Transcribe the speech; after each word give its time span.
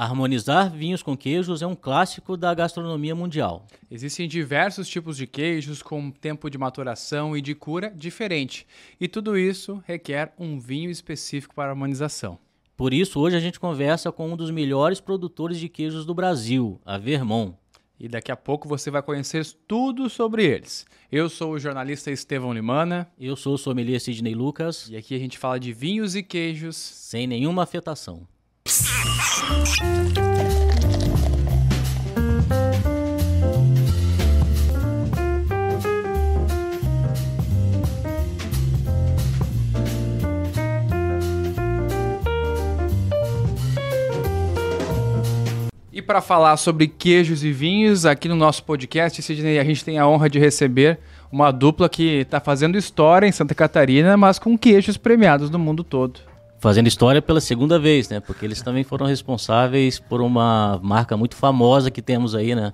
Harmonizar 0.00 0.70
vinhos 0.70 1.02
com 1.02 1.16
queijos 1.16 1.60
é 1.60 1.66
um 1.66 1.74
clássico 1.74 2.36
da 2.36 2.54
gastronomia 2.54 3.16
mundial. 3.16 3.66
Existem 3.90 4.28
diversos 4.28 4.88
tipos 4.88 5.16
de 5.16 5.26
queijos 5.26 5.82
com 5.82 6.08
tempo 6.08 6.48
de 6.48 6.56
maturação 6.56 7.36
e 7.36 7.42
de 7.42 7.52
cura 7.52 7.90
diferente, 7.90 8.64
e 9.00 9.08
tudo 9.08 9.36
isso 9.36 9.82
requer 9.84 10.32
um 10.38 10.56
vinho 10.60 10.88
específico 10.88 11.52
para 11.52 11.70
harmonização. 11.70 12.38
Por 12.76 12.94
isso, 12.94 13.18
hoje 13.18 13.34
a 13.34 13.40
gente 13.40 13.58
conversa 13.58 14.12
com 14.12 14.32
um 14.32 14.36
dos 14.36 14.52
melhores 14.52 15.00
produtores 15.00 15.58
de 15.58 15.68
queijos 15.68 16.06
do 16.06 16.14
Brasil, 16.14 16.80
a 16.86 16.96
Vermont. 16.96 17.56
E 17.98 18.06
daqui 18.06 18.30
a 18.30 18.36
pouco 18.36 18.68
você 18.68 18.92
vai 18.92 19.02
conhecer 19.02 19.44
tudo 19.66 20.08
sobre 20.08 20.44
eles. 20.44 20.86
Eu 21.10 21.28
sou 21.28 21.54
o 21.54 21.58
jornalista 21.58 22.12
Estevão 22.12 22.52
Limana. 22.52 23.10
Eu 23.18 23.34
sou 23.34 23.54
o 23.54 23.58
sommelier 23.58 24.00
Sidney 24.00 24.36
Lucas. 24.36 24.88
E 24.88 24.96
aqui 24.96 25.16
a 25.16 25.18
gente 25.18 25.36
fala 25.36 25.58
de 25.58 25.72
vinhos 25.72 26.14
e 26.14 26.22
queijos 26.22 26.76
sem 26.76 27.26
nenhuma 27.26 27.64
afetação. 27.64 28.24
E 45.90 46.02
para 46.02 46.20
falar 46.20 46.56
sobre 46.58 46.86
queijos 46.86 47.42
e 47.42 47.50
vinhos, 47.50 48.04
aqui 48.04 48.28
no 48.28 48.36
nosso 48.36 48.62
podcast, 48.64 49.22
Sidney, 49.22 49.58
a 49.58 49.64
gente 49.64 49.84
tem 49.84 49.98
a 49.98 50.06
honra 50.06 50.28
de 50.28 50.38
receber 50.38 50.98
uma 51.32 51.50
dupla 51.50 51.88
que 51.88 52.20
está 52.20 52.38
fazendo 52.38 52.76
história 52.76 53.26
em 53.26 53.32
Santa 53.32 53.54
Catarina, 53.54 54.14
mas 54.16 54.38
com 54.38 54.58
queijos 54.58 54.98
premiados 54.98 55.48
no 55.48 55.58
mundo 55.58 55.82
todo 55.82 56.27
fazendo 56.60 56.86
história 56.86 57.22
pela 57.22 57.40
segunda 57.40 57.78
vez, 57.78 58.08
né? 58.08 58.20
Porque 58.20 58.44
eles 58.44 58.60
também 58.62 58.84
foram 58.84 59.06
responsáveis 59.06 59.98
por 59.98 60.20
uma 60.20 60.80
marca 60.82 61.16
muito 61.16 61.36
famosa 61.36 61.90
que 61.90 62.02
temos 62.02 62.34
aí, 62.34 62.54
né? 62.54 62.72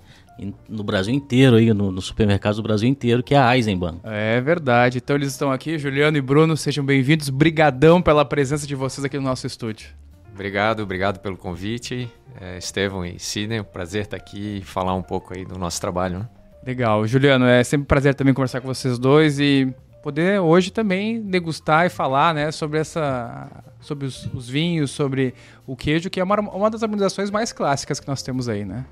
No 0.68 0.82
Brasil 0.82 1.14
inteiro, 1.14 1.56
aí, 1.56 1.72
no, 1.72 1.92
no 1.92 2.02
supermercado 2.02 2.56
do 2.56 2.62
Brasil 2.62 2.88
inteiro, 2.88 3.22
que 3.22 3.34
é 3.34 3.38
a 3.38 3.56
Eisenbahn. 3.56 3.98
É 4.02 4.40
verdade. 4.40 4.98
Então 4.98 5.14
eles 5.14 5.28
estão 5.28 5.52
aqui, 5.52 5.78
Juliano 5.78 6.16
e 6.16 6.20
Bruno, 6.20 6.56
sejam 6.56 6.84
bem-vindos. 6.84 7.28
Brigadão 7.30 8.02
pela 8.02 8.24
presença 8.24 8.66
de 8.66 8.74
vocês 8.74 9.04
aqui 9.04 9.16
no 9.16 9.22
nosso 9.22 9.46
estúdio. 9.46 9.88
Obrigado, 10.32 10.82
obrigado 10.82 11.20
pelo 11.20 11.36
convite. 11.36 12.10
É, 12.40 12.58
Estevão 12.58 13.06
e 13.06 13.20
Sidney, 13.20 13.60
um 13.60 13.64
prazer 13.64 14.02
estar 14.02 14.16
aqui 14.16 14.58
e 14.58 14.62
falar 14.62 14.94
um 14.94 15.02
pouco 15.02 15.32
aí 15.32 15.44
do 15.44 15.56
nosso 15.56 15.80
trabalho. 15.80 16.18
Né? 16.18 16.28
Legal. 16.66 17.06
Juliano, 17.06 17.44
é 17.44 17.62
sempre 17.62 17.84
um 17.84 17.86
prazer 17.86 18.14
também 18.16 18.34
conversar 18.34 18.60
com 18.60 18.66
vocês 18.66 18.98
dois 18.98 19.38
e 19.38 19.72
poder 20.04 20.38
hoje 20.38 20.70
também 20.70 21.22
degustar 21.22 21.86
e 21.86 21.88
falar 21.88 22.34
né, 22.34 22.52
sobre, 22.52 22.78
essa, 22.78 23.50
sobre 23.80 24.06
os, 24.06 24.26
os 24.34 24.46
vinhos, 24.46 24.90
sobre 24.90 25.32
o 25.66 25.74
queijo, 25.74 26.10
que 26.10 26.20
é 26.20 26.24
uma, 26.24 26.38
uma 26.40 26.68
das 26.68 26.82
harmonizações 26.82 27.30
mais 27.30 27.54
clássicas 27.54 28.00
que 28.00 28.06
nós 28.06 28.22
temos 28.22 28.46
aí, 28.46 28.66
né? 28.66 28.84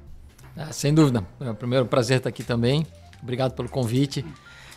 Ah, 0.57 0.73
sem 0.73 0.95
dúvida. 0.95 1.23
É 1.39 1.53
primeiro 1.53 1.85
prazer 1.85 2.17
estar 2.17 2.31
aqui 2.31 2.43
também. 2.43 2.87
Obrigado 3.23 3.53
pelo 3.53 3.69
convite. 3.69 4.25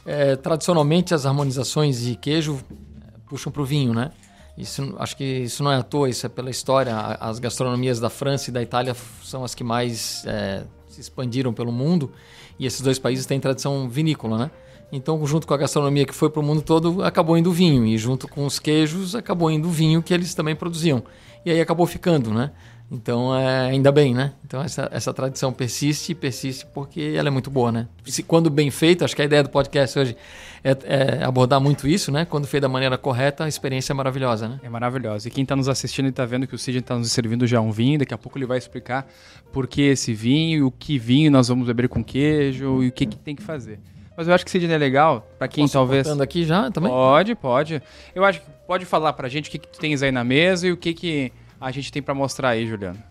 É, 0.05 0.35
tradicionalmente, 0.35 1.13
as 1.13 1.25
harmonizações 1.25 2.01
de 2.01 2.17
queijo 2.17 2.59
é, 2.69 3.17
puxam 3.29 3.49
para 3.49 3.61
o 3.61 3.65
vinho, 3.65 3.93
né? 3.93 4.11
Isso, 4.57 4.93
acho 4.99 5.15
que 5.15 5.23
isso 5.23 5.63
não 5.63 5.71
é 5.71 5.77
à 5.77 5.83
toa, 5.83 6.09
isso 6.09 6.25
é 6.25 6.29
pela 6.29 6.49
história. 6.49 6.93
As 6.97 7.39
gastronomias 7.39 7.97
da 7.97 8.09
França 8.09 8.49
e 8.49 8.53
da 8.53 8.61
Itália 8.61 8.93
são 9.23 9.45
as 9.45 9.55
que 9.55 9.63
mais 9.63 10.25
é, 10.25 10.65
se 10.89 10.99
expandiram 10.99 11.53
pelo 11.53 11.71
mundo 11.71 12.11
e 12.59 12.65
esses 12.65 12.81
dois 12.81 12.99
países 12.99 13.25
têm 13.25 13.39
tradição 13.39 13.87
vinícola, 13.87 14.37
né? 14.37 14.51
Então, 14.95 15.25
junto 15.25 15.45
com 15.45 15.53
a 15.53 15.57
gastronomia 15.57 16.05
que 16.05 16.15
foi 16.15 16.29
para 16.29 16.39
o 16.39 16.43
mundo 16.43 16.61
todo, 16.61 17.03
acabou 17.03 17.37
indo 17.37 17.51
vinho. 17.51 17.85
E 17.85 17.97
junto 17.97 18.27
com 18.27 18.45
os 18.45 18.59
queijos, 18.59 19.13
acabou 19.13 19.51
indo 19.51 19.69
vinho 19.69 20.01
que 20.01 20.13
eles 20.13 20.33
também 20.33 20.55
produziam. 20.55 21.03
E 21.45 21.51
aí 21.51 21.59
acabou 21.59 21.85
ficando, 21.85 22.33
né? 22.33 22.51
Então, 22.89 23.35
é, 23.35 23.71
ainda 23.71 23.91
bem, 23.91 24.13
né? 24.13 24.33
Então, 24.45 24.61
essa, 24.61 24.87
essa 24.91 25.11
tradição 25.11 25.51
persiste 25.51 26.11
e 26.11 26.15
persiste 26.15 26.65
porque 26.67 27.13
ela 27.17 27.27
é 27.27 27.31
muito 27.31 27.49
boa, 27.49 27.71
né? 27.71 27.87
Se, 28.05 28.21
quando 28.23 28.49
bem 28.49 28.69
feita, 28.69 29.03
acho 29.03 29.15
que 29.15 29.21
a 29.21 29.25
ideia 29.25 29.43
do 29.43 29.49
podcast 29.49 29.97
hoje 29.97 30.15
é, 30.63 30.77
é 31.19 31.23
abordar 31.23 31.59
muito 31.59 31.87
isso, 31.87 32.11
né? 32.11 32.25
Quando 32.25 32.45
feito 32.45 32.61
da 32.61 32.69
maneira 32.69 32.97
correta, 32.97 33.43
a 33.43 33.47
experiência 33.47 33.91
é 33.91 33.95
maravilhosa, 33.95 34.47
né? 34.47 34.59
É 34.63 34.69
maravilhosa. 34.69 35.27
E 35.27 35.31
quem 35.31 35.41
está 35.41 35.55
nos 35.55 35.67
assistindo 35.67 36.05
e 36.05 36.09
está 36.09 36.25
vendo 36.25 36.47
que 36.47 36.55
o 36.55 36.59
Cid 36.59 36.77
está 36.77 36.95
nos 36.95 37.11
servindo 37.11 37.45
já 37.47 37.59
um 37.59 37.71
vinho, 37.71 37.99
daqui 37.99 38.13
a 38.13 38.17
pouco 38.17 38.37
ele 38.37 38.45
vai 38.45 38.59
explicar 38.59 39.07
por 39.51 39.67
que 39.67 39.81
esse 39.81 40.13
vinho, 40.13 40.67
o 40.67 40.71
que 40.71 40.99
vinho 40.99 41.31
nós 41.31 41.47
vamos 41.47 41.65
beber 41.65 41.89
com 41.89 42.03
queijo 42.03 42.83
e 42.83 42.87
o 42.87 42.91
que, 42.91 43.07
que 43.07 43.17
tem 43.17 43.35
que 43.35 43.43
fazer. 43.43 43.79
Mas 44.17 44.27
eu 44.27 44.33
acho 44.33 44.45
que 44.45 44.51
Sidney 44.51 44.75
é 44.75 44.77
legal, 44.77 45.27
para 45.37 45.47
quem 45.47 45.65
Posso 45.65 45.73
talvez. 45.73 46.07
aqui 46.21 46.45
já 46.45 46.71
também? 46.71 46.89
Pode, 46.89 47.35
pode. 47.35 47.81
Eu 48.13 48.23
acho 48.23 48.41
que 48.41 48.47
pode 48.65 48.85
falar 48.85 49.13
pra 49.13 49.27
gente 49.27 49.49
o 49.49 49.51
que, 49.51 49.59
que 49.59 49.67
tu 49.67 49.79
tens 49.79 50.01
aí 50.01 50.11
na 50.11 50.23
mesa 50.23 50.67
e 50.67 50.71
o 50.71 50.77
que, 50.77 50.93
que 50.93 51.33
a 51.59 51.71
gente 51.71 51.91
tem 51.91 52.01
para 52.01 52.13
mostrar 52.13 52.49
aí, 52.49 52.65
Juliano. 52.65 53.01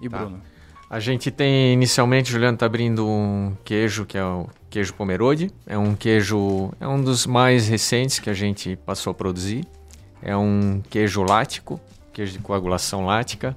E 0.00 0.08
tá. 0.08 0.18
Bruno. 0.18 0.40
A 0.88 0.98
gente 0.98 1.30
tem, 1.30 1.72
inicialmente, 1.72 2.32
Juliano 2.32 2.58
tá 2.58 2.66
abrindo 2.66 3.06
um 3.06 3.56
queijo 3.64 4.04
que 4.04 4.18
é 4.18 4.24
o 4.24 4.48
queijo 4.68 4.92
Pomerode. 4.94 5.50
É 5.64 5.78
um 5.78 5.94
queijo, 5.94 6.72
é 6.80 6.88
um 6.88 7.00
dos 7.00 7.26
mais 7.26 7.68
recentes 7.68 8.18
que 8.18 8.28
a 8.28 8.34
gente 8.34 8.74
passou 8.74 9.12
a 9.12 9.14
produzir. 9.14 9.64
É 10.20 10.36
um 10.36 10.82
queijo 10.90 11.22
lático, 11.22 11.80
queijo 12.12 12.32
de 12.32 12.38
coagulação 12.40 13.06
lática. 13.06 13.56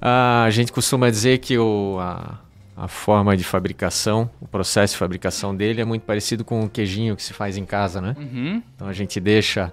Ah, 0.00 0.44
a 0.44 0.50
gente 0.50 0.72
costuma 0.72 1.10
dizer 1.10 1.38
que 1.38 1.58
o, 1.58 1.98
a, 2.00 2.40
a 2.76 2.88
forma 2.88 3.36
de 3.36 3.44
fabricação, 3.44 4.30
o 4.40 4.48
processo 4.48 4.94
de 4.94 4.98
fabricação 4.98 5.54
dele 5.54 5.80
é 5.80 5.84
muito 5.84 6.02
parecido 6.02 6.44
com 6.44 6.62
o 6.62 6.68
queijinho 6.68 7.14
que 7.14 7.22
se 7.22 7.32
faz 7.32 7.56
em 7.56 7.64
casa, 7.64 8.00
né? 8.00 8.16
Uhum. 8.18 8.62
Então 8.74 8.88
a 8.88 8.92
gente 8.92 9.20
deixa 9.20 9.72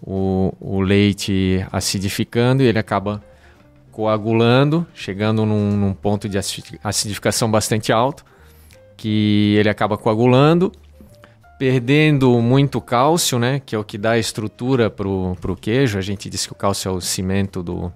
o, 0.00 0.52
o, 0.60 0.80
leite 0.80 1.66
acidificando 1.72 2.62
e 2.62 2.66
ele 2.66 2.78
acaba 2.78 3.22
coagulando, 3.90 4.86
chegando 4.94 5.44
num, 5.44 5.76
num, 5.76 5.92
ponto 5.92 6.28
de 6.28 6.38
acidificação 6.82 7.50
bastante 7.50 7.92
alto, 7.92 8.24
que 8.96 9.56
ele 9.58 9.68
acaba 9.68 9.98
coagulando, 9.98 10.70
perdendo 11.58 12.40
muito 12.40 12.80
cálcio, 12.80 13.38
né? 13.40 13.60
Que 13.66 13.74
é 13.74 13.78
o 13.78 13.82
que 13.82 13.98
dá 13.98 14.16
estrutura 14.16 14.88
para 14.88 15.08
o 15.08 15.56
queijo. 15.60 15.98
A 15.98 16.02
gente 16.02 16.30
diz 16.30 16.46
que 16.46 16.52
o 16.52 16.56
cálcio 16.56 16.88
é 16.88 16.92
o 16.92 17.00
cimento 17.00 17.64
do, 17.64 17.92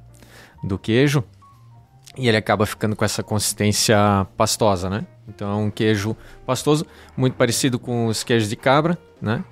do 0.64 0.76
queijo 0.76 1.22
e 2.16 2.28
ele 2.28 2.36
acaba 2.36 2.66
ficando 2.66 2.94
com 2.94 3.04
essa 3.04 3.22
consistência 3.22 4.26
pastosa, 4.36 4.90
né? 4.90 5.06
Então 5.28 5.50
é 5.50 5.54
um 5.54 5.70
queijo 5.70 6.16
pastoso, 6.44 6.86
muito 7.16 7.34
parecido 7.34 7.78
com 7.78 8.06
os 8.06 8.22
queijos 8.22 8.48
de 8.48 8.56
cabra, 8.56 8.98
né? 9.20 9.44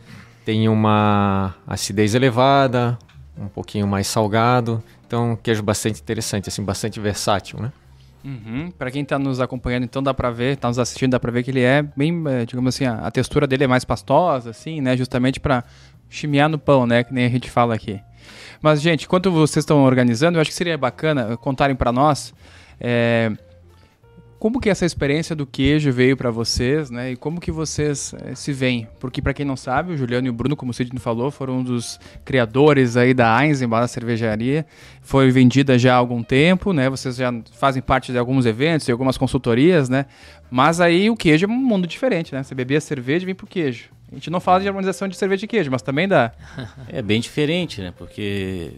Tem 0.44 0.69
uma 0.69 1.54
acidez 1.66 2.15
elevada, 2.15 2.98
um 3.38 3.48
pouquinho 3.48 3.87
mais 3.87 4.06
salgado, 4.06 4.82
então 5.06 5.32
um 5.32 5.37
queijo 5.37 5.62
bastante 5.62 6.00
interessante, 6.00 6.48
assim, 6.48 6.62
bastante 6.62 7.00
versátil, 7.00 7.60
né? 7.60 7.72
Uhum. 8.22 8.71
Para 8.71 8.91
quem 8.91 9.03
está 9.03 9.19
nos 9.19 9.41
acompanhando, 9.41 9.84
então 9.84 10.03
dá 10.03 10.12
para 10.12 10.31
ver, 10.31 10.54
está 10.54 10.69
nos 10.69 10.78
assistindo, 10.78 11.12
dá 11.12 11.21
para 11.21 11.31
ver 11.31 11.42
que 11.42 11.50
ele 11.50 11.62
é 11.62 11.82
bem, 11.82 12.22
eh, 12.28 12.44
digamos 12.44 12.75
assim, 12.75 12.84
a, 12.84 13.06
a 13.06 13.10
textura 13.10 13.47
dele 13.47 13.65
é 13.65 13.66
mais 13.66 13.84
pastosa, 13.84 14.50
assim, 14.50 14.81
né? 14.81 14.97
Justamente 14.97 15.41
para 15.41 15.65
chimiar 16.09 16.48
no 16.48 16.59
pão, 16.59 16.87
né? 16.87 17.03
Que 17.03 17.15
nem 17.15 17.25
a 17.25 17.28
gente 17.31 17.50
fala 17.50 17.75
aqui. 17.75 18.00
Mas, 18.62 18.81
gente, 18.81 19.04
enquanto 19.04 19.31
vocês 19.31 19.62
estão 19.62 19.82
organizando, 19.84 20.38
eu 20.38 20.43
acho 20.43 20.50
que 20.50 20.56
seria 20.56 20.76
bacana 20.76 21.37
contarem 21.37 21.75
para 21.75 21.91
nós 21.91 22.34
é, 22.81 23.32
como 24.41 24.59
que 24.59 24.71
essa 24.71 24.87
experiência 24.87 25.37
do 25.37 25.47
queijo 25.47 25.93
veio 25.93 26.16
para 26.16 26.31
vocês, 26.31 26.91
né? 26.91 27.12
E 27.12 27.16
como 27.16 27.38
que 27.38 27.53
vocês 27.53 28.15
é, 28.25 28.34
se 28.34 28.54
veem? 28.54 28.88
Porque 28.98 29.21
para 29.21 29.34
quem 29.34 29.44
não 29.44 29.54
sabe, 29.54 29.93
o 29.93 29.97
Juliano 29.98 30.26
e 30.26 30.31
o 30.31 30.32
Bruno, 30.32 30.56
como 30.56 30.71
o 30.71 30.75
Sidney 30.75 30.98
falou, 30.98 31.31
foram 31.31 31.59
um 31.59 31.62
dos 31.62 32.00
criadores 32.25 32.97
aí 32.97 33.12
da 33.12 33.47
Eisenbahn, 33.47 33.82
da 33.82 33.87
cervejaria. 33.87 34.65
Foi 35.03 35.31
vendida 35.31 35.78
já 35.78 35.92
há 35.92 35.98
algum 35.98 36.22
tempo, 36.22 36.72
né? 36.72 36.88
Vocês 36.88 37.16
já 37.16 37.31
fazem 37.53 37.82
parte 37.82 38.12
de 38.12 38.19
alguns 38.19 38.47
eventos 38.47 38.88
e 38.88 38.92
algumas 38.92 39.19
consultorias, 39.19 39.91
né? 39.91 40.06
Mas 40.50 40.81
aí 40.81 41.10
o 41.10 41.16
queijo 41.16 41.44
é 41.44 41.48
um 41.48 41.53
mundo 41.53 41.87
diferente, 41.87 42.34
né? 42.34 42.42
Você 42.42 42.54
bebia 42.54 42.81
cerveja 42.81 43.25
e 43.25 43.27
vem 43.27 43.34
pro 43.34 43.47
queijo. 43.47 43.91
A 44.10 44.15
gente 44.15 44.31
não 44.31 44.41
fala 44.41 44.60
de 44.60 44.69
harmonização 44.69 45.06
de 45.06 45.16
cerveja 45.16 45.44
e 45.44 45.48
queijo, 45.48 45.71
mas 45.71 45.82
também 45.82 46.09
dá. 46.09 46.32
É 46.88 47.00
bem 47.00 47.21
diferente, 47.21 47.81
né? 47.81 47.93
Porque 47.97 48.72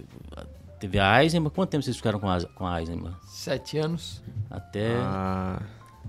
teve 0.78 0.98
a 0.98 1.22
Eisenbahn. 1.22 1.50
Quanto 1.50 1.70
tempo 1.70 1.82
vocês 1.82 1.96
ficaram 1.96 2.18
com 2.18 2.28
a, 2.28 2.42
com 2.42 2.66
a 2.66 2.80
Eisenbahn? 2.80 3.14
Sete 3.26 3.78
anos. 3.78 4.22
Até. 4.50 4.94
Ah, 4.96 5.62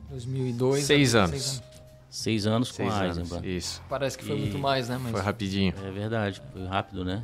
2002. 0.09 0.83
Seis 0.83 1.15
anos. 1.15 1.31
Seis 1.31 1.57
anos. 1.57 1.73
Seis 2.09 2.45
anos 2.45 2.71
com 2.71 2.89
a 2.89 3.07
Eisenbahn. 3.07 3.45
Isso. 3.45 3.81
Parece 3.89 4.17
que 4.17 4.25
foi 4.25 4.35
e 4.35 4.39
muito 4.39 4.59
mais, 4.59 4.89
né? 4.89 4.99
Mas... 5.01 5.11
Foi 5.11 5.21
rapidinho. 5.21 5.73
É 5.83 5.91
verdade, 5.91 6.41
foi 6.51 6.65
rápido, 6.65 7.05
né? 7.05 7.23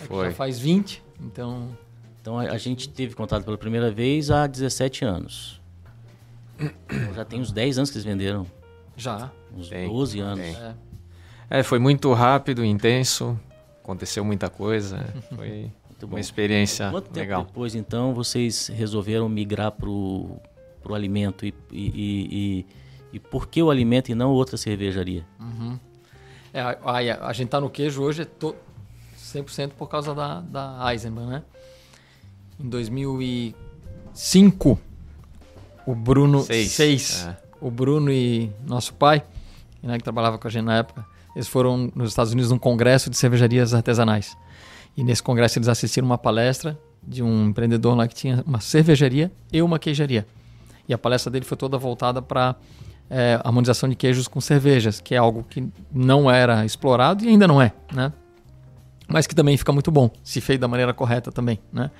É 0.00 0.04
foi. 0.06 0.26
já 0.26 0.32
faz 0.32 0.58
20, 0.58 1.02
então. 1.20 1.76
Então 2.20 2.38
a, 2.38 2.44
a, 2.44 2.58
gente 2.58 2.88
teve 2.88 3.14
contato 3.14 3.44
pela 3.44 3.58
primeira 3.58 3.90
vez 3.90 4.30
há 4.30 4.46
17 4.46 5.04
anos. 5.04 5.60
Então, 6.58 7.14
já 7.14 7.24
tem 7.24 7.38
uns 7.38 7.52
10 7.52 7.78
anos 7.78 7.90
que 7.90 7.96
eles 7.98 8.04
venderam. 8.04 8.46
Já. 8.96 9.30
Uns 9.54 9.68
tem, 9.68 9.88
12 9.88 10.20
anos. 10.20 10.40
É. 10.40 10.74
é. 11.50 11.62
foi 11.62 11.78
muito 11.78 12.12
rápido, 12.12 12.64
intenso. 12.64 13.38
Aconteceu 13.82 14.24
muita 14.24 14.48
coisa. 14.48 15.04
Foi 15.36 15.70
uma 16.02 16.20
experiência 16.20 16.90
Quanto 16.90 17.06
tempo 17.06 17.18
legal. 17.18 17.44
depois, 17.44 17.74
então, 17.74 18.14
vocês 18.14 18.68
resolveram 18.68 19.28
migrar 19.28 19.72
para 19.72 19.88
o 19.88 20.40
alimento 20.90 21.44
e, 21.46 21.54
e, 21.70 21.92
e, 21.92 22.66
e, 23.12 23.18
por 23.18 23.48
que 23.48 23.60
o 23.62 23.70
alimento 23.70 24.10
e 24.10 24.14
não 24.14 24.30
outra 24.30 24.56
cervejaria? 24.56 25.26
Uhum. 25.40 25.78
É, 26.52 26.60
a, 26.60 26.78
a, 26.82 26.98
a, 27.28 27.32
gente 27.32 27.48
tá 27.48 27.60
no 27.60 27.70
queijo 27.70 28.02
hoje 28.02 28.22
é 28.22 28.24
to, 28.24 28.54
100% 29.18 29.70
por 29.70 29.88
causa 29.88 30.14
da, 30.14 30.40
da 30.40 30.92
Eisenbahn, 30.92 31.26
né? 31.26 31.42
Em 32.60 32.68
2005, 32.68 34.78
o 35.86 35.94
Bruno. 35.94 36.42
Seis. 36.42 36.72
Seis. 36.72 37.26
É. 37.26 37.36
O 37.60 37.70
Bruno 37.70 38.10
e 38.12 38.50
nosso 38.66 38.92
pai, 38.94 39.22
né, 39.82 39.98
que 39.98 40.04
trabalhava 40.04 40.38
com 40.38 40.46
a 40.46 40.50
gente 40.50 40.64
na 40.64 40.76
época, 40.76 41.04
eles 41.34 41.48
foram 41.48 41.90
nos 41.94 42.10
Estados 42.10 42.32
Unidos 42.32 42.50
num 42.50 42.58
congresso 42.58 43.10
de 43.10 43.16
cervejarias 43.16 43.74
artesanais. 43.74 44.36
E 44.96 45.02
nesse 45.02 45.22
congresso 45.22 45.58
eles 45.58 45.68
assistiram 45.68 46.06
uma 46.06 46.18
palestra 46.18 46.78
de 47.02 47.22
um 47.22 47.48
empreendedor 47.48 47.96
lá 47.96 48.06
que 48.06 48.14
tinha 48.14 48.42
uma 48.46 48.60
cervejaria 48.60 49.30
e 49.52 49.60
uma 49.60 49.78
queijaria. 49.78 50.26
E 50.88 50.94
a 50.94 50.98
palestra 50.98 51.30
dele 51.30 51.44
foi 51.44 51.56
toda 51.56 51.76
voltada 51.76 52.22
para 52.22 52.54
é, 53.10 53.40
harmonização 53.42 53.88
de 53.88 53.94
queijos 53.94 54.28
com 54.28 54.40
cervejas, 54.40 55.00
que 55.00 55.14
é 55.14 55.18
algo 55.18 55.44
que 55.44 55.66
não 55.92 56.30
era 56.30 56.64
explorado 56.64 57.24
e 57.24 57.28
ainda 57.28 57.46
não 57.46 57.60
é, 57.60 57.72
né? 57.92 58.12
Mas 59.06 59.26
que 59.26 59.34
também 59.34 59.56
fica 59.56 59.72
muito 59.72 59.90
bom, 59.90 60.10
se 60.22 60.40
feito 60.40 60.60
da 60.60 60.68
maneira 60.68 60.94
correta 60.94 61.30
também, 61.30 61.58
né? 61.72 61.90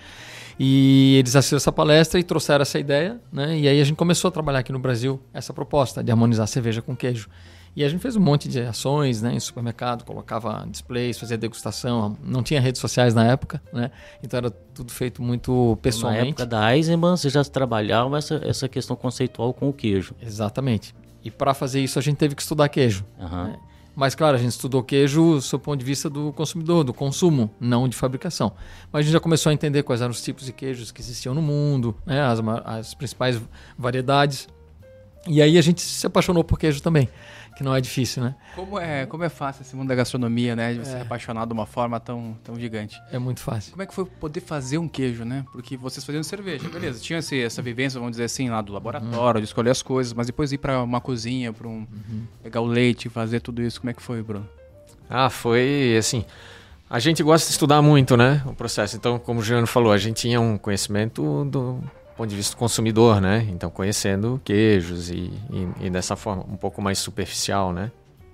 E 0.58 1.16
eles 1.18 1.34
assistiram 1.34 1.56
essa 1.56 1.72
palestra 1.72 2.20
e 2.20 2.22
trouxeram 2.22 2.62
essa 2.62 2.78
ideia, 2.78 3.20
né? 3.32 3.58
E 3.58 3.68
aí 3.68 3.80
a 3.80 3.84
gente 3.84 3.96
começou 3.96 4.28
a 4.28 4.30
trabalhar 4.30 4.60
aqui 4.60 4.72
no 4.72 4.78
Brasil 4.78 5.20
essa 5.32 5.52
proposta 5.52 6.02
de 6.02 6.10
harmonizar 6.10 6.46
cerveja 6.46 6.80
com 6.80 6.94
queijo. 6.94 7.28
E 7.76 7.82
a 7.82 7.88
gente 7.88 8.00
fez 8.00 8.14
um 8.14 8.20
monte 8.20 8.48
de 8.48 8.60
ações, 8.60 9.20
né, 9.20 9.34
em 9.34 9.40
supermercado, 9.40 10.04
colocava 10.04 10.64
displays, 10.70 11.18
fazia 11.18 11.36
degustação, 11.36 12.16
não 12.22 12.42
tinha 12.42 12.60
redes 12.60 12.80
sociais 12.80 13.14
na 13.14 13.24
época, 13.24 13.60
né? 13.72 13.90
Então 14.22 14.38
era 14.38 14.50
tudo 14.50 14.92
feito 14.92 15.20
muito 15.20 15.76
pessoalmente. 15.82 16.22
Na 16.22 16.28
época 16.28 16.46
da 16.46 16.76
Eisenbahn, 16.76 17.16
você 17.16 17.28
já 17.28 17.42
trabalhava 17.42 18.16
essa, 18.16 18.40
essa 18.44 18.68
questão 18.68 18.94
conceitual 18.94 19.52
com 19.52 19.68
o 19.68 19.72
queijo. 19.72 20.14
Exatamente. 20.22 20.94
E 21.24 21.30
para 21.30 21.52
fazer 21.52 21.80
isso 21.80 21.98
a 21.98 22.02
gente 22.02 22.16
teve 22.16 22.34
que 22.34 22.42
estudar 22.42 22.68
queijo. 22.68 23.04
Aham. 23.18 23.44
né? 23.48 23.56
Mas 23.96 24.14
claro, 24.14 24.36
a 24.36 24.38
gente 24.38 24.50
estudou 24.50 24.82
queijo 24.82 25.38
do 25.38 25.58
ponto 25.58 25.78
de 25.78 25.84
vista 25.84 26.10
do 26.10 26.32
consumidor, 26.32 26.82
do 26.82 26.92
consumo, 26.92 27.50
não 27.60 27.88
de 27.88 27.96
fabricação. 27.96 28.52
Mas 28.92 29.00
a 29.00 29.02
gente 29.02 29.12
já 29.12 29.20
começou 29.20 29.50
a 29.50 29.52
entender 29.52 29.82
quais 29.84 30.00
eram 30.00 30.10
os 30.10 30.20
tipos 30.20 30.46
de 30.46 30.52
queijos 30.52 30.90
que 30.90 31.00
existiam 31.00 31.34
no 31.34 31.40
mundo, 31.42 31.96
né, 32.04 32.20
as, 32.20 32.40
as 32.64 32.94
principais 32.94 33.40
variedades. 33.78 34.48
E 35.28 35.40
aí 35.40 35.56
a 35.56 35.62
gente 35.62 35.80
se 35.80 36.06
apaixonou 36.06 36.42
por 36.42 36.58
queijo 36.58 36.82
também, 36.82 37.08
que 37.56 37.62
não 37.62 37.74
é 37.74 37.80
difícil, 37.80 38.22
né? 38.22 38.34
Como 38.54 38.78
é, 38.78 39.06
como 39.06 39.24
é 39.24 39.28
fácil 39.28 39.62
esse 39.62 39.74
mundo 39.76 39.88
da 39.88 39.94
gastronomia, 39.94 40.56
né? 40.56 40.72
De 40.72 40.80
você 40.80 40.90
se 40.90 40.96
apaixonar 40.96 41.46
de 41.46 41.52
uma 41.52 41.66
forma 41.66 42.00
tão, 42.00 42.36
tão 42.42 42.58
gigante. 42.58 43.00
É 43.12 43.18
muito 43.18 43.40
fácil. 43.40 43.72
Como 43.72 43.82
é 43.82 43.86
que 43.86 43.94
foi 43.94 44.04
poder 44.04 44.40
fazer 44.40 44.78
um 44.78 44.88
queijo, 44.88 45.24
né? 45.24 45.44
Porque 45.52 45.76
vocês 45.76 46.04
faziam 46.04 46.22
cerveja, 46.22 46.68
beleza. 46.68 47.00
Tinha 47.00 47.20
esse, 47.20 47.40
essa 47.40 47.62
vivência, 47.62 47.98
vamos 47.98 48.12
dizer 48.12 48.24
assim, 48.24 48.50
lá 48.50 48.60
do 48.60 48.72
laboratório, 48.72 49.40
de 49.40 49.46
escolher 49.46 49.70
as 49.70 49.82
coisas, 49.82 50.12
mas 50.12 50.26
depois 50.26 50.52
ir 50.52 50.58
pra 50.58 50.82
uma 50.82 51.00
cozinha, 51.00 51.52
para 51.52 51.68
um 51.68 51.86
pegar 52.42 52.60
o 52.60 52.66
leite, 52.66 53.08
fazer 53.08 53.40
tudo 53.40 53.62
isso. 53.62 53.80
Como 53.80 53.90
é 53.90 53.94
que 53.94 54.02
foi, 54.02 54.22
Bruno? 54.22 54.48
Ah, 55.08 55.30
foi 55.30 55.96
assim. 55.98 56.24
A 56.88 56.98
gente 56.98 57.22
gosta 57.22 57.46
de 57.46 57.52
estudar 57.52 57.80
muito, 57.82 58.16
né? 58.16 58.42
O 58.46 58.54
processo. 58.54 58.96
Então, 58.96 59.18
como 59.18 59.40
o 59.40 59.42
Juliano 59.42 59.66
falou, 59.66 59.92
a 59.92 59.98
gente 59.98 60.22
tinha 60.22 60.40
um 60.40 60.58
conhecimento 60.58 61.44
do 61.44 61.82
ponto 62.16 62.28
de 62.28 62.36
vista 62.36 62.54
do 62.54 62.58
consumidor, 62.58 63.20
né? 63.20 63.46
Então, 63.50 63.70
conhecendo 63.70 64.40
queijos 64.44 65.10
e, 65.10 65.32
e, 65.50 65.86
e 65.86 65.90
dessa 65.90 66.16
forma, 66.16 66.44
um 66.48 66.56
pouco 66.56 66.80
mais 66.80 66.98
superficial, 66.98 67.72
né? 67.72 67.90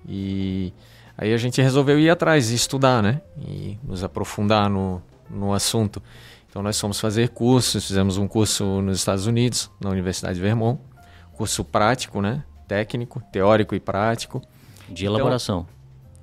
E 0.07 0.73
aí 1.17 1.33
a 1.33 1.37
gente 1.37 1.61
resolveu 1.61 1.99
ir 1.99 2.09
atrás 2.09 2.51
e 2.51 2.55
estudar, 2.55 3.01
né? 3.01 3.21
E 3.37 3.77
nos 3.83 4.03
aprofundar 4.03 4.69
no, 4.69 5.01
no 5.29 5.53
assunto. 5.53 6.01
Então, 6.49 6.61
nós 6.61 6.79
fomos 6.79 6.99
fazer 6.99 7.29
cursos, 7.29 7.87
fizemos 7.87 8.17
um 8.17 8.27
curso 8.27 8.81
nos 8.81 8.97
Estados 8.97 9.25
Unidos, 9.25 9.71
na 9.79 9.89
Universidade 9.89 10.35
de 10.35 10.41
Vermont. 10.41 10.79
Curso 11.33 11.63
prático, 11.63 12.21
né? 12.21 12.43
Técnico, 12.67 13.21
teórico 13.31 13.75
e 13.75 13.79
prático 13.79 14.41
De 14.89 15.05
elaboração. 15.05 15.65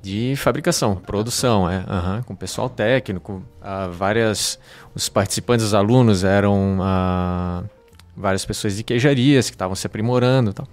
De 0.09 0.37
fabricação, 0.37 0.97
produção, 0.97 1.71
é, 1.71 1.85
aham, 1.87 2.23
com 2.23 2.35
pessoal 2.35 2.71
técnico, 2.71 3.43
ah, 3.61 3.89
várias, 3.89 4.59
os 4.95 5.07
participantes, 5.11 5.67
os 5.67 5.75
alunos 5.75 6.25
eram 6.25 6.79
ah, 6.81 7.63
várias 8.17 8.43
pessoas 8.43 8.75
de 8.75 8.83
queijarias 8.83 9.51
que 9.51 9.55
estavam 9.55 9.77
se 9.77 9.87
aprimorando, 9.87 10.55
tal. 10.55 10.67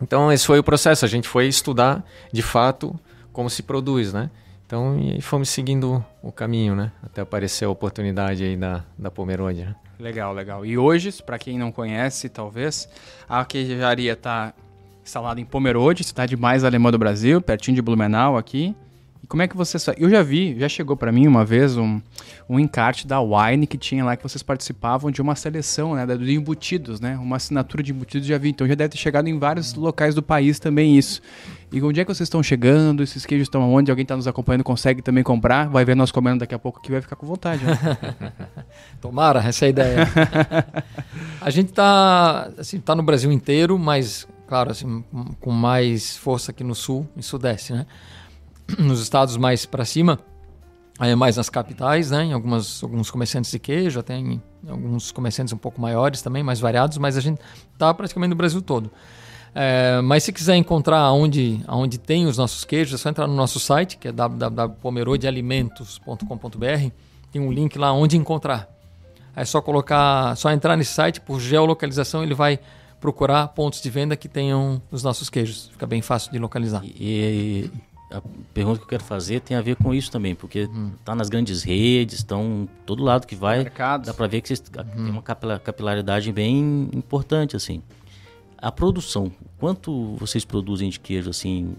Então 0.00 0.30
esse 0.32 0.46
foi 0.46 0.60
o 0.60 0.62
processo, 0.62 1.04
a 1.04 1.08
gente 1.08 1.28
foi 1.28 1.48
estudar 1.48 2.04
de 2.32 2.42
fato 2.42 2.94
como 3.32 3.50
se 3.50 3.60
produz, 3.60 4.12
né? 4.12 4.30
Então 4.64 4.98
e 5.00 5.20
fomos 5.20 5.48
seguindo 5.48 6.04
o 6.22 6.30
caminho, 6.30 6.76
né? 6.76 6.92
Até 7.02 7.22
aparecer 7.22 7.64
a 7.64 7.70
oportunidade 7.70 8.44
aí 8.44 8.56
da 8.56 8.84
da 8.96 9.10
Pomerode. 9.10 9.64
Né? 9.64 9.74
Legal, 9.98 10.32
legal. 10.32 10.64
E 10.64 10.78
hoje, 10.78 11.12
para 11.22 11.38
quem 11.38 11.58
não 11.58 11.72
conhece, 11.72 12.28
talvez, 12.28 12.88
a 13.28 13.44
queijaria 13.44 14.12
está 14.12 14.52
instalada 15.04 15.40
em 15.40 15.44
Pomerode, 15.44 16.02
cidade 16.04 16.36
mais 16.36 16.64
alemã 16.64 16.90
do 16.90 16.98
Brasil, 16.98 17.40
pertinho 17.40 17.74
de 17.74 17.82
Blumenau 17.82 18.36
aqui. 18.36 18.74
E 19.22 19.26
como 19.26 19.42
é 19.42 19.48
que 19.48 19.56
vocês... 19.56 19.82
fa- 19.82 19.94
Eu 19.96 20.10
já 20.10 20.22
vi, 20.22 20.54
já 20.58 20.68
chegou 20.68 20.96
para 20.98 21.10
mim 21.10 21.26
uma 21.26 21.44
vez 21.46 21.78
um, 21.78 21.98
um 22.48 22.60
encarte 22.60 23.06
da 23.06 23.20
Wine 23.22 23.66
que 23.66 23.78
tinha 23.78 24.04
lá 24.04 24.16
que 24.16 24.22
vocês 24.22 24.42
participavam 24.42 25.10
de 25.10 25.22
uma 25.22 25.34
seleção, 25.34 25.94
né, 25.94 26.04
de 26.06 26.34
embutidos, 26.34 27.00
né? 27.00 27.16
Uma 27.16 27.36
assinatura 27.36 27.82
de 27.82 27.90
embutidos 27.90 28.26
já 28.28 28.36
vi. 28.36 28.50
Então 28.50 28.66
já 28.68 28.74
deve 28.74 28.90
ter 28.90 28.98
chegado 28.98 29.26
em 29.26 29.38
vários 29.38 29.72
locais 29.74 30.14
do 30.14 30.22
país 30.22 30.58
também 30.58 30.98
isso. 30.98 31.22
E 31.72 31.82
onde 31.82 32.00
é 32.00 32.04
que 32.04 32.14
vocês 32.14 32.26
estão 32.26 32.42
chegando? 32.42 33.02
Esses 33.02 33.24
queijos 33.24 33.46
estão 33.46 33.62
onde? 33.72 33.90
Alguém 33.90 34.02
está 34.02 34.14
nos 34.14 34.28
acompanhando 34.28 34.62
consegue 34.62 35.00
também 35.00 35.24
comprar? 35.24 35.68
Vai 35.70 35.86
ver 35.86 35.94
nós 35.96 36.12
comendo 36.12 36.40
daqui 36.40 36.54
a 36.54 36.58
pouco 36.58 36.80
que 36.82 36.92
vai 36.92 37.00
ficar 37.00 37.16
com 37.16 37.26
vontade, 37.26 37.64
né? 37.64 37.78
Tomara, 39.00 39.40
essa 39.40 39.64
é 39.64 39.66
a 39.66 39.70
ideia. 39.70 40.08
a 41.40 41.48
gente 41.50 41.70
está 41.70 42.50
assim, 42.58 42.78
tá 42.78 42.94
no 42.94 43.02
Brasil 43.02 43.32
inteiro, 43.32 43.78
mas, 43.78 44.28
claro, 44.54 44.70
assim, 44.70 45.02
com 45.40 45.50
mais 45.50 46.16
força 46.16 46.52
aqui 46.52 46.62
no 46.62 46.76
sul 46.76 47.08
e 47.16 47.22
sudeste, 47.24 47.72
né? 47.72 47.86
Nos 48.78 49.00
estados 49.00 49.36
mais 49.36 49.66
para 49.66 49.84
cima, 49.84 50.20
é 51.00 51.12
mais 51.16 51.36
nas 51.36 51.50
capitais, 51.50 52.12
né? 52.12 52.26
Em 52.26 52.32
algumas, 52.32 52.80
alguns 52.80 53.10
comerciantes 53.10 53.50
de 53.50 53.58
queijo, 53.58 53.98
até 53.98 54.16
em 54.16 54.40
alguns 54.68 55.10
comerciantes 55.10 55.52
um 55.52 55.56
pouco 55.56 55.80
maiores 55.80 56.22
também, 56.22 56.44
mais 56.44 56.60
variados, 56.60 56.98
mas 56.98 57.16
a 57.16 57.20
gente 57.20 57.40
tá 57.76 57.92
praticamente 57.92 58.30
no 58.30 58.36
Brasil 58.36 58.62
todo. 58.62 58.92
É, 59.52 60.00
mas 60.02 60.22
se 60.22 60.32
quiser 60.32 60.54
encontrar 60.54 61.10
onde, 61.10 61.60
onde 61.66 61.98
tem 61.98 62.26
os 62.26 62.38
nossos 62.38 62.64
queijos, 62.64 62.94
é 62.94 62.98
só 63.02 63.08
entrar 63.08 63.26
no 63.26 63.34
nosso 63.34 63.58
site, 63.58 63.96
que 63.96 64.06
é 64.06 64.12
www.pomerodealimentos.com.br. 64.12 66.90
Tem 67.32 67.42
um 67.42 67.50
link 67.50 67.76
lá 67.76 67.92
onde 67.92 68.16
encontrar. 68.16 68.68
É 69.34 69.44
só 69.44 69.60
colocar, 69.60 70.36
só 70.36 70.52
entrar 70.52 70.76
nesse 70.76 70.94
site 70.94 71.20
por 71.20 71.40
geolocalização, 71.40 72.22
ele 72.22 72.34
vai 72.34 72.60
procurar 73.04 73.48
pontos 73.48 73.82
de 73.82 73.90
venda 73.90 74.16
que 74.16 74.26
tenham 74.26 74.80
os 74.90 75.02
nossos 75.02 75.28
queijos. 75.28 75.68
Fica 75.68 75.86
bem 75.86 76.00
fácil 76.00 76.32
de 76.32 76.38
localizar. 76.38 76.82
E, 76.82 76.90
e 76.98 77.70
a 78.10 78.22
pergunta 78.54 78.78
que 78.78 78.84
eu 78.84 78.88
quero 78.88 79.04
fazer 79.04 79.40
tem 79.40 79.54
a 79.58 79.60
ver 79.60 79.76
com 79.76 79.92
isso 79.92 80.10
também, 80.10 80.34
porque 80.34 80.66
tá 81.04 81.14
nas 81.14 81.28
grandes 81.28 81.62
redes, 81.62 82.20
estão 82.20 82.66
todo 82.86 83.02
lado 83.02 83.26
que 83.26 83.36
vai, 83.36 83.58
Mercados. 83.58 84.06
dá 84.06 84.14
para 84.14 84.26
ver 84.26 84.40
que 84.40 84.48
vocês 84.48 84.58
tem 84.60 84.82
uma 85.10 85.20
capila- 85.20 85.58
capilaridade 85.58 86.32
bem 86.32 86.88
importante 86.94 87.54
assim. 87.54 87.82
A 88.56 88.72
produção, 88.72 89.30
quanto 89.58 90.14
vocês 90.16 90.42
produzem 90.42 90.88
de 90.88 90.98
queijo 90.98 91.28
assim 91.28 91.74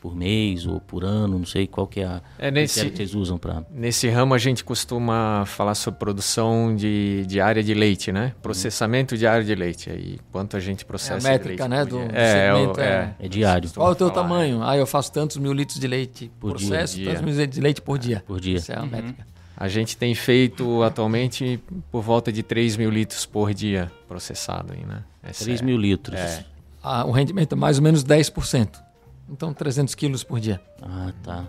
por 0.00 0.14
mês 0.14 0.64
ou 0.66 0.80
por 0.80 1.02
ano, 1.04 1.38
não 1.38 1.44
sei 1.46 1.66
qual 1.66 1.86
que 1.86 2.00
é 2.00 2.04
a 2.04 2.20
É 2.38 2.50
nesse- 2.50 2.88
que 2.88 2.96
vocês 2.96 3.14
usam 3.14 3.36
para 3.36 3.64
Nesse 3.70 4.08
ramo 4.08 4.32
a 4.34 4.38
gente 4.38 4.62
costuma 4.62 5.44
falar 5.46 5.74
sobre 5.74 5.98
produção 5.98 6.74
de, 6.74 7.24
de 7.26 7.40
área 7.40 7.62
de 7.62 7.74
leite, 7.74 8.12
né? 8.12 8.32
Processamento 8.40 9.16
de 9.16 9.26
área 9.26 9.44
de 9.44 9.54
leite. 9.54 9.90
Aí 9.90 10.18
quanto 10.30 10.56
a 10.56 10.60
gente 10.60 10.84
processa 10.84 11.26
É 11.28 11.30
a 11.30 11.32
métrica, 11.32 11.64
de 11.64 11.68
né, 11.70 11.76
leite 11.78 11.90
do 11.90 11.98
por 11.98 12.08
dia. 12.08 12.18
é, 12.18 12.52
segmento, 12.54 12.80
o- 12.80 12.82
é. 12.82 13.14
é 13.18 13.28
diário 13.28 13.70
Qual 13.74 13.88
é 13.88 13.92
o 13.92 13.94
teu 13.94 14.08
falar, 14.08 14.22
tamanho? 14.22 14.62
Ah, 14.62 14.76
eu 14.76 14.86
faço 14.86 15.12
tantos 15.12 15.36
mil 15.36 15.52
litros 15.52 15.78
de 15.80 15.86
leite 15.88 16.30
Por 16.38 16.52
processo, 16.52 16.94
Dia. 16.96 17.06
tantos 17.06 17.22
mil 17.22 17.34
litros 17.34 17.54
de 17.56 17.60
leite 17.60 17.82
por 17.82 17.98
dia. 17.98 18.22
por 18.26 18.40
dia. 18.40 18.58
Essa 18.58 18.74
é 18.74 18.78
a 18.78 18.86
métrica. 18.86 19.26
A 19.56 19.66
gente 19.66 19.96
tem 19.96 20.14
feito 20.14 20.84
atualmente 20.84 21.58
por 21.90 22.00
volta 22.00 22.30
de 22.30 22.44
3 22.44 22.76
mil 22.76 22.90
litros 22.90 23.26
por 23.26 23.52
dia 23.52 23.90
processado 24.06 24.72
aí, 24.72 24.84
né? 24.86 25.02
Essa 25.22 25.42
3 25.44 25.60
é- 25.60 25.64
mil 25.64 25.76
litros. 25.76 26.16
É. 26.16 26.44
Ah, 26.80 27.04
o 27.04 27.10
rendimento 27.10 27.54
é 27.54 27.56
mais 27.56 27.76
ou 27.78 27.82
menos 27.82 28.04
10%. 28.04 28.80
Então, 29.28 29.52
300 29.52 29.94
quilos 29.94 30.24
por 30.24 30.40
dia. 30.40 30.60
Ah, 30.82 31.12
tá. 31.22 31.48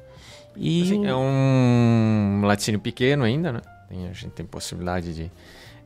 E 0.56 0.82
Assim, 0.82 1.06
é 1.06 1.16
um 1.16 2.42
laticínio 2.44 2.80
pequeno 2.80 3.24
ainda, 3.24 3.52
né? 3.54 3.62
Tem- 3.88 4.08
a 4.08 4.14
gente 4.14 4.30
tem 4.32 4.46
possibilidade 4.46 5.14
de 5.14 5.32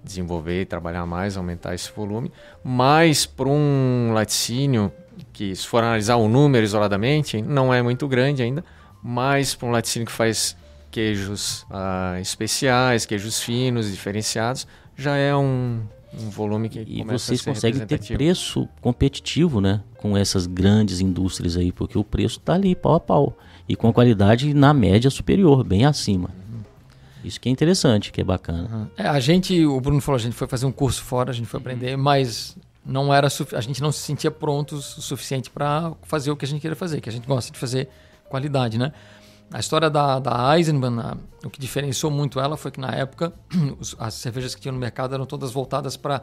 desenvolver 0.03 0.62
e 0.62 0.65
trabalhar 0.65 1.05
mais, 1.05 1.38
aumentar 1.38 1.73
esse 1.75 1.91
volume. 1.91 2.31
Mas 2.63 3.25
para 3.25 3.47
um 3.47 4.12
laticínio, 4.13 4.91
que 5.31 5.55
se 5.55 5.65
for 5.67 5.83
analisar 5.83 6.15
o 6.17 6.27
número 6.27 6.65
isoladamente, 6.65 7.41
não 7.41 7.73
é 7.73 7.81
muito 7.81 8.07
grande 8.07 8.41
ainda, 8.41 8.63
mas 9.01 9.53
para 9.55 9.67
um 9.67 9.71
laticínio 9.71 10.05
que 10.05 10.12
faz 10.12 10.57
queijos 10.91 11.65
ah, 11.69 12.17
especiais, 12.19 13.05
queijos 13.05 13.41
finos, 13.41 13.89
diferenciados, 13.91 14.67
já 14.97 15.15
é 15.15 15.35
um, 15.35 15.81
um 16.20 16.29
volume 16.29 16.70
que 16.70 16.79
E 16.88 17.03
vocês 17.03 17.41
conseguem 17.41 17.86
ter 17.86 18.00
preço 18.00 18.67
competitivo, 18.82 19.60
né? 19.60 19.82
Com 19.98 20.15
essas 20.15 20.46
grandes 20.46 21.00
indústrias 21.00 21.58
aí, 21.58 21.72
porque 21.72 21.98
o 21.98 22.03
preço 22.03 22.39
tá 22.39 22.53
ali, 22.53 22.75
pau 22.75 22.96
a 22.96 23.00
pau. 23.00 23.38
E 23.67 23.75
com 23.75 23.88
a 23.88 23.93
qualidade, 23.93 24.53
na 24.53 24.74
média, 24.74 25.10
superior, 25.10 25.63
bem 25.63 25.86
acima. 25.86 26.29
Isso 27.24 27.39
que 27.39 27.48
é 27.48 27.51
interessante, 27.51 28.12
que 28.12 28.20
é 28.20 28.24
bacana. 28.24 28.91
É, 28.98 29.08
a 29.08 29.20
gente, 29.20 29.65
o 29.65 29.79
Bruno 29.79 30.01
falou, 30.01 30.17
a 30.17 30.22
gente 30.22 30.36
foi 30.36 30.48
fazer 30.48 30.65
um 30.65 30.72
curso 30.72 31.01
fora, 31.01 31.32
a 31.32 31.34
gente 31.34 31.48
foi 31.48 31.60
aprender, 31.60 31.96
mas 31.96 32.58
não 32.86 33.13
era 33.13 33.27
a 33.53 33.62
gente 33.62 33.82
não 33.82 33.91
se 33.93 34.00
sentia 34.00 34.29
prontos 34.29 34.98
o 34.98 35.01
suficiente 35.01 35.50
para 35.50 35.93
fazer 36.03 36.32
o 36.32 36.36
que 36.36 36.43
a 36.43 36.48
gente 36.48 36.60
queria 36.60 36.75
fazer, 36.75 37.00
que 37.00 37.08
a 37.08 37.12
gente 37.12 37.25
gosta 37.25 37.51
de 37.51 37.58
fazer 37.58 37.88
qualidade, 38.27 38.77
né? 38.77 38.91
A 39.51 39.59
história 39.59 39.89
da, 39.89 40.19
da 40.19 40.57
Eisenbahn, 40.57 41.00
a, 41.00 41.17
o 41.45 41.50
que 41.50 41.59
diferenciou 41.59 42.12
muito 42.12 42.39
ela 42.39 42.57
foi 42.57 42.71
que 42.71 42.79
na 42.79 42.91
época 42.91 43.33
os, 43.79 43.95
as 44.00 44.15
cervejas 44.15 44.55
que 44.55 44.62
tinham 44.62 44.73
no 44.73 44.79
mercado 44.79 45.13
eram 45.13 45.25
todas 45.25 45.51
voltadas 45.51 45.95
para 45.95 46.21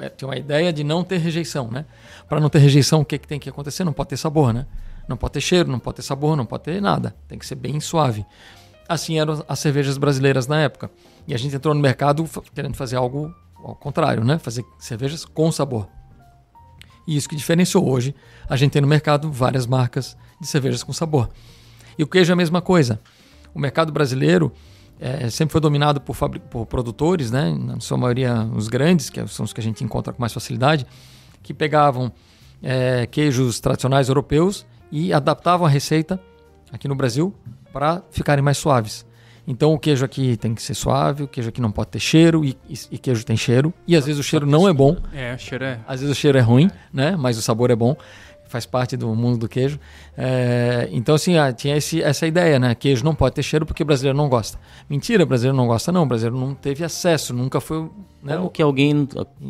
é, 0.00 0.08
ter 0.08 0.24
uma 0.24 0.36
ideia 0.36 0.72
de 0.72 0.82
não 0.82 1.04
ter 1.04 1.18
rejeição, 1.18 1.70
né? 1.70 1.84
Para 2.28 2.40
não 2.40 2.48
ter 2.48 2.58
rejeição, 2.58 3.00
o 3.00 3.04
que, 3.04 3.18
que 3.18 3.28
tem 3.28 3.38
que 3.38 3.48
acontecer? 3.48 3.84
Não 3.84 3.92
pode 3.92 4.10
ter 4.10 4.16
sabor, 4.16 4.54
né? 4.54 4.66
Não 5.06 5.16
pode 5.16 5.34
ter 5.34 5.40
cheiro, 5.40 5.70
não 5.70 5.78
pode 5.78 5.96
ter 5.96 6.02
sabor, 6.02 6.36
não 6.36 6.46
pode 6.46 6.64
ter 6.64 6.80
nada. 6.80 7.14
Tem 7.28 7.38
que 7.38 7.46
ser 7.46 7.56
bem 7.56 7.78
suave. 7.80 8.24
Assim 8.88 9.18
eram 9.18 9.44
as 9.46 9.58
cervejas 9.58 9.98
brasileiras 9.98 10.46
na 10.46 10.60
época. 10.60 10.90
E 11.26 11.34
a 11.34 11.38
gente 11.38 11.54
entrou 11.56 11.74
no 11.74 11.80
mercado 11.80 12.28
querendo 12.54 12.74
fazer 12.74 12.96
algo 12.96 13.34
ao 13.56 13.74
contrário, 13.74 14.24
né? 14.24 14.38
Fazer 14.38 14.64
cervejas 14.78 15.24
com 15.24 15.50
sabor. 15.50 15.88
E 17.06 17.16
isso 17.16 17.28
que 17.28 17.36
diferenciou 17.36 17.88
hoje. 17.88 18.14
A 18.48 18.56
gente 18.56 18.72
tem 18.72 18.82
no 18.82 18.88
mercado 18.88 19.30
várias 19.30 19.66
marcas 19.66 20.16
de 20.40 20.46
cervejas 20.46 20.82
com 20.82 20.92
sabor. 20.92 21.28
E 21.98 22.02
o 22.02 22.06
queijo 22.06 22.32
é 22.32 22.34
a 22.34 22.36
mesma 22.36 22.60
coisa. 22.60 23.00
O 23.54 23.58
mercado 23.58 23.92
brasileiro 23.92 24.52
é, 25.00 25.28
sempre 25.30 25.52
foi 25.52 25.60
dominado 25.60 26.00
por, 26.00 26.16
por 26.50 26.66
produtores, 26.66 27.30
né? 27.30 27.54
na 27.58 27.80
sua 27.80 27.96
maioria 27.96 28.48
os 28.54 28.68
grandes, 28.68 29.10
que 29.10 29.26
são 29.28 29.44
os 29.44 29.52
que 29.52 29.60
a 29.60 29.62
gente 29.62 29.82
encontra 29.82 30.12
com 30.12 30.20
mais 30.20 30.32
facilidade, 30.32 30.86
que 31.42 31.52
pegavam 31.52 32.12
é, 32.62 33.06
queijos 33.06 33.60
tradicionais 33.60 34.08
europeus 34.08 34.66
e 34.90 35.12
adaptavam 35.12 35.66
a 35.66 35.70
receita 35.70 36.20
aqui 36.72 36.88
no 36.88 36.94
Brasil 36.94 37.34
para 37.72 38.02
ficarem 38.10 38.42
mais 38.42 38.58
suaves. 38.58 39.04
Então 39.46 39.74
o 39.74 39.78
queijo 39.78 40.04
aqui 40.04 40.36
tem 40.36 40.54
que 40.54 40.62
ser 40.62 40.74
suave, 40.74 41.24
o 41.24 41.28
queijo 41.28 41.50
aqui 41.50 41.60
não 41.60 41.70
pode 41.70 41.90
ter 41.90 42.00
cheiro 42.00 42.44
e, 42.44 42.56
e, 42.68 42.74
e 42.92 42.98
queijo 42.98 43.26
tem 43.26 43.36
cheiro. 43.36 43.74
E 43.86 43.94
às 43.94 44.06
vezes 44.06 44.18
o 44.18 44.22
cheiro 44.22 44.46
não 44.46 44.66
é 44.66 44.72
bom. 44.72 44.96
É, 45.12 45.34
o 45.34 45.38
cheiro 45.38 45.64
é. 45.64 45.80
Às 45.86 46.00
vezes 46.00 46.16
o 46.16 46.18
cheiro 46.18 46.38
é 46.38 46.40
ruim, 46.40 46.70
né? 46.92 47.14
Mas 47.14 47.36
o 47.36 47.42
sabor 47.42 47.70
é 47.70 47.76
bom. 47.76 47.94
Faz 48.54 48.66
parte 48.66 48.96
do 48.96 49.12
mundo 49.16 49.36
do 49.36 49.48
queijo. 49.48 49.80
É, 50.16 50.88
então, 50.92 51.16
assim, 51.16 51.36
ah, 51.36 51.52
tinha 51.52 51.76
esse, 51.76 52.00
essa 52.00 52.24
ideia, 52.24 52.56
né? 52.56 52.72
Queijo 52.72 53.04
não 53.04 53.12
pode 53.12 53.34
ter 53.34 53.42
cheiro 53.42 53.66
porque 53.66 53.82
o 53.82 53.86
brasileiro 53.86 54.16
não 54.16 54.28
gosta. 54.28 54.60
Mentira, 54.88 55.24
o 55.24 55.26
brasileiro 55.26 55.56
não 55.56 55.66
gosta, 55.66 55.90
não. 55.90 56.04
O 56.04 56.06
brasileiro 56.06 56.38
não 56.38 56.54
teve 56.54 56.84
acesso, 56.84 57.34
nunca 57.34 57.60
foi. 57.60 57.90
Né? 58.22 58.36
Como 58.36 58.48
que 58.48 58.62
alguém 58.62 59.08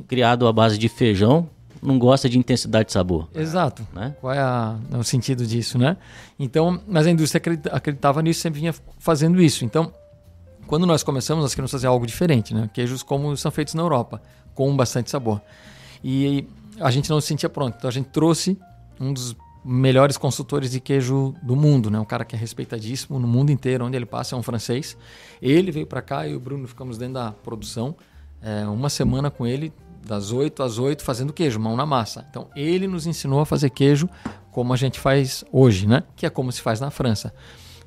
criado 0.08 0.48
à 0.48 0.52
base 0.54 0.78
de 0.78 0.88
feijão 0.88 1.50
não 1.82 1.98
gosta 1.98 2.30
de 2.30 2.38
intensidade 2.38 2.86
de 2.86 2.92
sabor. 2.94 3.28
Exato. 3.34 3.86
Né? 3.92 4.16
Qual 4.22 4.32
é 4.32 4.38
a, 4.38 4.74
o 4.98 5.04
sentido 5.04 5.46
disso, 5.46 5.76
né? 5.76 5.98
Então, 6.38 6.80
mas 6.88 7.06
a 7.06 7.10
indústria 7.10 7.42
acreditava 7.70 8.22
nisso, 8.22 8.40
sempre 8.40 8.60
vinha 8.60 8.74
fazendo 8.98 9.38
isso. 9.38 9.66
Então, 9.66 9.92
quando 10.66 10.86
nós 10.86 11.02
começamos, 11.02 11.44
nós 11.44 11.52
queríamos 11.52 11.72
fazer 11.72 11.88
algo 11.88 12.06
diferente, 12.06 12.54
né? 12.54 12.70
Queijos 12.72 13.02
como 13.02 13.36
são 13.36 13.50
feitos 13.50 13.74
na 13.74 13.82
Europa, 13.82 14.22
com 14.54 14.74
bastante 14.74 15.10
sabor. 15.10 15.42
E 16.02 16.48
a 16.80 16.90
gente 16.90 17.10
não 17.10 17.20
se 17.20 17.28
sentia 17.28 17.48
pronto. 17.48 17.76
Então 17.76 17.88
a 17.88 17.92
gente 17.92 18.08
trouxe 18.08 18.58
um 19.00 19.12
dos 19.12 19.36
melhores 19.64 20.18
consultores 20.18 20.70
de 20.70 20.78
queijo 20.78 21.34
do 21.42 21.56
mundo, 21.56 21.90
né? 21.90 21.98
Um 21.98 22.04
cara 22.04 22.24
que 22.24 22.36
é 22.36 22.38
respeitadíssimo 22.38 23.18
no 23.18 23.26
mundo 23.26 23.50
inteiro, 23.50 23.86
onde 23.86 23.96
ele 23.96 24.04
passa 24.04 24.34
é 24.34 24.38
um 24.38 24.42
francês. 24.42 24.96
Ele 25.40 25.72
veio 25.72 25.86
para 25.86 26.02
cá 26.02 26.28
e 26.28 26.34
o 26.34 26.40
Bruno 26.40 26.68
ficamos 26.68 26.98
dentro 26.98 27.14
da 27.14 27.32
produção, 27.32 27.96
é, 28.42 28.66
uma 28.66 28.90
semana 28.90 29.30
com 29.30 29.46
ele, 29.46 29.72
das 30.06 30.32
8 30.32 30.62
às 30.62 30.78
8 30.78 31.02
fazendo 31.02 31.32
queijo, 31.32 31.58
mão 31.58 31.74
na 31.76 31.86
massa. 31.86 32.26
Então 32.28 32.48
ele 32.54 32.86
nos 32.86 33.06
ensinou 33.06 33.40
a 33.40 33.46
fazer 33.46 33.70
queijo 33.70 34.08
como 34.52 34.72
a 34.74 34.76
gente 34.76 35.00
faz 35.00 35.44
hoje, 35.50 35.86
né? 35.86 36.02
Que 36.14 36.26
é 36.26 36.30
como 36.30 36.52
se 36.52 36.60
faz 36.60 36.78
na 36.78 36.90
França. 36.90 37.32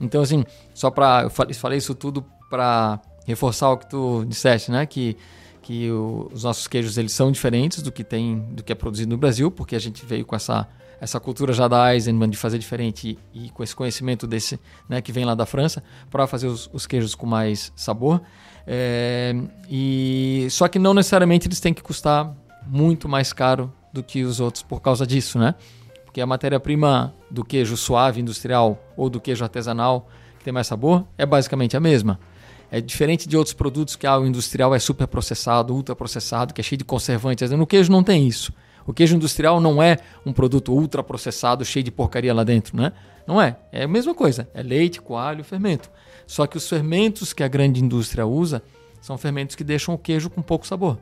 Então 0.02 0.22
assim, 0.22 0.44
só 0.74 0.90
para 0.90 1.24
eu 1.24 1.30
falei 1.30 1.78
isso 1.78 1.94
tudo 1.94 2.26
para 2.50 3.00
reforçar 3.26 3.70
o 3.70 3.78
que 3.78 3.88
tu 3.88 4.26
disseste, 4.26 4.72
né? 4.72 4.86
Que 4.88 5.16
que 5.62 5.92
o, 5.92 6.32
os 6.34 6.46
nossos 6.46 6.66
queijos 6.66 6.98
eles 6.98 7.12
são 7.12 7.30
diferentes 7.30 7.84
do 7.84 7.92
que 7.92 8.04
tem 8.04 8.40
do 8.54 8.64
que 8.64 8.72
é 8.72 8.76
produzido 8.76 9.12
no 9.12 9.18
Brasil, 9.18 9.52
porque 9.52 9.76
a 9.76 9.80
gente 9.80 10.06
veio 10.06 10.26
com 10.26 10.36
essa 10.36 10.68
essa 11.00 11.20
cultura 11.20 11.54
já 11.54 11.68
da 11.68 11.94
Eisenman 11.94 12.30
de 12.30 12.38
fazer 12.38 12.58
diferente 12.58 13.18
e, 13.34 13.46
e, 13.46 13.50
com 13.50 13.63
esse 13.63 13.75
conhecimento 13.75 14.25
desse, 14.25 14.60
né, 14.89 15.01
que 15.01 15.12
vem 15.12 15.25
lá 15.25 15.36
da 15.36 15.46
França, 15.46 15.84
para 16.10 16.25
fazer 16.27 16.48
os, 16.48 16.70
os, 16.74 16.88
queijos 16.88 17.13
com 17.16 17.25
mais 17.25 17.72
sabor. 17.75 18.22
É, 18.66 19.36
e 19.70 20.48
só 20.50 20.68
que 20.68 20.80
não 20.80 20.94
necessariamente 20.94 21.48
eles 21.48 21.60
têm 21.60 21.74
que 21.74 21.82
custar 21.82 22.36
muito 22.66 23.08
mais 23.08 23.32
caro 23.32 23.72
do 23.94 24.04
que 24.04 24.24
os 24.24 24.39
outros 24.39 24.63
por 24.63 24.82
causa 24.82 25.06
disso, 25.06 25.39
né? 25.39 25.56
Porque 26.04 26.20
a 26.20 26.25
matéria-prima 26.25 27.13
do 27.30 27.46
queijo 27.46 27.77
suave 27.77 28.20
industrial 28.20 28.82
ou 28.98 29.10
do 29.10 29.22
queijo 29.22 29.44
artesanal 29.44 30.10
que 30.38 30.44
tem 30.44 30.54
mais 30.54 30.68
sabor 30.68 31.06
é 31.18 31.25
basicamente 31.25 31.77
a 31.77 31.80
mesma. 31.80 32.20
É 32.70 32.82
diferente 32.82 33.30
de 33.30 33.38
outros 33.38 33.54
produtos 33.54 33.96
que 33.96 34.06
ah, 34.06 34.18
o 34.18 34.25
industrial 34.25 34.75
é 34.75 34.80
super 34.80 35.08
processado, 35.08 35.74
ultra 35.74 35.96
processado, 35.96 36.54
que 36.54 36.60
é 36.60 36.63
cheio 36.63 36.77
de 36.77 36.84
conservantes. 36.84 37.50
No 37.51 37.66
queijo 37.66 37.89
não 37.92 38.04
tem 38.04 38.27
isso. 38.27 38.51
O 38.88 38.94
queijo 38.94 39.17
industrial 39.17 39.60
não 39.60 39.84
é 39.84 39.98
um 40.25 40.32
produto 40.32 40.74
ultra 40.74 41.03
processado, 41.03 41.65
cheio 41.65 41.84
de 41.84 41.91
porcaria 41.91 42.34
lá 42.34 42.46
dentro, 42.46 42.77
né? 42.77 42.94
Não 43.27 43.41
é. 43.41 43.58
É 43.72 43.84
a 43.84 43.88
mesma 43.88 44.15
coisa. 44.15 44.50
É 44.53 44.63
leite, 44.63 45.01
coalho, 45.01 45.44
fermento. 45.44 45.91
Só 46.25 46.48
que 46.48 46.56
os 46.56 46.67
fermentos 46.67 47.34
que 47.34 47.44
a 47.44 47.48
grande 47.50 47.84
indústria 47.84 48.25
usa 48.25 48.63
são 49.01 49.17
fermentos 49.17 49.56
que 49.58 49.63
deixam 49.63 49.94
o 49.94 49.98
queijo 49.98 50.29
com 50.29 50.41
pouco 50.41 50.65
sabor. 50.65 50.98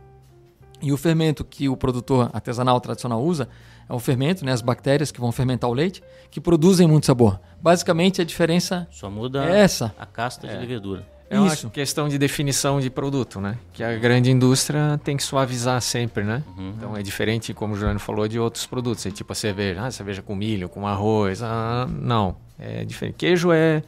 E 0.81 0.91
o 0.91 0.97
fermento 0.97 1.43
que 1.45 1.69
o 1.69 1.77
produtor 1.77 2.29
artesanal 2.33 2.81
tradicional 2.81 3.23
usa 3.23 3.47
é 3.87 3.93
o 3.93 3.99
fermento, 3.99 4.43
né, 4.43 4.51
as 4.51 4.61
bactérias 4.61 5.11
que 5.11 5.21
vão 5.21 5.31
fermentar 5.31 5.69
o 5.69 5.73
leite, 5.73 6.03
que 6.31 6.41
produzem 6.41 6.87
muito 6.87 7.05
sabor. 7.05 7.39
Basicamente 7.61 8.19
a 8.19 8.25
diferença 8.25 8.87
só 8.91 9.09
muda 9.09 9.45
é 9.45 9.59
essa. 9.59 9.93
a 9.97 10.05
casta 10.05 10.47
de 10.47 10.55
é. 10.55 10.59
levedura. 10.59 11.14
É 11.29 11.39
uma 11.39 11.51
Isso. 11.51 11.69
questão 11.69 12.07
de 12.07 12.17
definição 12.17 12.79
de 12.79 12.89
produto, 12.89 13.41
né? 13.41 13.57
Que 13.73 13.83
a 13.83 13.95
grande 13.97 14.29
indústria 14.29 14.99
tem 15.03 15.17
que 15.17 15.23
suavizar 15.23 15.81
sempre, 15.81 16.23
né? 16.23 16.43
Uhum. 16.55 16.73
Então 16.77 16.97
é 16.97 17.01
diferente, 17.01 17.53
como 17.53 17.73
o 17.73 17.77
Juliano 17.77 17.99
falou, 17.99 18.27
de 18.27 18.39
outros 18.39 18.65
produtos. 18.65 19.05
É 19.05 19.11
tipo 19.11 19.31
a 19.31 19.35
cerveja, 19.35 19.85
ah, 19.85 19.91
cerveja 19.91 20.21
com 20.21 20.35
milho, 20.35 20.69
com 20.69 20.87
arroz. 20.87 21.41
Ah, 21.41 21.87
não, 21.89 22.37
é 22.59 22.85
diferente. 22.85 23.15
Queijo 23.15 23.51
é 23.51 23.81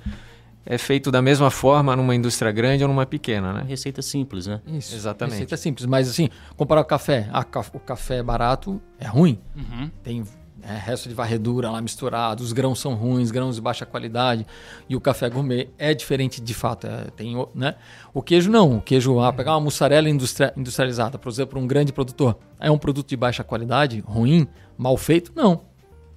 é 0.70 0.78
feito 0.78 1.10
da 1.10 1.22
mesma 1.22 1.50
forma 1.50 1.96
numa 1.96 2.14
indústria 2.14 2.52
grande 2.52 2.84
ou 2.84 2.90
numa 2.90 3.06
pequena, 3.06 3.54
né? 3.54 3.64
Receita 3.66 4.02
simples, 4.02 4.48
né? 4.48 4.60
Isso. 4.68 4.94
Exatamente. 4.94 5.36
Receita 5.36 5.56
simples, 5.56 5.86
mas 5.86 6.10
assim, 6.10 6.30
comparar 6.58 6.82
o 6.82 6.86
café, 6.86 7.30
ah, 7.32 7.46
o 7.74 7.80
café 7.80 8.22
barato 8.22 8.82
é 9.00 9.08
ruim. 9.08 9.40
Uhum. 9.56 9.90
Tem 10.04 10.26
é, 10.68 10.78
resto 10.78 11.08
de 11.08 11.16
varredura 11.16 11.72
lá 11.72 11.82
misturado, 11.82 12.44
os 12.44 12.52
grãos 12.52 12.80
são 12.80 12.94
ruins, 12.94 13.32
grãos 13.32 13.56
de 13.56 13.62
baixa 13.62 13.86
qualidade, 13.86 14.46
e 14.90 14.96
o 14.96 15.02
café 15.02 15.30
gourmet 15.30 15.70
é 15.78 15.94
diferente 15.94 16.42
de 16.42 16.54
fato. 16.54 16.86
É, 16.86 17.06
tem, 17.16 17.36
né? 17.56 17.76
O 18.14 18.22
queijo 18.22 18.52
não, 18.52 18.78
o 18.78 18.82
queijo, 18.82 19.20
ah, 19.20 19.32
pegar 19.32 19.54
uma 19.54 19.62
mussarela 19.62 20.10
industrializada, 20.10 21.18
por 21.18 21.30
exemplo, 21.30 21.52
por 21.52 21.60
um 21.60 21.68
grande 21.68 21.94
produtor, 21.94 22.38
é 22.60 22.70
um 22.70 22.78
produto 22.78 23.08
de 23.08 23.16
baixa 23.16 23.44
qualidade, 23.44 24.04
ruim, 24.06 24.46
mal 24.78 24.98
feito? 24.98 25.32
Não. 25.34 25.62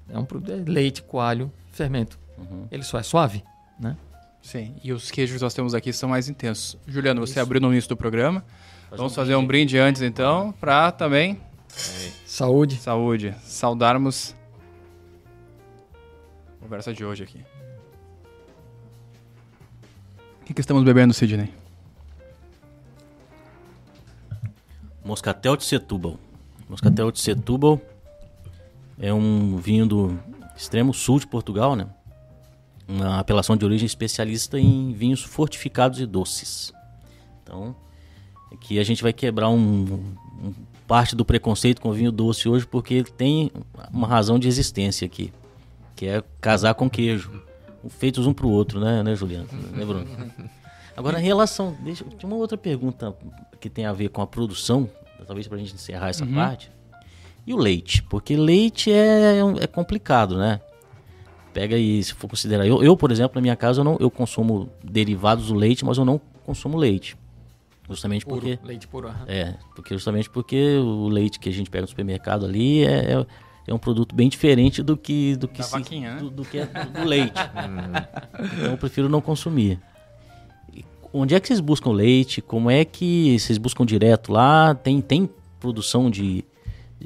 É 0.08 0.18
um 0.18 0.24
produto 0.24 0.50
é 0.50 0.70
leite, 0.70 1.02
coalho, 1.02 1.52
fermento. 1.70 2.18
Uhum. 2.36 2.66
Ele 2.70 2.82
só 2.82 2.98
é 2.98 3.02
suave, 3.04 3.44
né? 3.78 3.96
Sim, 4.42 4.74
e 4.82 4.92
os 4.92 5.10
queijos 5.10 5.36
que 5.36 5.42
nós 5.42 5.54
temos 5.54 5.74
aqui 5.74 5.92
são 5.92 6.08
mais 6.08 6.28
intensos. 6.28 6.76
Juliano, 6.88 7.20
você 7.20 7.32
Isso. 7.32 7.40
abriu 7.40 7.60
no 7.60 7.70
início 7.70 7.90
do 7.90 7.96
programa. 7.96 8.44
Faz 8.88 8.98
Vamos 8.98 9.12
um 9.12 9.14
fazer 9.14 9.32
brinde. 9.32 9.44
um 9.44 9.46
brinde 9.46 9.78
antes 9.78 10.02
então, 10.02 10.52
para 10.58 10.90
também. 10.90 11.38
Saúde. 12.26 12.76
Saúde. 12.76 13.34
Saudarmos 13.44 14.34
conversa 16.70 16.94
de 16.94 17.04
hoje 17.04 17.24
aqui. 17.24 17.44
O 20.40 20.44
que, 20.44 20.54
que 20.54 20.60
estamos 20.60 20.84
bebendo, 20.84 21.12
Sidney? 21.12 21.52
Moscatel 25.04 25.56
de 25.56 25.64
Setúbal. 25.64 26.16
Moscatel 26.68 27.10
de 27.10 27.18
Setúbal 27.18 27.80
é 29.00 29.12
um 29.12 29.56
vinho 29.56 29.84
do 29.84 30.16
extremo 30.56 30.94
sul 30.94 31.18
de 31.18 31.26
Portugal, 31.26 31.74
né? 31.74 31.88
uma 32.86 33.18
apelação 33.18 33.56
de 33.56 33.64
origem 33.64 33.86
especialista 33.86 34.56
em 34.56 34.92
vinhos 34.92 35.24
fortificados 35.24 35.98
e 35.98 36.06
doces. 36.06 36.72
Então, 37.42 37.74
aqui 38.52 38.78
a 38.78 38.84
gente 38.84 39.02
vai 39.02 39.12
quebrar 39.12 39.50
um, 39.50 40.14
um, 40.40 40.54
parte 40.86 41.16
do 41.16 41.24
preconceito 41.24 41.80
com 41.80 41.88
o 41.88 41.92
vinho 41.92 42.12
doce 42.12 42.48
hoje, 42.48 42.64
porque 42.64 43.02
tem 43.02 43.50
uma 43.92 44.06
razão 44.06 44.38
de 44.38 44.46
existência 44.46 45.04
aqui, 45.04 45.32
que 46.00 46.06
é 46.06 46.24
casar 46.40 46.72
com 46.72 46.88
queijo, 46.88 47.30
feitos 47.90 48.26
um 48.26 48.32
para 48.32 48.46
o 48.46 48.50
outro, 48.50 48.80
né, 48.80 49.02
né, 49.02 49.14
Juliano? 49.14 49.46
Né, 49.70 49.84
Bruno? 49.84 50.06
Agora, 50.96 51.20
em 51.20 51.22
relação. 51.22 51.76
Deixa, 51.84 52.06
tem 52.06 52.26
uma 52.26 52.36
outra 52.36 52.56
pergunta 52.56 53.14
que 53.60 53.68
tem 53.68 53.84
a 53.84 53.92
ver 53.92 54.08
com 54.08 54.22
a 54.22 54.26
produção, 54.26 54.88
talvez 55.26 55.46
para 55.46 55.58
a 55.58 55.60
gente 55.60 55.74
encerrar 55.74 56.08
essa 56.08 56.24
uhum. 56.24 56.32
parte. 56.32 56.72
E 57.46 57.52
o 57.52 57.58
leite? 57.58 58.02
Porque 58.04 58.34
leite 58.34 58.90
é, 58.90 59.40
é 59.60 59.66
complicado, 59.66 60.38
né? 60.38 60.62
Pega 61.52 61.76
aí, 61.76 62.02
se 62.02 62.14
for 62.14 62.28
considerar. 62.28 62.66
Eu, 62.66 62.82
eu, 62.82 62.96
por 62.96 63.12
exemplo, 63.12 63.34
na 63.34 63.42
minha 63.42 63.56
casa, 63.56 63.80
eu, 63.80 63.84
não, 63.84 63.98
eu 64.00 64.10
consumo 64.10 64.70
derivados 64.82 65.48
do 65.48 65.54
leite, 65.54 65.84
mas 65.84 65.98
eu 65.98 66.04
não 66.06 66.18
consumo 66.46 66.78
leite. 66.78 67.14
Justamente 67.86 68.24
puro, 68.24 68.40
porque. 68.40 68.58
Leite 68.64 68.88
puro, 68.88 69.08
uhum. 69.08 69.14
É, 69.26 69.54
porque 69.74 69.92
justamente 69.92 70.30
porque 70.30 70.78
o 70.78 71.08
leite 71.08 71.38
que 71.38 71.50
a 71.50 71.52
gente 71.52 71.68
pega 71.68 71.82
no 71.82 71.88
supermercado 71.88 72.46
ali 72.46 72.86
é, 72.86 73.12
é, 73.12 73.26
é 73.66 73.74
um 73.74 73.78
produto 73.78 74.14
bem 74.14 74.28
diferente 74.28 74.82
do 74.82 74.96
que 74.96 75.36
do 75.36 75.46
que, 75.46 75.62
se, 75.62 75.70
vaquinha, 75.70 76.14
né? 76.14 76.20
do, 76.20 76.30
do, 76.30 76.44
que 76.44 76.58
é 76.58 76.66
do, 76.66 76.90
do 76.90 77.04
leite. 77.04 77.32
então 78.54 78.72
eu 78.72 78.78
prefiro 78.78 79.08
não 79.08 79.20
consumir. 79.20 79.78
onde 81.12 81.34
é 81.34 81.40
que 81.40 81.46
vocês 81.46 81.60
buscam 81.60 81.90
leite? 81.90 82.40
Como 82.40 82.70
é 82.70 82.84
que 82.84 83.38
vocês 83.38 83.58
buscam 83.58 83.84
direto 83.84 84.32
lá? 84.32 84.74
Tem, 84.74 85.00
tem 85.00 85.28
produção 85.60 86.10
de, 86.10 86.44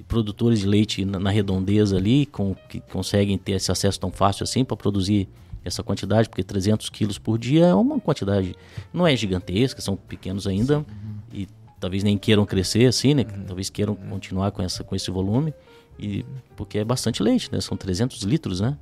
produtores 0.08 0.60
de 0.60 0.66
leite 0.66 1.04
na, 1.04 1.18
na 1.18 1.30
redondeza 1.30 1.96
ali, 1.96 2.26
com, 2.26 2.54
que 2.68 2.80
conseguem 2.80 3.38
ter 3.38 3.52
esse 3.52 3.70
acesso 3.70 4.00
tão 4.00 4.10
fácil 4.10 4.44
assim 4.44 4.64
para 4.64 4.76
produzir 4.76 5.28
essa 5.64 5.82
quantidade, 5.82 6.28
porque 6.28 6.42
300 6.42 6.90
quilos 6.90 7.18
por 7.18 7.38
dia 7.38 7.66
é 7.66 7.74
uma 7.74 7.98
quantidade, 7.98 8.54
não 8.92 9.06
é 9.06 9.16
gigantesca, 9.16 9.80
são 9.80 9.96
pequenos 9.96 10.46
ainda 10.46 10.84
e 11.32 11.48
talvez 11.80 12.02
nem 12.02 12.18
queiram 12.18 12.44
crescer 12.44 12.86
assim, 12.86 13.14
né? 13.14 13.24
Talvez 13.46 13.70
queiram 13.70 13.94
continuar 13.94 14.50
com, 14.50 14.62
essa, 14.62 14.84
com 14.84 14.94
esse 14.94 15.10
volume, 15.10 15.54
e 15.98 16.24
porque 16.56 16.78
é 16.78 16.84
bastante 16.84 17.22
leite, 17.22 17.50
né? 17.52 17.60
São 17.60 17.76
300 17.76 18.22
litros, 18.22 18.60
né? 18.60 18.76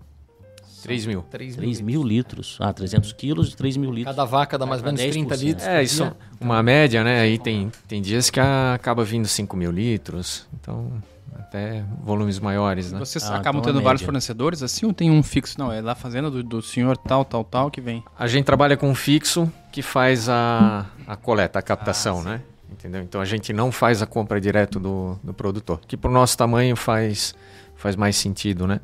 3 0.83 1.07
mil. 1.07 1.23
3 1.31 1.57
3 1.57 1.81
mil 1.81 2.02
litros. 2.02 2.57
Ah, 2.61 2.73
300 2.73 3.12
quilos 3.12 3.50
de 3.50 3.57
3 3.57 3.76
mil 3.76 3.92
litros. 3.92 4.16
Cada 4.16 4.25
vaca 4.28 4.59
dá 4.59 4.66
mais 4.66 4.81
ou 4.81 4.87
menos 4.87 5.00
30 5.00 5.35
10%. 5.35 5.38
litros. 5.40 5.66
É, 5.66 5.83
isso 5.83 6.02
dia. 6.02 6.16
uma 6.40 6.61
média, 6.62 7.04
né? 7.04 7.21
Aí 7.21 7.38
tem, 7.38 7.71
tem 7.87 8.02
dias 8.02 8.31
que 8.31 8.40
acaba 8.40 9.04
vindo 9.04 9.28
5 9.28 9.57
mil 9.57 9.71
litros. 9.71 10.45
Então, 10.61 10.90
até 11.38 11.85
volumes 12.02 12.40
maiores, 12.40 12.90
né? 12.90 12.99
Vocês 12.99 13.23
Ah, 13.25 13.37
acabam 13.37 13.61
então 13.61 13.71
é 13.71 13.75
tendo 13.75 13.85
vários 13.85 14.02
fornecedores 14.02 14.61
assim 14.62 14.85
ou 14.85 14.92
tem 14.92 15.09
um 15.09 15.23
fixo? 15.23 15.57
Não, 15.57 15.73
é 15.73 15.81
lá 15.81 15.95
fazenda 15.95 16.28
do, 16.28 16.42
do 16.42 16.61
senhor 16.61 16.97
tal, 16.97 17.25
tal, 17.25 17.45
tal 17.45 17.71
que 17.71 17.81
vem. 17.81 18.02
A 18.19 18.26
gente 18.26 18.45
trabalha 18.45 18.76
com 18.76 18.90
um 18.90 18.95
fixo 18.95 19.50
que 19.71 19.83
faz 19.83 20.28
a, 20.28 20.87
a 21.07 21.14
coleta, 21.14 21.61
a 21.61 21.62
captação, 21.62 22.23
né? 22.23 22.42
Entendeu? 22.73 23.02
Então 23.02 23.21
a 23.21 23.25
gente 23.25 23.52
não 23.52 23.71
faz 23.71 24.00
a 24.02 24.07
compra 24.07 24.41
direto 24.41 24.81
do, 24.81 25.19
do 25.23 25.33
produtor, 25.35 25.81
que 25.87 25.97
para 25.97 26.11
o 26.11 26.12
nosso 26.12 26.37
tamanho 26.37 26.75
faz, 26.75 27.35
faz 27.76 27.95
mais 27.97 28.17
sentido, 28.17 28.67
né? 28.67 28.81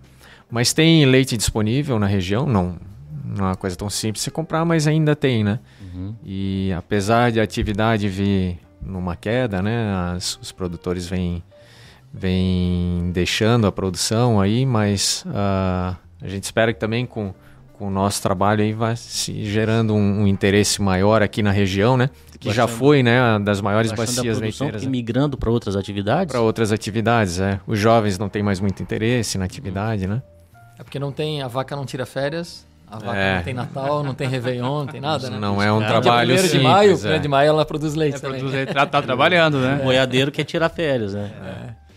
Mas 0.51 0.73
tem 0.73 1.05
leite 1.07 1.37
disponível 1.37 1.99
na 1.99 2.07
região, 2.07 2.47
não, 2.47 2.77
não 3.25 3.47
é 3.47 3.49
uma 3.51 3.57
coisa 3.57 3.75
tão 3.77 3.89
simples 3.91 4.25
de 4.25 4.31
comprar, 4.31 4.65
mas 4.65 4.87
ainda 4.87 5.17
tem, 5.17 5.43
né? 5.43 5.59
Uhum. 5.81 6.15
E 6.25 6.73
apesar 6.77 7.33
de 7.33 7.41
a 7.41 7.43
atividade 7.43 8.09
vir 8.09 8.59
numa 8.81 9.17
queda, 9.17 9.61
né? 9.63 9.93
as- 10.15 10.39
os 10.41 10.53
produtores 10.53 11.07
vêm, 11.07 11.43
vêm 12.13 13.11
deixando 13.13 13.67
a 13.67 13.73
produção 13.73 14.41
aí, 14.41 14.65
mas 14.67 15.25
ah, 15.29 15.97
a 16.21 16.29
gente 16.29 16.45
espera 16.45 16.73
que 16.73 16.79
também 16.81 17.07
com, 17.07 17.35
com 17.79 17.87
o 17.87 17.91
nosso 17.91 18.21
trabalho 18.21 18.63
aí 18.63 18.73
vai 18.73 18.97
se 18.97 19.45
gerando 19.45 19.95
um, 19.95 20.23
um 20.23 20.27
interesse 20.27 20.83
maior 20.83 21.23
aqui 21.23 21.43
na 21.43 21.51
região, 21.53 21.97
né? 21.97 22.11
Que 22.41 22.51
já 22.53 22.63
Baixando- 22.65 22.79
foi, 22.79 23.03
né, 23.03 23.21
uma 23.33 23.41
das 23.41 23.61
maiores 23.61 23.91
bacias 23.93 24.39
leiteiras 24.39 24.83
e 24.83 24.87
né? 24.87 24.91
migrando 24.93 25.37
para 25.37 25.51
outras 25.51 25.75
atividades. 25.77 26.31
para 26.33 26.41
outras 26.41 26.71
atividades, 26.73 27.41
é. 27.41 27.59
Os 27.67 27.79
jovens 27.79 28.17
não 28.19 28.29
têm 28.29 28.43
mais 28.43 28.61
muito 28.61 28.83
interesse 28.83 29.37
na 29.39 29.45
atividade, 29.45 30.07
né? 30.07 30.23
É 30.79 30.83
porque 30.85 30.99
não 30.99 31.11
tem, 31.11 31.43
a 31.43 31.49
vaca 31.49 31.75
não 31.75 31.85
tira 31.85 32.07
férias, 32.07 32.65
a 32.87 32.99
vaca 32.99 33.17
É. 33.19 33.37
não 33.39 33.43
tem 33.43 33.55
Natal, 33.55 34.03
não 34.05 34.15
tem 34.15 34.29
Réveillon, 34.29 34.79
não 34.81 34.87
tem 34.87 35.01
nada, 35.01 35.29
né? 35.31 35.39
Não 35.39 35.61
é 35.61 35.73
um 35.73 35.81
Cara, 35.81 36.01
trabalho 36.01 36.29
Dia 36.29 36.37
1 36.37 36.39
simples. 36.45 36.61
de 36.61 36.65
maio, 36.69 36.91
é. 37.15 37.17
1 37.17 37.21
de 37.21 37.29
maio 37.29 37.49
ela 37.49 37.65
produz 37.65 37.95
leite 37.97 38.17
É, 38.17 38.21
também. 38.21 38.41
produz, 38.41 38.67
tá, 38.73 38.87
tá 38.87 39.03
trabalhando, 39.03 39.55
O 39.57 39.61
né? 39.61 39.81
boiadeiro 39.83 40.31
quer 40.31 40.45
tirar 40.45 40.69
férias, 40.69 41.15
né? 41.15 41.31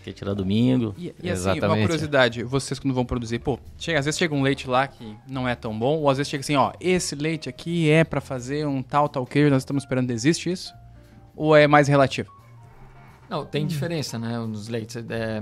Quer 0.02 0.12
tirar 0.12 0.34
domingo. 0.34 0.94
E, 0.98 1.06
e 1.06 1.30
assim, 1.30 1.50
Exatamente. 1.50 1.64
uma 1.64 1.78
curiosidade, 1.78 2.42
vocês 2.42 2.78
quando 2.78 2.92
vão 2.92 3.04
produzir, 3.04 3.38
pô, 3.38 3.58
chega, 3.78 3.98
às 3.98 4.04
vezes 4.04 4.18
chega 4.18 4.34
um 4.34 4.42
leite 4.42 4.68
lá 4.68 4.86
que 4.86 5.16
não 5.28 5.48
é 5.48 5.54
tão 5.54 5.78
bom, 5.78 5.98
ou 5.98 6.10
às 6.10 6.18
vezes 6.18 6.30
chega 6.30 6.40
assim, 6.40 6.56
ó, 6.56 6.72
esse 6.80 7.14
leite 7.14 7.48
aqui 7.48 7.88
é 7.90 8.02
pra 8.02 8.20
fazer 8.20 8.66
um 8.66 8.82
tal, 8.82 9.08
tal 9.08 9.24
queijo, 9.24 9.50
nós 9.50 9.62
estamos 9.62 9.84
esperando, 9.84 10.10
existe 10.10 10.50
isso? 10.50 10.74
Ou 11.36 11.56
é 11.56 11.66
mais 11.66 11.88
relativo? 11.88 12.32
Não, 13.30 13.46
tem 13.46 13.66
diferença, 13.66 14.18
né, 14.18 14.38
nos 14.38 14.68
leites. 14.68 14.96
É, 14.96 15.40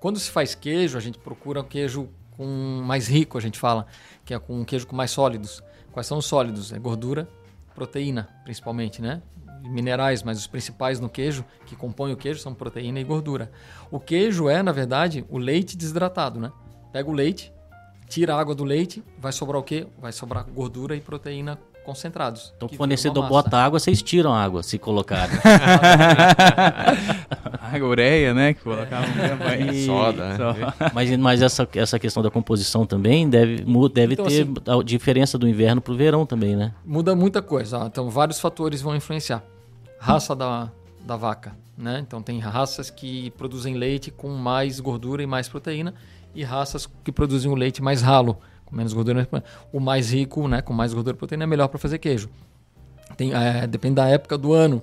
quando 0.00 0.18
se 0.18 0.30
faz 0.30 0.54
queijo, 0.54 0.96
a 0.96 1.00
gente 1.00 1.18
procura 1.18 1.60
um 1.60 1.64
queijo 1.64 2.08
com 2.30 2.82
mais 2.84 3.08
rico, 3.08 3.36
a 3.36 3.40
gente 3.40 3.58
fala, 3.58 3.86
que 4.24 4.32
é 4.32 4.38
com 4.38 4.60
um 4.60 4.64
queijo 4.64 4.86
com 4.86 4.96
mais 4.96 5.10
sólidos. 5.10 5.62
Quais 5.92 6.06
são 6.06 6.18
os 6.18 6.26
sólidos? 6.26 6.72
É 6.72 6.78
gordura, 6.78 7.28
proteína, 7.74 8.28
principalmente, 8.44 9.02
né? 9.02 9.20
Minerais, 9.62 10.22
mas 10.22 10.38
os 10.38 10.46
principais 10.46 11.00
no 11.00 11.08
queijo, 11.08 11.44
que 11.66 11.76
compõem 11.76 12.12
o 12.12 12.16
queijo, 12.16 12.40
são 12.40 12.54
proteína 12.54 13.00
e 13.00 13.04
gordura. 13.04 13.50
O 13.90 13.98
queijo 13.98 14.48
é, 14.48 14.62
na 14.62 14.72
verdade, 14.72 15.24
o 15.28 15.38
leite 15.38 15.76
desidratado, 15.76 16.40
né? 16.40 16.52
Pega 16.92 17.08
o 17.08 17.12
leite, 17.12 17.52
tira 18.08 18.34
a 18.34 18.40
água 18.40 18.54
do 18.54 18.64
leite, 18.64 19.02
vai 19.18 19.32
sobrar 19.32 19.60
o 19.60 19.64
quê? 19.64 19.86
Vai 19.98 20.12
sobrar 20.12 20.44
gordura 20.44 20.96
e 20.96 21.00
proteína 21.00 21.58
concentrados. 21.84 22.52
Então 22.56 22.68
o 22.70 22.74
fornecedor 22.74 23.28
bota 23.28 23.56
água, 23.56 23.78
vocês 23.78 24.02
tiram 24.02 24.32
a 24.34 24.42
água, 24.42 24.62
se 24.62 24.78
colocarem. 24.78 25.38
A 27.70 27.76
ureia, 27.84 28.32
né, 28.32 28.54
que 28.54 28.62
colocava 28.62 29.06
um 29.06 29.12
tempo 29.12 29.44
aí. 29.44 29.84
Soda, 29.84 30.28
né? 30.30 30.72
Mas 30.94 31.16
mas 31.18 31.42
essa, 31.42 31.68
essa 31.74 31.98
questão 31.98 32.22
da 32.22 32.30
composição 32.30 32.86
também 32.86 33.28
deve, 33.28 33.64
deve 33.92 34.14
Então, 34.14 34.26
ter 34.26 34.42
assim- 34.42 34.54
a 34.80 34.82
diferença 34.82 35.36
do 35.36 35.46
inverno 35.46 35.80
pro 35.80 35.94
verão 35.94 36.24
também, 36.24 36.56
né? 36.56 36.72
muda 36.84 37.14
muita 37.14 37.42
coisa. 37.42 37.84
Então, 37.86 38.08
vários 38.08 38.40
fatores 38.40 38.80
vão 38.80 38.96
influenciar. 38.96 39.42
Raça 39.98 40.34
da, 40.34 40.70
da 41.04 41.16
vaca, 41.16 41.56
né? 41.76 41.98
Então, 42.00 42.22
tem 42.22 42.38
raças 42.38 42.88
que 42.90 43.30
produzem 43.32 43.74
leite 43.74 44.10
com 44.10 44.28
mais 44.30 44.80
gordura 44.80 45.22
e 45.22 45.26
mais 45.26 45.48
proteína 45.48 45.92
e 46.34 46.42
raças 46.44 46.88
que 47.04 47.10
produzem 47.12 47.50
o 47.50 47.54
leite 47.54 47.82
mais 47.82 48.00
ralo, 48.00 48.38
com 48.68 48.76
menos 48.76 48.92
gordura. 48.92 49.26
O 49.72 49.80
mais 49.80 50.12
rico, 50.12 50.46
né, 50.46 50.60
com 50.60 50.72
mais 50.72 50.92
gordura 50.92 51.16
proteína, 51.16 51.44
é 51.44 51.46
melhor 51.46 51.68
para 51.68 51.78
fazer 51.78 51.98
queijo. 51.98 52.28
Tem, 53.16 53.32
é, 53.32 53.66
depende 53.66 53.94
da 53.94 54.06
época 54.06 54.36
do 54.36 54.52
ano, 54.52 54.82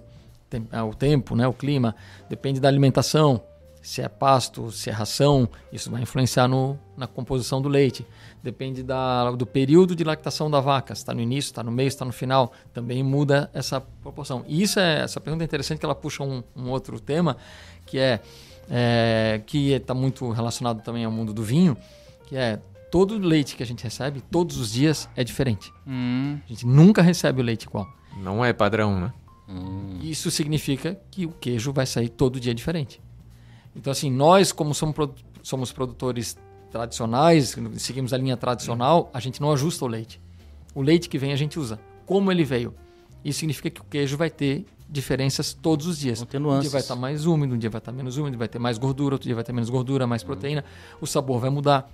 tem, 0.50 0.67
é, 0.71 0.82
o 0.82 0.93
tempo, 0.93 1.36
né, 1.36 1.48
o 1.48 1.54
clima, 1.54 1.95
depende 2.28 2.60
da 2.60 2.67
alimentação, 2.67 3.41
se 3.82 4.02
é 4.02 4.10
pasto, 4.10 4.71
se 4.71 4.89
é 4.89 4.93
ração, 4.93 5.48
isso 5.71 5.91
vai 5.91 6.02
influenciar 6.02 6.48
no, 6.48 6.78
na 6.98 7.06
composição 7.06 7.62
do 7.62 7.69
leite. 7.69 8.04
Depende 8.41 8.82
da, 8.82 9.30
do 9.30 9.45
período 9.45 9.95
de 9.95 10.04
lactação 10.04 10.50
da 10.50 10.60
vaca, 10.60 10.91
está 10.91 11.13
no 11.13 11.21
início, 11.21 11.50
está 11.50 11.62
no 11.62 11.71
meio, 11.71 11.88
está 11.88 12.04
no 12.04 12.12
final, 12.12 12.52
também 12.74 13.04
muda 13.04 13.48
essa 13.54 13.80
proporção. 13.80 14.43
E 14.48 14.63
isso 14.63 14.80
é, 14.80 15.02
essa 15.02 15.21
pergunta 15.21 15.43
é 15.43 15.45
interessante 15.45 15.78
que 15.78 15.86
ela 15.86 15.93
puxa 15.93 16.24
um, 16.24 16.43
um 16.56 16.71
outro 16.71 17.00
tema, 17.00 17.38
que 17.86 18.00
é, 18.00 18.21
é 18.71 19.39
que 19.45 19.74
está 19.74 19.93
muito 19.93 20.32
relacionado 20.32 20.82
também 20.82 21.06
ao 21.06 21.12
mundo 21.12 21.32
do 21.32 21.43
vinho, 21.43 21.78
que 22.26 22.36
é 22.36 22.60
todo 22.95 23.17
leite 23.17 23.58
que 23.58 23.63
a 23.63 23.65
gente 23.65 23.84
recebe, 23.84 24.21
todos 24.31 24.58
os 24.58 24.71
dias, 24.71 25.10
é 25.17 25.23
diferente. 25.23 25.69
Hum, 25.86 26.39
A 26.45 26.47
gente 26.47 26.65
nunca 26.65 27.01
recebe 27.01 27.41
o 27.41 27.43
leite 27.43 27.63
igual. 27.65 27.86
Não 28.23 28.43
é 28.45 28.53
padrão, 28.53 28.97
né? 28.97 29.13
Isso 30.01 30.31
significa 30.31 30.97
que 31.12 31.25
o 31.25 31.29
queijo 31.29 31.73
vai 31.73 31.86
sair 31.86 32.08
todo 32.08 32.39
dia 32.39 32.53
diferente. 32.55 33.01
Então, 33.75 33.91
assim, 33.91 34.10
nós, 34.10 34.53
como 34.53 34.73
somos, 34.73 34.95
produ- 34.95 35.15
somos 35.43 35.73
produtores 35.73 36.38
tradicionais, 36.71 37.53
seguimos 37.75 38.13
a 38.13 38.17
linha 38.17 38.38
tradicional, 38.38 39.10
a 39.13 39.19
gente 39.19 39.41
não 39.41 39.51
ajusta 39.51 39.84
o 39.84 39.88
leite. 39.89 40.21
O 40.73 40.81
leite 40.81 41.10
que 41.10 41.17
vem 41.17 41.34
a 41.34 41.36
gente 41.36 41.60
usa. 41.60 41.77
Como 42.05 42.31
ele 42.31 42.45
veio. 42.45 42.73
Isso 43.25 43.39
significa 43.39 43.69
que 43.69 43.81
o 43.81 43.84
queijo 43.84 44.15
vai 44.15 44.29
ter 44.29 44.65
diferenças 44.89 45.53
todos 45.53 45.86
os 45.86 45.99
dias. 45.99 46.21
Um 46.21 46.25
dia 46.62 46.69
vai 46.69 46.79
estar 46.79 46.95
mais 46.95 47.25
úmido, 47.25 47.55
um 47.55 47.58
dia 47.58 47.69
vai 47.69 47.79
estar 47.79 47.91
menos 47.91 48.15
úmido, 48.15 48.38
vai 48.38 48.47
ter 48.47 48.58
mais 48.60 48.77
gordura, 48.77 49.15
outro 49.15 49.25
dia 49.27 49.36
vai 49.36 49.43
ter 49.43 49.51
menos 49.51 49.69
gordura, 49.69 50.08
mais 50.08 50.23
proteína. 50.23 50.63
O 51.01 51.05
sabor 51.05 51.41
vai 51.41 51.49
mudar, 51.49 51.89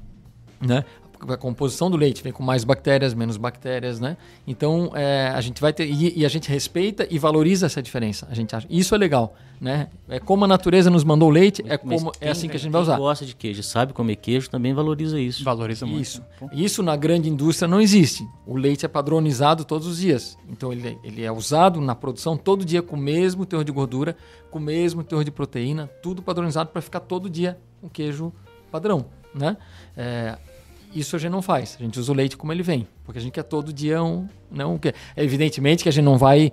né? 0.62 0.84
A 1.30 1.38
composição 1.38 1.92
do 1.92 1.96
leite 1.98 2.24
vem 2.24 2.34
com 2.34 2.42
mais 2.42 2.64
bactérias, 2.64 3.14
menos 3.14 3.38
bactérias, 3.38 4.00
né? 4.00 4.18
Então 4.48 4.92
é, 4.96 5.28
a 5.28 5.40
gente 5.40 5.62
vai 5.62 5.72
ter 5.72 5.86
e, 5.86 6.18
e 6.22 6.26
a 6.26 6.30
gente 6.30 6.50
respeita 6.50 7.06
e 7.12 7.20
valoriza 7.20 7.68
essa 7.68 7.80
diferença. 7.80 8.28
A 8.32 8.34
gente 8.34 8.56
acha 8.56 8.66
isso 8.68 8.96
é 8.96 8.98
legal, 8.98 9.36
né? 9.60 9.90
É 10.10 10.20
como 10.20 10.46
a 10.46 10.48
natureza 10.48 10.90
nos 10.90 11.04
mandou 11.04 11.30
o 11.30 11.32
leite, 11.32 11.62
é 11.68 11.80
Mas 11.84 12.02
como 12.02 12.10
é 12.16 12.20
quem- 12.22 12.30
assim 12.30 12.50
que 12.50 12.56
a 12.56 12.60
gente 12.60 12.72
vai 12.72 12.82
quem 12.82 12.90
usar. 12.90 12.98
gosta 12.98 13.24
de 13.24 13.36
queijo, 13.36 13.62
sabe 13.62 13.94
comer 13.94 14.16
queijo, 14.16 14.50
também 14.50 14.74
valoriza 14.74 15.20
isso. 15.20 15.44
valoriza 15.44 15.86
muito. 15.86 16.02
Isso. 16.02 16.24
Isso 16.52 16.82
na 16.82 16.96
grande 16.96 17.30
indústria 17.30 17.68
não 17.68 17.80
existe. 17.80 18.28
O 18.48 18.58
leite 18.58 18.84
é 18.84 18.90
padronizado 18.90 19.64
todos 19.64 19.86
os 19.86 20.00
dias. 20.00 20.36
Então 20.50 20.74
ele, 20.74 20.98
ele 21.04 21.24
é 21.24 21.32
usado 21.32 21.80
na 21.80 21.94
produção 21.94 22.36
todo 22.36 22.66
dia 22.66 22.82
com 22.82 22.96
o 22.96 23.00
mesmo 23.00 23.46
teor 23.46 23.64
de 23.64 23.72
gordura, 23.72 24.18
com 24.50 24.58
o 24.58 24.62
mesmo 24.62 25.04
teor 25.04 25.24
de 25.24 25.30
proteína, 25.30 25.88
tudo 26.02 26.24
padronizado 26.24 26.72
para 26.72 26.82
ficar 26.82 27.02
todo 27.02 27.30
dia 27.30 27.60
um 27.84 27.88
queijo 27.88 28.34
padrão, 28.72 29.06
né? 29.36 29.56
É, 29.96 30.36
isso 30.94 31.16
a 31.16 31.20
gente 31.20 31.32
não 31.32 31.42
faz. 31.42 31.78
A 31.80 31.84
gente 31.84 32.00
usa 32.00 32.12
o 32.12 32.16
leite 32.16 32.36
como 32.38 32.52
ele 32.52 32.64
vem, 32.64 32.88
porque 33.04 33.20
a 33.20 33.22
gente 33.22 33.34
quer 33.34 33.44
todo 33.44 33.72
dia 33.74 34.04
um, 34.04 34.28
né, 34.52 34.66
um 34.66 34.78
que- 34.78 34.94
Evidentemente 35.16 35.84
que 35.84 35.90
a 35.90 35.92
gente 35.92 36.06
não 36.06 36.18
vai 36.18 36.52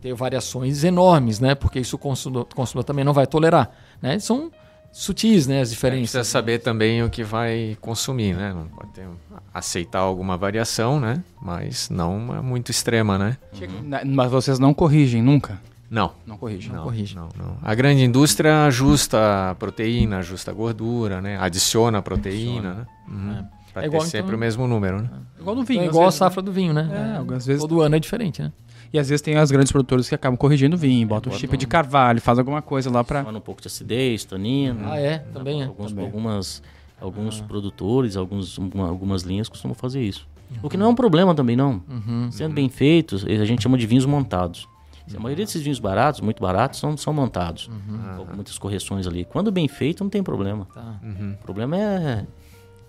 ter 0.00 0.12
variações 0.14 0.84
enormes, 0.84 1.40
né? 1.40 1.54
Porque 1.54 1.80
isso 1.80 1.96
o 1.96 1.98
consumidor, 1.98 2.42
o 2.50 2.54
consumidor 2.54 2.84
também 2.84 3.04
não 3.04 3.12
vai 3.12 3.26
tolerar, 3.26 3.70
né? 4.02 4.18
São 4.18 4.50
sutis, 4.92 5.46
né, 5.46 5.60
as 5.60 5.70
diferenças. 5.70 6.10
Precisa 6.12 6.24
saber 6.24 6.58
também 6.60 7.02
o 7.02 7.10
que 7.10 7.24
vai 7.24 7.76
consumir, 7.80 8.34
né? 8.36 8.52
Não 8.54 8.66
pode 8.68 8.90
ter, 8.92 9.06
aceitar 9.52 9.98
alguma 10.00 10.36
variação, 10.36 11.00
né? 11.00 11.22
Mas 11.42 11.88
não 11.90 12.16
uma 12.16 12.42
muito 12.42 12.70
extrema, 12.70 13.18
né? 13.18 13.36
Na- 13.82 14.04
Mas 14.04 14.30
vocês 14.30 14.58
não 14.58 14.72
corrigem 14.74 15.20
nunca? 15.22 15.60
Não. 15.90 16.12
Não 16.26 16.36
corrigem. 16.36 16.72
Não, 16.72 16.82
corrige. 16.84 17.14
Não, 17.14 17.28
não. 17.36 17.56
A 17.62 17.74
grande 17.74 18.02
indústria 18.04 18.64
ajusta 18.66 19.50
a 19.50 19.54
proteína, 19.54 20.18
ajusta 20.18 20.50
a 20.50 20.54
gordura, 20.54 21.20
né? 21.20 21.36
Adiciona 21.38 21.98
a 21.98 22.02
proteína, 22.02 22.74
né? 22.74 22.86
Uhum. 23.08 23.46
Pra 23.74 23.82
É 23.82 23.88
ter 23.88 23.88
igual, 23.96 24.02
sempre 24.02 24.18
então- 24.28 24.36
o 24.36 24.38
mesmo 24.40 24.66
número, 24.68 25.02
né? 25.02 25.10
Igual 25.38 25.56
no 25.56 25.62
Então 25.62 25.74
vinho. 25.74 25.82
é 25.82 25.86
igual 25.88 26.04
a 26.04 26.06
né? 26.06 26.10
safra 26.12 26.40
do 26.40 26.52
vinho, 26.52 26.72
né? 26.72 26.88
É, 27.14 27.18
algumas 27.18 27.44
vezes- 27.44 27.60
Todo 27.60 27.80
ano 27.82 27.96
é 27.96 27.98
diferente, 27.98 28.40
né? 28.40 28.52
E 28.92 28.98
às 28.98 29.08
vezes 29.08 29.20
tem 29.20 29.36
as 29.36 29.50
grandes 29.50 29.72
produtoras 29.72 30.08
que 30.08 30.14
acabam 30.14 30.36
corrigindo 30.36 30.76
o 30.76 30.78
vinho, 30.78 31.06
bota 31.08 31.28
um 31.28 31.32
bota 31.32 31.40
chip 31.40 31.52
um- 31.52 31.58
de 31.58 31.66
carvalho, 31.66 32.20
faz 32.20 32.38
alguma 32.38 32.62
coisa 32.62 32.88
lá 32.88 33.02
pra. 33.02 33.20
Tomando 33.20 33.38
um 33.38 33.40
pouco 33.40 33.60
de 33.60 33.66
acidez, 33.66 34.24
tanino. 34.24 34.80
Ah, 34.88 34.96
é? 34.98 35.18
Também 35.18 35.60
é. 35.62 35.64
Alguns, 35.66 35.90
Também. 35.90 36.04
Algumas, 36.06 36.62
alguns 37.00 37.40
Ah. 37.42 37.44
produtores, 37.44 38.16
alguns, 38.16 38.56
alguma- 38.58 38.88
algumas 38.88 39.22
linhas 39.22 39.48
costumam 39.48 39.74
fazer 39.74 40.00
isso. 40.02 40.26
O 40.62 40.70
que 40.70 40.76
não 40.76 40.86
é 40.86 40.88
um 40.88 40.94
problema 40.94 41.34
também, 41.34 41.56
não. 41.56 41.82
Uhum. 41.88 42.30
Sendo 42.30 42.54
bem 42.54 42.68
feitos, 42.68 43.24
a 43.26 43.44
gente 43.44 43.60
chama 43.64 43.76
de 43.76 43.86
vinhos 43.88 44.06
montados. 44.06 44.68
A 45.14 45.18
maioria 45.20 45.44
desses 45.44 45.60
vinhos 45.60 45.80
baratos, 45.80 46.20
muito 46.20 46.40
baratos, 46.40 46.78
são, 46.78 46.96
são 46.96 47.12
montados. 47.12 47.68
Com 48.16 48.34
muitas 48.36 48.56
correções 48.56 49.06
ali. 49.06 49.24
Quando 49.24 49.50
bem 49.50 49.66
feito, 49.66 50.04
não 50.04 50.08
tem 50.10 50.22
problema. 50.22 50.66
Tá. 50.72 51.00
O 51.40 51.42
problema 51.42 51.76
é 51.76 52.24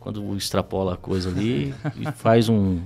quando 0.06 0.38
extrapola 0.38 0.94
a 0.94 0.98
coisa 0.98 1.30
ali 1.30 1.74
e 1.98 2.12
faz 2.12 2.48
um, 2.48 2.80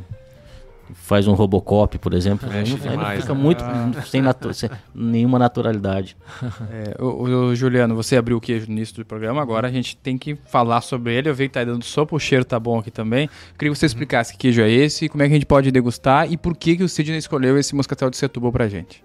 faz 0.94 1.28
um 1.28 1.34
Robocop, 1.34 1.98
por 1.98 2.14
exemplo, 2.14 2.50
Mexe 2.50 2.72
não- 2.72 2.80
não 2.86 2.92
demais, 2.92 3.22
fica 3.22 3.34
né? 3.34 3.40
muito 3.42 3.64
sem, 4.08 4.22
natu- 4.22 4.54
sem 4.54 4.70
nenhuma 4.96 5.38
naturalidade. 5.38 6.16
É, 6.72 6.96
o, 7.04 7.24
o 7.50 7.56
Juliano, 7.58 7.94
você 7.94 8.16
abriu 8.16 8.38
o 8.38 8.42
queijo 8.42 8.68
no 8.68 8.72
início 8.72 8.96
do 8.96 9.06
programa, 9.06 9.42
agora 9.42 9.68
a 9.68 9.72
gente 9.72 9.98
tem 9.98 10.18
que 10.18 10.36
falar 10.48 10.80
sobre 10.80 11.14
ele. 11.14 11.28
Eu 11.30 11.36
vi 11.36 11.50
que 11.50 11.56
tá 11.56 11.64
dando 11.66 11.84
sopa, 11.84 12.16
o 12.16 12.20
cheiro 12.20 12.46
tá 12.46 12.58
bom 12.58 12.80
aqui 12.80 12.90
também. 12.90 13.30
Queria 13.58 13.74
que 13.74 13.78
você 13.78 13.86
explicasse 13.86 14.32
que 14.32 14.40
queijo 14.40 14.62
é 14.62 14.70
esse, 14.72 15.10
como 15.10 15.22
é 15.22 15.28
que 15.28 15.34
a 15.34 15.36
gente 15.36 15.46
pode 15.46 15.70
degustar 15.72 16.32
e 16.32 16.38
por 16.38 16.56
que, 16.56 16.78
que 16.78 16.84
o 16.84 16.90
Sidney 16.90 17.18
escolheu 17.20 17.58
esse 17.58 17.76
moscatel 17.76 18.10
de 18.10 18.16
Setúbal 18.16 18.52
pra 18.54 18.70
gente. 18.70 19.04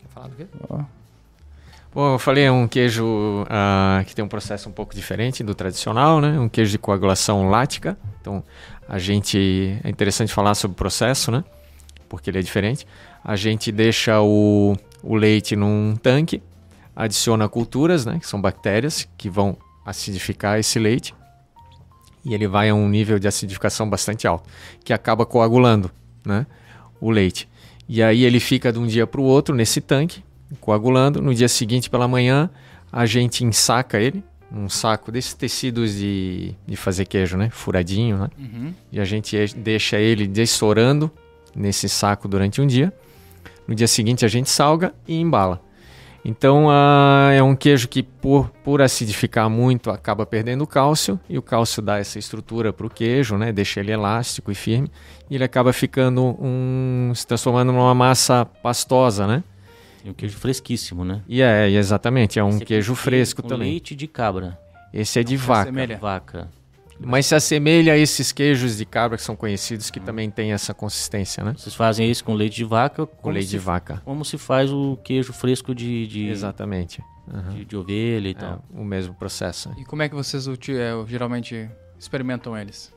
Quer 0.00 0.08
falar 0.08 0.28
do 0.28 0.36
quê? 0.36 0.46
Ó, 0.70 0.80
Bom, 1.94 2.14
eu 2.14 2.18
falei, 2.18 2.44
é 2.44 2.50
um 2.50 2.66
queijo 2.66 3.44
ah, 3.50 4.02
que 4.06 4.14
tem 4.14 4.24
um 4.24 4.28
processo 4.28 4.66
um 4.66 4.72
pouco 4.72 4.94
diferente 4.94 5.44
do 5.44 5.54
tradicional, 5.54 6.22
né? 6.22 6.40
Um 6.40 6.48
queijo 6.48 6.70
de 6.70 6.78
coagulação 6.78 7.50
lática. 7.50 7.98
Então, 8.18 8.42
a 8.88 8.98
gente... 8.98 9.78
É 9.84 9.90
interessante 9.90 10.32
falar 10.32 10.54
sobre 10.54 10.72
o 10.72 10.76
processo, 10.76 11.30
né? 11.30 11.44
Porque 12.08 12.30
ele 12.30 12.38
é 12.38 12.42
diferente. 12.42 12.86
A 13.22 13.36
gente 13.36 13.70
deixa 13.70 14.22
o, 14.22 14.74
o 15.02 15.14
leite 15.14 15.54
num 15.54 15.94
tanque, 15.94 16.42
adiciona 16.96 17.46
culturas, 17.46 18.06
né? 18.06 18.18
Que 18.18 18.26
são 18.26 18.40
bactérias 18.40 19.06
que 19.18 19.28
vão 19.28 19.54
acidificar 19.84 20.58
esse 20.58 20.78
leite. 20.78 21.14
E 22.24 22.32
ele 22.32 22.48
vai 22.48 22.70
a 22.70 22.74
um 22.74 22.88
nível 22.88 23.18
de 23.18 23.28
acidificação 23.28 23.90
bastante 23.90 24.26
alto, 24.26 24.48
que 24.82 24.94
acaba 24.94 25.26
coagulando, 25.26 25.90
né? 26.24 26.46
O 27.02 27.10
leite. 27.10 27.46
E 27.86 28.02
aí 28.02 28.24
ele 28.24 28.40
fica 28.40 28.72
de 28.72 28.78
um 28.78 28.86
dia 28.86 29.06
para 29.06 29.20
o 29.20 29.24
outro 29.24 29.54
nesse 29.54 29.78
tanque, 29.78 30.24
coagulando. 30.60 31.20
No 31.20 31.34
dia 31.34 31.48
seguinte, 31.48 31.88
pela 31.90 32.06
manhã, 32.06 32.50
a 32.92 33.06
gente 33.06 33.44
ensaca 33.44 34.00
ele, 34.00 34.22
um 34.54 34.68
saco 34.68 35.10
desses 35.10 35.32
tecidos 35.32 35.94
de, 35.94 36.54
de 36.66 36.76
fazer 36.76 37.06
queijo, 37.06 37.36
né? 37.36 37.48
Furadinho, 37.50 38.18
né? 38.18 38.28
uhum. 38.38 38.74
E 38.92 39.00
a 39.00 39.04
gente 39.04 39.36
deixa 39.56 39.98
ele 39.98 40.26
dessorando 40.26 41.10
nesse 41.54 41.88
saco 41.88 42.28
durante 42.28 42.60
um 42.60 42.66
dia. 42.66 42.92
No 43.66 43.74
dia 43.74 43.88
seguinte, 43.88 44.24
a 44.24 44.28
gente 44.28 44.50
salga 44.50 44.94
e 45.06 45.18
embala. 45.18 45.60
Então, 46.24 46.68
ah, 46.70 47.30
é 47.32 47.42
um 47.42 47.56
queijo 47.56 47.88
que, 47.88 48.02
por, 48.02 48.48
por 48.62 48.80
acidificar 48.80 49.50
muito, 49.50 49.90
acaba 49.90 50.24
perdendo 50.24 50.62
o 50.62 50.66
cálcio. 50.66 51.18
E 51.28 51.36
o 51.36 51.42
cálcio 51.42 51.82
dá 51.82 51.98
essa 51.98 52.18
estrutura 52.18 52.72
para 52.72 52.86
o 52.86 52.90
queijo, 52.90 53.36
né? 53.36 53.52
Deixa 53.52 53.80
ele 53.80 53.90
elástico 53.90 54.52
e 54.52 54.54
firme. 54.54 54.88
E 55.28 55.34
ele 55.34 55.42
acaba 55.42 55.72
ficando 55.72 56.36
um... 56.40 57.12
se 57.14 57.26
transformando 57.26 57.72
numa 57.72 57.94
massa 57.94 58.44
pastosa, 58.44 59.26
né? 59.26 59.42
E 60.04 60.10
um 60.10 60.12
queijo 60.14 60.36
fresquíssimo, 60.36 61.04
né? 61.04 61.22
E 61.28 61.40
é, 61.42 61.70
exatamente, 61.70 62.38
é 62.38 62.44
um 62.44 62.48
Esse 62.48 62.56
aqui 62.58 62.66
queijo 62.66 62.94
fresco 62.94 63.42
com 63.42 63.48
também. 63.48 63.70
leite 63.70 63.94
de 63.94 64.06
cabra. 64.06 64.58
Esse 64.92 65.20
é 65.20 65.22
de 65.22 65.30
se 65.38 65.44
vaca. 65.44 65.60
assemelha. 65.62 65.98
Vaca. 65.98 66.48
Mas 67.04 67.26
se 67.26 67.34
assemelha 67.34 67.94
a 67.94 67.96
esses 67.96 68.30
queijos 68.30 68.76
de 68.76 68.84
cabra 68.84 69.16
que 69.16 69.22
são 69.24 69.34
conhecidos, 69.34 69.90
que 69.90 69.98
também 69.98 70.30
tem 70.30 70.52
essa 70.52 70.72
consistência, 70.72 71.42
né? 71.42 71.54
Vocês 71.56 71.74
fazem 71.74 72.08
isso 72.10 72.24
com 72.24 72.34
leite 72.34 72.56
de 72.56 72.64
vaca, 72.64 73.06
Com 73.06 73.16
como 73.16 73.34
leite 73.34 73.46
se, 73.46 73.50
de 73.52 73.58
vaca. 73.58 74.00
como 74.04 74.24
se 74.24 74.38
faz 74.38 74.72
o 74.72 74.96
queijo 75.02 75.32
fresco 75.32 75.74
de, 75.74 76.06
de, 76.06 76.28
Exatamente. 76.28 77.02
Aham. 77.32 77.54
de, 77.54 77.64
de 77.64 77.76
ovelha 77.76 78.28
e 78.28 78.34
tal. 78.34 78.62
É, 78.76 78.80
o 78.80 78.84
mesmo 78.84 79.14
processo. 79.14 79.72
E 79.78 79.84
como 79.84 80.02
é 80.02 80.08
que 80.08 80.14
vocês 80.14 80.46
é, 80.46 80.92
geralmente 81.06 81.68
experimentam 81.98 82.56
eles? 82.56 82.92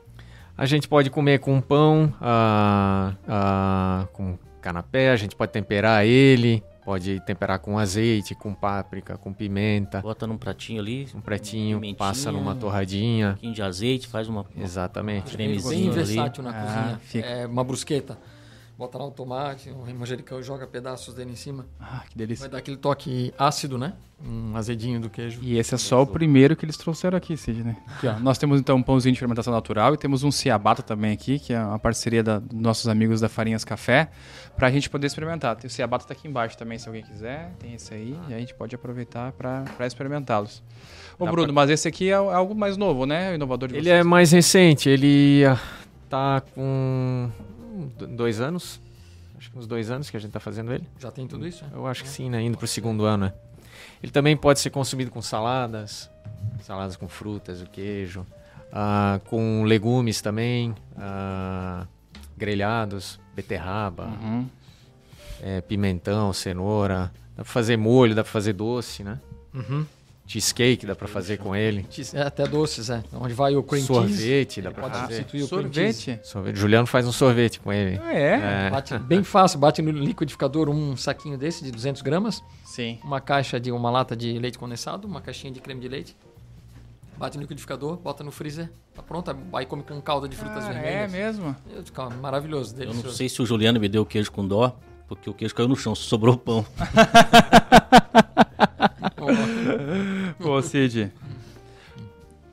A 0.56 0.66
gente 0.66 0.88
pode 0.88 1.10
comer 1.10 1.38
com 1.40 1.60
pão, 1.60 2.14
ah, 2.20 3.14
ah, 3.28 4.08
com 4.12 4.38
canapé, 4.60 5.10
a 5.10 5.16
gente 5.16 5.34
pode 5.36 5.52
temperar 5.52 6.04
ele, 6.06 6.62
pode 6.86 7.18
temperar 7.26 7.58
com 7.58 7.76
azeite, 7.78 8.32
com 8.34 8.54
páprica, 8.54 9.18
com 9.18 9.32
pimenta, 9.32 10.00
Bota 10.00 10.24
num 10.26 10.38
pratinho 10.38 10.80
ali, 10.80 11.08
um 11.14 11.20
pimentinha, 11.20 11.94
passa 11.96 12.30
numa 12.30 12.52
um 12.52 12.56
torradinha. 12.56 13.32
pouquinho 13.32 13.52
de 13.52 13.62
azeite, 13.62 14.06
faz 14.06 14.28
uma... 14.28 14.46
Exatamente. 14.56 15.32
cremezinho 15.34 15.68
Bem 15.68 15.88
ali. 15.88 15.92
versátil 16.14 16.44
na 16.44 16.50
Ah, 16.50 16.62
cozinha. 16.62 17.00
fica. 17.02 17.26
É 17.26 17.46
uma 17.46 17.64
brusqueta. 17.64 18.16
Bota 18.78 18.98
lá 18.98 19.06
o 19.06 19.10
tomate, 19.10 19.70
um 19.70 19.94
manjericão 19.98 20.38
e 20.38 20.42
joga 20.42 20.66
pedaços 20.66 21.14
dele 21.14 21.32
em 21.32 21.34
cima. 21.36 21.64
Ah, 21.80 22.02
que 22.10 22.16
Vai 22.18 22.26
delícia. 22.26 22.46
dar 22.46 22.58
aquele 22.58 22.76
toque 22.76 23.32
ácido, 23.38 23.78
né? 23.78 23.94
Um 24.22 24.54
azedinho 24.54 25.00
do 25.00 25.08
queijo. 25.08 25.40
E 25.42 25.58
esse 25.58 25.74
é 25.74 25.78
só 25.78 26.02
o 26.02 26.06
primeiro 26.06 26.54
que 26.54 26.66
eles 26.66 26.76
trouxeram 26.76 27.16
aqui, 27.16 27.38
Sidney. 27.38 27.74
Aqui, 27.86 28.06
ó. 28.06 28.18
Nós 28.18 28.36
temos 28.36 28.60
então 28.60 28.76
um 28.76 28.82
pãozinho 28.82 29.14
de 29.14 29.18
fermentação 29.18 29.50
natural 29.50 29.94
e 29.94 29.96
temos 29.96 30.22
um 30.24 30.30
ciabatta 30.30 30.82
também 30.82 31.12
aqui, 31.12 31.38
que 31.38 31.54
é 31.54 31.58
uma 31.58 31.78
parceria 31.78 32.22
da- 32.22 32.38
dos 32.38 32.52
nossos 32.60 32.86
amigos 32.86 33.18
da 33.18 33.30
Farinhas 33.30 33.64
Café, 33.64 34.10
pra 34.56 34.70
gente 34.70 34.90
poder 34.90 35.06
experimentar. 35.06 35.56
Tem 35.56 35.68
o 35.68 35.70
ciabatta 35.70 36.04
tá 36.06 36.12
aqui 36.12 36.28
embaixo 36.28 36.58
também, 36.58 36.78
se 36.78 36.86
alguém 36.86 37.02
quiser. 37.02 37.52
Tem 37.58 37.72
esse 37.72 37.94
aí, 37.94 38.14
e 38.28 38.34
a 38.34 38.38
gente 38.38 38.52
pode 38.54 38.74
aproveitar 38.74 39.32
pra 39.32 39.62
pra 39.74 39.86
experimentá-los. 39.86 40.62
Ô, 41.18 41.24
Dá 41.24 41.30
Bruno, 41.30 41.50
mas 41.50 41.70
esse 41.70 41.88
aqui 41.88 42.10
é 42.10 42.14
algo 42.14 42.54
mais 42.54 42.76
novo, 42.76 43.06
né? 43.06 43.32
O 43.32 43.34
inovador 43.36 43.70
de 43.70 43.76
Ele 43.76 43.84
vocês. 43.84 44.00
é 44.00 44.04
mais 44.04 44.32
recente, 44.32 44.88
ele 44.90 45.44
ah, 45.46 45.58
tá 46.10 46.42
com 46.54 47.30
dois 47.76 48.40
anos. 48.40 48.80
Acho 49.38 49.50
que 49.50 49.58
uns 49.58 49.66
dois 49.66 49.90
anos 49.90 50.08
que 50.08 50.16
a 50.16 50.20
gente 50.20 50.30
tá 50.32 50.40
fazendo 50.40 50.72
ele. 50.72 50.86
Já 50.98 51.10
tem 51.10 51.26
tudo 51.26 51.46
isso? 51.46 51.64
Eu 51.72 51.86
acho 51.86 52.02
que 52.02 52.08
sim, 52.08 52.30
né? 52.30 52.40
Indo 52.42 52.56
pro 52.56 52.66
segundo 52.66 53.04
ano, 53.04 53.26
né? 53.26 53.32
Ele 54.02 54.10
também 54.10 54.36
pode 54.36 54.60
ser 54.60 54.70
consumido 54.70 55.10
com 55.10 55.20
saladas, 55.20 56.10
saladas 56.62 56.96
com 56.96 57.06
frutas, 57.08 57.60
o 57.60 57.66
queijo, 57.66 58.26
ah, 58.72 59.20
com 59.26 59.64
legumes 59.64 60.20
também, 60.22 60.74
ah, 60.96 61.86
grelhados, 62.36 63.20
beterraba, 63.34 64.06
Uhum. 64.06 64.48
eh, 65.42 65.60
pimentão, 65.62 66.32
cenoura. 66.32 67.12
Dá 67.36 67.42
pra 67.42 67.52
fazer 67.52 67.76
molho, 67.76 68.14
dá 68.14 68.22
pra 68.22 68.32
fazer 68.32 68.54
doce, 68.54 69.02
né? 69.04 69.20
Uhum. 69.54 69.84
Cheesecake 70.26 70.84
dá 70.84 70.96
pra 70.96 71.06
fazer 71.06 71.36
com 71.36 71.54
ele. 71.54 71.86
É, 72.12 72.22
até 72.22 72.46
doces, 72.48 72.90
é. 72.90 73.02
Onde 73.12 73.32
vai 73.32 73.54
o 73.54 73.62
cream 73.62 73.84
cheese. 73.86 73.94
Sorvete 73.94 74.60
dá 74.62 74.70
pra 74.72 74.82
pode 74.82 74.98
fazer. 74.98 75.14
substituir 75.18 75.42
o 75.44 75.48
cream 75.48 75.72
cheese. 75.72 76.02
Sorvete? 76.02 76.26
Sorvete. 76.26 76.56
Juliano 76.56 76.86
faz 76.86 77.06
um 77.06 77.12
sorvete 77.12 77.60
com 77.60 77.72
ele. 77.72 78.00
Ah, 78.02 78.12
é? 78.12 78.66
É. 78.66 78.70
Bate 78.70 78.98
bem 78.98 79.22
fácil, 79.22 79.58
bate 79.60 79.80
no 79.80 79.90
liquidificador 79.92 80.68
um 80.68 80.96
saquinho 80.96 81.38
desse 81.38 81.62
de 81.62 81.70
200 81.70 82.02
gramas, 82.02 82.42
Sim. 82.64 82.98
uma 83.04 83.20
caixa 83.20 83.60
de 83.60 83.70
uma 83.70 83.88
lata 83.90 84.16
de 84.16 84.36
leite 84.38 84.58
condensado, 84.58 85.06
uma 85.06 85.20
caixinha 85.20 85.52
de 85.52 85.60
creme 85.60 85.80
de 85.80 85.88
leite. 85.88 86.16
Bate 87.16 87.36
no 87.38 87.42
liquidificador, 87.42 87.96
bota 87.96 88.22
no 88.24 88.30
freezer, 88.32 88.68
tá 88.94 89.02
pronto. 89.02 89.34
Aí 89.54 89.64
come 89.64 89.82
com 89.84 89.98
calda 90.02 90.28
de 90.28 90.36
frutas 90.36 90.64
Ah, 90.64 90.70
é 90.70 90.72
vermelhas. 91.06 91.12
mesmo? 91.12 91.56
Deus, 91.72 91.88
calma, 91.90 92.16
maravilhoso, 92.16 92.74
Eu 92.74 92.80
não 92.80 92.86
delicioso. 92.90 93.16
sei 93.16 93.28
se 93.28 93.40
o 93.40 93.46
Juliano 93.46 93.78
me 93.80 93.88
deu 93.88 94.02
o 94.02 94.06
queijo 94.06 94.30
com 94.32 94.46
dó, 94.46 94.76
porque 95.08 95.30
o 95.30 95.32
queijo 95.32 95.54
caiu 95.54 95.68
no 95.68 95.76
chão, 95.76 95.94
sobrou 95.94 96.36
pão. 96.36 96.66
Pô, 100.38 100.60
Cid. 100.62 101.12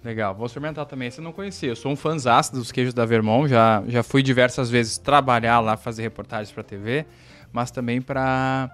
Legal, 0.04 0.36
vou 0.36 0.46
experimentar 0.46 0.86
também. 0.86 1.08
Esse 1.08 1.19
eu 1.19 1.24
não 1.24 1.32
conhecia. 1.32 1.69
Eu 1.69 1.76
sou 1.76 1.91
um 1.91 1.96
fãzaço 1.96 2.54
dos 2.54 2.72
queijos 2.72 2.93
da 2.93 3.06
Vermont. 3.06 3.50
Já, 3.50 3.82
já 3.88 4.04
fui 4.04 4.22
diversas 4.22 4.69
vezes 4.69 4.98
trabalhar 4.98 5.60
lá, 5.62 5.78
fazer 5.78 6.02
reportagens 6.02 6.52
pra 6.52 6.62
TV, 6.63 7.06
mas 7.54 7.72
também 7.72 8.02
pra 8.02 8.69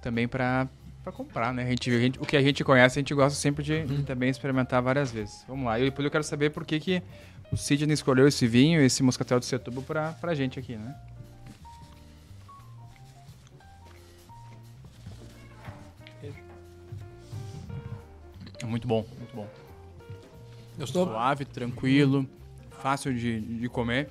também 0.00 0.26
pra 0.26 0.66
comprar, 1.14 1.52
né? 1.52 1.64
A 1.64 1.66
gente, 1.66 1.90
a 1.90 1.98
gente- 1.98 2.18
o 2.18 2.24
que 2.24 2.36
a 2.36 2.42
gente 2.42 2.64
conhece, 2.64 2.98
a 2.98 3.00
gente 3.00 3.12
gosta 3.14 3.38
sempre 3.38 3.62
de, 3.62 3.84
de 3.84 4.02
também 4.02 4.30
experimentar 4.30 4.80
várias 4.80 5.10
vezes. 5.12 5.44
Vamos 5.46 5.66
lá. 5.66 5.78
E 5.78 5.84
depois 5.84 6.04
eu 6.04 6.10
quero 6.10 6.24
saber 6.24 6.50
por 6.50 6.64
que, 6.64 6.80
que 6.80 7.02
o 7.52 7.56
Sidney 7.56 7.92
escolheu 7.92 8.26
esse 8.26 8.46
vinho, 8.46 8.80
esse 8.80 9.02
moscatel 9.02 9.38
de 9.40 9.46
Setúbal 9.46 9.82
pra, 9.82 10.12
pra 10.12 10.34
gente 10.34 10.58
aqui, 10.58 10.76
né? 10.76 10.94
Muito 18.66 18.86
bom, 18.88 19.04
muito 19.18 19.34
bom. 19.34 19.46
Gostou? 20.78 21.06
Suave, 21.06 21.44
tranquilo, 21.44 22.26
fácil 22.80 23.14
de, 23.14 23.40
de 23.40 23.68
comer. 23.68 24.08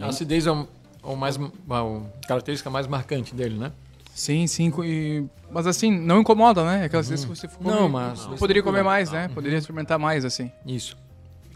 A 0.00 0.06
acidez 0.06 0.46
é 0.46 0.50
o, 0.50 0.66
o 1.02 1.14
mais, 1.16 1.36
a 1.38 2.26
característica 2.26 2.68
mais 2.70 2.86
marcante 2.86 3.34
dele, 3.34 3.56
né? 3.56 3.70
Sim, 4.14 4.46
sim. 4.46 4.72
e- 4.84 5.24
mas 5.50 5.66
assim, 5.66 5.90
não 5.90 6.20
incomoda, 6.20 6.64
né? 6.64 6.84
Aquelas 6.84 7.08
vezes 7.08 7.24
que 7.24 7.30
você 7.34 7.48
come, 7.48 7.70
Não, 7.70 7.88
mas- 7.88 8.26
Poderia 8.38 8.62
comer 8.62 8.82
mais, 8.82 9.10
né? 9.10 9.28
Poderia 9.28 9.58
experimentar 9.58 9.98
mais, 9.98 10.24
assim. 10.24 10.50
Isso. 10.66 10.96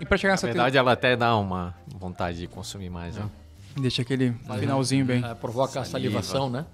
E 0.01 0.05
pra 0.07 0.17
chegar 0.17 0.33
Na 0.33 0.35
nessa... 0.35 0.47
verdade, 0.47 0.77
ela 0.79 0.93
até 0.93 1.17
dá 1.17 1.37
uma 1.37 1.75
vontade 1.97 2.39
de 2.39 2.47
consumir 2.47 2.91
mais, 2.91 3.17
né? 3.17 3.29
Deixa 3.77 4.03
aquele 4.03 4.35
finalzinho 4.59 5.05
bem. 5.05 5.25
É, 5.25 5.35
provoca 5.35 5.81
a 5.81 5.85
Saliva. 5.85 6.21
salivação, 6.23 6.49
né? 6.51 6.65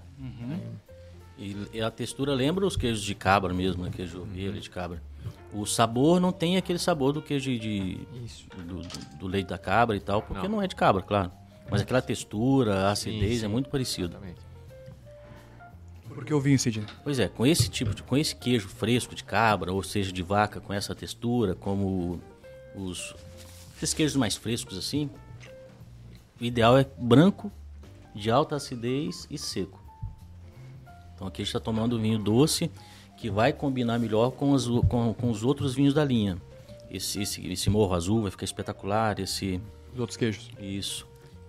E, 1.38 1.56
e 1.74 1.80
a 1.80 1.90
textura 1.90 2.32
lembra 2.32 2.64
os 2.66 2.76
queijos 2.76 3.02
de 3.02 3.14
cabra 3.14 3.52
mesmo, 3.52 3.84
né? 3.84 3.90
Queijo 3.94 4.22
ovelha 4.22 4.60
de 4.60 4.70
cabra. 4.70 5.02
O 5.54 5.64
sabor 5.64 6.20
não 6.20 6.32
tem 6.32 6.56
aquele 6.56 6.78
sabor 6.80 7.12
do 7.12 7.22
queijo 7.22 7.56
de, 7.58 8.00
do, 8.66 8.82
do- 8.82 9.16
do 9.18 9.26
leite 9.28 9.46
da 9.46 9.56
cabra 9.58 9.96
e 9.96 10.00
tal, 10.00 10.20
porque 10.20 10.48
não, 10.48 10.60
é 10.60 10.66
de 10.66 10.74
cabra, 10.74 11.00
claro. 11.00 11.30
Mas 11.70 11.80
aquela 11.80 12.02
textura, 12.02 12.88
a 12.88 12.90
acidez 12.90 13.38
sim. 13.40 13.44
é 13.44 13.48
muito 13.48 13.70
parecido. 13.70 14.08
Exatamente. 14.14 14.40
Porque 16.08 16.32
eu 16.32 16.40
vim, 16.40 16.56
Sidney. 16.58 16.86
Pois 17.02 17.18
é, 17.18 17.28
com 17.28 17.46
esse 17.46 17.68
tipo 17.68 17.94
de, 17.94 18.02
com 18.02 18.16
esse 18.16 18.34
queijo 18.36 18.68
fresco 18.68 19.14
de 19.14 19.24
cabra, 19.24 19.72
ou 19.72 19.82
seja, 19.82 20.12
de 20.12 20.22
vaca, 20.22 20.60
com 20.60 20.72
essa 20.72 20.94
textura, 20.94 21.54
como 21.54 22.20
os 22.74 23.14
esses 23.76 23.92
queijos 23.94 24.16
mais 24.16 24.36
frescos 24.36 24.78
assim, 24.78 25.10
o 26.40 26.44
ideal 26.44 26.78
é 26.78 26.86
branco, 26.98 27.50
de 28.14 28.30
alta 28.30 28.56
acidez 28.56 29.26
e 29.30 29.36
seco. 29.36 29.82
Então 31.14 31.26
aqui 31.26 31.42
a 31.42 31.44
gente 31.44 31.48
está 31.54 31.60
tomando 31.60 31.98
vinho 32.00 32.18
doce 32.18 32.70
que 33.16 33.30
vai 33.30 33.52
combinar 33.52 33.98
melhor 33.98 34.30
com 34.32 34.52
os, 34.52 34.66
o- 34.68 34.82
com, 34.82 35.12
com 35.14 35.30
os 35.30 35.42
outros 35.42 35.74
vinhos 35.74 35.94
da 35.94 36.04
linha. 36.04 36.36
Esse, 36.90 37.20
esse, 37.22 37.46
esse 37.50 37.70
morro 37.70 37.94
azul 37.94 38.22
vai 38.22 38.30
ficar 38.30 38.44
espetacular, 38.44 39.18
esse 39.18 39.60
Os 39.92 40.00
outros 40.00 40.16
queijos. 40.16 40.50
isso. 40.60 41.06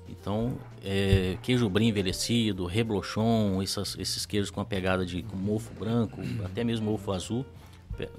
Então, 0.07 0.53
é, 0.83 1.37
queijo 1.41 1.67
brie 1.69 1.87
envelhecido, 1.87 2.65
reblochon, 2.65 3.59
essas, 3.61 3.95
esses 3.99 4.25
queijos 4.25 4.51
com 4.51 4.61
a 4.61 4.65
pegada 4.65 5.03
de 5.05 5.25
mofo 5.33 5.73
branco, 5.73 6.21
até 6.43 6.63
mesmo 6.63 6.91
mofo 6.91 7.11
azul, 7.11 7.43
pe- 7.97 8.09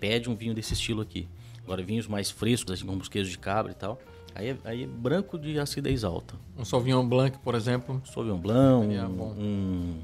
pede 0.00 0.28
um 0.28 0.34
vinho 0.34 0.54
desse 0.54 0.74
estilo 0.74 1.00
aqui. 1.02 1.28
Agora, 1.62 1.82
vinhos 1.82 2.06
mais 2.08 2.30
frescos, 2.30 2.72
assim, 2.72 2.84
como 2.86 3.00
os 3.00 3.08
queijos 3.08 3.30
de 3.30 3.38
cabra 3.38 3.70
e 3.72 3.74
tal, 3.76 3.98
aí 4.34 4.48
é, 4.50 4.56
aí 4.64 4.82
é 4.84 4.86
branco 4.86 5.38
de 5.38 5.58
acidez 5.58 6.02
alta. 6.04 6.34
Um 6.58 6.64
Sauvignon 6.64 7.06
Blanc, 7.08 7.38
por 7.38 7.54
exemplo. 7.54 8.02
Sauvignon 8.12 8.38
Blanc, 8.38 8.86
um, 8.86 9.22
um, 9.22 9.94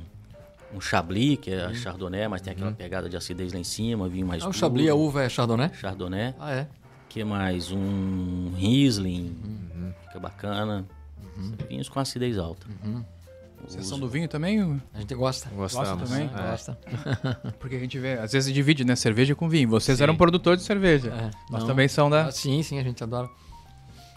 um 0.75 0.81
Chablis, 0.81 1.39
que 1.41 1.51
é 1.51 1.65
a 1.65 1.75
Chardonnay, 1.75 2.27
mas 2.29 2.41
tem 2.41 2.53
aquela 2.53 2.73
pegada 2.73 3.09
de 3.09 3.17
acidez 3.17 3.53
lá 3.53 3.59
em 3.59 3.65
cima, 3.65 4.09
vinho 4.09 4.27
mais 4.27 4.43
Ah, 4.43 4.49
o. 4.49 4.53
Chablis, 4.53 4.89
a 4.89 4.95
uva 4.95 5.23
é 5.25 5.29
Chardonnay? 5.29 5.71
Chardonnay. 5.75 6.35
Ah, 6.39 6.53
é. 6.53 6.67
que 7.09 7.23
mais? 7.25 7.71
Um 7.71 8.53
Riesling, 8.57 9.37
Uhum. 9.45 9.93
fica 10.07 10.19
bacana. 10.19 10.85
Vinhos 11.69 11.89
com 11.89 12.01
acidez 12.01 12.39
alta. 12.39 12.67
Uhum. 12.85 13.05
Vocês 13.67 13.87
são 13.87 13.99
do 13.99 14.09
vinho 14.09 14.27
também? 14.29 14.61
A 14.93 14.99
gente 15.01 15.15
gosta. 15.15 15.49
Gostamos. 15.51 16.11
também? 16.11 16.29
É. 16.35 16.51
Gosta. 16.51 16.77
Porque 17.61 17.77
a 17.77 17.79
gente 17.79 17.97
vê, 17.99 18.15
às 18.15 18.33
vezes 18.33 18.53
divide, 18.53 18.85
né? 18.85 18.97
Cerveja 18.97 19.35
com 19.37 19.49
vinho. 19.49 19.69
Vocês 19.69 19.99
Sim. 19.99 20.03
eram 20.05 20.17
produtores 20.17 20.61
de 20.61 20.67
cerveja. 20.67 21.11
É, 21.11 21.31
Nós 21.51 21.61
não. 21.61 21.69
também 21.69 21.87
são 21.87 22.11
da. 22.11 22.27
Ah, 22.27 22.33
sim, 22.33 22.61
sim, 22.63 22.79
a 22.79 22.83
gente 22.83 23.03
adora. 23.05 23.29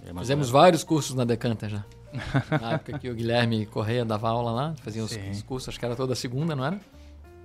É, 0.06 0.12
mas 0.12 0.22
Fizemos 0.24 0.50
vários 0.50 0.84
cursos 0.84 1.16
na 1.16 1.24
Decanter 1.26 1.70
já. 1.70 1.86
Na 2.62 2.74
época 2.74 3.00
que 3.00 3.10
o 3.10 3.16
Guilherme 3.16 3.66
Correia 3.66 4.04
dava 4.06 4.30
aula 4.30 4.52
lá, 4.52 4.76
fazia 4.84 5.04
os, 5.04 5.12
os 5.32 5.42
cursos, 5.44 5.70
acho 5.70 5.80
que 5.80 5.86
era 5.86 5.96
toda 5.96 6.16
segunda, 6.16 6.56
não 6.56 6.66
era? 6.66 6.80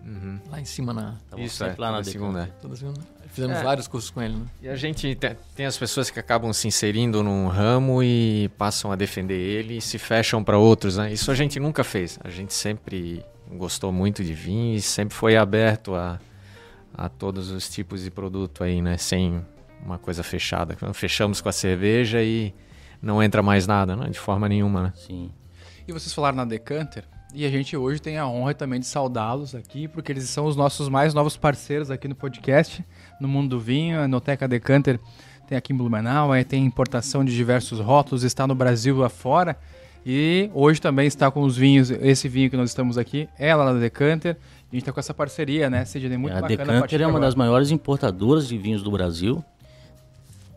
Uhum. 0.05 0.39
Lá 0.51 0.59
em 0.61 0.65
cima 0.65 0.95
na. 0.95 1.17
tava 1.29 1.43
Isso, 1.43 1.63
é, 1.63 1.75
lá 1.77 1.93
na 1.93 2.03
segunda. 2.03 2.45
é. 2.45 2.47
Toda 2.63 2.75
segunda. 2.75 3.01
Fizemos 3.29 3.59
É. 3.59 3.63
vários 3.63 3.87
cursos 3.87 4.11
com 4.11 4.21
ele, 4.23 4.35
né? 4.35 4.47
E 4.63 4.69
a 4.69 4.75
gente 4.75 5.15
te- 5.15 5.37
tem 5.55 5.67
as 5.67 5.77
pessoas 5.77 6.09
que 6.11 6.19
acabam 6.19 6.53
se 6.55 6.67
inserindo 6.67 7.23
num 7.23 7.47
ramo 7.49 8.03
e 8.03 8.51
passam 8.57 8.91
a 8.91 8.97
defender 8.97 9.35
ele 9.39 9.77
e 9.77 9.81
se 9.81 9.99
fecham 9.99 10.43
para 10.43 10.57
outros, 10.59 10.97
né? 10.97 11.13
Isso 11.13 11.31
a 11.31 11.35
gente 11.35 11.61
nunca 11.61 11.85
fez. 11.85 12.19
A 12.25 12.31
gente 12.31 12.55
sempre 12.55 13.23
gostou 13.53 13.93
muito 13.93 14.25
de 14.25 14.33
vinho 14.33 14.75
e 14.75 14.81
sempre 14.81 15.15
foi 15.15 15.37
aberto 15.37 15.95
a, 15.95 16.19
a 16.95 17.09
todos 17.11 17.51
os 17.51 17.69
tipos 17.69 18.03
de 18.03 18.11
produto 18.11 18.65
aí, 18.65 18.81
né? 18.81 18.97
Sem 18.97 19.45
uma 19.85 19.99
coisa 19.99 20.23
fechada. 20.23 20.77
Fechamos 20.95 21.41
com 21.43 21.49
a 21.49 21.53
cerveja 21.53 22.23
e 22.23 22.55
não 23.03 23.23
entra 23.23 23.43
mais 23.43 23.67
nada, 23.67 23.97
né? 23.97 24.09
De 24.09 24.19
forma 24.19 24.49
nenhuma, 24.49 24.83
né? 24.85 24.93
Sim. 24.95 25.31
E 25.87 25.93
vocês 25.93 26.13
falaram 26.13 26.37
na 26.37 26.45
Decanter. 26.45 27.05
E 27.33 27.47
a 27.47 27.51
gente 27.51 27.77
hoje 27.77 28.01
tem 28.03 28.19
a 28.19 28.27
honra 28.27 28.55
também 28.55 28.81
de 28.81 28.87
saudá-los 28.87 29.55
aqui, 29.55 29.87
porque 29.87 30.11
eles 30.11 30.29
são 30.29 30.47
os 30.47 30.57
nossos 30.57 30.89
mais 30.89 31.15
novos 31.15 31.37
parceiros 31.37 31.91
aqui 31.91 32.09
no 32.09 32.15
podcast, 32.15 32.85
no 33.21 33.29
mundo 33.29 33.51
do 33.51 33.61
vinho. 33.61 34.01
A 34.01 34.05
Enoteca 34.05 34.49
Decanter 34.49 34.99
tem 35.49 35.57
aqui 35.57 35.73
em 35.73 35.77
Blumenau, 35.77 36.33
aí 36.33 36.45
tem 36.45 36.65
importação 36.65 37.25
de 37.25 37.35
diversos 37.35 37.79
rótulos, 37.79 38.25
está 38.25 38.47
no 38.47 38.55
Brasil 38.55 39.05
afora. 39.05 39.57
E 40.05 40.51
hoje 40.55 40.81
também 40.81 41.07
está 41.07 41.31
com 41.31 41.43
os 41.43 41.57
vinhos, 41.57 41.91
esse 41.91 42.29
vinho 42.29 42.51
que 42.51 42.57
nós 42.57 42.71
estamos 42.71 42.97
aqui, 42.99 43.29
é 43.39 43.55
lá 43.55 43.73
na 43.73 43.79
Decanter. 43.79 44.37
A 44.37 44.75
gente 44.75 44.83
está 44.83 44.93
com 44.93 45.01
essa 45.01 45.13
parceria, 45.15 45.69
né, 45.69 45.85
Sidney? 45.85 46.17
Muito 46.17 46.37
a 46.37 46.41
bacana. 46.41 46.57
partir 46.57 46.73
Decanter 46.73 46.99
de 46.99 47.03
é 47.03 47.07
uma 47.07 47.11
agora. 47.11 47.27
das 47.27 47.35
maiores 47.35 47.71
importadoras 47.71 48.49
de 48.49 48.57
vinhos 48.57 48.83
do 48.83 48.91
Brasil. 48.91 49.45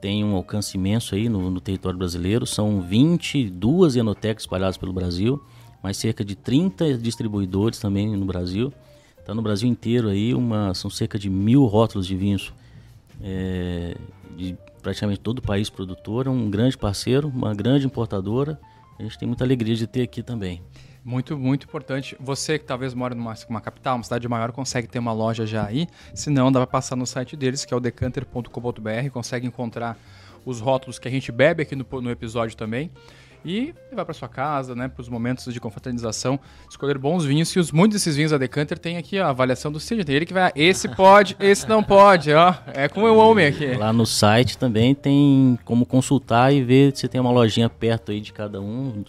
Tem 0.03 0.21
um 0.21 0.35
alcance 0.35 0.75
imenso 0.75 1.15
aí 1.15 1.29
no, 1.29 1.49
no 1.49 1.61
território 1.61 1.97
brasileiro. 1.97 2.45
São 2.45 2.81
22 2.81 3.95
enotecas 3.95 4.43
espalhadas 4.43 4.75
pelo 4.75 4.91
Brasil, 4.91 5.41
mais 5.81 5.95
cerca 5.95 6.25
de 6.25 6.35
30 6.35 6.97
distribuidores 6.97 7.79
também 7.79 8.13
no 8.17 8.25
Brasil. 8.25 8.73
Está 9.17 9.33
no 9.33 9.41
Brasil 9.41 9.69
inteiro 9.69 10.09
aí, 10.09 10.33
uma, 10.33 10.73
são 10.73 10.91
cerca 10.91 11.17
de 11.17 11.29
mil 11.29 11.63
rótulos 11.63 12.05
de 12.05 12.17
vinhos 12.17 12.51
é, 13.21 13.95
de 14.35 14.57
praticamente 14.81 15.21
todo 15.21 15.39
o 15.39 15.41
país 15.41 15.69
produtor. 15.69 16.27
É 16.27 16.29
um 16.29 16.49
grande 16.49 16.77
parceiro, 16.77 17.29
uma 17.29 17.55
grande 17.55 17.85
importadora. 17.85 18.59
A 18.99 19.03
gente 19.03 19.17
tem 19.17 19.25
muita 19.25 19.45
alegria 19.45 19.73
de 19.73 19.87
ter 19.87 20.01
aqui 20.01 20.21
também. 20.21 20.61
Muito, 21.03 21.37
muito 21.37 21.65
importante. 21.65 22.15
Você 22.19 22.57
que 22.57 22.65
talvez 22.65 22.93
mora 22.93 23.13
numa 23.13 23.33
uma 23.49 23.59
capital, 23.59 23.97
uma 23.97 24.03
cidade 24.03 24.27
maior, 24.27 24.51
consegue 24.53 24.87
ter 24.87 24.99
uma 24.99 25.11
loja 25.11 25.45
já 25.45 25.65
aí. 25.65 25.87
Se 26.13 26.29
não, 26.29 26.51
dá 26.51 26.59
para 26.59 26.67
passar 26.67 26.95
no 26.95 27.05
site 27.05 27.35
deles, 27.35 27.65
que 27.65 27.73
é 27.73 27.77
o 27.77 27.79
decanter.com.br. 27.79 29.09
Consegue 29.11 29.45
encontrar 29.45 29.97
os 30.45 30.59
rótulos 30.59 30.99
que 30.99 31.07
a 31.07 31.11
gente 31.11 31.31
bebe 31.31 31.63
aqui 31.63 31.75
no, 31.75 31.85
no 32.01 32.09
episódio 32.09 32.55
também. 32.55 32.89
E 33.45 33.73
levar 33.89 34.05
para 34.05 34.13
sua 34.13 34.27
casa, 34.29 34.73
né, 34.75 34.87
para 34.87 35.01
os 35.01 35.09
momentos 35.09 35.53
de 35.53 35.59
confraternização, 35.59 36.39
escolher 36.69 36.97
bons 36.97 37.25
vinhos. 37.25 37.49
E 37.55 37.59
os, 37.59 37.71
muitos 37.71 37.95
desses 37.95 38.15
vinhos 38.15 38.31
da 38.31 38.37
Decanter 38.37 38.79
tem 38.79 38.97
aqui 38.97 39.19
ó, 39.19 39.25
a 39.25 39.29
avaliação 39.29 39.71
do 39.71 39.79
Cid. 39.79 40.03
Tem 40.05 40.15
ele 40.15 40.25
que 40.25 40.33
vai, 40.33 40.51
esse 40.55 40.87
pode, 40.95 41.35
esse 41.39 41.67
não 41.67 41.83
pode, 41.83 42.31
ó. 42.33 42.53
É 42.73 42.87
com 42.87 43.01
o 43.01 43.17
homem 43.17 43.47
aqui. 43.47 43.73
Lá 43.75 43.91
no 43.91 44.05
site 44.05 44.57
também 44.57 44.95
tem 44.95 45.59
como 45.65 45.85
consultar 45.85 46.53
e 46.53 46.63
ver 46.63 46.95
se 46.95 47.07
tem 47.07 47.19
uma 47.19 47.31
lojinha 47.31 47.69
perto 47.69 48.11
aí 48.11 48.21
de 48.21 48.31
cada 48.31 48.61
um, 48.61 49.03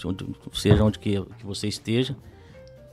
seja 0.53 0.85
onde 0.85 0.99
que, 0.99 1.21
que 1.39 1.47
você 1.47 1.69
esteja. 1.69 2.17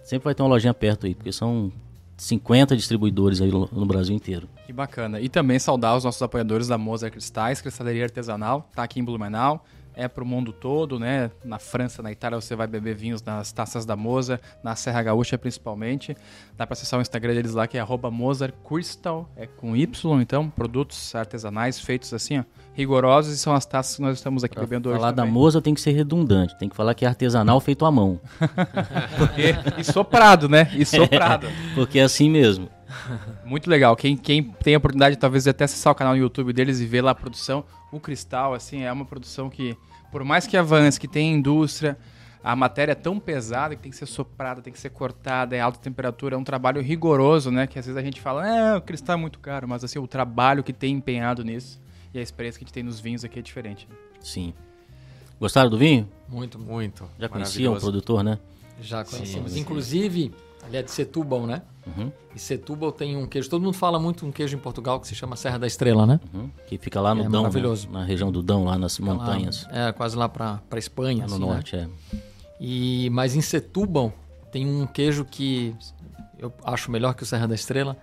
Sempre 0.04 0.26
vai 0.26 0.36
ter 0.36 0.44
uma 0.44 0.50
lojinha 0.50 0.74
perto 0.74 1.06
aí, 1.06 1.16
porque 1.16 1.32
são 1.32 1.72
50 2.18 2.76
distribuidores 2.76 3.42
aí 3.42 3.50
no 3.50 3.68
no 3.72 3.86
Brasil 3.86 4.16
inteiro. 4.16 4.48
Que 4.66 4.74
bacana. 4.74 5.20
E 5.20 5.28
também 5.28 5.60
saudar 5.60 5.98
os 5.98 6.04
nossos 6.04 6.22
apoiadores 6.22 6.68
da 6.68 6.78
Mozart 6.78 7.12
Cristais, 7.12 7.60
cristaleria 7.62 8.04
artesanal, 8.04 8.70
tá 8.74 8.84
aqui 8.84 9.00
em 9.00 9.04
Blumenau. 9.04 9.66
É 9.96 10.08
pro 10.08 10.26
mundo 10.26 10.54
todo, 10.54 11.00
né? 11.00 11.32
Na 11.44 11.60
França, 11.60 12.02
na 12.02 12.12
Itália, 12.12 12.40
você 12.40 12.56
vai 12.56 12.68
beber 12.68 12.96
vinhos 12.96 13.22
nas 13.22 13.52
taças 13.52 13.86
da 13.86 13.96
Mozart, 13.96 14.42
na 14.64 14.76
Serra 14.76 15.04
Gaúcha 15.04 15.38
principalmente. 15.38 16.16
Dá 16.58 16.66
pra 16.66 16.74
acessar 16.74 17.00
o 17.00 17.02
Instagram 17.02 17.34
deles 17.34 17.54
lá, 17.54 17.68
que 17.68 17.78
é 17.78 17.82
arroba 17.82 18.10
Mozart 18.10 18.54
Crystal, 18.68 19.30
é 19.36 19.48
com 19.48 19.76
Y, 19.76 20.22
então, 20.22 20.50
produtos 20.50 21.14
artesanais 21.16 21.80
feitos 21.80 22.14
assim, 22.14 22.40
ó, 22.40 22.44
rigorosos, 22.74 23.34
e 23.34 23.38
são 23.38 23.54
as 23.54 23.66
taças 23.66 23.96
que 23.96 24.02
nós 24.02 24.18
estamos 24.18 24.44
aqui 24.44 24.56
Pra 24.56 24.64
bebendo 24.64 24.90
hoje 24.90 25.00
falar 25.00 25.12
da 25.12 25.26
moça 25.26 25.62
tem 25.62 25.74
que 25.74 25.82
ser 25.82 25.92
redundante, 25.92 26.58
tem 26.58 26.70
que 26.70 26.76
falar 26.76 26.94
que 26.94 27.06
é 27.06 27.08
artesanal 27.08 27.60
feito 27.60 27.86
à 27.86 27.92
mão, 27.92 28.20
E, 29.38 29.82
e 29.82 29.84
soprado, 29.84 30.48
né? 30.48 30.70
E 30.74 30.86
soprado. 30.86 31.48
porque 31.76 32.00
é 32.00 32.04
assim 32.04 32.30
mesmo. 32.30 32.70
Muito 33.46 33.70
legal. 33.70 33.96
Quem, 33.96 34.16
quem 34.18 34.44
tem 34.44 34.76
a 34.76 34.78
oportunidade, 34.78 35.16
talvez, 35.18 35.44
de 35.44 35.50
até 35.50 35.64
acessar 35.66 35.92
o 35.92 35.96
canal 35.96 36.14
no 36.14 36.20
YouTube 36.20 36.54
deles 36.54 36.80
e 36.80 36.86
ver 36.86 37.02
lá 37.02 37.12
a 37.12 37.16
produção, 37.16 37.64
o 37.92 38.00
Cristal, 38.00 38.54
assim, 38.54 38.84
é 38.84 38.92
uma 38.92 39.06
produção 39.06 39.50
que, 39.50 39.78
por 40.12 40.24
mais 40.24 40.48
que 40.48 40.58
avance, 40.58 41.00
que 41.00 41.08
tem 41.08 41.34
indústria, 41.34 41.98
a 42.44 42.56
matéria 42.56 42.94
é 42.94 42.96
tão 42.96 43.20
pesada 43.20 43.76
que 43.76 43.82
tem 43.82 43.92
que 43.92 43.98
ser 43.98 44.08
soprada, 44.08 44.62
tem 44.62 44.74
que 44.74 44.80
ser 44.80 44.90
cortada, 44.90 45.56
é 45.56 45.60
alta 45.60 45.80
temperatura, 45.80 46.36
é 46.36 46.38
um 46.38 46.44
trabalho 46.44 46.82
rigoroso, 46.82 47.52
né? 47.52 47.68
Que 47.68 47.78
às 47.78 47.86
vezes 47.86 47.98
a 47.98 48.04
gente 48.04 48.20
fala, 48.20 48.48
é, 48.48 48.78
o 48.78 48.82
cristal 48.82 49.16
é 49.16 49.20
muito 49.20 49.40
caro, 49.40 49.68
mas 49.68 49.84
assim, 49.84 50.00
o 50.00 50.08
trabalho 50.08 50.64
que 50.64 50.74
tem 50.74 50.96
empenhado 50.96 51.44
nisso 51.44 51.80
e 52.14 52.20
a 52.20 52.22
experiência 52.22 52.58
que 52.58 52.66
a 52.66 52.68
gente 52.68 52.74
tem 52.74 52.84
nos 52.84 53.00
vinhos 53.00 53.24
aqui 53.24 53.40
é 53.40 53.42
diferente. 53.42 53.88
Sim. 54.20 54.54
Gostaram 55.40 55.70
do 55.70 55.78
vinho? 55.78 56.10
Muito, 56.28 56.58
muito. 56.58 57.04
Muito. 57.04 57.10
Já 57.20 57.30
conheciam 57.30 57.74
o 57.74 57.80
produtor, 57.80 58.24
né? 58.24 58.40
Já 58.82 59.04
conhecemos. 59.06 59.52
sim. 59.52 59.60
Inclusive, 59.60 60.34
ali 60.64 60.78
é 60.78 60.84
de 60.84 60.92
Setúbal, 60.92 61.46
né? 61.48 61.62
Uhum, 61.86 62.12
E 62.36 62.40
Setúbal 62.40 62.92
tem 62.92 63.18
um 63.18 63.26
queijo. 63.26 63.50
Todo 63.50 63.62
mundo 63.64 63.74
fala 63.74 64.00
muito 64.00 64.26
um 64.26 64.32
queijo 64.32 64.56
em 64.56 64.60
Portugal 64.60 65.00
que 65.00 65.08
se 65.08 65.16
chama 65.16 65.36
Serra 65.36 65.58
da 65.58 65.66
Estrela, 65.68 66.06
né? 66.06 66.20
uhum. 66.34 66.50
Que 66.68 66.78
fica 66.78 67.02
lá 67.02 67.14
no 67.16 67.22
É 67.22 67.24
Dão, 67.24 67.32
né? 67.32 67.38
maravilhoso. 67.40 67.90
na 67.90 68.04
região 68.04 68.32
do 68.32 68.44
Dão, 68.44 68.64
lá 68.66 68.78
nas 68.78 69.00
montanhas, 69.00 69.66
Lá, 69.72 69.88
é, 69.88 69.92
quase 69.92 70.16
lá 70.16 70.30
pra, 70.30 70.62
pra 70.70 70.78
Espanha, 70.78 71.24
lá 71.24 71.28
no 71.30 71.34
assim, 71.36 71.44
né? 71.46 71.52
norte, 71.54 71.76
é. 71.76 71.88
E, 72.60 73.10
mas 73.12 73.36
em 73.36 73.42
Setúbal 73.42 74.14
tem 74.52 74.68
um 74.68 74.86
queijo 74.86 75.26
que 75.26 75.76
eu 76.38 76.54
acho 76.64 76.92
melhor 76.92 77.14
que 77.16 77.24
o 77.24 77.26
Serra 77.26 77.48
da 77.48 77.56
Estrela, 77.56 77.98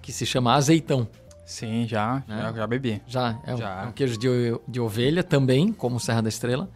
que 0.00 0.10
se 0.12 0.26
chama 0.26 0.54
azeitão. 0.54 1.06
Sim, 1.46 1.86
já, 1.86 2.22
Né? 2.26 2.38
já, 2.42 2.52
já 2.52 2.66
bebi. 2.66 3.02
Já 3.06 3.38
é, 3.46 3.54
um- 3.54 3.56
Já. 3.58 3.82
é 3.82 3.86
um 3.86 3.92
queijo 3.92 4.16
de, 4.18 4.28
de 4.66 4.80
ovelha 4.80 5.22
também, 5.22 5.72
como 5.72 5.96
o 5.96 6.00
Serra 6.00 6.22
da 6.22 6.28
Estrela. 6.28 6.68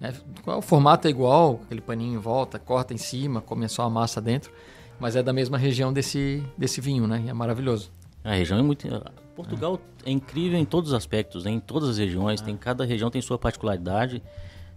Né? 0.00 0.12
O 0.46 0.62
formato 0.62 1.06
é 1.06 1.10
igual, 1.10 1.60
aquele 1.64 1.80
paninho 1.80 2.14
em 2.14 2.18
volta, 2.18 2.58
corta 2.58 2.94
em 2.94 2.98
cima, 2.98 3.40
come 3.40 3.68
só 3.68 3.82
a 3.82 3.90
massa 3.90 4.20
dentro. 4.20 4.50
Mas 4.98 5.16
é 5.16 5.22
da 5.22 5.32
mesma 5.32 5.56
região 5.56 5.92
desse, 5.92 6.42
desse 6.58 6.80
vinho, 6.80 7.06
né? 7.06 7.22
E 7.26 7.28
é 7.30 7.32
maravilhoso. 7.32 7.90
A 8.22 8.34
região 8.34 8.58
é 8.58 8.62
muito. 8.62 8.86
Portugal 9.34 9.80
é 10.04 10.10
incrível 10.10 10.58
em 10.58 10.64
todos 10.64 10.90
os 10.90 10.94
aspectos, 10.94 11.44
né? 11.44 11.50
em 11.52 11.60
todas 11.60 11.88
as 11.88 11.96
regiões. 11.98 12.40
Tem 12.42 12.54
cada 12.56 12.84
região 12.84 13.10
tem 13.10 13.22
sua 13.22 13.38
particularidade. 13.38 14.22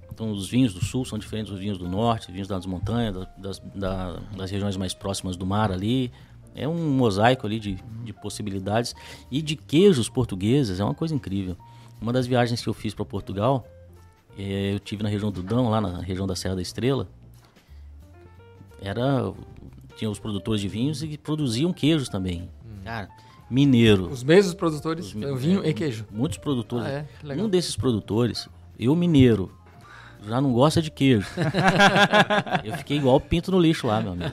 Então, 0.09 0.31
os 0.31 0.47
vinhos 0.47 0.73
do 0.73 0.83
sul 0.85 1.03
são 1.03 1.17
diferentes 1.19 1.51
dos 1.51 1.59
vinhos 1.59 1.77
do 1.77 1.89
norte, 1.89 2.31
vinhos 2.31 2.47
das 2.47 2.65
montanhas, 2.65 3.13
da- 3.15 3.27
das, 3.37 3.59
da- 3.75 4.19
das 4.37 4.51
regiões 4.51 4.77
mais 4.77 4.93
próximas 4.93 5.35
do 5.35 5.45
mar 5.45 5.71
ali. 5.71 6.09
É 6.55 6.67
um 6.67 6.91
mosaico 6.95 7.45
ali 7.47 7.59
de, 7.59 7.77
de 8.05 8.13
possibilidades. 8.13 8.95
E 9.29 9.41
de 9.41 9.55
queijos 9.57 10.07
portugueses 10.07 10.79
é 10.79 10.83
uma 10.85 10.93
coisa 10.93 11.13
incrível. 11.13 11.57
Uma 11.99 12.13
das 12.13 12.27
viagens 12.27 12.61
que 12.61 12.69
eu 12.69 12.73
fiz 12.73 12.93
para 12.93 13.03
Portugal, 13.03 13.67
eu 14.37 14.79
tive 14.79 15.03
na 15.03 15.09
região 15.09 15.31
do 15.31 15.41
Dão, 15.43 15.69
lá 15.69 15.79
na 15.81 15.99
região 16.01 16.25
da 16.27 16.35
Serra 16.35 16.55
da 16.55 16.61
Estrela. 16.61 17.07
Era 18.81 19.31
tinha 19.95 20.09
os 20.09 20.19
produtores 20.19 20.59
de 20.61 20.67
vinhos 20.67 21.03
e 21.03 21.17
produziam 21.17 21.71
queijos 21.71 22.09
também. 22.09 22.49
Cara, 22.83 23.07
mineiro. 23.49 24.07
Os 24.09 24.23
mesmos 24.23 24.53
produtores, 24.53 25.13
Os 25.13 25.41
vinho 25.41 25.63
é, 25.63 25.69
e 25.69 25.73
queijo. 25.73 26.05
Muitos 26.11 26.37
produtores. 26.37 26.85
Ah, 26.87 27.05
é? 27.31 27.35
Um 27.35 27.47
desses 27.47 27.75
produtores, 27.75 28.49
eu 28.77 28.95
mineiro, 28.95 29.51
já 30.27 30.41
não 30.41 30.51
gosta 30.51 30.81
de 30.81 30.89
queijo. 30.91 31.27
eu 32.63 32.73
fiquei 32.77 32.97
igual 32.97 33.19
pinto 33.21 33.51
no 33.51 33.59
lixo 33.59 33.87
lá, 33.87 34.01
meu 34.01 34.13
amigo. 34.13 34.31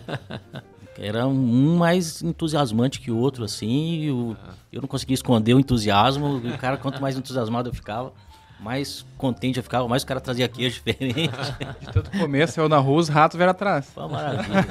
Era 0.99 1.27
um 1.27 1.77
mais 1.77 2.21
entusiasmante 2.23 3.01
que 3.01 3.11
o 3.11 3.17
outro, 3.17 3.45
assim, 3.45 4.01
e 4.03 4.11
o- 4.11 4.37
eu 4.73 4.81
não 4.83 4.89
conseguia 4.89 5.15
esconder 5.15 5.55
o 5.55 5.61
entusiasmo. 5.61 6.41
E 6.45 6.49
o 6.51 6.59
cara, 6.59 6.77
quanto 6.77 7.01
mais 7.01 7.17
entusiasmado 7.17 7.69
eu 7.69 7.75
ficava, 7.75 8.13
mais 8.63 9.05
contente 9.17 9.57
eu 9.59 9.63
ficava, 9.63 9.89
mais 9.89 10.03
o 10.03 10.07
cara 10.07 10.21
trazia 10.21 10.47
queijo 10.47 10.77
diferente. 10.77 11.31
De 11.81 11.87
tanto 11.93 12.11
começo, 12.11 12.61
eu 12.61 12.69
na 12.69 12.79
rua, 12.79 13.01
os 13.01 13.09
ratos 13.09 13.37
vieram 13.37 13.53
atrás. 13.53 13.87
Foi 13.95 14.05
uma 14.05 14.13
maravilha. 14.13 14.67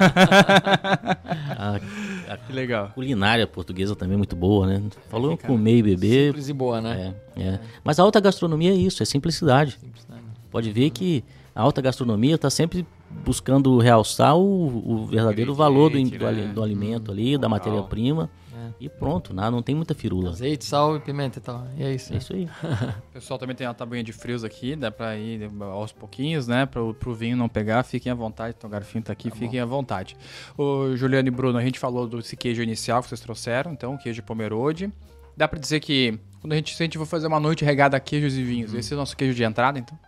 a, 1.58 1.74
a 2.32 2.36
Que 2.36 2.52
legal. 2.52 2.90
culinária 2.94 3.46
portuguesa 3.46 3.96
também 3.96 4.14
é 4.14 4.18
muito 4.18 4.36
boa, 4.36 4.66
né? 4.66 4.82
Falou 5.08 5.32
em 5.32 5.36
comer 5.36 5.78
e 5.78 5.82
beber. 5.82 6.26
Simples 6.28 6.48
e 6.48 6.52
boa, 6.52 6.80
né? 6.80 7.14
É, 7.36 7.42
é. 7.42 7.60
Mas 7.82 7.98
a 7.98 8.02
alta 8.02 8.20
gastronomia 8.20 8.70
é 8.70 8.76
isso, 8.76 9.02
é 9.02 9.06
simplicidade. 9.06 9.72
Simples, 9.80 10.06
né? 10.08 10.16
Pode 10.50 10.70
ver 10.70 10.90
que 10.90 11.24
a 11.54 11.62
alta 11.62 11.82
gastronomia 11.82 12.36
está 12.36 12.48
sempre 12.48 12.86
buscando 13.24 13.76
realçar 13.78 14.36
o, 14.36 15.02
o 15.02 15.06
verdadeiro 15.06 15.52
valor 15.54 15.90
do, 15.90 16.00
do, 16.02 16.32
né? 16.32 16.52
do 16.54 16.62
alimento 16.62 17.10
ali, 17.10 17.36
da 17.36 17.48
matéria-prima. 17.48 18.30
E 18.78 18.88
pronto, 18.88 19.34
né? 19.34 19.50
não 19.50 19.62
tem 19.62 19.74
muita 19.74 19.94
firula. 19.94 20.30
Azeite, 20.30 20.64
sal 20.64 20.96
e 20.96 21.00
pimenta 21.00 21.38
e 21.38 21.42
tal. 21.42 21.66
E 21.76 21.82
é 21.82 21.94
isso. 21.94 22.12
É 22.12 22.16
isso 22.16 22.32
aí. 22.32 22.48
O 23.10 23.12
pessoal 23.12 23.38
também 23.38 23.54
tem 23.54 23.66
uma 23.66 23.74
tabuinha 23.74 24.02
de 24.02 24.12
frios 24.12 24.44
aqui, 24.44 24.74
dá 24.74 24.90
pra 24.90 25.16
ir 25.16 25.50
aos 25.60 25.92
pouquinhos, 25.92 26.46
né? 26.46 26.64
Pro, 26.64 26.94
pro 26.94 27.14
vinho 27.14 27.36
não 27.36 27.48
pegar, 27.48 27.82
fiquem 27.82 28.10
à 28.10 28.14
vontade. 28.14 28.54
Então 28.56 28.68
o 28.68 28.70
garfinho 28.70 29.04
tá 29.04 29.12
aqui, 29.12 29.30
fiquem 29.30 29.60
à 29.60 29.66
vontade. 29.66 30.16
O 30.56 30.96
Juliano 30.96 31.28
e 31.28 31.30
Bruno, 31.30 31.58
a 31.58 31.62
gente 31.62 31.78
falou 31.78 32.06
desse 32.06 32.36
queijo 32.36 32.62
inicial 32.62 33.02
que 33.02 33.08
vocês 33.08 33.20
trouxeram, 33.20 33.72
então, 33.72 33.96
queijo 33.96 34.22
pomerode. 34.22 34.90
Dá 35.36 35.46
pra 35.48 35.58
dizer 35.58 35.80
que 35.80 36.18
quando 36.40 36.52
a 36.52 36.56
gente, 36.56 36.74
se 36.74 36.82
a 36.82 36.84
gente 36.84 36.96
for 36.96 37.06
fazer 37.06 37.26
uma 37.26 37.40
noite 37.40 37.64
regada 37.64 37.96
a 37.96 38.00
queijos 38.00 38.34
e 38.34 38.42
vinhos, 38.42 38.72
esse 38.74 38.92
é 38.92 38.96
o 38.96 38.98
nosso 38.98 39.16
queijo 39.16 39.34
de 39.34 39.44
entrada, 39.44 39.78
então? 39.78 39.98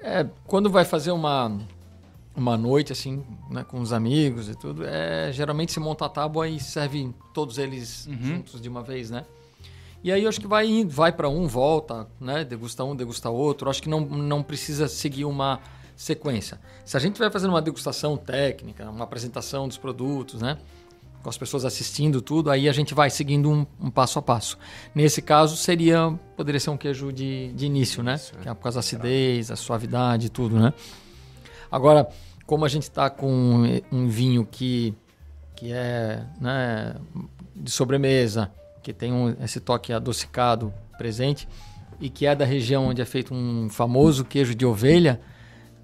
É, 0.00 0.26
quando 0.46 0.70
vai 0.70 0.84
fazer 0.84 1.10
uma, 1.10 1.58
uma 2.38 2.56
noite 2.56 2.92
assim, 2.92 3.22
né, 3.50 3.64
com 3.64 3.80
os 3.80 3.92
amigos 3.92 4.48
e 4.48 4.54
tudo, 4.54 4.84
é, 4.84 5.30
geralmente 5.32 5.72
se 5.72 5.80
monta 5.80 6.06
a 6.06 6.08
tábua 6.08 6.48
e 6.48 6.60
serve 6.60 7.12
todos 7.34 7.58
eles 7.58 8.08
juntos 8.20 8.60
de 8.60 8.68
uma 8.68 8.82
vez, 8.82 9.10
né? 9.10 9.24
E 10.02 10.12
aí 10.12 10.22
eu 10.22 10.28
acho 10.28 10.40
que 10.40 10.46
vai 10.46 10.66
indo, 10.66 10.90
vai 10.92 11.10
para 11.10 11.28
um, 11.28 11.46
volta, 11.48 12.06
né? 12.20 12.44
Degusta 12.44 12.84
um, 12.84 12.94
degusta 12.94 13.30
outro. 13.30 13.68
Acho 13.68 13.82
que 13.82 13.88
não, 13.88 14.00
não 14.00 14.42
precisa 14.42 14.86
seguir 14.86 15.24
uma 15.24 15.60
sequência. 15.96 16.60
Se 16.84 16.96
a 16.96 17.00
gente 17.00 17.18
vai 17.18 17.28
fazendo 17.30 17.50
uma 17.50 17.60
degustação 17.60 18.16
técnica, 18.16 18.88
uma 18.88 19.04
apresentação 19.04 19.66
dos 19.66 19.76
produtos, 19.76 20.40
né? 20.40 20.56
Com 21.20 21.28
as 21.28 21.36
pessoas 21.36 21.64
assistindo 21.64 22.22
tudo, 22.22 22.48
aí 22.48 22.68
a 22.68 22.72
gente 22.72 22.94
vai 22.94 23.10
seguindo 23.10 23.50
um, 23.50 23.66
um 23.80 23.90
passo 23.90 24.20
a 24.20 24.22
passo. 24.22 24.56
Nesse 24.94 25.20
caso, 25.20 25.56
seria 25.56 26.16
poderia 26.36 26.60
ser 26.60 26.70
um 26.70 26.76
queijo 26.76 27.12
de, 27.12 27.52
de 27.52 27.66
início, 27.66 28.00
né? 28.00 28.20
Que 28.40 28.48
é 28.48 28.54
por 28.54 28.62
causa 28.62 28.76
da 28.76 28.80
acidez, 28.80 29.50
a 29.50 29.56
suavidade 29.56 30.26
e 30.26 30.28
tudo, 30.28 30.60
né? 30.60 30.72
Agora, 31.70 32.08
como 32.48 32.64
a 32.64 32.68
gente 32.68 32.84
está 32.84 33.10
com 33.10 33.62
um 33.92 34.08
vinho 34.08 34.42
que, 34.50 34.94
que 35.54 35.70
é 35.70 36.22
né, 36.40 36.94
de 37.54 37.70
sobremesa, 37.70 38.50
que 38.82 38.90
tem 38.90 39.12
um- 39.12 39.36
esse 39.44 39.60
toque 39.60 39.92
adocicado 39.92 40.72
presente 40.96 41.46
e 42.00 42.08
que 42.08 42.24
é 42.26 42.34
da 42.34 42.46
região 42.46 42.86
onde 42.86 43.02
é 43.02 43.04
feito 43.04 43.34
um 43.34 43.68
famoso 43.68 44.24
queijo 44.24 44.54
de 44.54 44.64
ovelha, 44.64 45.20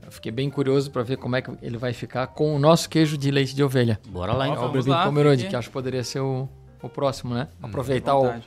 eu 0.03 0.11
fiquei 0.11 0.33
bem 0.33 0.49
curioso 0.49 0.91
para 0.91 1.03
ver 1.03 1.19
como 1.19 1.37
é 1.37 1.43
que 1.43 1.51
ele 1.61 1.77
vai 1.77 1.93
ficar 1.93 2.29
com 2.29 2.57
o 2.57 2.59
nosso 2.59 2.89
queijo 2.89 3.19
de 3.19 3.31
leite 3.31 3.55
de 3.55 3.63
ovelha. 3.63 4.01
Bora 4.09 4.33
lá 4.33 4.49
então. 4.49 4.65
o 4.65 4.69
Vamos 4.69 4.87
lá, 4.87 5.05
Pomerode, 5.05 5.47
que 5.47 5.55
acho 5.55 5.69
que 5.69 5.73
poderia 5.73 6.03
ser 6.03 6.21
o, 6.21 6.49
o 6.83 6.89
próximo, 6.89 7.35
né? 7.35 7.47
Aproveitar 7.63 8.13
À 8.13 8.19
o, 8.19 8.41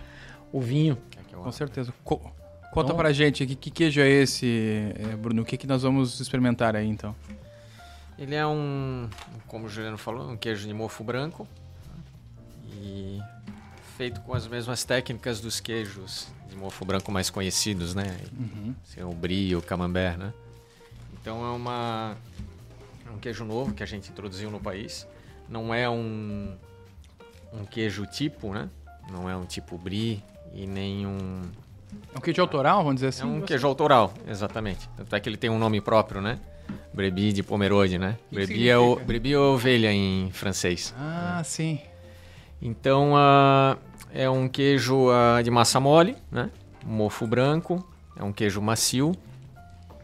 o 0.51 0.60
vinho. 0.60 0.97
Com 1.36 1.51
certeza. 1.51 1.93
Co- 2.03 2.17
conta 2.73 2.88
Então- 2.88 2.95
pra 2.97 3.12
gente, 3.13 3.45
que, 3.45 3.56
que 3.56 3.69
queijo 3.69 4.01
é 4.01 4.10
esse, 4.10 4.91
eh, 4.95 5.15
Bruno? 5.17 5.43
O 5.43 5.45
que, 5.45 5.56
que 5.56 5.67
nós 5.67 5.84
vamos 5.84 6.19
experimentar 6.19 6.75
aí, 6.75 6.88
então? 6.88 7.15
Ele 8.17 8.34
é 8.36 8.45
um, 8.45 9.10
como 9.47 9.65
o 9.67 9.69
Juliano 9.69 9.97
falou, 9.97 10.30
um 10.30 10.38
queijo 10.38 10.67
de 10.67 10.73
mofo 10.73 11.03
branco. 11.03 11.47
E 12.73 13.19
feito 13.95 14.21
com 14.21 14.34
as 14.34 14.47
mesmas 14.47 14.84
técnicas 14.84 15.39
dos 15.39 15.60
queijos 15.60 16.27
de 16.49 16.56
mofo 16.56 16.84
branco 16.86 17.12
mais 17.12 17.30
conhecidos, 17.30 17.93
né? 17.95 18.17
Assim, 18.84 19.01
o 19.03 19.12
brie, 19.12 19.56
o 19.56 19.62
camembert, 19.62 20.17
né? 20.17 20.34
Então 21.21 21.43
é 21.45 21.49
uma 21.49 22.15
é 23.06 23.12
um 23.12 23.17
queijo 23.17 23.43
novo 23.45 23.73
que 23.73 23.84
a 23.84 23.86
gente 23.86 24.10
introduziu 24.10 24.49
no 24.51 24.60
país. 24.60 25.08
Não 25.49 25.73
é 25.73 25.89
um 25.89 26.56
um 27.53 27.65
queijo 27.65 28.06
tipo, 28.06 28.53
né? 28.53 28.69
Não 29.12 29.30
é 29.30 29.36
um 29.36 29.45
tipo 29.45 29.77
brie 29.77 30.23
e 30.53 30.65
nem 30.67 31.06
um 31.06 31.41
É 32.13 32.17
um 32.17 32.21
queijo 32.21 32.41
autoral, 32.41 32.80
vamos 32.80 32.95
dizer 32.95 33.08
assim? 33.08 33.23
é 33.23 33.25
um 33.25 33.41
queijo 33.41 33.65
autoral, 33.67 34.13
exatamente. 34.27 34.89
Tanto 34.97 35.15
é 35.15 35.19
que 35.19 35.30
ele 35.30 35.38
tem 35.38 35.49
um 35.49 35.58
nome 35.60 35.82
próprio, 35.82 36.21
né? 36.21 36.39
Brebis 36.93 37.34
de 37.34 37.43
Pomerode, 37.43 37.97
né? 37.97 38.17
que 38.30 38.36
Brebis 38.36 38.67
é, 38.67 38.77
o? 38.77 38.95
Brebis 38.95 39.34
é 39.34 39.38
ovelha 39.38 39.91
em 39.91 40.32
francês. 40.32 40.93
Ah, 40.97 41.41
sim. 41.45 41.80
Então, 42.62 43.13
ah, 43.15 43.77
é 44.13 44.30
um 44.30 44.47
queijo 44.47 45.10
ah, 45.10 45.41
de 45.41 45.51
massa 45.51 45.80
mole, 45.80 46.15
né? 46.32 46.49
Mofo 46.86 47.27
branco, 47.27 47.86
é 48.15 48.23
um 48.23 48.32
queijo 48.32 48.62
macio, 48.62 49.13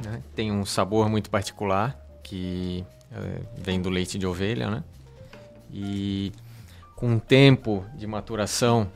né? 0.03 0.21
Tem 0.35 0.51
um 0.51 0.65
sabor 0.65 1.09
muito 1.09 1.29
particular 1.29 1.97
que 2.21 2.85
eh, 3.11 3.41
vem 3.57 3.81
do 3.81 3.89
leite 3.89 4.17
de 4.17 4.27
ovelha, 4.27 4.69
né? 4.69 4.83
E 5.71 6.31
com 6.95 7.15
o 7.15 7.19
tempo 7.19 7.85
de 7.95 8.05
maturação, 8.05 8.89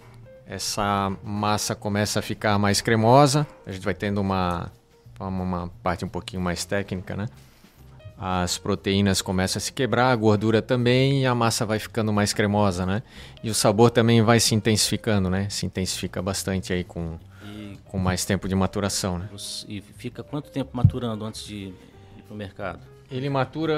essa 0.46 1.12
massa 1.24 1.76
começa 1.76 2.20
a 2.20 2.22
ficar 2.22 2.58
mais 2.58 2.80
cremosa. 2.80 3.46
A 3.66 3.72
gente 3.72 3.84
vai 3.84 3.94
tendo 3.94 4.22
uma, 4.22 4.72
uma 5.20 5.70
parte 5.82 6.06
um 6.06 6.10
pouquinho 6.10 6.42
mais 6.42 6.64
técnica, 6.64 7.16
né? 7.16 7.28
As 8.20 8.58
proteínas 8.58 9.22
começam 9.22 9.60
a 9.60 9.62
se 9.62 9.72
quebrar, 9.72 10.12
a 10.12 10.16
gordura 10.16 10.60
também, 10.60 11.22
e 11.22 11.26
a 11.28 11.36
massa 11.36 11.66
vai 11.66 11.78
ficando 11.78 12.12
mais 12.12 12.34
cremosa, 12.34 12.84
né? 12.84 13.04
E 13.44 13.50
o 13.50 13.54
sabor 13.54 13.92
também 13.92 14.24
vai 14.24 14.40
se 14.40 14.56
intensificando, 14.56 15.30
né? 15.30 15.48
Se 15.50 15.68
intensifica 15.68 16.20
bastante 16.20 16.74
aí 16.74 16.84
com, 16.84 17.20
E, 17.46 17.78
com 17.86 18.00
mais 18.00 18.26
tempo 18.26 18.48
de 18.48 18.56
maturação, 18.56 19.20
né? 19.20 19.30
e 19.70 19.82
fica 19.82 20.24
quanto 20.24 20.50
tempo 20.50 20.72
maturando 20.74 21.24
antes 21.26 21.46
de 21.46 21.56
ir 22.18 22.24
pro 22.26 22.36
mercado? 22.36 22.80
Ele 23.10 23.30
matura 23.30 23.76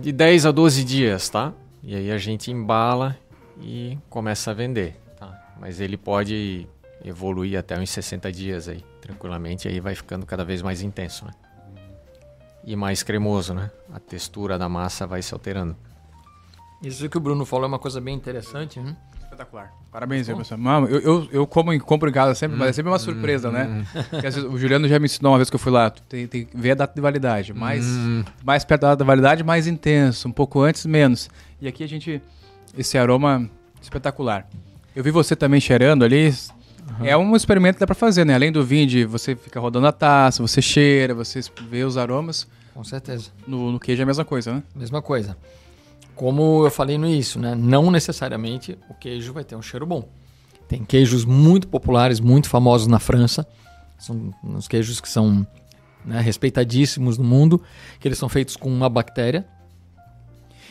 de 0.00 0.10
10 0.10 0.46
a 0.46 0.50
12 0.50 0.82
dias, 0.82 1.28
tá? 1.28 1.52
E 1.82 1.94
aí 1.94 2.10
a 2.10 2.18
gente 2.18 2.50
embala 2.50 3.16
e 3.60 3.98
começa 4.08 4.52
a 4.52 4.54
vender, 4.54 4.96
tá? 5.18 5.54
Mas 5.60 5.80
ele 5.80 5.98
pode 5.98 6.66
evoluir 7.04 7.58
até 7.58 7.78
uns 7.78 7.90
60 7.90 8.32
dias 8.32 8.68
aí, 8.68 8.82
tranquilamente, 9.02 9.68
aí 9.68 9.80
vai 9.80 9.94
ficando 9.94 10.24
cada 10.24 10.44
vez 10.44 10.62
mais 10.62 10.80
intenso, 10.82 11.26
né? 11.26 11.32
E 12.64 12.76
mais 12.76 13.02
cremoso, 13.02 13.54
né? 13.54 13.70
A 13.92 13.98
textura 13.98 14.58
da 14.58 14.68
massa 14.68 15.06
vai 15.06 15.22
se 15.22 15.32
alterando. 15.32 15.76
Isso 16.82 17.08
que 17.08 17.16
o 17.16 17.20
Bruno 17.20 17.44
falou 17.44 17.64
é 17.64 17.68
uma 17.68 17.78
coisa 17.78 18.00
bem 18.00 18.14
interessante, 18.14 18.78
né? 18.80 18.96
Espetacular. 19.22 19.72
Parabéns, 19.92 20.28
aí, 20.28 20.34
pessoal. 20.36 20.58
Mano, 20.60 20.86
eu, 20.88 21.00
eu, 21.00 21.28
eu 21.32 21.46
como, 21.46 21.72
em- 21.72 21.78
compro 21.80 22.08
em 22.08 22.12
casa 22.12 22.34
sempre, 22.34 22.56
mas 22.56 22.68
é 22.68 22.72
sempre 22.72 22.90
uma 22.90 22.98
surpresa, 22.98 23.50
né? 23.50 23.84
Porque, 24.10 24.26
às 24.26 24.34
vezes, 24.34 24.50
o 24.50 24.56
Juliano 24.58 24.86
já 24.88 24.98
me 24.98 25.06
ensinou 25.06 25.32
uma 25.32 25.38
vez 25.38 25.48
que 25.50 25.56
eu 25.56 25.60
fui 25.60 25.72
lá, 25.72 25.90
tem, 25.90 26.26
tem 26.26 26.44
que 26.44 26.56
ver 26.56 26.72
a 26.72 26.74
data 26.74 26.94
de 26.94 27.00
validade. 27.00 27.52
Mais, 27.52 27.84
mais 28.44 28.64
perto 28.64 28.82
da 28.82 28.88
data 28.88 29.04
de 29.04 29.06
validade, 29.06 29.42
mais 29.44 29.66
intenso. 29.66 30.28
Um 30.28 30.32
pouco 30.32 30.60
antes, 30.60 30.84
menos. 30.86 31.28
E 31.60 31.66
aqui 31.68 31.82
a 31.84 31.88
gente... 31.88 32.20
Esse 32.76 32.96
aroma 32.96 33.48
espetacular. 33.82 34.46
Eu 34.94 35.02
vi 35.02 35.10
você 35.10 35.34
também 35.34 35.60
cheirando 35.60 36.04
ali. 36.04 36.32
É 37.02 37.16
um 37.16 37.34
experimento 37.34 37.74
que 37.76 37.80
dá 37.80 37.86
pra 37.86 37.94
fazer, 37.94 38.24
né? 38.24 38.34
Além 38.34 38.52
do 38.52 38.64
vinho, 38.64 38.86
de 38.86 39.04
você 39.04 39.34
fica 39.36 39.58
rodando 39.60 39.86
a 39.86 39.92
taça, 39.92 40.42
você 40.42 40.60
cheira, 40.60 41.14
você 41.14 41.40
vê 41.68 41.84
os 41.84 41.96
aromas. 41.96 42.46
Com 42.74 42.84
certeza. 42.84 43.30
No, 43.46 43.72
no 43.72 43.80
queijo 43.80 44.02
é 44.02 44.04
a 44.04 44.06
mesma 44.06 44.24
coisa, 44.24 44.54
né? 44.54 44.62
Mesma 44.74 45.00
coisa. 45.00 45.36
Como 46.14 46.64
eu 46.64 46.70
falei 46.70 46.98
no 46.98 47.06
início, 47.06 47.40
né? 47.40 47.54
Não 47.54 47.90
necessariamente 47.90 48.78
o 48.88 48.94
queijo 48.94 49.32
vai 49.32 49.44
ter 49.44 49.56
um 49.56 49.62
cheiro 49.62 49.86
bom. 49.86 50.08
Tem 50.68 50.84
queijos 50.84 51.24
muito 51.24 51.66
populares, 51.68 52.20
muito 52.20 52.48
famosos 52.48 52.86
na 52.86 52.98
França. 52.98 53.46
São 53.98 54.32
uns 54.44 54.68
queijos 54.68 55.00
que 55.00 55.08
são 55.08 55.46
né, 56.04 56.20
respeitadíssimos 56.20 57.18
no 57.18 57.24
mundo, 57.24 57.60
que 57.98 58.06
eles 58.06 58.18
são 58.18 58.28
feitos 58.28 58.56
com 58.56 58.68
uma 58.68 58.88
bactéria, 58.88 59.46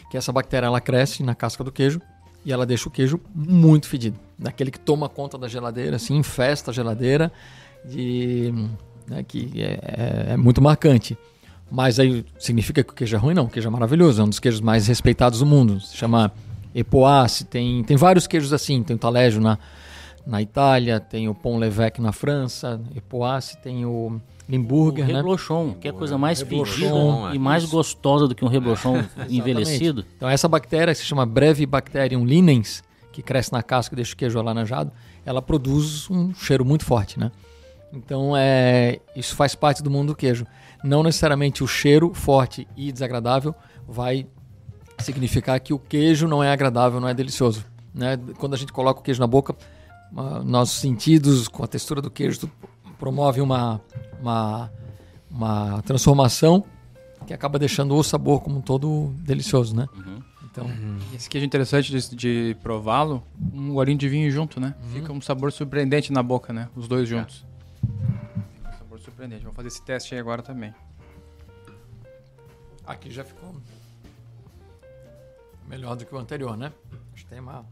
que 0.10 0.18
essa 0.18 0.32
bactéria 0.32 0.68
ela 0.68 0.82
cresce 0.82 1.22
na 1.22 1.36
casca 1.36 1.64
do 1.64 1.72
queijo 1.72 2.02
e 2.50 2.52
ela 2.52 2.66
deixa 2.66 2.90
o 2.90 2.92
queijo 2.92 3.20
muito 3.34 3.88
fedido. 3.88 4.20
Daquele 4.38 4.72
que 4.72 4.80
toma 4.80 5.08
conta 5.08 5.38
da 5.38 5.48
geladeira, 5.48 5.98
assim, 5.98 6.16
infesta 6.18 6.72
a 6.72 6.74
geladeira, 6.74 7.32
de, 7.86 8.52
né, 9.08 9.24
que 9.24 9.52
é, 9.62 9.80
é- 10.30 10.34
é 10.34 10.38
muito 10.38 10.60
marcante. 10.60 11.16
Mas 11.70 12.00
aí 12.00 12.26
significa 12.40 12.84
que 12.84 12.92
o 12.92 12.96
queijo 12.96 13.16
é 13.16 13.20
ruim? 13.20 13.36
Não, 13.36 13.44
o 13.46 13.50
queijo 13.50 13.68
é 13.68 13.72
maravilhoso, 13.72 14.20
é 14.20 14.26
um 14.26 14.30
dos 14.30 14.40
queijos 14.40 14.62
mais 14.62 14.88
respeitados 14.88 15.38
do 15.40 15.46
mundo. 15.46 15.80
Se 15.80 15.96
chama 15.96 16.32
Epoace, 16.74 17.46
tem, 17.46 17.84
tem 17.84 17.96
vários 17.96 18.26
queijos 18.26 18.52
assim, 18.52 18.82
tem 18.82 18.96
o 18.96 19.00
Taleggio 19.00 19.40
na, 19.40 19.60
na 20.26 20.42
Itália, 20.42 21.00
tem 21.00 21.30
o 21.30 21.36
Pont 21.36 21.60
l'Évêque 21.60 22.02
na 22.02 22.12
França, 22.12 22.82
Epoace, 22.96 23.58
tem 23.58 23.86
o 23.86 24.20
Limburger, 24.50 25.06
o 25.06 25.08
né? 25.08 25.14
reblochon, 25.14 25.76
que 25.80 25.88
é 25.88 25.92
a 25.92 25.94
coisa 25.94 26.18
mais 26.18 26.42
pedida 26.42 26.88
é. 27.32 27.36
e 27.36 27.40
mais 27.40 27.66
gostosa 27.66 28.28
do 28.28 28.34
que 28.34 28.44
um 28.44 28.48
reblochon 28.48 29.04
envelhecido. 29.30 30.04
Então 30.18 30.28
essa 30.28 30.48
bactéria, 30.48 30.92
que 30.92 31.00
se 31.00 31.06
chama 31.06 31.24
Brevibacterium 31.24 32.26
linens, 32.26 32.84
que 33.12 33.22
cresce 33.22 33.54
na 33.54 33.62
casca 33.62 33.94
e 33.94 33.98
deixa 33.98 34.16
o 34.16 34.18
queijo 34.18 34.40
alaranjado, 34.40 34.92
ela 35.24 35.40
produz 35.40 36.10
um 36.10 36.34
cheiro 36.34 36.66
muito 36.66 36.84
forte, 36.84 37.20
né? 37.20 37.32
Então 37.94 38.36
é, 38.36 39.00
isso 39.16 39.36
faz 39.36 39.54
parte 39.54 39.84
do 39.84 39.92
mundo 39.92 40.08
do 40.08 40.16
queijo. 40.16 40.48
Não 40.84 41.04
necessariamente 41.04 41.64
o 41.64 41.68
cheiro 41.68 42.12
forte 42.16 42.68
e 42.76 42.92
desagradável 42.92 43.54
vai 43.88 44.26
significar 44.98 45.60
que 45.60 45.74
o 45.74 45.80
queijo 45.80 46.28
não 46.28 46.44
é 46.44 46.52
agradável, 46.52 47.00
não 47.00 47.08
é 47.08 47.14
delicioso. 47.14 47.64
Né? 47.94 48.18
Quando 48.40 48.56
a 48.56 48.58
gente 48.58 48.74
coloca 48.74 49.00
o 49.00 49.04
queijo 49.04 49.20
na 49.20 49.28
boca, 49.28 49.56
ah, 50.16 50.42
nossos 50.44 50.80
sentidos, 50.80 51.48
com 51.48 51.64
a 51.64 51.68
textura 51.68 52.02
do 52.02 52.10
queijo, 52.10 52.42
tudo 52.42 52.54
promove 53.00 53.40
uma, 53.42 53.82
uma, 54.20 54.72
uma 55.32 55.82
transformação 55.84 56.66
que 57.26 57.34
acaba 57.34 57.58
deixando 57.58 57.96
o 57.96 58.04
sabor 58.04 58.42
como 58.42 58.58
um 58.58 58.62
todo 58.62 59.14
delicioso, 59.20 59.76
né? 59.76 59.88
Uhum. 59.96 60.22
Então, 60.52 60.66
Esse 61.14 61.30
queijo 61.30 61.46
é 61.46 61.48
interessante 61.48 61.92
de, 61.92 62.16
de 62.16 62.58
prová-lo, 62.62 63.24
um 63.54 63.74
golinho 63.74 63.98
de 63.98 64.10
vinho 64.10 64.30
junto, 64.32 64.60
né? 64.60 64.76
Fica 64.92 65.14
um 65.14 65.22
sabor 65.22 65.52
surpreendente 65.52 66.12
na 66.12 66.24
boca, 66.24 66.52
né? 66.52 66.70
Os 66.76 66.88
dois 66.88 67.08
juntos. 67.08 67.46
Fica 68.56 68.70
um 68.70 68.78
sabor 68.78 69.00
surpreendente. 69.00 69.44
Vamos 69.44 69.56
fazer 69.56 69.68
esse 69.68 69.82
teste 69.82 70.16
aí 70.16 70.20
agora 70.20 70.42
também. 70.42 70.74
aqui 72.86 73.12
já 73.12 73.24
ficou 73.24 73.56
melhor 75.68 75.96
do 75.96 76.04
que 76.04 76.14
o 76.14 76.18
anterior, 76.18 76.58
né? 76.58 76.74
Acho 77.14 77.24
que 77.24 77.30
tem 77.30 77.40
uma 77.40 77.64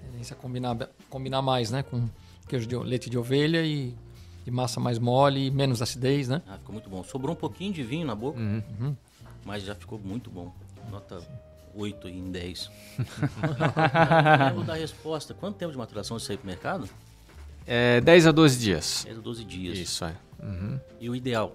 tendência 0.00 0.34
a 0.34 0.38
combinar, 0.38 0.76
combinar 1.10 1.42
mais, 1.42 1.72
né? 1.72 1.82
Com 1.82 2.08
queijo 2.46 2.68
de 2.68 2.76
leite 2.76 3.10
de 3.10 3.18
ovelha 3.18 3.66
e, 3.66 3.96
e 4.46 4.50
massa 4.50 4.78
mais 4.80 4.98
mole 4.98 5.46
e 5.46 5.50
menos 5.50 5.82
acidez, 5.82 6.28
né? 6.28 6.40
Ah, 6.46 6.56
ficou 6.58 6.72
muito 6.72 6.88
bom. 6.88 7.02
Sobrou 7.02 7.32
um 7.34 7.38
pouquinho 7.38 7.72
de 7.72 7.82
vinho 7.82 8.06
na 8.06 8.14
boca, 8.14 8.38
Uhum. 8.38 8.94
mas 9.44 9.62
já 9.64 9.74
ficou 9.74 9.98
muito 9.98 10.30
bom. 10.30 10.52
Nota 10.90 11.20
8 11.74 12.08
em 12.08 12.30
10. 12.30 12.70
Eu 14.48 14.54
vou 14.54 14.64
dar 14.64 14.74
a 14.74 14.76
resposta. 14.76 15.34
Quanto 15.34 15.56
tempo 15.56 15.72
de 15.72 15.78
maturação 15.78 16.16
isso 16.16 16.30
aí 16.30 16.38
pro 16.38 16.46
mercado? 16.46 16.88
É 17.66 18.00
10 18.00 18.28
a 18.28 18.32
12 18.32 18.58
dias. 18.58 19.02
10 19.04 19.18
a 19.18 19.20
12 19.20 19.44
dias. 19.44 19.78
Isso, 19.78 20.04
é. 20.04 20.14
Uhum. 20.42 20.78
E 21.00 21.10
o 21.10 21.16
ideal? 21.16 21.54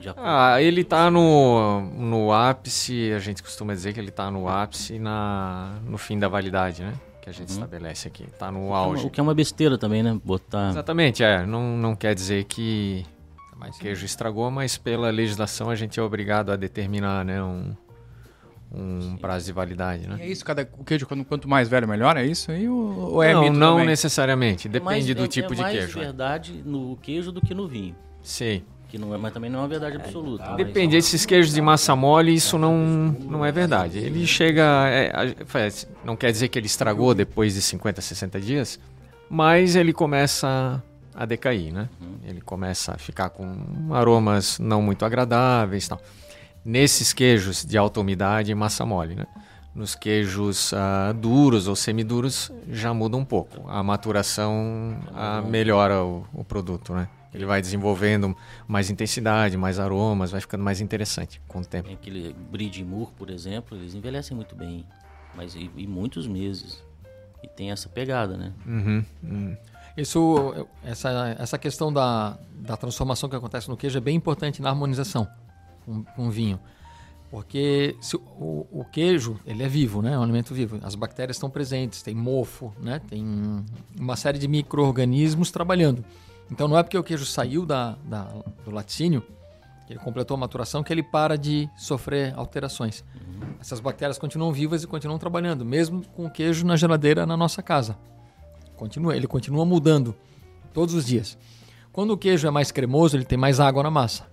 De. 0.00 0.08
Ah, 0.16 0.60
ele 0.60 0.84
tá 0.84 1.10
no, 1.10 1.80
no 1.92 2.32
ápice, 2.32 3.12
a 3.12 3.18
gente 3.18 3.42
costuma 3.42 3.72
dizer 3.72 3.92
que 3.94 4.00
ele 4.00 4.10
tá 4.10 4.30
no 4.30 4.48
ápice 4.48 4.98
na, 4.98 5.78
no 5.84 5.96
fim 5.96 6.18
da 6.18 6.28
validade, 6.28 6.82
né? 6.82 6.92
Que 7.26 7.30
a 7.30 7.32
gente 7.32 7.48
estabelece 7.48 8.06
aqui. 8.06 8.24
Tá 8.38 8.52
no 8.52 8.72
auge. 8.72 9.04
O 9.04 9.10
que 9.10 9.18
é 9.18 9.22
uma 9.22 9.34
besteira 9.34 9.76
também, 9.76 10.00
né? 10.00 10.16
Botar. 10.24 10.70
Exatamente, 10.70 11.24
é. 11.24 11.44
Não, 11.44 11.76
não 11.76 11.96
quer 11.96 12.14
dizer 12.14 12.44
que 12.44 13.04
Mas 13.56 13.76
o 13.76 13.80
queijo 13.80 14.06
estragou, 14.06 14.48
mas 14.48 14.78
pela 14.78 15.10
legislação 15.10 15.68
a 15.68 15.74
gente 15.74 15.98
é 15.98 16.02
obrigado 16.04 16.52
a 16.52 16.56
determinar 16.56 17.24
né, 17.24 17.42
um, 17.42 17.74
um 18.72 19.16
prazo 19.16 19.46
de 19.46 19.52
validade, 19.52 20.04
E 20.04 20.08
né? 20.08 20.18
é 20.20 20.28
isso, 20.28 20.44
cada, 20.44 20.68
o 20.78 20.84
queijo, 20.84 21.04
quanto, 21.04 21.24
quanto 21.24 21.48
mais 21.48 21.68
velho, 21.68 21.88
melhor? 21.88 22.16
É 22.16 22.24
isso 22.24 22.52
aí? 22.52 22.68
Ou, 22.68 23.14
ou 23.14 23.22
é 23.24 23.32
não, 23.34 23.52
não 23.52 23.70
também? 23.72 23.86
necessariamente. 23.86 24.68
É 24.68 24.70
Depende 24.70 24.84
mais- 24.84 25.14
do 25.14 25.24
é- 25.24 25.28
tipo 25.28 25.52
é 25.52 25.56
de 25.56 25.62
mais 25.62 25.76
queijo. 25.78 25.98
né? 25.98 26.04
verdade 26.04 26.62
no 26.64 26.96
queijo 27.02 27.32
do 27.32 27.40
que 27.40 27.54
no 27.54 27.66
vinho. 27.66 27.96
Sei. 28.22 28.64
Que 28.96 29.02
não 29.02 29.14
é, 29.14 29.18
mas 29.18 29.32
também 29.32 29.50
não 29.50 29.58
é 29.58 29.62
uma 29.62 29.68
verdade 29.68 29.96
absoluta. 29.96 30.44
mas- 30.46 30.56
Depende, 30.56 30.96
esses 30.96 31.26
queijos 31.26 31.52
de 31.52 31.60
massa 31.60 31.94
mole, 31.94 32.32
isso 32.34 32.56
não, 32.56 32.74
não 33.20 33.44
é 33.44 33.52
verdade. 33.52 33.98
Ele 33.98 34.26
chega. 34.26 34.62
é, 34.88 35.34
faz- 35.44 35.86
não 36.02 36.16
quer 36.16 36.32
dizer 36.32 36.48
que 36.48 36.58
ele 36.58 36.66
estragou 36.66 37.14
depois 37.14 37.52
de 37.54 37.60
50, 37.60 38.00
60 38.00 38.40
dias, 38.40 38.80
mas 39.28 39.76
ele 39.76 39.92
começa 39.92 40.82
a 41.14 41.26
decair, 41.26 41.72
né? 41.72 41.88
Ele 42.24 42.40
começa 42.40 42.92
a 42.94 42.98
ficar 42.98 43.28
com 43.30 43.54
aromas 43.92 44.58
não 44.58 44.80
muito 44.80 45.04
agradáveis 45.04 45.86
tal. 45.86 46.00
Nesses 46.64 47.12
queijos 47.12 47.64
de 47.64 47.76
alta 47.76 48.00
umidade 48.00 48.50
e 48.50 48.54
massa 48.54 48.84
mole, 48.86 49.14
né? 49.14 49.26
Nos 49.74 49.94
queijos 49.94 50.72
ah, 50.72 51.12
duros 51.14 51.68
ou 51.68 51.76
semiduros 51.76 52.50
já 52.70 52.94
muda 52.94 53.16
um 53.18 53.24
pouco. 53.26 53.68
A 53.68 53.82
maturação 53.82 54.96
ah, 55.14 55.42
melhora 55.42 56.02
o, 56.02 56.24
o 56.32 56.42
produto, 56.42 56.94
né? 56.94 57.08
Ele 57.36 57.44
vai 57.44 57.60
desenvolvendo 57.60 58.34
mais 58.66 58.88
intensidade, 58.88 59.56
mais 59.56 59.78
aromas, 59.78 60.30
vai 60.30 60.40
ficando 60.40 60.64
mais 60.64 60.80
interessante 60.80 61.40
com 61.46 61.60
o 61.60 61.64
tempo. 61.64 61.86
Tem 61.86 61.94
aquele 61.94 62.34
Moore, 62.82 63.10
por 63.16 63.28
exemplo, 63.28 63.76
eles 63.76 63.94
envelhecem 63.94 64.34
muito 64.34 64.56
bem. 64.56 64.86
Mas 65.34 65.54
e, 65.54 65.70
e 65.76 65.86
muitos 65.86 66.26
meses. 66.26 66.82
E 67.42 67.48
tem 67.48 67.70
essa 67.70 67.90
pegada, 67.90 68.38
né? 68.38 68.52
Uhum, 68.66 69.04
uhum. 69.22 69.56
Isso, 69.96 70.66
essa, 70.82 71.36
essa 71.38 71.58
questão 71.58 71.92
da, 71.92 72.38
da 72.54 72.76
transformação 72.76 73.28
que 73.28 73.36
acontece 73.36 73.68
no 73.68 73.76
queijo 73.76 73.98
é 73.98 74.00
bem 74.00 74.16
importante 74.16 74.62
na 74.62 74.70
harmonização 74.70 75.28
com, 75.84 76.02
com 76.04 76.28
o 76.28 76.30
vinho. 76.30 76.58
Porque 77.30 77.96
se 78.00 78.16
o, 78.16 78.66
o 78.70 78.84
queijo, 78.90 79.38
ele 79.44 79.62
é 79.62 79.68
vivo, 79.68 80.00
né? 80.00 80.14
É 80.14 80.18
um 80.18 80.22
alimento 80.22 80.54
vivo. 80.54 80.78
As 80.82 80.94
bactérias 80.94 81.36
estão 81.36 81.50
presentes, 81.50 82.02
tem 82.02 82.14
mofo, 82.14 82.72
né? 82.80 83.00
Tem 83.08 83.24
uma 83.98 84.16
série 84.16 84.38
de 84.38 84.48
micro-organismos 84.48 85.50
trabalhando. 85.50 86.02
Então 86.50 86.68
não 86.68 86.78
é 86.78 86.82
porque 86.82 86.96
o 86.98 87.02
queijo 87.02 87.24
saiu 87.26 87.66
da, 87.66 87.96
da- 88.04 88.30
do 88.64 88.70
laticínio, 88.70 89.22
que 89.86 89.92
ele 89.92 90.00
completou 90.00 90.34
a 90.36 90.38
maturação, 90.38 90.82
que 90.82 90.92
ele 90.92 91.02
para 91.02 91.36
de 91.38 91.68
sofrer 91.76 92.34
alterações. 92.36 93.04
Essas 93.60 93.80
bactérias 93.80 94.18
continuam 94.18 94.52
vivas 94.52 94.82
e 94.82 94.86
continuam 94.86 95.18
trabalhando, 95.18 95.64
mesmo 95.64 96.04
com 96.08 96.26
o 96.26 96.30
queijo 96.30 96.64
na 96.66 96.76
geladeira 96.76 97.24
na 97.26 97.36
nossa 97.36 97.62
casa. 97.62 97.96
Continua, 98.76 99.16
ele 99.16 99.26
continua 99.26 99.64
mudando 99.64 100.14
todos 100.72 100.94
os 100.94 101.04
dias. 101.06 101.38
Quando 101.92 102.10
o 102.12 102.18
queijo 102.18 102.46
é 102.46 102.50
mais 102.50 102.70
cremoso, 102.70 103.16
ele 103.16 103.24
tem 103.24 103.38
mais 103.38 103.58
água 103.60 103.82
na 103.82 103.90
massa. 103.90 104.26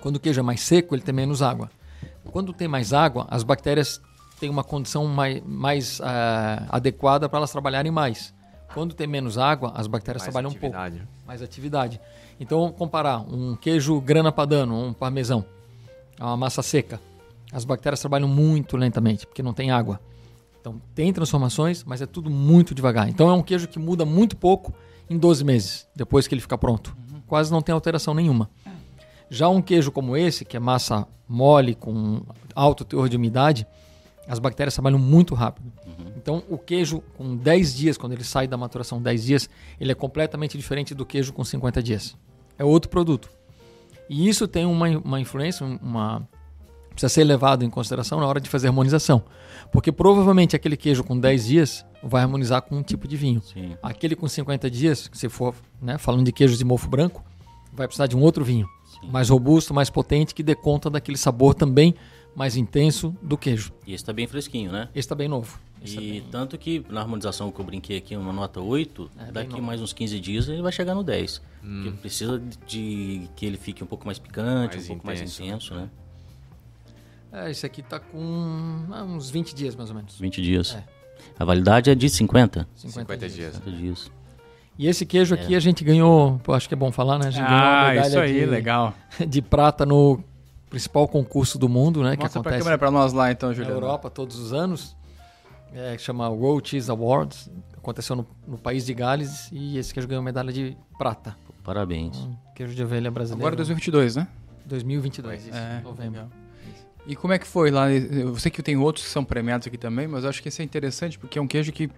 Quando 0.00 0.16
o 0.16 0.20
queijo 0.20 0.40
é 0.40 0.42
mais 0.42 0.60
seco, 0.60 0.94
ele 0.94 1.02
tem 1.02 1.14
menos 1.14 1.42
água. 1.42 1.70
Quando 2.30 2.52
tem 2.52 2.68
mais 2.68 2.92
água, 2.92 3.26
as 3.30 3.42
bactérias 3.42 4.00
têm 4.38 4.48
uma 4.50 4.62
condição 4.64 5.06
mais, 5.06 5.42
mais 5.44 6.00
ah, 6.02 6.66
adequada 6.68 7.28
para 7.28 7.38
elas 7.38 7.50
trabalharem 7.50 7.90
mais. 7.90 8.32
Quando 8.74 8.94
tem 8.94 9.06
menos 9.06 9.38
água, 9.38 9.72
as 9.74 9.86
bactérias 9.86 10.22
Mais 10.22 10.32
trabalham 10.32 10.50
um 10.50 10.58
pouco 10.58 10.76
atividade. 10.76 11.08
mais 11.26 11.42
atividade. 11.42 12.00
Então, 12.40 12.60
vamos 12.60 12.76
comparar 12.76 13.18
um 13.18 13.54
queijo 13.54 14.00
grana 14.00 14.32
padano, 14.32 14.74
um 14.88 14.92
parmesão, 14.92 15.44
a 16.18 16.26
uma 16.28 16.36
massa 16.36 16.62
seca. 16.62 17.00
As 17.52 17.64
bactérias 17.64 18.00
trabalham 18.00 18.28
muito 18.28 18.76
lentamente, 18.76 19.26
porque 19.26 19.42
não 19.42 19.52
tem 19.52 19.70
água. 19.70 20.00
Então, 20.60 20.80
tem 20.94 21.12
transformações, 21.12 21.84
mas 21.84 22.00
é 22.00 22.06
tudo 22.06 22.30
muito 22.30 22.74
devagar. 22.74 23.08
Então, 23.08 23.28
é 23.28 23.32
um 23.32 23.42
queijo 23.42 23.68
que 23.68 23.78
muda 23.78 24.04
muito 24.04 24.36
pouco 24.36 24.72
em 25.10 25.18
12 25.18 25.44
meses, 25.44 25.86
depois 25.94 26.26
que 26.26 26.34
ele 26.34 26.40
fica 26.40 26.56
pronto. 26.56 26.96
Quase 27.26 27.50
não 27.52 27.60
tem 27.60 27.72
alteração 27.72 28.14
nenhuma. 28.14 28.48
Já 29.28 29.48
um 29.48 29.60
queijo 29.62 29.90
como 29.90 30.16
esse, 30.16 30.44
que 30.44 30.56
é 30.56 30.60
massa 30.60 31.06
mole, 31.28 31.74
com 31.74 32.22
alto 32.54 32.84
teor 32.84 33.08
de 33.08 33.16
umidade, 33.16 33.66
as 34.26 34.38
bactérias 34.38 34.74
trabalham 34.74 34.98
muito 34.98 35.34
rápido. 35.34 35.72
Então, 36.16 36.42
o 36.48 36.56
queijo 36.56 37.02
com 37.16 37.36
10 37.36 37.74
dias, 37.74 37.98
quando 37.98 38.12
ele 38.12 38.24
sai 38.24 38.46
da 38.46 38.56
maturação 38.56 39.02
10 39.02 39.24
dias, 39.24 39.50
ele 39.80 39.90
é 39.90 39.94
completamente 39.94 40.56
diferente 40.56 40.94
do 40.94 41.04
queijo 41.04 41.32
com 41.32 41.44
50 41.44 41.82
dias. 41.82 42.16
É 42.56 42.64
outro 42.64 42.88
produto. 42.88 43.28
E 44.08 44.28
isso 44.28 44.46
tem 44.46 44.64
uma, 44.64 44.88
uma 44.88 45.20
influência, 45.20 45.66
uma 45.66 46.28
precisa 46.90 47.08
ser 47.08 47.24
levado 47.24 47.64
em 47.64 47.70
consideração 47.70 48.20
na 48.20 48.26
hora 48.26 48.40
de 48.40 48.48
fazer 48.48 48.68
harmonização. 48.68 49.22
Porque 49.72 49.90
provavelmente 49.90 50.54
aquele 50.54 50.76
queijo 50.76 51.02
com 51.02 51.18
10 51.18 51.46
dias 51.46 51.86
vai 52.02 52.22
harmonizar 52.22 52.62
com 52.62 52.76
um 52.76 52.82
tipo 52.82 53.08
de 53.08 53.16
vinho. 53.16 53.42
Sim. 53.42 53.76
Aquele 53.82 54.14
com 54.14 54.28
50 54.28 54.70
dias, 54.70 55.10
se 55.12 55.28
for 55.28 55.54
né, 55.80 55.98
falando 55.98 56.24
de 56.24 56.32
queijos 56.32 56.58
de 56.58 56.64
mofo 56.64 56.88
branco, 56.88 57.24
vai 57.72 57.86
precisar 57.86 58.06
de 58.06 58.16
um 58.16 58.20
outro 58.20 58.44
vinho. 58.44 58.68
Sim. 58.84 59.10
Mais 59.10 59.30
robusto, 59.30 59.72
mais 59.72 59.88
potente, 59.88 60.34
que 60.34 60.42
dê 60.42 60.54
conta 60.54 60.90
daquele 60.90 61.16
sabor 61.16 61.54
também 61.54 61.94
mais 62.34 62.56
intenso 62.56 63.14
do 63.22 63.36
queijo. 63.36 63.72
E 63.86 63.92
esse 63.94 64.04
tá 64.04 64.12
bem 64.12 64.26
fresquinho, 64.26 64.72
né? 64.72 64.88
Esse 64.94 65.00
está 65.00 65.14
bem 65.14 65.28
novo. 65.28 65.58
Esse 65.84 65.96
tá 65.96 66.02
E 66.02 66.10
bem- 66.12 66.24
tanto 66.30 66.56
que 66.56 66.84
na 66.88 67.00
harmonização 67.00 67.50
que 67.50 67.60
eu 67.60 67.64
brinquei 67.64 67.98
aqui, 67.98 68.16
uma 68.16 68.32
nota 68.32 68.60
8, 68.60 69.10
É, 69.18 69.32
daqui 69.32 69.60
mais 69.60 69.80
uns 69.82 69.92
15 69.92 70.18
dias 70.20 70.48
ele 70.48 70.62
vai 70.62 70.72
chegar 70.72 70.94
no 70.94 71.02
10. 71.02 71.42
Porque 71.60 71.90
precisa 72.00 72.42
de 72.66 73.28
que 73.36 73.46
ele 73.46 73.56
fique 73.56 73.82
um 73.84 73.86
pouco 73.86 74.06
mais 74.06 74.18
picante, 74.18 74.76
Mais 74.76 74.84
um 74.90 74.94
pouco 74.96 75.10
intenso, 75.10 75.42
mais 75.42 75.50
intenso, 75.50 75.74
né? 75.74 75.88
É, 77.32 77.50
esse 77.50 77.64
aqui 77.64 77.82
tá 77.82 77.98
com 77.98 78.84
ah, 78.90 79.04
uns 79.04 79.30
20 79.30 79.54
dias 79.54 79.74
mais 79.74 79.88
ou 79.90 79.96
menos. 79.96 80.18
20 80.18 80.42
dias. 80.42 80.74
É. 80.76 80.84
A 81.38 81.44
validade 81.44 81.88
é 81.90 81.94
de 81.94 82.08
50. 82.08 82.68
50 82.74 83.28
dias. 83.28 83.54
50 83.54 83.70
dias. 83.76 84.10
E 84.78 84.86
esse 84.86 85.04
queijo 85.06 85.34
aqui 85.34 85.54
a 85.54 85.60
gente 85.60 85.84
ganhou, 85.84 86.38
pô, 86.42 86.52
acho 86.54 86.66
que 86.66 86.74
é 86.74 86.76
bom 86.76 86.90
falar, 86.90 87.18
né? 87.18 87.26
A 87.28 87.30
gente 87.30 87.44
ganhou 87.44 87.58
uma 87.60 87.80
Ah, 87.82 87.88
medalha 87.90 88.08
isso 88.08 88.18
aí, 88.18 88.40
de, 88.40 88.46
legal. 88.46 88.94
de 89.28 89.42
prata 89.42 89.84
no 89.86 90.22
principal 90.72 91.06
concurso 91.06 91.58
do 91.58 91.68
mundo, 91.68 92.02
né? 92.02 92.16
que 92.16 92.22
Mostra 92.22 92.40
pra 92.40 92.48
acontece 92.50 92.64
câmera 92.64 92.78
pra 92.78 92.90
nós 92.90 93.12
lá 93.12 93.30
então, 93.30 93.50
na 93.50 93.54
Juliano. 93.54 93.76
Europa 93.76 94.08
todos 94.08 94.38
os 94.38 94.54
anos. 94.54 94.96
É, 95.74 95.94
que 95.96 96.02
chama 96.02 96.28
World 96.30 96.66
Cheese 96.68 96.90
Awards. 96.90 97.50
Aconteceu 97.76 98.16
no, 98.16 98.26
no 98.46 98.56
país 98.56 98.86
de 98.86 98.94
Gales 98.94 99.50
e 99.52 99.76
esse 99.76 99.92
queijo 99.92 100.08
ganhou 100.08 100.22
medalha 100.22 100.50
de 100.52 100.76
prata. 100.96 101.36
Parabéns. 101.62 102.16
Um 102.16 102.34
queijo 102.54 102.74
de 102.74 102.82
ovelha 102.82 103.10
brasileiro. 103.10 103.42
Agora 103.42 103.56
2022, 103.56 104.16
né? 104.16 104.26
2022, 104.64 105.46
isso, 105.48 105.56
É, 105.56 105.80
novembro. 105.82 106.12
legal. 106.22 106.28
E 107.06 107.14
como 107.16 107.32
é 107.34 107.38
que 107.38 107.46
foi 107.46 107.70
lá? 107.70 107.90
Eu 107.90 108.38
sei 108.38 108.50
que 108.50 108.62
tem 108.62 108.76
outros 108.76 109.04
que 109.04 109.10
são 109.10 109.24
premiados 109.24 109.66
aqui 109.66 109.76
também, 109.76 110.06
mas 110.06 110.24
eu 110.24 110.30
acho 110.30 110.40
que 110.42 110.48
esse 110.48 110.62
é 110.62 110.64
interessante 110.64 111.18
porque 111.18 111.38
é 111.38 111.42
um 111.42 111.46
queijo 111.46 111.70
que 111.72 111.90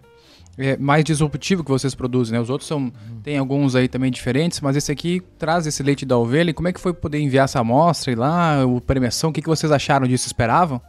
é 0.56 0.76
mais 0.76 1.04
disruptivo 1.04 1.64
que 1.64 1.70
vocês 1.70 1.94
produzem, 1.94 2.32
né? 2.34 2.40
Os 2.40 2.50
outros 2.50 2.68
são 2.68 2.92
tem 3.22 3.38
alguns 3.38 3.74
aí 3.74 3.88
também 3.88 4.10
diferentes, 4.10 4.60
mas 4.60 4.76
esse 4.76 4.90
aqui 4.92 5.20
traz 5.38 5.66
esse 5.66 5.82
leite 5.82 6.04
da 6.06 6.16
ovelha. 6.16 6.50
E 6.50 6.54
como 6.54 6.68
é 6.68 6.72
que 6.72 6.80
foi 6.80 6.92
poder 6.92 7.18
enviar 7.18 7.44
essa 7.44 7.60
amostra 7.60 8.12
e 8.12 8.14
lá, 8.14 8.64
o 8.66 8.80
premiação? 8.80 9.30
O 9.30 9.32
que, 9.32 9.42
que 9.42 9.48
vocês 9.48 9.72
acharam 9.72 10.06
disso? 10.06 10.26
Esperavam? 10.26 10.80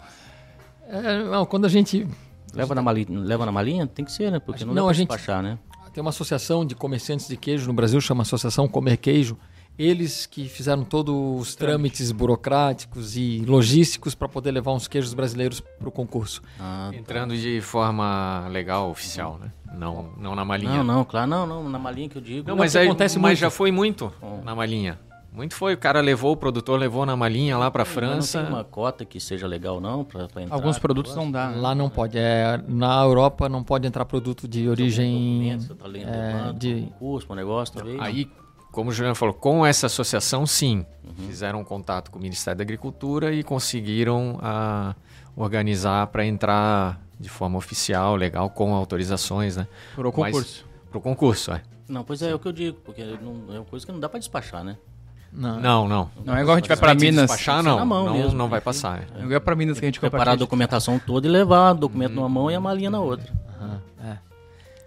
É, 0.87 1.23
não, 1.23 1.45
quando 1.45 1.65
a 1.65 1.69
gente 1.69 2.07
Leva 2.53 2.73
na, 2.73 2.81
mali... 2.81 3.05
Leva 3.09 3.45
na 3.45 3.51
malinha? 3.51 3.85
Tem 3.85 4.05
que 4.05 4.11
ser, 4.11 4.31
né? 4.31 4.39
Porque 4.39 4.59
Acho- 4.59 4.65
não, 4.65 4.73
não, 4.73 4.85
dá 4.85 4.91
a 4.91 4.93
gente- 4.93 5.09
despachar, 5.09 5.43
né? 5.43 5.57
tem 5.93 6.01
uma 6.01 6.09
associação 6.09 6.65
de 6.65 6.75
comerciantes 6.75 7.25
de 7.25 7.37
queijo 7.37 7.67
no 7.67 7.73
Brasil, 7.73 8.01
chama 8.01 8.21
Associação 8.23 8.67
Comer 8.67 8.97
Queijo. 8.97 9.37
Eles 9.77 10.25
que 10.25 10.47
fizeram 10.47 10.83
todos 10.83 11.13
os 11.41 11.55
trâmites 11.55 12.11
burocráticos 12.11 13.17
e 13.17 13.43
logísticos 13.45 14.15
para 14.15 14.27
poder 14.27 14.51
levar 14.51 14.71
uns 14.73 14.87
queijos 14.87 15.13
brasileiros 15.13 15.59
para 15.59 15.89
o 15.89 15.91
concurso. 15.91 16.41
Ah, 16.59 16.91
Entrando 16.93 17.35
de 17.35 17.59
forma 17.61 18.47
legal, 18.49 18.89
oficial, 18.89 19.37
né? 19.41 19.51
Não, 19.77 20.09
não 20.17 20.35
na 20.35 20.45
malinha. 20.45 20.83
não, 20.83 20.95
não, 20.95 21.03
claro, 21.03 21.27
não, 21.29 21.45
não, 21.45 21.69
na 21.69 21.77
malinha 21.79 22.07
que 22.07 22.17
eu 22.17 22.21
digo. 22.21 22.47
Não, 22.47 22.55
Não, 22.55 22.59
mas, 22.63 22.75
aí, 22.75 22.87
acontece 22.87 23.17
mas 23.19 23.31
muito. 23.31 23.39
já 23.39 23.49
foi 23.49 23.71
muito 23.71 24.11
na 24.43 24.55
malinha. 24.55 24.97
Muito 25.33 25.53
foi. 25.53 25.73
O 25.73 25.77
cara 25.77 25.99
levou, 25.99 26.31
o 26.31 26.37
produtor 26.37 26.79
levou 26.79 27.05
na 27.05 27.13
malinha 27.17 27.57
lá 27.57 27.69
pra 27.69 27.83
Mas 27.83 27.93
França. 27.93 28.37
Não 28.39 28.45
tem 28.45 28.55
uma 28.55 28.63
cota 28.63 29.03
que 29.03 29.19
seja 29.19 29.45
legal, 29.45 29.81
não, 29.81 30.05
pra, 30.05 30.29
pra 30.29 30.41
entrar. 30.43 30.55
Alguns 30.55 30.79
produtos 30.79 31.13
não 31.13 31.29
dá. 31.29 31.49
Lá 31.49 31.75
não 31.75 31.89
pode. 31.89 32.17
É, 32.17 32.57
na 32.69 33.03
Europa 33.03 33.49
não 33.49 33.61
pode 33.61 33.85
entrar 33.85 34.05
produto 34.05 34.47
de 34.47 34.69
origem 34.69 35.13
Documento, 35.39 35.63
você 35.63 35.75
tá 35.75 35.87
lendo, 35.87 36.07
é, 36.07 36.53
de 36.53 36.83
concurso, 36.83 37.27
um 37.29 37.35
negócio, 37.35 37.75
talvez. 37.75 37.99
Aí, 37.99 38.31
como 38.75 38.89
o 38.89 38.93
Juliano 38.93 39.15
falou, 39.15 39.33
com 39.33 39.65
essa 39.65 39.87
associação, 39.87 40.45
sim. 40.45 40.85
Uhum. 41.03 41.27
Fizeram 41.27 41.61
um 41.61 41.63
contato 41.63 42.11
com 42.11 42.19
o 42.19 42.21
Ministério 42.21 42.57
da 42.57 42.63
Agricultura 42.63 43.33
e 43.33 43.41
conseguiram 43.43 44.37
ah, 44.41 44.93
organizar 45.35 46.07
para 46.07 46.25
entrar 46.25 46.99
de 47.19 47.29
forma 47.29 47.57
oficial, 47.57 48.15
legal, 48.15 48.49
com 48.49 48.75
autorizações, 48.75 49.55
né? 49.55 49.65
Por 49.95 50.05
o 50.05 50.11
concurso. 50.11 50.65
Pro 50.91 50.99
concurso, 51.01 51.51
é. 51.53 51.61
Não, 51.87 52.03
pois 52.03 52.21
é, 52.21 52.31
é 52.31 52.35
o 52.35 52.39
que 52.39 52.47
eu 52.47 52.51
digo, 52.51 52.77
porque 52.83 53.03
não, 53.03 53.55
é 53.55 53.59
uma 53.59 53.65
coisa 53.65 53.85
que 53.85 53.91
não 53.91 53.99
dá 53.99 54.09
pra 54.09 54.19
despachar, 54.19 54.63
né? 54.63 54.75
não, 55.31 55.59
Não, 55.59 55.87
não. 55.87 56.11
Não 56.25 56.35
é 56.35 56.41
igual 56.41 56.55
a 56.57 56.59
gente 56.59 56.67
vai 56.67 56.77
Vai 56.77 56.95
te 56.95 57.01
Minas. 57.05 57.27
despachar, 57.29 57.63
não. 57.63 57.77
na 57.77 57.85
mão 57.85 58.05
não, 58.05 58.13
mesmo, 58.13 58.33
não 58.33 58.49
vai 58.49 58.59
que- 58.59 58.65
passar. 58.65 58.99
é. 59.15 59.21
É 59.21 59.23
igual 59.23 59.39
pra 59.41 59.55
Minas 59.55 59.79
que 59.79 59.85
a 59.85 59.87
gente 59.87 59.99
Preparar 59.99 60.33
a 60.33 60.35
documentação 60.35 60.99
toda 60.99 61.27
e 61.27 61.29
levar 61.29 61.71
o 61.71 61.77
documento 61.79 62.13
numa 62.13 62.27
mão 62.29 62.51
e 62.51 62.55
a 62.55 62.59
malinha 62.59 62.89
na 62.89 62.99
outra. 62.99 63.31
Aham, 63.61 63.81
é. 64.03 64.17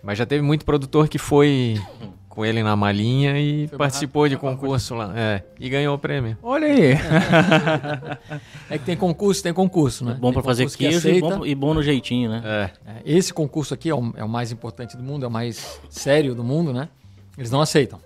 Mas 0.02 0.18
já 0.18 0.26
teve 0.26 0.42
muito 0.42 0.64
produtor 0.64 1.08
que 1.08 1.18
foi 1.18 1.80
com 2.38 2.46
ele 2.46 2.62
na 2.62 2.76
malinha 2.76 3.36
e 3.36 3.66
Foi 3.66 3.76
participou 3.76 4.28
de 4.28 4.36
concurso 4.36 4.94
lá. 4.94 5.12
É, 5.16 5.42
e 5.58 5.68
ganhou 5.68 5.96
o 5.96 5.98
prêmio. 5.98 6.38
Olha 6.40 6.68
aí. 6.68 6.94
É 8.70 8.76
que 8.76 8.84
tem 8.84 8.96
concurso, 8.96 9.42
tem 9.42 9.52
concurso, 9.52 10.04
né? 10.04 10.12
Bom 10.20 10.28
Tem 10.28 10.34
pra 10.34 10.42
fazer 10.42 10.64
concurso 10.64 10.78
que 10.78 10.88
queijo 10.88 11.08
e 11.08 11.20
bom, 11.20 11.46
e 11.46 11.54
bom 11.54 11.72
no 11.72 11.82
jeitinho, 11.82 12.28
né? 12.28 12.42
É. 12.44 12.70
É, 12.86 13.02
Esse 13.04 13.32
concurso 13.32 13.72
aqui 13.72 13.88
é 13.88 13.94
o, 13.94 14.12
é 14.14 14.22
o 14.22 14.28
mais 14.28 14.52
importante 14.52 14.94
do 14.94 15.02
mundo, 15.02 15.24
é 15.24 15.28
o 15.28 15.30
mais 15.30 15.80
sério 15.88 16.34
do 16.34 16.44
mundo, 16.44 16.72
né? 16.72 16.88
Eles 17.36 17.50
não 17.50 17.62
aceitam. 17.62 17.98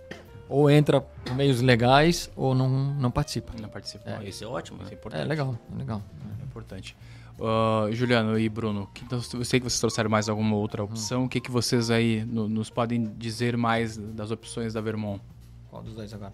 Ou 0.49 0.71
entra 0.71 1.01
por 1.01 1.35
meios 1.35 1.61
legais 1.61 2.31
ou 2.37 2.55
não, 2.55 2.69
não 2.69 3.11
participa. 3.11 3.53
Não 3.61 3.69
participa. 3.69 4.09
Bom, 4.13 4.23
Esse 4.23 4.45
é 4.45 4.47
ótimo, 4.47 4.79
né? 4.79 4.85
Isso 4.85 4.95
é 4.95 4.97
importante. 4.97 5.21
É 5.21 5.25
legal, 5.25 5.59
é 5.75 5.79
legal. 5.79 6.03
É 6.41 6.45
importante. 6.45 6.97
Ah, 7.45 7.89
Juliano 7.91 8.39
e 8.39 8.49
Bruno, 8.49 8.89
que, 8.95 9.05
então, 9.05 9.19
eu 9.35 9.45
sei 9.45 9.59
que 9.59 9.65
vocês 9.69 9.81
trouxeram 9.81 10.09
mais 10.09 10.29
alguma 10.29 10.55
Hum. 10.55 10.61
outra 10.61 10.85
opção. 10.85 11.25
O 11.25 11.29
que, 11.29 11.41
que 11.41 11.51
vocês 11.51 11.91
aí 11.91 12.25
no- 12.25 12.49
nos 12.49 12.71
podem 12.71 13.13
dizer 13.19 13.57
mais 13.57 13.97
das 13.97 14.31
opções 14.31 14.73
da 14.73 14.81
Vermont? 14.81 15.21
Qual 15.69 15.83
dos 15.83 15.95
dois 15.95 16.13
agora? 16.15 16.33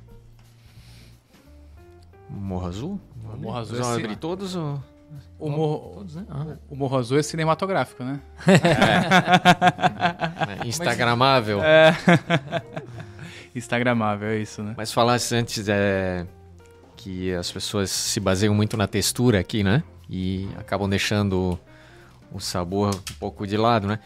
Morro 2.28 2.66
Azul? 2.66 3.00
O 3.24 3.36
Morro 3.38 3.56
Azul 3.58 3.76
Vocês 3.76 3.86
vão 3.86 3.96
é 3.96 4.00
abrir 4.00 4.16
todos 4.16 4.54
ou... 4.54 4.82
O 5.38 5.48
Morro, 5.48 5.92
Todos, 5.94 6.16
né? 6.16 6.26
Ah. 6.28 6.56
o 6.68 6.76
Morro 6.76 6.98
Azul 6.98 7.18
é 7.18 7.22
cinematográfico, 7.22 8.04
né? 8.04 8.20
É, 10.62 10.66
Instagramável? 10.68 11.60
Instagramável, 13.56 14.28
é 14.28 14.38
isso, 14.38 14.62
né? 14.62 14.74
Mas 14.76 14.92
falasse 14.92 15.34
antes 15.34 15.66
é, 15.68 16.26
que 16.96 17.32
as 17.32 17.50
pessoas 17.50 17.90
se 17.90 18.20
baseiam 18.20 18.54
muito 18.54 18.76
na 18.76 18.86
textura 18.86 19.40
aqui, 19.40 19.64
né? 19.64 19.82
E 20.08 20.48
acabam 20.56 20.88
deixando 20.88 21.58
o 22.32 22.40
sabor 22.40 22.94
um 22.94 23.14
pouco 23.18 23.46
de 23.46 23.56
lado, 23.56 23.86
né? 23.86 23.98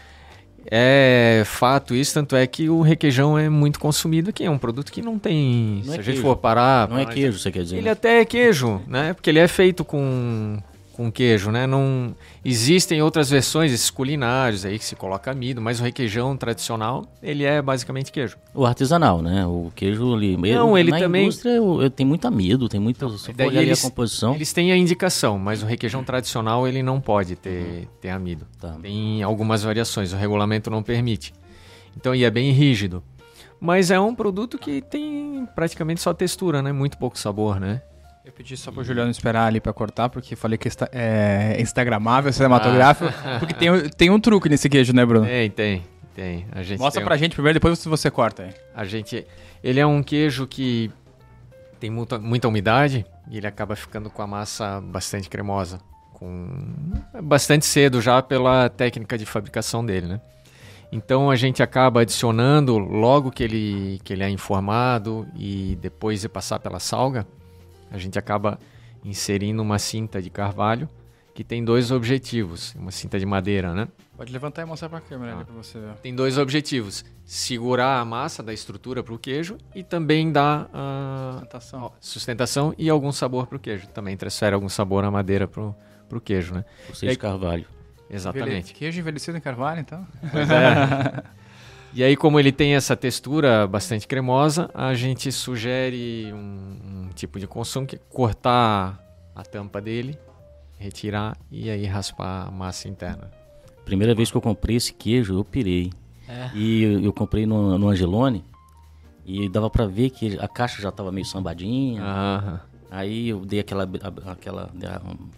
É 0.71 1.43
fato 1.45 1.95
isso, 1.95 2.15
tanto 2.15 2.37
é 2.37 2.47
que 2.47 2.69
o 2.69 2.83
requeijão 2.83 3.37
é 3.37 3.49
muito 3.49 3.81
consumido 3.81 4.31
aqui. 4.31 4.45
É 4.45 4.51
um 4.51 4.59
produto 4.59 4.93
que 4.93 5.03
não 5.03 5.19
tem. 5.19 5.83
Não 5.85 5.85
se 5.85 5.91
é 5.91 5.93
a 5.95 5.97
gente 5.97 6.05
queijo. 6.05 6.23
for 6.23 6.37
parar. 6.37 6.89
Não 6.89 6.99
é 6.99 7.07
queijo, 7.07 7.39
você 7.39 7.51
quer 7.51 7.65
dizer? 7.65 7.77
Ele 7.77 7.87
né? 7.87 7.91
até 7.91 8.21
é 8.21 8.25
queijo, 8.25 8.81
né? 8.87 9.13
Porque 9.13 9.29
ele 9.31 9.41
é 9.41 9.49
feito 9.49 9.85
com, 9.85 10.59
com 11.03 11.11
queijo, 11.11 11.51
né? 11.51 11.67
Não 11.67 12.15
existem 12.45 13.03
outras 13.03 13.29
versões 13.31 13.73
esses 13.73 13.91
culinários 13.91 14.65
aí 14.65 14.79
que 14.79 14.85
se 14.85 14.95
coloca 14.95 15.31
amido, 15.31 15.61
mas 15.61 15.81
o 15.81 15.83
requeijão 15.83 16.37
tradicional 16.37 17.05
ele 17.23 17.45
é 17.45 17.61
basicamente 17.61 18.13
queijo. 18.13 18.37
O 18.55 18.65
artesanal, 18.65 19.21
né? 19.21 19.45
O 19.47 19.73
queijo 19.75 20.15
ali. 20.15 20.37
Não, 20.37 20.77
ele 20.79 20.91
na 20.91 20.99
também- 20.99 21.25
indústria 21.25 21.61
o- 21.63 21.89
tem 21.91 22.07
muito 22.07 22.27
amido, 22.27 22.69
tem 22.69 22.79
muito. 22.81 23.09
Se 23.19 23.33
for 23.33 23.55
eles- 23.55 23.85
a 23.85 23.89
composição. 23.89 24.35
Eles 24.35 24.53
têm 24.53 24.71
a 24.73 24.77
indicação, 24.77 25.39
mas 25.39 25.63
o 25.63 25.67
requeijão 25.67 26.05
tradicional 26.05 26.67
ele 26.69 26.83
não 26.83 27.01
pode 27.01 27.35
ter, 27.37 27.89
ter 28.01 28.11
amido. 28.11 28.47
Tá. 28.61 28.77
Tem 28.81 29.23
algumas 29.23 29.63
variações, 29.63 30.13
o 30.13 30.17
regulamento 30.17 30.71
não 30.71 30.83
permite. 30.83 31.33
Então, 31.97 32.15
e 32.15 32.25
é 32.25 32.31
bem 32.31 32.53
rígido. 32.53 33.03
Mas 33.61 33.91
é 33.91 34.01
um 34.01 34.15
produto 34.15 34.59
que 34.59 34.81
tem 34.83 35.47
praticamente 35.55 36.01
só 36.01 36.13
textura, 36.13 36.61
né? 36.63 36.73
Muito 36.73 36.99
pouco 36.99 37.19
sabor, 37.19 37.61
né? 37.61 37.81
Eu 38.25 38.31
pedi 38.33 38.57
só 38.57 38.71
pro 38.71 38.85
Juliano 38.85 39.11
esperar 39.11 39.47
ali 39.47 39.61
pra 39.61 39.73
cortar, 39.73 40.09
porque 40.09 40.37
falei 40.37 40.57
que 40.57 40.69
está, 40.69 40.89
é 40.93 41.57
instagramável, 41.61 42.33
cinematográfico. 42.33 43.11
Porque 43.41 43.53
tem, 43.55 43.89
tem 43.91 44.11
um 44.11 44.21
truque 44.21 44.49
nesse 44.49 44.69
queijo, 44.69 44.93
né, 44.93 45.05
Bruno? 45.05 45.27
Tem, 45.27 45.51
tem, 45.51 45.83
tem. 46.15 46.47
A 46.53 46.63
gente 46.63 46.79
Mostra 46.79 47.01
tem 47.01 47.05
um- 47.05 47.09
pra 47.09 47.17
gente 47.17 47.35
primeiro, 47.35 47.59
depois 47.59 47.85
você 47.85 48.11
corta 48.13 48.45
aí. 48.45 48.55
A 48.75 48.85
gente, 48.85 49.27
ele 49.63 49.81
é 49.81 49.87
um 49.87 50.05
queijo 50.05 50.47
que 50.47 50.89
tem 51.81 51.91
muita, 51.91 52.17
muita 52.17 52.47
umidade 52.47 53.05
e 53.29 53.39
ele 53.39 53.47
acaba 53.47 53.75
ficando 53.75 54.09
com 54.09 54.23
a 54.23 54.27
massa 54.27 54.81
bastante 54.81 55.29
cremosa, 55.29 55.81
com 56.13 56.49
bastante 57.25 57.67
cedo 57.67 58.01
já 58.01 58.23
pela 58.23 58.69
técnica 58.69 59.19
de 59.19 59.27
fabricação 59.27 59.85
dele, 59.85 60.07
né? 60.07 60.21
Então 60.93 61.29
a 61.29 61.35
gente 61.35 61.61
acaba 61.61 62.03
adicionando 62.03 62.79
logo 62.79 63.33
que 63.33 63.43
ele, 63.43 64.01
que 64.05 64.13
ele 64.13 64.23
é 64.23 64.29
informado 64.31 65.27
e 65.37 65.77
depois 65.81 66.21
de 66.21 66.29
passar 66.29 66.61
pela 66.61 66.79
salga, 66.79 67.27
a 67.93 67.99
gente 67.99 68.19
acaba 68.19 68.59
inserindo 69.05 69.63
uma 69.63 69.79
cinta 69.79 70.21
de 70.23 70.31
carvalho 70.31 70.89
que 71.35 71.43
tem 71.43 71.65
dois 71.65 71.91
objetivos, 71.91 72.75
uma 72.75 72.91
cinta 72.91 73.19
de 73.19 73.25
madeira, 73.25 73.73
né? 73.73 73.89
Pode 74.17 74.33
levantar 74.33 74.63
e 74.63 74.65
mostrar 74.65 74.89
pra 74.89 75.01
câmera 75.01 75.35
ali 75.35 75.45
pra 75.45 75.55
você 75.55 75.79
ver. 75.79 75.95
Tem 76.03 76.15
dois 76.15 76.37
objetivos: 76.37 77.05
segurar 77.25 78.01
a 78.01 78.05
massa 78.05 78.43
da 78.43 78.53
estrutura 78.53 79.03
para 79.03 79.15
o 79.15 79.19
queijo 79.19 79.57
e 79.75 79.83
também 79.83 80.31
dar 80.31 80.69
ah, 80.73 81.39
Tentação. 81.41 81.93
sustentação 82.01 82.75
e 82.77 82.89
algum 82.91 83.11
sabor 83.13 83.47
para 83.47 83.57
o 83.57 83.61
queijo. 83.61 83.87
Também 83.89 84.17
transfere 84.17 84.55
algum 84.55 84.69
sabor 84.69 85.05
à 85.05 85.11
madeira 85.11 85.49
para 85.49 85.63
o 85.63 86.21
queijo, 86.21 86.55
né? 86.55 86.65
O 86.91 86.95
seis 86.95 87.13
de 87.13 87.19
carvalho. 87.19 87.67
Exatamente. 88.11 88.75
Queijo 88.75 89.01
envelhecido 89.01 89.39
em 89.39 89.41
carvalho, 89.41 89.81
então? 89.81 90.07
Pois 90.31 90.51
é. 90.51 91.23
E 91.95 92.03
aí, 92.03 92.17
como 92.17 92.41
ele 92.41 92.51
tem 92.51 92.75
essa 92.75 92.97
textura 92.97 93.67
bastante 93.67 94.09
cremosa, 94.09 94.71
a 94.73 94.95
gente 94.95 95.31
sugere 95.31 96.33
um, 96.33 97.07
um 97.07 97.09
tipo 97.15 97.39
de 97.39 97.47
consumo 97.47 97.87
que 97.87 97.97
é 97.97 97.99
cortar 98.09 98.99
a 99.35 99.43
tampa 99.43 99.81
dele, 99.81 100.19
retirar 100.79 101.37
e 101.51 101.69
aí 101.69 101.85
raspar 101.85 102.49
a 102.49 102.51
massa 102.51 102.89
interna. 102.89 103.31
Primeira 103.85 104.15
vez 104.15 104.31
que 104.31 104.37
eu 104.37 104.41
comprei 104.41 104.77
esse 104.77 104.95
queijo, 104.95 105.35
eu 105.35 105.45
pirei. 105.45 105.93
É. 106.27 106.51
E 106.55 106.83
eu, 106.83 107.01
eu 107.01 107.13
comprei 107.13 107.45
no, 107.45 107.79
no 107.79 107.89
Angelone 107.89 108.43
e 109.27 109.49
dava 109.49 109.69
pra 109.69 109.87
ver 109.87 110.11
que 110.11 110.39
a 110.39 110.49
caixa 110.49 110.81
já 110.81 110.91
tava 110.91 111.13
meio 111.13 111.27
sambadinha. 111.27 112.03
Ah, 112.03 112.61
Aí 112.93 113.31
eu 113.31 113.41
dei 113.41 113.59
aquela, 113.59 113.89
aquela 114.27 114.71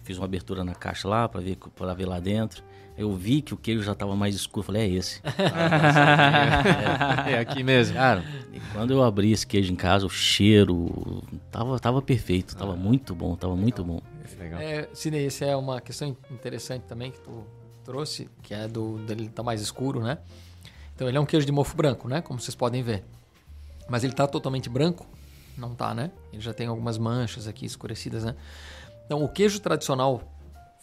fiz 0.03 0.17
uma 0.17 0.25
abertura 0.25 0.61
na 0.61 0.75
caixa 0.75 1.07
lá 1.07 1.29
pra 1.29 1.39
ver 1.39 1.57
para 1.73 1.93
ver 1.93 2.05
lá 2.05 2.19
dentro. 2.19 2.61
Eu 2.97 3.13
vi 3.13 3.41
que 3.41 3.53
o 3.53 3.57
queijo 3.57 3.83
já 3.83 3.93
tava 3.93 4.15
mais 4.15 4.35
escuro, 4.35 4.65
falei, 4.65 4.83
é 4.83 4.89
esse. 4.89 5.21
é 7.27 7.39
aqui 7.39 7.61
mesmo. 7.61 7.95
Cara, 7.95 8.23
e 8.53 8.59
quando 8.71 8.91
eu 8.91 9.03
abri 9.03 9.33
esse 9.33 9.45
queijo 9.45 9.73
em 9.73 9.75
casa, 9.75 10.05
o 10.05 10.09
cheiro 10.09 11.21
tava, 11.51 11.77
tava 11.77 12.01
perfeito, 12.01 12.55
tava 12.55 12.75
muito 12.75 13.13
bom, 13.13 13.35
tava 13.35 13.55
muito 13.55 13.83
bom. 13.83 13.99
Legal. 14.39 14.61
É, 14.61 14.87
Sidney, 14.93 15.27
essa 15.27 15.45
é 15.45 15.55
uma 15.55 15.81
questão 15.81 16.15
interessante 16.31 16.83
também 16.83 17.11
que 17.11 17.19
tu 17.19 17.45
trouxe, 17.83 18.29
que 18.41 18.53
é 18.53 18.67
do 18.67 18.97
dele 18.99 19.29
tá 19.29 19.43
mais 19.43 19.61
escuro, 19.61 20.01
né? 20.01 20.17
Então 20.95 21.07
ele 21.07 21.17
é 21.17 21.19
um 21.19 21.25
queijo 21.25 21.45
de 21.45 21.51
mofo 21.51 21.75
branco, 21.75 22.07
né? 22.07 22.21
Como 22.21 22.39
vocês 22.39 22.55
podem 22.55 22.81
ver. 22.81 23.03
Mas 23.87 24.03
ele 24.03 24.13
tá 24.13 24.25
totalmente 24.25 24.69
branco? 24.69 25.05
Não 25.57 25.75
tá, 25.75 25.93
né? 25.93 26.11
Ele 26.31 26.41
já 26.41 26.53
tem 26.53 26.67
algumas 26.67 26.97
manchas 26.97 27.47
aqui 27.47 27.65
escurecidas, 27.65 28.23
né? 28.23 28.35
Então 29.05 29.23
o 29.23 29.29
queijo 29.29 29.59
tradicional 29.59 30.23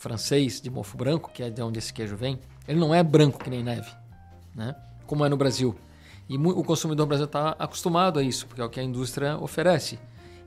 francês 0.03 0.61
de 0.61 0.69
mofo 0.69 0.97
branco, 0.97 1.31
que 1.33 1.43
é 1.45 1.49
de 1.49 1.63
onde 1.63 1.79
esse 1.79 1.93
queijo 1.93 2.17
vem, 2.17 2.39
ele 2.67 2.81
não 2.81 2.93
é 2.93 3.03
branco 3.05 3.39
que 3.39 3.49
nem 3.49 3.63
neve, 3.63 3.89
né? 4.55 4.75
Como 5.07 5.25
é 5.25 5.29
no 5.29 5.37
Brasil. 5.37 5.77
E 6.29 6.37
o 6.37 6.65
consumidor 6.65 7.07
brasileiro 7.07 7.29
está 7.29 7.51
acostumado 7.59 8.19
a 8.19 8.23
isso, 8.23 8.47
porque 8.47 8.61
é 8.61 8.65
o 8.65 8.69
que 8.69 8.81
a 8.81 8.83
indústria 8.83 9.37
oferece. 9.39 9.99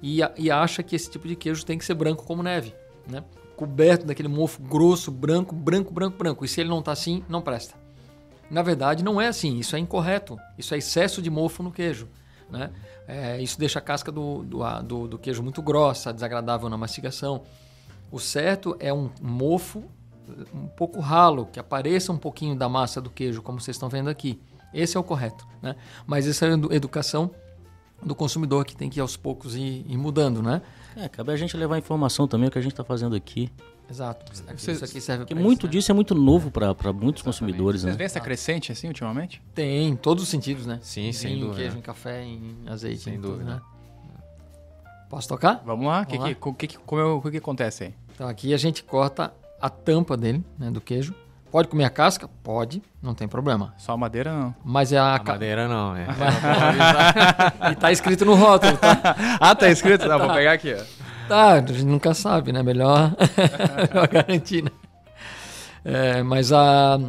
E, 0.02 0.20
e 0.38 0.52
acha 0.52 0.84
que 0.84 0.96
esse 0.96 1.10
tipo 1.10 1.26
de 1.28 1.36
queijo 1.38 1.66
tem 1.66 1.78
que 1.78 1.86
ser 1.86 1.94
branco 1.94 2.26
como 2.26 2.44
neve, 2.44 2.74
né? 3.10 3.24
Coberto 3.56 4.06
daquele 4.06 4.28
mofo 4.28 4.62
grosso, 4.62 5.10
branco, 5.10 5.56
branco, 5.56 5.94
branco, 5.94 6.18
branco. 6.18 6.44
E 6.44 6.48
se 6.48 6.60
ele 6.60 6.70
não 6.70 6.80
está 6.80 6.92
assim, 6.92 7.24
não 7.30 7.42
presta. 7.42 7.76
Na 8.52 8.62
verdade, 8.62 9.04
não 9.04 9.22
é 9.22 9.28
assim. 9.28 9.58
Isso 9.58 9.76
é 9.76 9.80
incorreto. 9.80 10.38
Isso 10.58 10.74
é 10.76 10.78
excesso 10.78 11.22
de 11.22 11.30
mofo 11.30 11.64
no 11.64 11.72
queijo. 11.72 12.10
Né? 12.50 12.72
É, 13.08 13.42
isso 13.42 13.58
deixa 13.58 13.80
a 13.80 13.82
casca 13.82 14.12
do, 14.12 14.44
do, 14.44 14.60
do- 14.84 15.08
do 15.08 15.18
queijo 15.18 15.42
muito 15.42 15.62
grossa, 15.62 16.14
desagradável 16.14 16.68
na 16.70 16.78
mastigação. 16.78 17.44
O 18.12 18.20
certo 18.20 18.76
é 18.80 18.94
um 18.94 19.10
mofo 19.22 19.84
um 20.54 20.68
pouco 20.68 21.00
ralo, 21.00 21.46
que 21.52 21.60
apareça 21.60 22.12
um 22.12 22.18
pouquinho 22.18 22.56
da 22.56 22.68
massa 22.68 23.00
do 23.00 23.10
queijo, 23.12 23.42
como 23.44 23.60
vocês 23.60 23.76
estão 23.76 23.90
vendo 23.90 24.10
aqui. 24.10 24.40
Esse 24.74 24.98
é 24.98 25.00
o 25.00 25.04
correto. 25.04 25.46
Né? 25.62 25.76
Mas 26.08 26.28
essa 26.28 26.48
edu- 26.48 26.74
educação 26.74 27.30
do 28.04 28.16
consumidor 28.16 28.66
que 28.66 28.76
tem 28.76 28.90
que 28.90 29.00
ir 29.00 29.02
aos 29.02 29.16
poucos 29.16 29.56
ir, 29.56 29.86
ir 29.88 29.98
mudando, 29.98 30.42
né? 30.42 30.62
É, 30.96 31.08
cabe 31.08 31.32
a 31.32 31.36
gente 31.36 31.56
levar 31.56 31.78
informação 31.78 32.28
também, 32.28 32.48
o 32.48 32.52
que 32.52 32.58
a 32.58 32.62
gente 32.62 32.74
está 32.74 32.84
fazando 32.84 33.16
aqui. 33.16 33.50
Exato. 33.90 34.26
Vocês- 34.58 34.78
Isso 34.78 34.86
aqui 34.86 35.00
serve 35.00 35.24
Porque 35.26 35.36
pra 35.36 35.44
muito 35.44 35.60
isso, 35.60 35.68
né? 35.68 35.72
disso 35.74 35.92
é 35.92 35.94
muito 35.94 36.16
novo 36.16 36.50
para 36.50 36.74
muitos 36.92 37.22
consumidores, 37.22 37.82
Vocês 37.82 37.94
né? 37.94 37.98
veem 37.98 38.06
essa 38.06 38.20
crescente 38.20 38.72
assim 38.72 38.88
ultimamente? 38.88 39.42
Tem, 39.54 39.88
em 39.90 39.96
todos 39.96 40.24
os 40.24 40.30
sentidos, 40.30 40.66
né? 40.66 40.80
Sim, 40.82 41.10
em 41.10 41.14
sem 41.14 41.40
dúvida. 41.40 41.58
queijo, 41.62 41.78
em 41.78 41.82
café, 41.82 42.24
em 42.24 42.56
azeite, 42.68 43.02
Sem 43.04 43.14
em 43.14 43.22
tudo, 43.22 43.34
dúvida. 43.34 43.56
né? 43.56 43.62
Posso 45.10 45.28
tocar? 45.28 45.62
Vamos 45.66 45.86
lá, 45.86 46.02
o 46.02 46.06
que, 46.06 46.18
Vamos 46.18 46.36
que, 46.36 46.54
que, 46.54 46.68
que, 46.68 46.78
como 46.80 47.02
é 47.20 47.22
que, 47.22 47.32
que 47.32 47.38
acontece 47.38 47.84
aí? 47.86 47.94
Então 48.14 48.28
aqui 48.28 48.54
a 48.54 48.58
gente 48.58 48.84
corta 48.84 49.34
a 49.62 49.70
tampa 49.70 50.16
dele, 50.18 50.44
né, 50.58 50.70
do 50.72 50.82
queijo. 50.82 51.14
Pode 51.52 51.68
comer 51.70 51.86
a 51.86 51.90
casca? 51.90 52.28
Pode, 52.44 52.82
não 53.02 53.14
tem 53.14 53.28
problema. 53.30 53.74
Só 53.78 53.94
a 53.94 53.98
madeira 53.98 54.34
não. 54.34 54.54
Mas 54.64 54.92
é 54.92 54.98
a, 54.98 55.16
A 55.16 55.20
ca- 55.20 55.34
madeira 55.34 55.68
não, 55.70 55.96
é. 55.96 56.06
e 57.72 57.76
tá 57.76 57.92
escrito 57.94 58.26
no 58.26 58.36
rótulo, 58.36 58.76
tá? 58.78 59.16
ah, 59.40 59.56
tá 59.56 59.70
escrito? 59.70 60.06
Não, 60.08 60.20
vou 60.20 60.34
pegar 60.34 60.52
aqui, 60.54 60.74
ó. 60.74 60.84
Tá, 61.30 61.54
a 61.54 61.62
gente 61.62 61.84
nunca 61.86 62.14
sabe, 62.14 62.52
né? 62.52 62.62
Melhor, 62.62 63.16
melhor 63.90 64.08
garantir, 64.08 64.64
né? 64.64 64.72
É, 65.84 66.24
mas 66.24 66.52
a. 66.52 67.00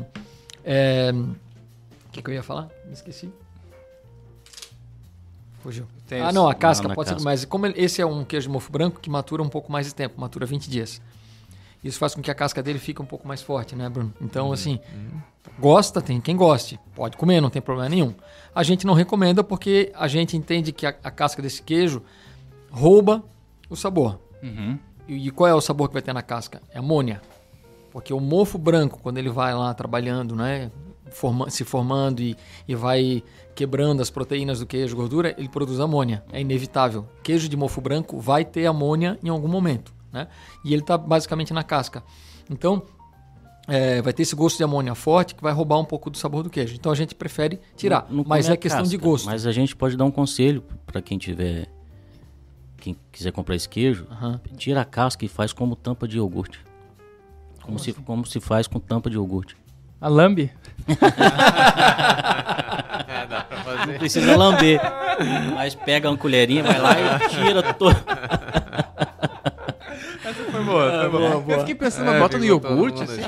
é, 0.64 1.10
O 1.12 2.12
que, 2.12 2.22
que 2.22 2.30
eu 2.30 2.34
ia 2.34 2.42
falar? 2.42 2.68
Me 2.86 2.92
esqueci. 2.92 3.28
Fugiu. 5.62 5.86
Tem 6.06 6.20
ah, 6.20 6.32
não, 6.32 6.48
a 6.48 6.54
casca 6.54 6.86
na 6.88 6.94
pode 6.94 7.08
casca. 7.08 7.20
ser. 7.20 7.24
Mas 7.24 7.44
como 7.44 7.66
esse 7.66 8.00
é 8.00 8.06
um 8.06 8.24
queijo 8.24 8.46
de 8.46 8.52
mofo 8.52 8.70
branco 8.70 9.00
que 9.00 9.10
matura 9.10 9.42
um 9.42 9.48
pouco 9.48 9.70
mais 9.72 9.86
de 9.86 9.94
tempo, 9.94 10.20
matura 10.20 10.46
20 10.46 10.70
dias. 10.70 11.00
Isso 11.82 11.98
faz 11.98 12.14
com 12.14 12.22
que 12.22 12.30
a 12.30 12.34
casca 12.34 12.62
dele 12.62 12.78
fique 12.78 13.00
um 13.00 13.04
pouco 13.06 13.26
mais 13.28 13.42
forte, 13.42 13.76
né, 13.76 13.88
Bruno? 13.88 14.12
Então, 14.20 14.52
assim, 14.52 14.80
gosta, 15.58 16.00
tem 16.00 16.20
quem 16.20 16.36
goste. 16.36 16.80
Pode 16.94 17.16
comer, 17.16 17.40
não 17.40 17.50
tem 17.50 17.62
problema 17.62 17.88
nenhum. 17.88 18.14
A 18.54 18.62
gente 18.62 18.86
não 18.86 18.94
recomenda 18.94 19.44
porque 19.44 19.92
a 19.94 20.08
gente 20.08 20.36
entende 20.36 20.72
que 20.72 20.86
a, 20.86 20.94
a 21.04 21.10
casca 21.10 21.40
desse 21.42 21.62
queijo 21.62 22.02
rouba 22.70 23.22
o 23.68 23.76
sabor. 23.76 24.18
Uhum. 24.42 24.78
E, 25.06 25.28
e 25.28 25.30
qual 25.30 25.48
é 25.48 25.54
o 25.54 25.60
sabor 25.60 25.88
que 25.88 25.92
vai 25.92 26.02
ter 26.02 26.12
na 26.12 26.22
casca? 26.22 26.60
É 26.72 26.78
amônia. 26.78 27.20
Porque 27.92 28.12
o 28.12 28.20
mofo 28.20 28.58
branco, 28.58 28.98
quando 29.02 29.18
ele 29.18 29.30
vai 29.30 29.54
lá 29.54 29.72
trabalhando, 29.72 30.34
né, 30.34 30.70
forma- 31.10 31.48
se 31.50 31.62
formando 31.64 32.20
e, 32.20 32.36
e 32.66 32.74
vai 32.74 33.22
quebrando 33.56 34.00
as 34.02 34.10
proteínas 34.10 34.60
do 34.60 34.66
queijo, 34.66 34.94
gordura, 34.94 35.34
ele 35.36 35.48
produz 35.48 35.80
amônia. 35.80 36.22
É 36.30 36.40
inevitável. 36.40 37.06
Queijo 37.22 37.48
de 37.48 37.56
mofo 37.56 37.80
branco 37.80 38.20
vai 38.20 38.44
ter 38.44 38.66
amônia 38.66 39.18
em 39.24 39.28
algum 39.30 39.48
momento, 39.48 39.92
né? 40.12 40.28
E 40.64 40.72
ele 40.72 40.82
está 40.82 40.96
basicamente 40.98 41.52
na 41.54 41.64
casca. 41.64 42.04
Então, 42.50 42.82
é, 43.66 44.00
vai 44.02 44.12
ter 44.12 44.22
esse 44.22 44.36
gosto 44.36 44.58
de 44.58 44.62
amônia 44.62 44.94
forte 44.94 45.34
que 45.34 45.42
vai 45.42 45.52
roubar 45.52 45.78
um 45.80 45.84
pouco 45.84 46.10
do 46.10 46.18
sabor 46.18 46.42
do 46.44 46.50
queijo. 46.50 46.74
Então 46.74 46.92
a 46.92 46.94
gente 46.94 47.14
prefere 47.14 47.58
tirar. 47.74 48.06
Não- 48.10 48.18
não 48.18 48.24
mas 48.26 48.48
é 48.48 48.56
questão 48.56 48.82
de 48.84 48.96
casca, 48.96 49.10
gosto. 49.10 49.26
Mas 49.26 49.46
a 49.46 49.52
gente 49.52 49.74
pode 49.74 49.96
dar 49.96 50.04
um 50.04 50.10
conselho 50.10 50.62
para 50.86 51.00
quem 51.02 51.18
tiver. 51.18 51.66
Quem 52.76 52.94
quiser 53.10 53.32
comprar 53.32 53.56
esse 53.56 53.68
queijo, 53.68 54.06
Aham. 54.10 54.40
tira 54.56 54.82
a 54.82 54.84
casca 54.84 55.24
e 55.24 55.28
faz 55.28 55.52
como 55.52 55.74
tampa 55.74 56.06
de 56.06 56.18
iogurte. 56.18 56.60
Como, 57.62 57.78
se, 57.80 57.92
como 57.94 58.24
se 58.26 58.38
faz 58.38 58.68
com 58.68 58.78
tampa 58.78 59.10
de 59.10 59.16
iogurte. 59.16 59.56
A 60.00 60.08
lambe? 60.08 60.52
Não 63.86 63.94
precisa 63.98 64.36
lamber. 64.36 64.80
Mas 65.54 65.74
pega 65.74 66.08
uma 66.08 66.16
colherinha, 66.16 66.62
vai 66.62 66.78
lá 66.78 66.94
e 66.98 67.28
tira 67.28 67.62
todo. 67.74 67.96
Foi 70.50 70.64
boa, 70.64 71.00
foi 71.00 71.10
boa. 71.10 71.44
Eu 71.48 71.58
fiquei 71.60 71.74
pensando, 71.74 72.06
mas 72.06 72.18
bota 72.18 72.38
no 72.38 72.44
iogurte, 72.44 73.02
assim. 73.02 73.22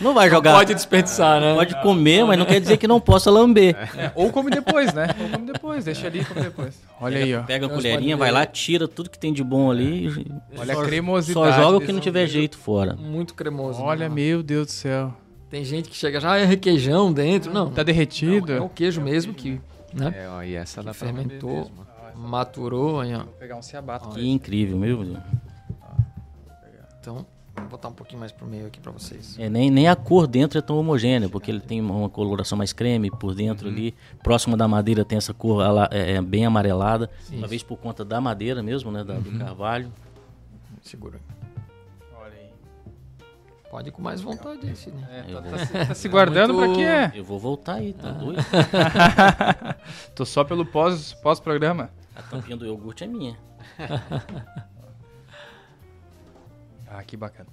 Não 0.00 0.12
vai 0.12 0.28
jogar. 0.28 0.54
Pode 0.54 0.74
desperdiçar, 0.74 1.40
né? 1.40 1.54
Pode 1.54 1.80
comer, 1.80 2.24
mas 2.24 2.38
não 2.38 2.44
quer 2.44 2.60
dizer 2.60 2.76
que 2.76 2.86
não 2.86 3.00
possa 3.00 3.30
lamber. 3.30 3.74
É, 3.96 4.12
ou 4.14 4.30
come 4.30 4.50
depois, 4.50 4.92
né? 4.92 5.08
Ou 5.18 5.28
come 5.30 5.52
depois, 5.52 5.84
deixa 5.84 6.06
ali 6.06 6.20
e 6.20 6.24
come 6.24 6.42
depois. 6.42 6.78
Olha 7.00 7.18
aí, 7.18 7.34
ó. 7.34 7.42
Pega 7.42 7.66
a 7.66 7.68
colherinha, 7.68 8.16
vai 8.16 8.30
lá, 8.30 8.44
tira 8.44 8.86
tudo 8.86 9.08
que 9.08 9.18
tem 9.18 9.32
de 9.32 9.42
bom 9.42 9.70
ali. 9.70 10.26
Olha 10.58 10.74
só, 10.74 10.82
a 10.82 10.84
cremosidade. 10.84 11.54
Só 11.54 11.62
joga 11.62 11.78
o 11.78 11.80
que 11.80 11.92
não 11.92 12.00
tiver 12.00 12.26
jeito 12.26 12.58
fora. 12.58 12.94
Muito 12.94 13.34
cremoso. 13.34 13.80
Olha, 13.82 14.08
né? 14.08 14.14
meu 14.14 14.42
Deus 14.42 14.66
do 14.66 14.72
céu. 14.72 15.14
Tem 15.48 15.64
gente 15.64 15.88
que 15.88 15.96
chega 15.96 16.20
já, 16.20 16.32
ah, 16.32 16.38
é 16.38 16.44
requeijão 16.44 17.12
dentro. 17.12 17.52
Não, 17.52 17.70
Tá 17.70 17.82
derretido. 17.82 18.52
Não, 18.52 18.56
é 18.56 18.60
o 18.60 18.68
queijo 18.68 19.00
mesmo 19.00 19.32
que, 19.32 19.60
né, 19.94 20.14
É, 20.16 20.28
ó, 20.28 20.42
e 20.42 20.54
essa 20.54 20.82
dá 20.82 20.92
que 20.92 20.98
pra 20.98 21.06
fermentou, 21.08 21.50
mesmo. 21.56 21.86
maturou. 22.16 23.00
Aí, 23.00 23.14
ó. 23.14 23.24
Vou 23.24 23.32
pegar 23.34 23.56
um 23.56 23.62
ciabato. 23.62 24.08
Que 24.10 24.26
incrível, 24.28 24.76
meu 24.78 25.04
Deus. 25.04 25.18
Então, 27.00 27.24
vou 27.56 27.66
botar 27.68 27.88
um 27.88 27.92
pouquinho 27.92 28.18
mais 28.20 28.32
pro 28.32 28.46
meio 28.46 28.66
aqui 28.66 28.80
pra 28.80 28.90
vocês. 28.92 29.36
É, 29.38 29.48
nem, 29.48 29.70
nem 29.70 29.88
a 29.88 29.94
cor 29.96 30.26
dentro 30.26 30.58
é 30.58 30.62
tão 30.62 30.78
homogênea, 30.78 31.28
porque 31.28 31.50
ele 31.50 31.60
tem 31.60 31.80
uma 31.80 32.08
coloração 32.10 32.58
mais 32.58 32.72
creme 32.72 33.10
por 33.10 33.34
dentro 33.34 33.68
ali. 33.68 33.94
Próximo 34.22 34.56
da 34.56 34.66
madeira 34.66 35.04
tem 35.04 35.16
essa 35.18 35.32
cor 35.32 35.62
ala- 35.62 35.88
é, 35.92 36.14
é 36.14 36.22
bem 36.22 36.44
amarelada. 36.44 37.08
Talvez 37.40 37.62
por 37.62 37.76
conta 37.78 38.04
da 38.04 38.20
madeira 38.20 38.62
mesmo, 38.62 38.90
né? 38.90 39.04
da- 39.04 39.18
Do 39.18 39.38
carvalho. 39.38 39.92
Segura. 40.82 41.18
Aí. 41.28 41.35
Pode 43.76 43.90
ir 43.90 43.92
com 43.92 44.00
mais 44.00 44.22
vontade 44.22 44.70
esse, 44.70 44.90
né? 44.90 45.24
É, 45.28 45.30
Eu 45.30 45.42
tá, 45.42 45.50
vou- 45.50 45.58
tá 45.58 45.66
se- 45.66 45.72
tá 45.88 45.92
se 45.94 46.08
guardando 46.08 46.54
muito- 46.54 46.80
pra 46.82 47.10
quê? 47.10 47.18
Eu 47.18 47.22
vou 47.22 47.38
voltar 47.38 47.74
aí, 47.74 47.92
tá 47.92 48.10
doido? 48.10 48.40
Tô 50.16 50.24
só 50.24 50.44
pelo 50.44 50.64
pós- 50.64 51.12
pós-programa. 51.12 51.90
A 52.14 52.22
tampinha 52.22 52.56
do 52.56 52.64
iogurte 52.64 53.04
é 53.04 53.06
minha. 53.06 53.36
ah, 56.88 57.02
que 57.04 57.18
bacana. 57.18 57.50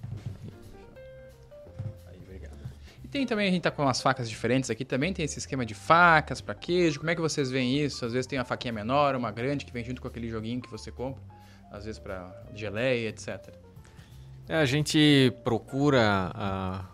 Aí, 2.07 2.17
obrigado. 2.23 2.53
E 3.03 3.07
tem 3.09 3.25
também, 3.25 3.49
a 3.49 3.51
gente 3.51 3.63
tá 3.63 3.71
com 3.71 3.81
umas 3.81 4.01
facas 4.01 4.29
diferentes 4.29 4.69
aqui 4.69 4.85
também, 4.85 5.11
tem 5.11 5.25
esse 5.25 5.39
esquema 5.39 5.65
de 5.65 5.73
facas 5.73 6.39
pra 6.39 6.55
queijo. 6.55 6.99
Como 6.99 7.09
é 7.11 7.15
que 7.15 7.21
vocês 7.21 7.51
veem 7.51 7.77
isso? 7.83 8.05
Às 8.05 8.13
vezes 8.13 8.27
tem 8.27 8.39
uma 8.39 8.45
faquinha 8.45 8.71
menor, 8.71 9.13
uma 9.13 9.29
grande, 9.29 9.65
que 9.65 9.73
vem 9.73 9.83
junto 9.83 10.01
com 10.01 10.07
aquele 10.07 10.29
joguinho 10.29 10.61
que 10.61 10.71
você 10.71 10.89
compra. 10.89 11.21
Às 11.69 11.83
vezes 11.83 11.99
pra 11.99 12.33
geleia, 12.55 13.09
etc. 13.09 13.61
É, 14.47 14.55
a 14.57 14.65
gente 14.65 15.33
procura 15.43 16.31
ah, 16.33 16.85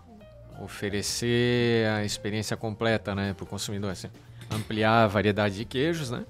oferecer 0.62 1.88
a 1.88 2.04
experiência 2.04 2.56
completa 2.56 3.16
né, 3.16 3.34
para 3.34 3.43
o 3.43 3.47
consumidor. 3.47 3.91
Assim, 3.91 4.10
ampliar 4.52 5.04
a 5.04 5.08
variedade 5.08 5.56
de 5.56 5.66
queijos, 5.66 6.12
né? 6.12 6.26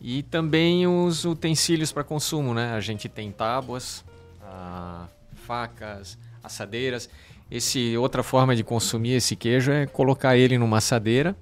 E 0.00 0.22
também 0.22 0.86
os 0.86 1.24
utensílios 1.24 1.90
para 1.90 2.04
consumo, 2.04 2.52
né? 2.52 2.72
A 2.72 2.80
gente 2.80 3.08
tem 3.08 3.32
tábuas, 3.32 4.04
ah, 4.42 5.08
facas, 5.34 6.18
assadeiras. 6.42 7.08
Esse 7.50 7.96
outra 7.96 8.22
forma 8.22 8.54
de 8.54 8.64
consumir 8.64 9.12
esse 9.12 9.36
queijo 9.36 9.70
é 9.70 9.86
colocar 9.86 10.36
ele 10.36 10.58
numa 10.58 10.78
assadeira. 10.78 11.36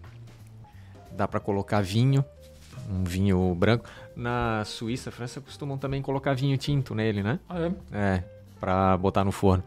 Dá 1.13 1.27
para 1.27 1.41
colocar 1.41 1.81
vinho, 1.81 2.25
um 2.91 3.05
vinho 3.05 3.55
branco. 3.55 3.89
Na 4.15 4.65
Suíça, 4.65 5.11
França 5.11 5.41
costumam 5.41 5.77
também 5.77 6.01
colocar 6.01 6.35
vinho 6.35 6.57
tinto 6.57 6.95
nele, 6.95 7.23
né? 7.23 7.41
Ah, 7.49 7.61
é? 7.61 7.73
É, 7.93 8.25
pra 8.61 8.97
botar 8.97 9.25
no 9.25 9.33
forno. 9.33 9.65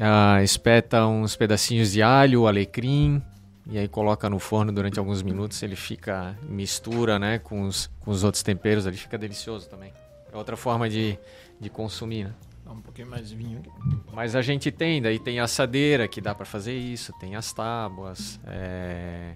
Ah, 0.00 0.42
espeta 0.42 1.06
uns 1.06 1.34
pedacinhos 1.34 1.92
de 1.92 2.02
alho, 2.02 2.46
alecrim, 2.46 3.22
e 3.66 3.76
aí 3.78 3.88
coloca 3.88 4.30
no 4.30 4.38
forno 4.38 4.72
durante 4.72 4.98
alguns 4.98 5.22
minutos. 5.22 5.62
Ele 5.62 5.76
fica, 5.76 6.36
mistura 6.48 7.18
né, 7.18 7.38
com, 7.38 7.62
os, 7.62 7.90
com 8.00 8.10
os 8.10 8.24
outros 8.24 8.42
temperos 8.42 8.86
ali, 8.86 8.96
fica 8.96 9.18
delicioso 9.18 9.68
também. 9.68 9.92
É 10.32 10.36
outra 10.36 10.56
forma 10.56 10.88
de, 10.88 11.18
de 11.60 11.68
consumir, 11.68 12.24
né? 12.24 12.32
Dá 12.64 12.72
um 12.72 12.80
pouquinho 12.80 13.08
mais 13.08 13.30
de 13.30 13.34
vinho 13.34 13.60
aqui. 13.60 13.70
Mas 14.12 14.36
a 14.36 14.42
gente 14.42 14.70
tem, 14.70 15.00
daí 15.00 15.18
tem 15.18 15.40
a 15.40 15.44
assadeira 15.44 16.06
que 16.06 16.20
dá 16.20 16.34
pra 16.34 16.44
fazer 16.44 16.76
isso, 16.76 17.12
tem 17.18 17.34
as 17.34 17.52
tábuas, 17.52 18.38
é, 18.46 19.32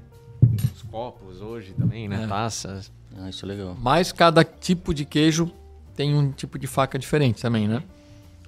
os 0.75 0.83
copos 0.83 1.41
hoje 1.41 1.73
também, 1.73 2.09
né? 2.09 2.25
É. 2.25 2.27
Taças. 2.27 2.93
Ah, 3.17 3.29
isso 3.29 3.45
é 3.45 3.49
legal. 3.49 3.77
Mas 3.81 4.13
cada 4.13 4.45
tipo 4.45 4.93
de 4.93 5.05
queijo 5.05 5.51
tem 5.95 6.15
um 6.15 6.31
tipo 6.31 6.59
de 6.59 6.67
faca 6.67 6.99
diferente 6.99 7.41
também, 7.41 7.67
né? 7.67 7.83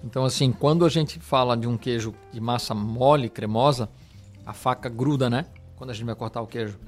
Então, 0.04 0.22
assim, 0.24 0.52
quando 0.52 0.84
a 0.84 0.88
gente 0.90 1.18
fala 1.18 1.56
de 1.56 1.66
um 1.66 1.78
queijo 1.78 2.14
de 2.30 2.38
massa 2.38 2.74
mole, 2.74 3.30
cremosa, 3.30 3.88
a 4.44 4.52
faca 4.52 4.88
gruda, 4.90 5.30
né? 5.30 5.46
Quando 5.76 5.90
a 5.90 5.94
gente 5.94 6.04
vai 6.04 6.14
cortar 6.14 6.42
o 6.42 6.46
queijo. 6.46 6.78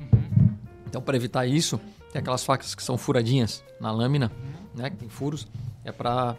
Então, 0.86 1.00
para 1.00 1.16
evitar 1.16 1.46
isso, 1.46 1.80
tem 2.12 2.20
aquelas 2.20 2.44
facas 2.44 2.74
que 2.74 2.82
são 2.82 2.98
furadinhas 2.98 3.64
na 3.80 3.90
lâmina, 3.90 4.30
né? 4.74 4.90
Que 4.90 4.96
tem 4.96 5.08
furos. 5.08 5.48
É 5.82 5.90
para 5.90 6.36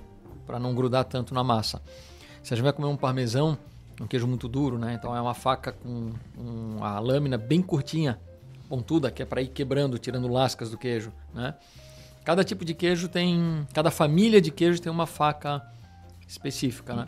não 0.61 0.75
grudar 0.75 1.03
tanto 1.05 1.33
na 1.33 1.43
massa. 1.43 1.81
Se 2.43 2.53
a 2.53 2.55
gente 2.55 2.63
vai 2.63 2.71
comer 2.73 2.87
um 2.87 2.95
parmesão, 2.95 3.57
um 3.99 4.05
queijo 4.05 4.27
muito 4.27 4.47
duro, 4.47 4.77
né? 4.77 4.93
Então 4.93 5.15
é 5.15 5.19
uma 5.19 5.33
faca 5.33 5.71
com 5.71 6.11
um- 6.37 6.83
a 6.83 6.99
lâmina 6.99 7.39
bem 7.39 7.61
curtinha, 7.61 8.19
pontuda, 8.69 9.09
que 9.09 9.23
é 9.23 9.25
para 9.25 9.41
ir 9.41 9.47
quebrando, 9.47 9.97
tirando 9.97 10.27
lascas 10.27 10.69
do 10.69 10.77
queijo, 10.77 11.11
né? 11.33 11.55
Cada 12.23 12.43
tipo 12.43 12.63
de 12.63 12.75
queijo 12.75 13.07
tem, 13.07 13.65
cada 13.73 13.89
família 13.89 14.39
de 14.39 14.51
queijo 14.51 14.79
tem 14.79 14.91
uma 14.91 15.07
faca 15.07 15.65
específica, 16.27 16.93
né? 16.93 17.07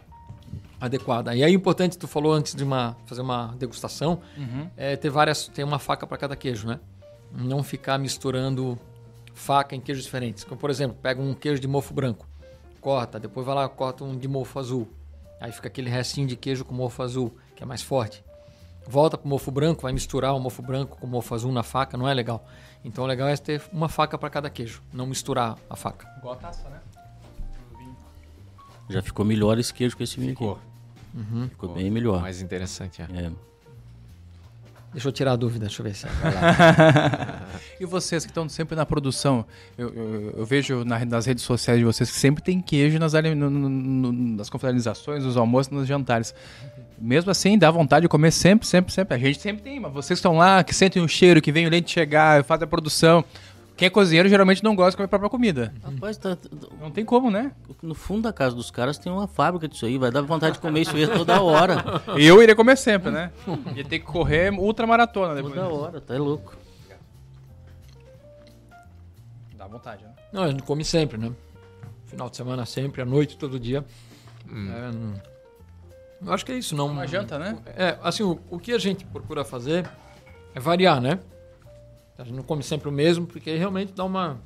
Adequada. 0.79 1.35
E 1.35 1.43
aí 1.43 1.53
importante, 1.53 1.97
tu 1.97 2.07
falou 2.07 2.31
antes 2.33 2.55
de 2.55 2.63
uma 2.63 2.95
fazer 3.05 3.21
uma 3.21 3.53
degustação, 3.57 4.21
é 4.77 4.95
ter 4.95 5.09
várias, 5.09 5.47
ter 5.47 5.63
uma 5.63 5.77
faca 5.77 6.07
para 6.07 6.17
cada 6.17 6.35
queijo, 6.35 6.67
né? 6.67 6.79
Não 7.31 7.61
ficar 7.61 7.97
misturando 7.97 8.79
faca 9.33 9.75
em 9.75 9.81
queijos 9.81 10.03
diferentes. 10.03 10.43
Como, 10.43 10.59
por 10.59 10.69
exemplo, 10.69 10.97
pega 11.01 11.21
um 11.21 11.33
queijo 11.33 11.61
de 11.61 11.67
mofo 11.67 11.93
branco, 11.93 12.27
corta, 12.81 13.19
depois 13.19 13.45
vai 13.45 13.55
lá 13.55 13.69
corta 13.69 14.03
um 14.03 14.17
de 14.17 14.27
mofo 14.27 14.57
azul. 14.57 14.87
Aí 15.39 15.51
fica 15.51 15.67
aquele 15.67 15.89
restinho 15.89 16.27
de 16.27 16.35
queijo 16.35 16.65
com 16.65 16.73
mofo 16.73 17.01
azul, 17.01 17.37
que 17.55 17.63
é 17.63 17.65
mais 17.65 17.81
forte. 17.81 18.23
volta 18.87 19.17
pro 19.17 19.27
mofo 19.29 19.51
branco, 19.51 19.83
vai 19.83 19.93
misturar 19.93 20.35
o 20.35 20.39
mofo 20.39 20.61
branco 20.61 20.97
com 20.97 21.05
o 21.05 21.09
mofo 21.09 21.35
azul 21.35 21.51
na 21.51 21.63
faca, 21.63 21.95
não 21.97 22.07
é 22.07 22.13
legal. 22.13 22.45
Então 22.83 23.03
o 23.03 23.07
legal 23.07 23.27
é 23.27 23.37
ter 23.37 23.61
uma 23.71 23.87
faca 23.87 24.17
para 24.17 24.29
cada 24.29 24.49
queijo, 24.49 24.81
não 24.91 25.05
misturar 25.05 25.57
a 25.69 25.75
faca. 25.75 26.07
Igual 26.17 26.33
a 26.33 26.37
taça, 26.37 26.67
né? 26.69 26.79
Já 28.89 29.01
ficou 29.01 29.23
melhor 29.25 29.57
esse 29.59 29.73
queijo 29.73 29.95
que 29.95 30.03
esse 30.03 30.19
vinho 30.19 30.31
Ficou. 30.31 30.53
aqui. 30.53 31.49
Ficou 31.49 31.73
bem 31.73 31.89
melhor. 31.91 32.21
Mais 32.21 32.41
interessante, 32.41 33.01
é. 33.01 33.05
É. 33.05 33.31
Deixa 34.91 35.07
eu 35.07 35.11
tirar 35.11 35.33
a 35.33 35.35
dúvida, 35.35 35.67
deixa 35.67 35.81
eu 35.81 35.83
ver 35.83 35.93
se 35.93 36.07
é. 36.07 36.09
E 37.79 37.85
vocês 37.85 38.25
que 38.25 38.31
estão 38.31 38.49
sempre 38.49 38.75
na 38.75 38.85
produção, 38.85 39.45
eu, 39.77 39.89
eu- 39.93 40.33
eu 40.39 40.45
vejo 40.45 40.83
na- 40.83 41.05
nas 41.05 41.25
redes 41.27 41.43
sociais 41.43 41.79
de 41.79 41.85
vocês 41.85 42.09
que 42.09 42.17
sempre 42.17 42.43
tem 42.43 42.59
queijo 42.59 42.97
nas, 42.97 43.13
no- 43.13 43.35
no- 43.49 43.69
no- 43.69 44.11
nas 44.35 44.49
confraternizações, 44.49 45.23
nos 45.23 45.37
almoços, 45.37 45.71
nos 45.71 45.87
jantares. 45.87 46.33
Mesmo 46.99 47.29
assim, 47.31 47.57
dá 47.57 47.69
vontade 47.69 48.03
de 48.03 48.09
comer 48.09 48.31
sempre, 48.31 48.67
sempre, 48.67 48.91
sempre. 48.91 49.13
A 49.15 49.17
gente 49.19 49.39
sempre 49.39 49.61
tem, 49.61 49.79
mas 49.79 49.93
vocês 49.93 50.07
que 50.19 50.21
estão 50.21 50.35
lá, 50.35 50.63
que 50.63 50.73
sentem 50.73 51.01
o 51.03 51.07
cheiro, 51.07 51.39
que 51.41 51.51
vem 51.51 51.67
o 51.67 51.69
leite 51.69 51.91
chegar, 51.91 52.43
faz 52.43 52.61
a 52.61 52.67
produção. 52.67 53.23
Quem 53.79 53.85
é 53.85 53.89
cozinheiro 53.89 54.27
geralmente 54.27 54.61
não 54.61 54.75
gosta 54.75 54.91
de 54.91 54.97
comer 54.97 55.05
a 55.05 55.09
própria 55.09 55.29
comida. 55.29 55.73
Rapaz, 55.81 56.17
tá- 56.17 56.37
Não 56.81 56.91
tem 56.91 57.05
como, 57.05 57.31
né? 57.31 57.53
no 57.81 57.95
fundo 57.95 58.23
da 58.23 58.33
casa 58.33 58.53
dos 58.53 58.69
caras 58.69 58.97
tem 58.97 59.09
uma 59.09 59.25
fábrica 59.25 59.69
disso 59.69 59.85
aí. 59.85 59.97
Vai 59.97 60.11
dar 60.11 60.21
vontade 60.21 60.55
de 60.55 60.59
comer 60.59 60.81
isso 60.81 60.93
aí 60.95 61.07
toda 61.07 61.41
hora. 61.41 61.77
Eu 62.19 62.43
iria 62.43 62.53
comer 62.57 62.77
sempre, 62.77 63.09
né? 63.09 63.31
Ia 63.73 63.85
ter 63.85 63.99
que 63.99 64.05
correr 64.05 64.51
ultramaratona 64.53 65.33
depois. 65.33 65.53
Toda 65.53 65.67
hora, 65.69 66.01
tá 66.01 66.13
louco. 66.17 66.57
Dá 69.55 69.65
vontade, 69.65 70.03
né? 70.03 70.11
Não, 70.33 70.43
a 70.43 70.47
gente 70.49 70.63
come 70.63 70.83
sempre, 70.83 71.17
né? 71.17 71.31
Final 72.05 72.29
de 72.29 72.35
semana 72.35 72.65
sempre, 72.65 73.01
à 73.01 73.05
noite, 73.05 73.37
todo 73.37 73.57
dia. 73.59 73.85
É, 74.49 74.91
não- 74.91 75.13
eu 76.27 76.33
acho 76.33 76.45
que 76.45 76.51
é 76.51 76.55
isso, 76.57 76.75
não. 76.75 76.87
Uma 76.87 77.07
janta, 77.07 77.39
né? 77.39 77.57
É, 77.77 77.97
assim, 78.03 78.23
o, 78.23 78.39
o 78.49 78.59
que 78.59 78.73
a 78.73 78.77
gente 78.77 79.05
procura 79.05 79.45
fazer 79.45 79.89
é 80.53 80.59
variar, 80.59 80.99
né? 80.99 81.19
A 82.19 82.23
gente 82.25 82.35
não 82.35 82.43
come 82.43 82.61
sempre 82.61 82.89
o 82.89 82.91
mesmo, 82.91 83.25
porque 83.25 83.55
realmente 83.55 83.93
dá 83.93 84.03
uma. 84.03 84.41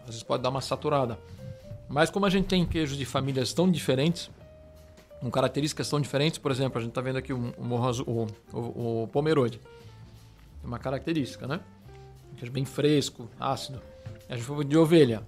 Às 0.00 0.06
vezes 0.06 0.22
pode 0.22 0.42
dar 0.42 0.48
uma 0.48 0.62
saturada. 0.62 1.18
Mas 1.86 2.08
como 2.08 2.24
a 2.24 2.30
gente 2.30 2.46
tem 2.46 2.64
queijos 2.64 2.96
de 2.96 3.04
famílias 3.04 3.52
tão 3.52 3.70
diferentes, 3.70 4.30
com 5.20 5.30
características 5.30 5.88
tão 5.90 6.00
diferentes, 6.00 6.38
por 6.38 6.50
exemplo, 6.50 6.78
a 6.78 6.82
gente 6.82 6.92
tá 6.92 7.02
vendo 7.02 7.16
aqui 7.16 7.32
o, 7.32 7.52
o, 7.58 8.26
o, 8.54 9.02
o, 9.02 9.08
Pomerode. 9.08 9.58
Tem 9.58 10.64
uma 10.64 10.78
característica, 10.78 11.46
né? 11.46 11.60
Um 12.32 12.36
queijo 12.36 12.52
bem 12.52 12.64
fresco, 12.64 13.28
ácido. 13.38 13.82
A 14.26 14.34
gente 14.34 14.46
foi 14.46 14.64
de 14.64 14.76
ovelha. 14.76 15.22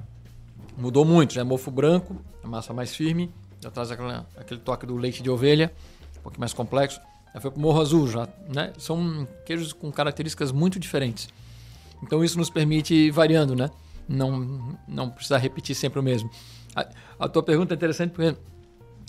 Mudou 0.79 1.05
muito, 1.05 1.35
já 1.35 1.43
é 1.43 1.45
mofo 1.45 1.71
branco, 1.71 2.17
a 2.43 2.49
massa 2.49 2.73
mais 2.73 2.95
firme, 2.95 3.31
já 3.61 3.71
traz 3.71 3.91
aquela- 3.91 4.27
aquele 4.35 4.61
toque 4.61 4.87
do 4.87 4.97
leite 4.97 5.23
de 5.23 5.29
ovelha, 5.29 5.71
um 6.19 6.23
pouquinho 6.23 6.41
mais 6.41 6.55
complexo. 6.55 7.01
Já 7.35 7.41
foi 7.41 7.51
pro 7.51 7.61
morro 7.61 7.81
azul, 7.83 8.09
já, 8.09 8.27
né? 8.49 8.73
São 8.79 9.29
queijos 9.45 9.75
com 9.75 9.93
características 9.93 10.53
muito 10.53 10.79
diferentes. 10.79 11.29
Então 12.03 12.25
isso 12.25 12.39
nos 12.39 12.51
permite 12.51 12.95
ir 12.95 13.11
variando, 13.11 13.55
né? 13.55 13.71
Não, 14.09 14.77
não 14.89 15.11
precisar 15.11 15.39
repetir 15.39 15.75
sempre 15.75 16.01
o 16.01 16.03
mesmo. 16.03 16.31
A, 16.75 16.87
a 17.19 17.29
tua 17.29 17.43
pergunta 17.43 17.75
é 17.75 17.77
interessante 17.77 18.11
porque 18.13 18.37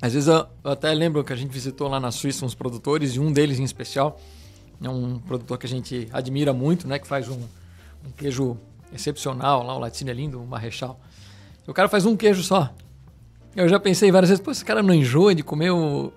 às 0.02 0.14
vezes 0.14 0.28
eu, 0.28 0.46
eu 0.64 0.72
até 0.72 0.94
lembro 0.94 1.24
que 1.24 1.32
a 1.32 1.36
gente 1.36 1.52
visitou 1.52 1.88
lá 1.88 2.00
na 2.00 2.12
Suíça 2.12 2.46
uns 2.46 2.56
produtores 2.56 3.16
e 3.16 3.20
um 3.20 3.32
deles 3.32 3.60
em 3.60 3.64
especial 3.64 4.20
é 4.84 4.89
um 4.89 5.20
produtor 5.20 5.58
que 5.58 5.66
a 5.66 5.70
gente 5.70 6.08
admira 6.12 6.52
muito, 6.54 6.88
né? 6.88 6.98
Que 6.98 7.08
faz 7.08 7.30
um, 7.30 7.39
um 8.06 8.12
queijo 8.18 8.58
excepcional 8.94 9.64
lá, 9.64 9.76
o 9.76 9.80
laticínio 9.80 10.12
é 10.12 10.16
lindo, 10.16 10.42
o 10.42 10.48
marrechal. 10.48 11.00
O 11.68 11.74
cara 11.74 11.88
faz 11.88 12.06
um 12.06 12.18
queijo 12.18 12.42
só. 12.42 12.74
Eu 13.56 13.68
já 13.68 13.80
pensei 13.80 14.12
várias 14.12 14.30
vezes, 14.30 14.44
pô, 14.44 14.50
esse 14.50 14.64
cara 14.64 14.82
não 14.82 14.94
enjoa 14.94 15.36
de 15.36 15.44
comer 15.44 15.72
o... 15.72 16.12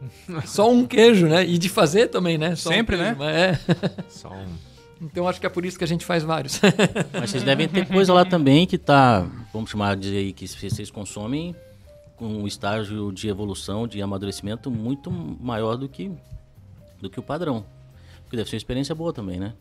só 0.46 0.70
um 0.70 0.86
queijo, 0.86 1.26
né? 1.26 1.44
E 1.44 1.58
de 1.58 1.68
fazer 1.68 2.08
também, 2.08 2.38
né? 2.38 2.56
Só 2.56 2.70
um 2.70 2.72
Sempre, 2.72 2.96
queijo, 2.96 3.10
né? 3.12 3.16
mas 3.18 3.36
é. 3.36 4.04
Só 4.08 4.30
um. 4.30 4.73
Então 5.00 5.28
acho 5.28 5.40
que 5.40 5.46
é 5.46 5.48
por 5.48 5.64
isso 5.64 5.76
que 5.78 5.84
a 5.84 5.86
gente 5.86 6.04
faz 6.04 6.22
vários. 6.22 6.60
Mas 7.12 7.30
vocês 7.30 7.42
devem 7.42 7.68
ter 7.68 7.86
coisa 7.86 8.12
lá 8.12 8.24
também 8.24 8.66
que 8.66 8.78
tá, 8.78 9.26
vamos 9.52 9.70
chamar 9.70 9.96
de 9.96 10.16
aí, 10.16 10.32
que 10.32 10.46
vocês 10.46 10.90
consomem 10.90 11.54
com 12.16 12.26
um 12.26 12.46
estágio 12.46 13.12
de 13.12 13.28
evolução, 13.28 13.86
de 13.88 14.00
amadurecimento 14.00 14.70
muito 14.70 15.10
maior 15.10 15.76
do 15.76 15.88
que, 15.88 16.10
do 17.00 17.10
que 17.10 17.18
o 17.18 17.22
padrão. 17.22 17.64
Porque 18.22 18.36
deve 18.36 18.48
ser 18.48 18.56
uma 18.56 18.58
experiência 18.58 18.94
boa 18.94 19.12
também, 19.12 19.38
né? 19.38 19.52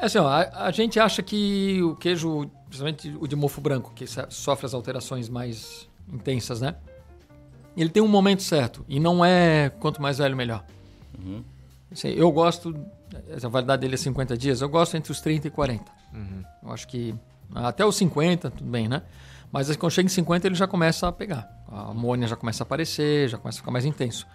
É 0.00 0.06
assim, 0.06 0.18
ó, 0.18 0.26
a, 0.26 0.66
a 0.66 0.70
gente 0.70 0.98
acha 0.98 1.22
que 1.22 1.80
o 1.82 1.94
queijo, 1.94 2.50
principalmente 2.68 3.14
o 3.20 3.26
de 3.28 3.36
mofo 3.36 3.60
branco, 3.60 3.92
que 3.94 4.06
so- 4.06 4.26
sofre 4.30 4.66
as 4.66 4.74
alterações 4.74 5.28
mais 5.28 5.88
intensas, 6.12 6.60
né? 6.60 6.74
Ele 7.76 7.88
tem 7.90 8.02
um 8.02 8.08
momento 8.08 8.42
certo. 8.42 8.84
E 8.88 8.98
não 8.98 9.24
é 9.24 9.70
quanto 9.80 10.00
mais 10.02 10.18
velho, 10.18 10.36
melhor. 10.36 10.64
Assim, 11.92 12.08
eu 12.08 12.30
gosto, 12.32 12.74
a 13.42 13.48
validade 13.48 13.80
dele 13.82 13.94
é 13.94 13.98
50 13.98 14.36
dias, 14.36 14.60
eu 14.60 14.68
gosto 14.68 14.96
entre 14.96 15.10
os 15.12 15.20
30 15.20 15.48
e 15.48 15.50
40. 15.50 15.84
Eu 16.62 16.72
acho 16.72 16.86
que 16.88 17.14
até 17.54 17.84
os 17.84 17.96
50, 17.96 18.50
tudo 18.50 18.70
bem, 18.70 18.88
né? 18.88 19.02
Mas 19.52 19.74
quando 19.76 19.92
chega 19.92 20.06
em 20.06 20.10
50, 20.10 20.48
ele 20.48 20.54
já 20.54 20.66
começa 20.66 21.06
a 21.06 21.12
pegar. 21.12 21.48
A 21.70 21.90
amônia 21.90 22.26
já 22.26 22.34
começa 22.36 22.62
a 22.62 22.64
aparecer, 22.64 23.28
já 23.28 23.38
começa 23.38 23.58
a 23.58 23.60
ficar 23.60 23.70
mais 23.70 23.84
intenso. 23.84 24.26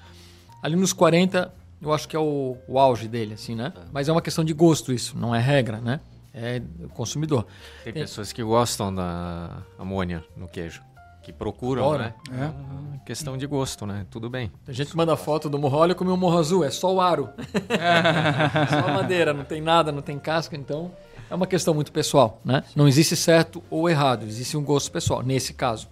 Ali 0.64 0.76
nos 0.76 0.94
40, 0.94 1.54
eu 1.82 1.94
acho 1.94 2.08
que 2.08 2.16
é 2.16 2.20
o, 2.20 2.58
o 2.68 2.80
auge 2.80 3.08
dele, 3.08 3.34
assim, 3.34 3.56
né? 3.56 3.74
Mas 3.92 4.08
é 4.08 4.12
uma 4.12 4.22
questão 4.22 4.44
de 4.44 4.54
gosto 4.54 4.94
isso, 4.94 5.18
não 5.18 5.34
é 5.36 5.40
regra, 5.40 5.80
né? 5.82 6.00
É 6.34 6.62
consumidor. 6.94 7.46
Tem 7.84 7.92
Tem- 7.92 8.04
pessoas 8.04 8.32
que 8.32 8.42
gostam 8.44 8.94
da 8.94 9.58
amônia 9.78 10.24
no 10.38 10.48
queijo. 10.48 10.82
Que 11.30 11.34
procuram, 11.34 11.84
Ora, 11.84 12.16
né? 12.28 12.42
É 12.42 12.46
uma 12.48 12.98
questão 13.06 13.38
de 13.38 13.46
gosto, 13.46 13.86
né? 13.86 14.04
Tudo 14.10 14.32
bem. 14.32 14.52
Tem 14.66 14.74
gente 14.74 14.90
que 14.90 14.98
manda 14.98 15.16
foto 15.16 15.48
do 15.48 15.60
morro, 15.60 15.78
olha 15.78 15.94
como 15.94 16.10
é 16.10 16.14
o 16.14 16.18
morro 16.18 16.40
azul, 16.40 16.64
é 16.64 16.72
só 16.72 16.92
o 16.92 17.00
aro. 17.00 17.30
só 18.68 18.90
a 18.90 18.94
madeira, 18.96 19.32
não 19.32 19.44
tem 19.44 19.62
nada, 19.62 19.92
não 19.92 20.02
tem 20.02 20.18
casca, 20.18 20.58
então 20.58 20.92
é 21.30 21.36
uma 21.36 21.46
questão 21.46 21.76
muito 21.76 21.92
pessoal, 21.92 22.42
né? 22.44 22.64
Não 22.76 22.88
existe 22.88 23.16
certo 23.16 23.62
ou 23.70 23.88
errado, 23.88 24.26
existe 24.26 24.58
um 24.58 24.64
gosto 24.64 24.92
pessoal, 24.92 25.22
nesse 25.22 25.54
caso. 25.54 25.88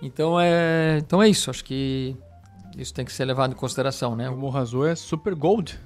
Então 0.00 0.40
é, 0.40 0.96
então 0.96 1.22
é 1.22 1.28
isso, 1.28 1.50
acho 1.50 1.66
que 1.66 2.16
isso 2.74 2.94
tem 2.94 3.04
que 3.04 3.12
ser 3.12 3.26
levado 3.26 3.52
em 3.52 3.56
consideração, 3.56 4.16
né? 4.16 4.30
O 4.30 4.38
Morro 4.38 4.58
Azul 4.58 4.86
é 4.86 4.94
super 4.94 5.34
gold. 5.34 5.78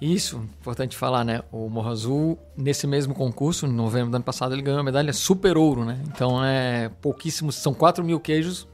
Isso, 0.00 0.36
importante 0.60 0.96
falar, 0.96 1.24
né? 1.24 1.42
O 1.50 1.68
Morro 1.68 1.90
Azul, 1.90 2.38
nesse 2.56 2.86
mesmo 2.86 3.14
concurso, 3.14 3.66
em 3.66 3.72
novembro 3.72 4.10
do 4.10 4.14
ano 4.14 4.24
passado, 4.24 4.54
ele 4.54 4.62
ganhou 4.62 4.78
a 4.78 4.84
medalha 4.84 5.12
Super 5.12 5.56
Ouro, 5.56 5.84
né? 5.84 6.00
Então 6.06 6.42
é 6.44 6.88
pouquíssimos, 7.02 7.56
são 7.56 7.74
4 7.74 8.04
mil 8.04 8.20
queijos 8.20 8.68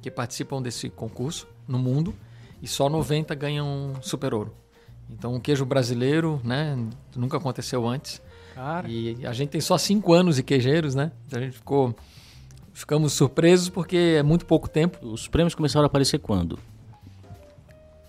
que 0.00 0.10
participam 0.10 0.62
desse 0.62 0.88
concurso 0.88 1.46
no 1.68 1.78
mundo 1.78 2.14
e 2.62 2.66
só 2.66 2.88
90 2.88 3.34
ganham 3.34 3.92
Super 4.00 4.32
Ouro. 4.32 4.54
Então 5.10 5.34
um 5.34 5.40
queijo 5.40 5.66
brasileiro, 5.66 6.40
né? 6.42 6.76
Nunca 7.14 7.36
aconteceu 7.36 7.86
antes. 7.86 8.22
Cara. 8.54 8.88
E 8.88 9.26
a 9.26 9.34
gente 9.34 9.50
tem 9.50 9.60
só 9.60 9.76
5 9.76 10.10
anos 10.14 10.36
de 10.36 10.42
queijeiros, 10.42 10.94
né? 10.94 11.12
Então 11.26 11.38
a 11.38 11.42
gente 11.42 11.56
ficou. 11.56 11.94
Ficamos 12.72 13.14
surpresos 13.14 13.70
porque 13.70 14.16
é 14.18 14.22
muito 14.22 14.44
pouco 14.44 14.68
tempo. 14.68 15.06
Os 15.06 15.28
prêmios 15.28 15.54
começaram 15.54 15.84
a 15.84 15.86
aparecer 15.86 16.18
quando? 16.18 16.58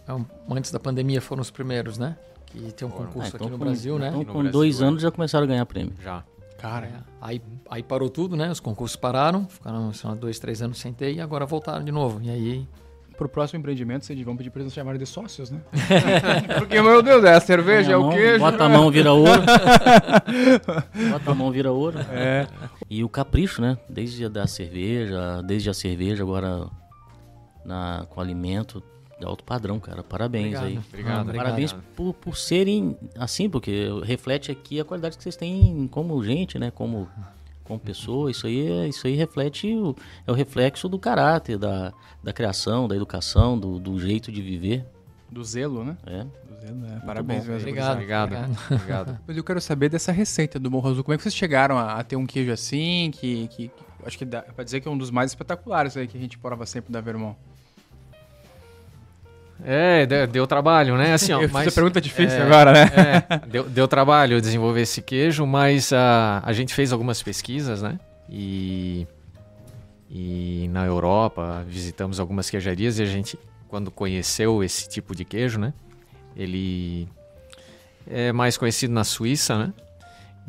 Então, 0.03 0.25
Antes 0.49 0.71
da 0.71 0.79
pandemia 0.79 1.21
foram 1.21 1.41
os 1.41 1.51
primeiros, 1.51 1.97
né? 1.97 2.17
Que 2.47 2.71
tem 2.73 2.87
um 2.87 2.91
concurso 2.91 3.31
Ah, 3.33 3.35
aqui 3.37 3.45
no 3.49 3.57
com- 3.57 3.65
Brasil, 3.65 3.99
né? 3.99 4.07
Então, 4.09 4.25
com 4.25 4.33
Brasil, 4.33 4.51
dois 4.51 4.81
é. 4.81 4.85
anos 4.85 5.01
já 5.01 5.11
começaram 5.11 5.43
a 5.43 5.47
ganhar 5.47 5.65
prêmio. 5.65 5.93
Já. 6.03 6.23
Cara. 6.57 6.87
É, 6.87 6.91
aí, 7.21 7.41
aí 7.69 7.83
parou 7.83 8.09
tudo, 8.09 8.35
né? 8.35 8.49
Os 8.49 8.59
concursos 8.59 8.95
pararam, 8.95 9.47
ficaram 9.47 9.93
sei 9.93 10.09
lá, 10.09 10.15
dois, 10.15 10.39
três 10.39 10.61
anos 10.61 10.79
sem 10.79 10.91
ter 10.91 11.13
e 11.13 11.21
agora 11.21 11.45
voltaram 11.45 11.83
de 11.85 11.91
novo. 11.91 12.19
E 12.23 12.29
aí. 12.29 12.67
Pro 13.15 13.27
próximo 13.27 13.59
empreendimento, 13.59 14.05
vocês 14.05 14.21
vão 14.21 14.37
pedir 14.37 14.51
pra 14.51 14.59
eles 14.61 14.67
nos 14.67 14.73
chamarem 14.75 14.99
de 14.99 15.05
sócios, 15.07 15.49
né? 15.49 15.59
Porque, 16.59 16.79
meu 16.79 17.01
Deus, 17.01 17.23
é 17.23 17.33
a 17.33 17.39
cerveja, 17.39 17.93
é 17.93 17.97
o 17.97 18.09
queijo. 18.11 18.37
Bota 18.39 18.63
a 18.65 18.69
mão, 18.69 18.91
vira 18.91 19.11
ouro. 19.11 19.41
bota 21.11 21.31
a 21.31 21.33
mão, 21.33 21.51
vira 21.51 21.71
ouro. 21.71 21.97
É. 22.11 22.47
E 22.87 23.03
o 23.03 23.09
capricho, 23.09 23.59
né? 23.59 23.75
Desde 23.89 24.25
a 24.25 24.29
da 24.29 24.45
cerveja, 24.45 25.41
desde 25.43 25.67
a 25.67 25.73
cerveja, 25.73 26.21
agora 26.21 26.67
na, 27.65 28.05
com 28.09 28.21
alimento 28.21 28.83
de 29.19 29.25
alto 29.25 29.43
padrão, 29.43 29.79
cara. 29.79 30.03
Parabéns 30.03 30.55
Obrigado. 30.55 30.65
aí. 30.65 30.77
Obrigado. 30.77 31.33
Parabéns 31.33 31.71
Obrigado. 31.73 31.95
por, 31.95 32.13
por 32.13 32.37
serem 32.37 32.95
assim, 33.17 33.49
porque 33.49 33.87
reflete 34.03 34.51
aqui 34.51 34.79
a 34.79 34.85
qualidade 34.85 35.17
que 35.17 35.23
vocês 35.23 35.35
têm 35.35 35.87
como 35.91 36.23
gente, 36.23 36.59
né? 36.59 36.69
Como, 36.71 37.09
como 37.63 37.79
pessoa. 37.79 38.29
Isso 38.29 38.45
aí, 38.47 38.67
é- 38.67 38.87
isso 38.87 39.07
aí 39.07 39.15
reflete 39.15 39.73
o, 39.73 39.95
é 40.25 40.31
o 40.31 40.35
reflexo 40.35 40.87
do 40.87 40.99
caráter, 40.99 41.57
da, 41.57 41.91
da 42.23 42.31
criação, 42.31 42.87
da 42.87 42.95
educação, 42.95 43.57
do, 43.57 43.79
do 43.79 43.99
jeito 43.99 44.31
de 44.31 44.41
viver. 44.41 44.85
Do 45.29 45.43
zelo, 45.43 45.83
né? 45.83 45.97
É. 46.05 46.23
Do 46.23 46.61
zelo, 46.61 46.77
né? 46.77 47.01
Parabéns 47.05 47.43
bom. 47.43 47.51
mesmo. 47.51 47.67
Obrigado. 47.67 47.93
Obrigado. 47.93 48.57
Obrigado. 48.71 49.19
Mas 49.27 49.35
eu 49.35 49.43
quero 49.43 49.59
saber 49.59 49.89
dessa 49.89 50.11
receita 50.11 50.59
do 50.59 50.69
Morro 50.71 50.89
Azul. 50.91 51.03
Como 51.03 51.13
é 51.13 51.17
que 51.17 51.23
vocês 51.23 51.35
chegaram 51.35 51.77
a, 51.77 51.95
a 51.95 52.03
ter 52.03 52.15
um 52.15 52.25
queijo 52.25 52.51
assim, 52.51 53.11
que, 53.11 53.47
que, 53.47 53.67
que 53.67 53.71
acho 54.05 54.17
que 54.17 54.23
dá 54.25 54.41
pra 54.43 54.63
dizer 54.63 54.79
que 54.79 54.87
é 54.87 54.91
um 54.91 54.97
dos 54.97 55.11
mais 55.11 55.31
espetaculares 55.31 55.97
aí 55.97 56.07
que 56.07 56.17
a 56.17 56.21
gente 56.21 56.37
prova 56.37 56.65
sempre 56.65 56.93
da 56.93 57.01
Vermont. 57.01 57.35
É, 59.63 60.05
de- 60.05 60.27
deu 60.27 60.45
trabalho, 60.45 60.95
né? 60.97 61.13
Assim, 61.13 61.33
ó, 61.33 61.41
eu 61.43 61.49
mas, 61.49 61.67
a 61.67 61.71
pergunta 61.71 61.99
difícil 61.99 62.39
é, 62.39 62.41
agora, 62.43 62.73
né? 62.73 62.91
É, 63.29 63.39
deu, 63.47 63.63
deu 63.63 63.87
trabalho 63.87 64.39
desenvolver 64.39 64.81
esse 64.81 65.01
queijo, 65.01 65.45
mas 65.45 65.91
ah, 65.93 66.41
a 66.45 66.53
gente 66.53 66.73
fez 66.73 66.91
algumas 66.93 67.21
pesquisas, 67.23 67.81
né? 67.81 67.99
E, 68.29 69.07
e 70.09 70.69
na 70.71 70.85
Europa 70.85 71.63
visitamos 71.67 72.19
algumas 72.19 72.49
queijarias 72.49 72.99
e 72.99 73.03
a 73.03 73.05
gente, 73.05 73.37
quando 73.67 73.89
conheceu 73.89 74.63
esse 74.63 74.87
tipo 74.87 75.15
de 75.15 75.25
queijo, 75.25 75.59
né? 75.59 75.73
Ele, 76.35 77.07
é 78.09 78.31
mais 78.31 78.57
conhecido 78.57 78.93
na 78.93 79.03
Suíça, 79.03 79.57
né? 79.57 79.73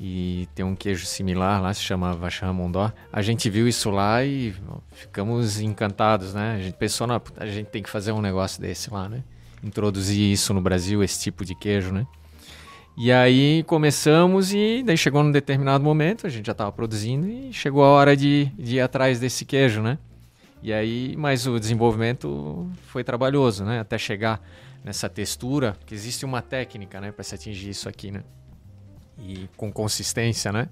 E 0.00 0.48
tem 0.54 0.64
um 0.64 0.76
queijo 0.76 1.04
similar 1.06 1.60
lá, 1.60 1.74
se 1.74 1.82
chama 1.82 2.12
Vacherin 2.12 2.52
Mondor. 2.52 2.92
A 3.12 3.20
gente 3.20 3.50
viu 3.50 3.66
isso 3.66 3.90
lá 3.90 4.24
e 4.24 4.54
ficamos 4.92 5.60
encantados, 5.60 6.34
né? 6.34 6.54
A 6.56 6.62
gente 6.62 6.76
pensou, 6.76 7.06
na, 7.06 7.20
a 7.36 7.46
gente 7.46 7.66
tem 7.66 7.82
que 7.82 7.90
fazer 7.90 8.12
um 8.12 8.20
negócio 8.20 8.60
desse 8.60 8.92
lá, 8.92 9.08
né? 9.08 9.24
Introduzir 9.62 10.32
isso 10.32 10.54
no 10.54 10.60
Brasil, 10.60 11.02
esse 11.02 11.20
tipo 11.20 11.44
de 11.44 11.54
queijo, 11.54 11.92
né? 11.92 12.06
E 12.96 13.10
aí 13.10 13.64
começamos 13.64 14.52
e 14.52 14.82
daí 14.84 14.96
chegou 14.96 15.22
num 15.22 15.32
determinado 15.32 15.82
momento, 15.82 16.26
a 16.26 16.30
gente 16.30 16.46
já 16.46 16.52
estava 16.52 16.70
produzindo 16.70 17.28
e 17.28 17.52
chegou 17.52 17.82
a 17.82 17.88
hora 17.88 18.16
de, 18.16 18.46
de 18.58 18.76
ir 18.76 18.80
atrás 18.80 19.18
desse 19.18 19.44
queijo, 19.44 19.82
né? 19.82 19.98
E 20.62 20.72
aí, 20.72 21.14
mas 21.16 21.46
o 21.46 21.58
desenvolvimento 21.58 22.68
foi 22.86 23.02
trabalhoso, 23.02 23.64
né? 23.64 23.80
Até 23.80 23.98
chegar 23.98 24.40
nessa 24.84 25.08
textura, 25.08 25.76
que 25.86 25.94
existe 25.94 26.24
uma 26.24 26.40
técnica, 26.40 27.00
né, 27.00 27.12
para 27.12 27.22
se 27.22 27.34
atingir 27.34 27.70
isso 27.70 27.88
aqui, 27.88 28.10
né? 28.10 28.22
E 29.20 29.48
com 29.56 29.70
consistência, 29.72 30.52
né? 30.52 30.68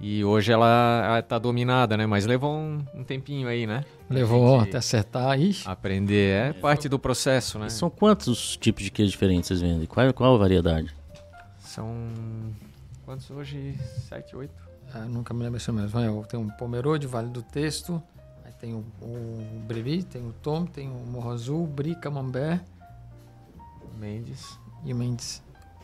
E 0.00 0.24
hoje 0.24 0.50
ela 0.50 1.18
está 1.18 1.38
dominada, 1.38 1.96
né? 1.96 2.06
Mas 2.06 2.24
levou 2.24 2.54
um, 2.54 2.84
um 2.94 3.04
tempinho 3.04 3.46
aí, 3.48 3.66
né? 3.66 3.84
Levou 4.08 4.58
até 4.58 4.78
acertar. 4.78 5.38
Ixi, 5.38 5.68
Aprender 5.68 6.30
é 6.48 6.52
parte 6.54 6.88
do 6.88 6.98
processo, 6.98 7.58
né? 7.58 7.66
E 7.66 7.70
São 7.70 7.90
quantos 7.90 8.56
tipos 8.56 8.82
de 8.82 8.90
queijo 8.90 9.10
diferentes 9.10 9.48
vocês 9.48 9.60
vendem? 9.60 9.86
Qual, 9.86 10.12
qual 10.14 10.34
a 10.34 10.38
variedade? 10.38 10.94
São 11.58 11.86
quantos 13.04 13.30
hoje? 13.30 13.78
Sete, 14.08 14.34
oito? 14.34 14.54
ah, 14.94 15.00
nunca 15.00 15.32
me 15.34 15.42
lembro 15.44 15.58
isso 15.58 15.72
mesmo. 15.72 16.00
Eu 16.00 16.24
tenho 16.24 16.44
o 16.46 16.52
Pomerode, 16.56 17.06
Vale 17.06 17.28
do 17.28 17.42
Texto, 17.42 18.02
aí 18.44 18.52
tem 18.54 18.74
o, 18.74 18.84
o 19.00 19.62
Brevi, 19.66 20.02
tem 20.02 20.26
o 20.26 20.32
Tom, 20.32 20.64
tem 20.64 20.88
o 20.88 20.94
Morro 21.06 21.30
Azul, 21.30 21.66
Brie, 21.66 21.94
Camembert 21.94 22.62
Mendes. 23.98 24.58
e 24.84 24.92
o 24.92 24.96
Mendes. 24.96 25.42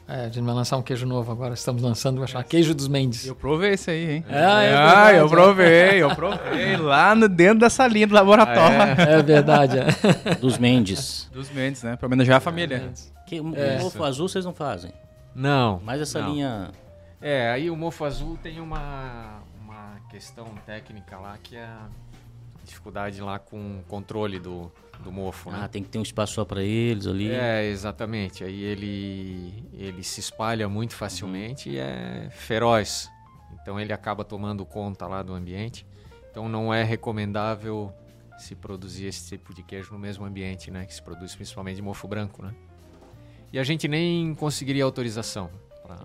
É, 0.09 0.21
a 0.21 0.25
gente 0.29 0.41
vai 0.41 0.55
lançar 0.55 0.77
um 0.77 0.83
queijo 0.83 1.05
novo 1.05 1.33
agora. 1.33 1.53
Estamos 1.55 1.83
lançando, 1.83 2.19
vai 2.19 2.29
chamar 2.29 2.45
Queijo 2.45 2.73
dos 2.73 2.87
Mendes. 2.87 3.27
Eu 3.27 3.35
provei 3.35 3.73
esse 3.73 3.91
aí, 3.91 4.11
hein? 4.13 4.25
Ah, 4.29 4.63
é 4.63 4.77
ah, 4.77 5.13
eu 5.15 5.27
é. 5.27 5.29
provei, 5.29 6.03
eu 6.03 6.15
provei. 6.15 6.77
lá 6.79 7.13
no, 7.15 7.29
dentro 7.29 7.59
da 7.59 7.69
salinha 7.69 8.07
do 8.07 8.15
laboratório. 8.15 8.77
É 9.01 9.21
verdade. 9.21 9.79
É. 9.79 10.35
Dos 10.41 10.59
Mendes. 10.59 11.29
Dos 11.33 11.51
Mendes, 11.51 11.83
né? 11.83 11.97
Pra 11.97 12.07
homenagear 12.07 12.37
a 12.37 12.41
família. 12.41 12.93
Que, 13.27 13.41
o 13.41 13.53
É. 13.57 13.79
mofo 13.81 14.05
azul 14.05 14.29
vocês 14.29 14.45
não 14.45 14.55
fazem. 14.55 14.93
Não. 15.35 15.81
Mas 15.85 16.01
essa 16.01 16.21
não. 16.21 16.33
linha. 16.33 16.71
É, 17.21 17.51
aí 17.51 17.69
o 17.69 17.77
mofo 17.77 18.05
azul 18.05 18.39
tem 18.41 18.61
uma, 18.61 19.41
uma 19.61 19.97
questão 20.09 20.47
técnica 20.65 21.17
lá 21.19 21.37
que 21.43 21.57
é 21.57 21.65
a 21.65 21.89
dificuldade 22.67 23.21
lá 23.21 23.39
com 23.39 23.79
o 23.79 23.83
controle 23.85 24.39
do, 24.39 24.71
do 25.03 25.11
mofo, 25.11 25.51
né? 25.51 25.61
Ah, 25.63 25.69
tem 25.69 25.83
que 25.83 25.89
ter 25.89 25.99
um 25.99 26.03
espaço 26.03 26.35
só 26.35 26.45
pra 26.45 26.63
eles 26.63 27.07
ali. 27.07 27.31
É, 27.31 27.65
exatamente. 27.67 28.45
Aí 28.45 28.63
ele, 28.63 29.65
ele 29.73 30.03
se 30.03 30.21
espalha 30.21 30.69
muito 30.69 30.95
facilmente 30.95 31.71
e 31.71 31.79
é 31.79 32.29
feroz. 32.31 33.11
Então 33.63 33.79
ele 33.81 33.93
acaba 33.93 34.25
tomando 34.25 34.65
conta 34.67 35.07
lá 35.07 35.23
do 35.23 35.33
ambiente. 35.33 35.87
Então 36.31 36.49
não 36.49 36.73
é 36.73 36.83
recomendável 36.85 37.93
se 38.39 38.55
produzir 38.55 39.07
esse 39.07 39.29
tipo 39.31 39.55
de 39.55 39.63
queijo 39.63 39.93
no 39.93 39.99
mesmo 39.99 40.25
ambiente, 40.27 40.71
né? 40.71 40.85
Que 40.85 40.93
se 40.95 41.03
produz 41.03 41.35
principalmente 41.35 41.77
de 41.77 41.83
mofo 41.83 42.07
branco, 42.07 42.43
né? 42.43 42.55
E 43.53 43.59
a 43.59 43.65
gente 43.65 43.89
nem 43.89 44.35
conseguiria 44.35 44.85
autorização 44.85 45.49
pra- 45.83 45.97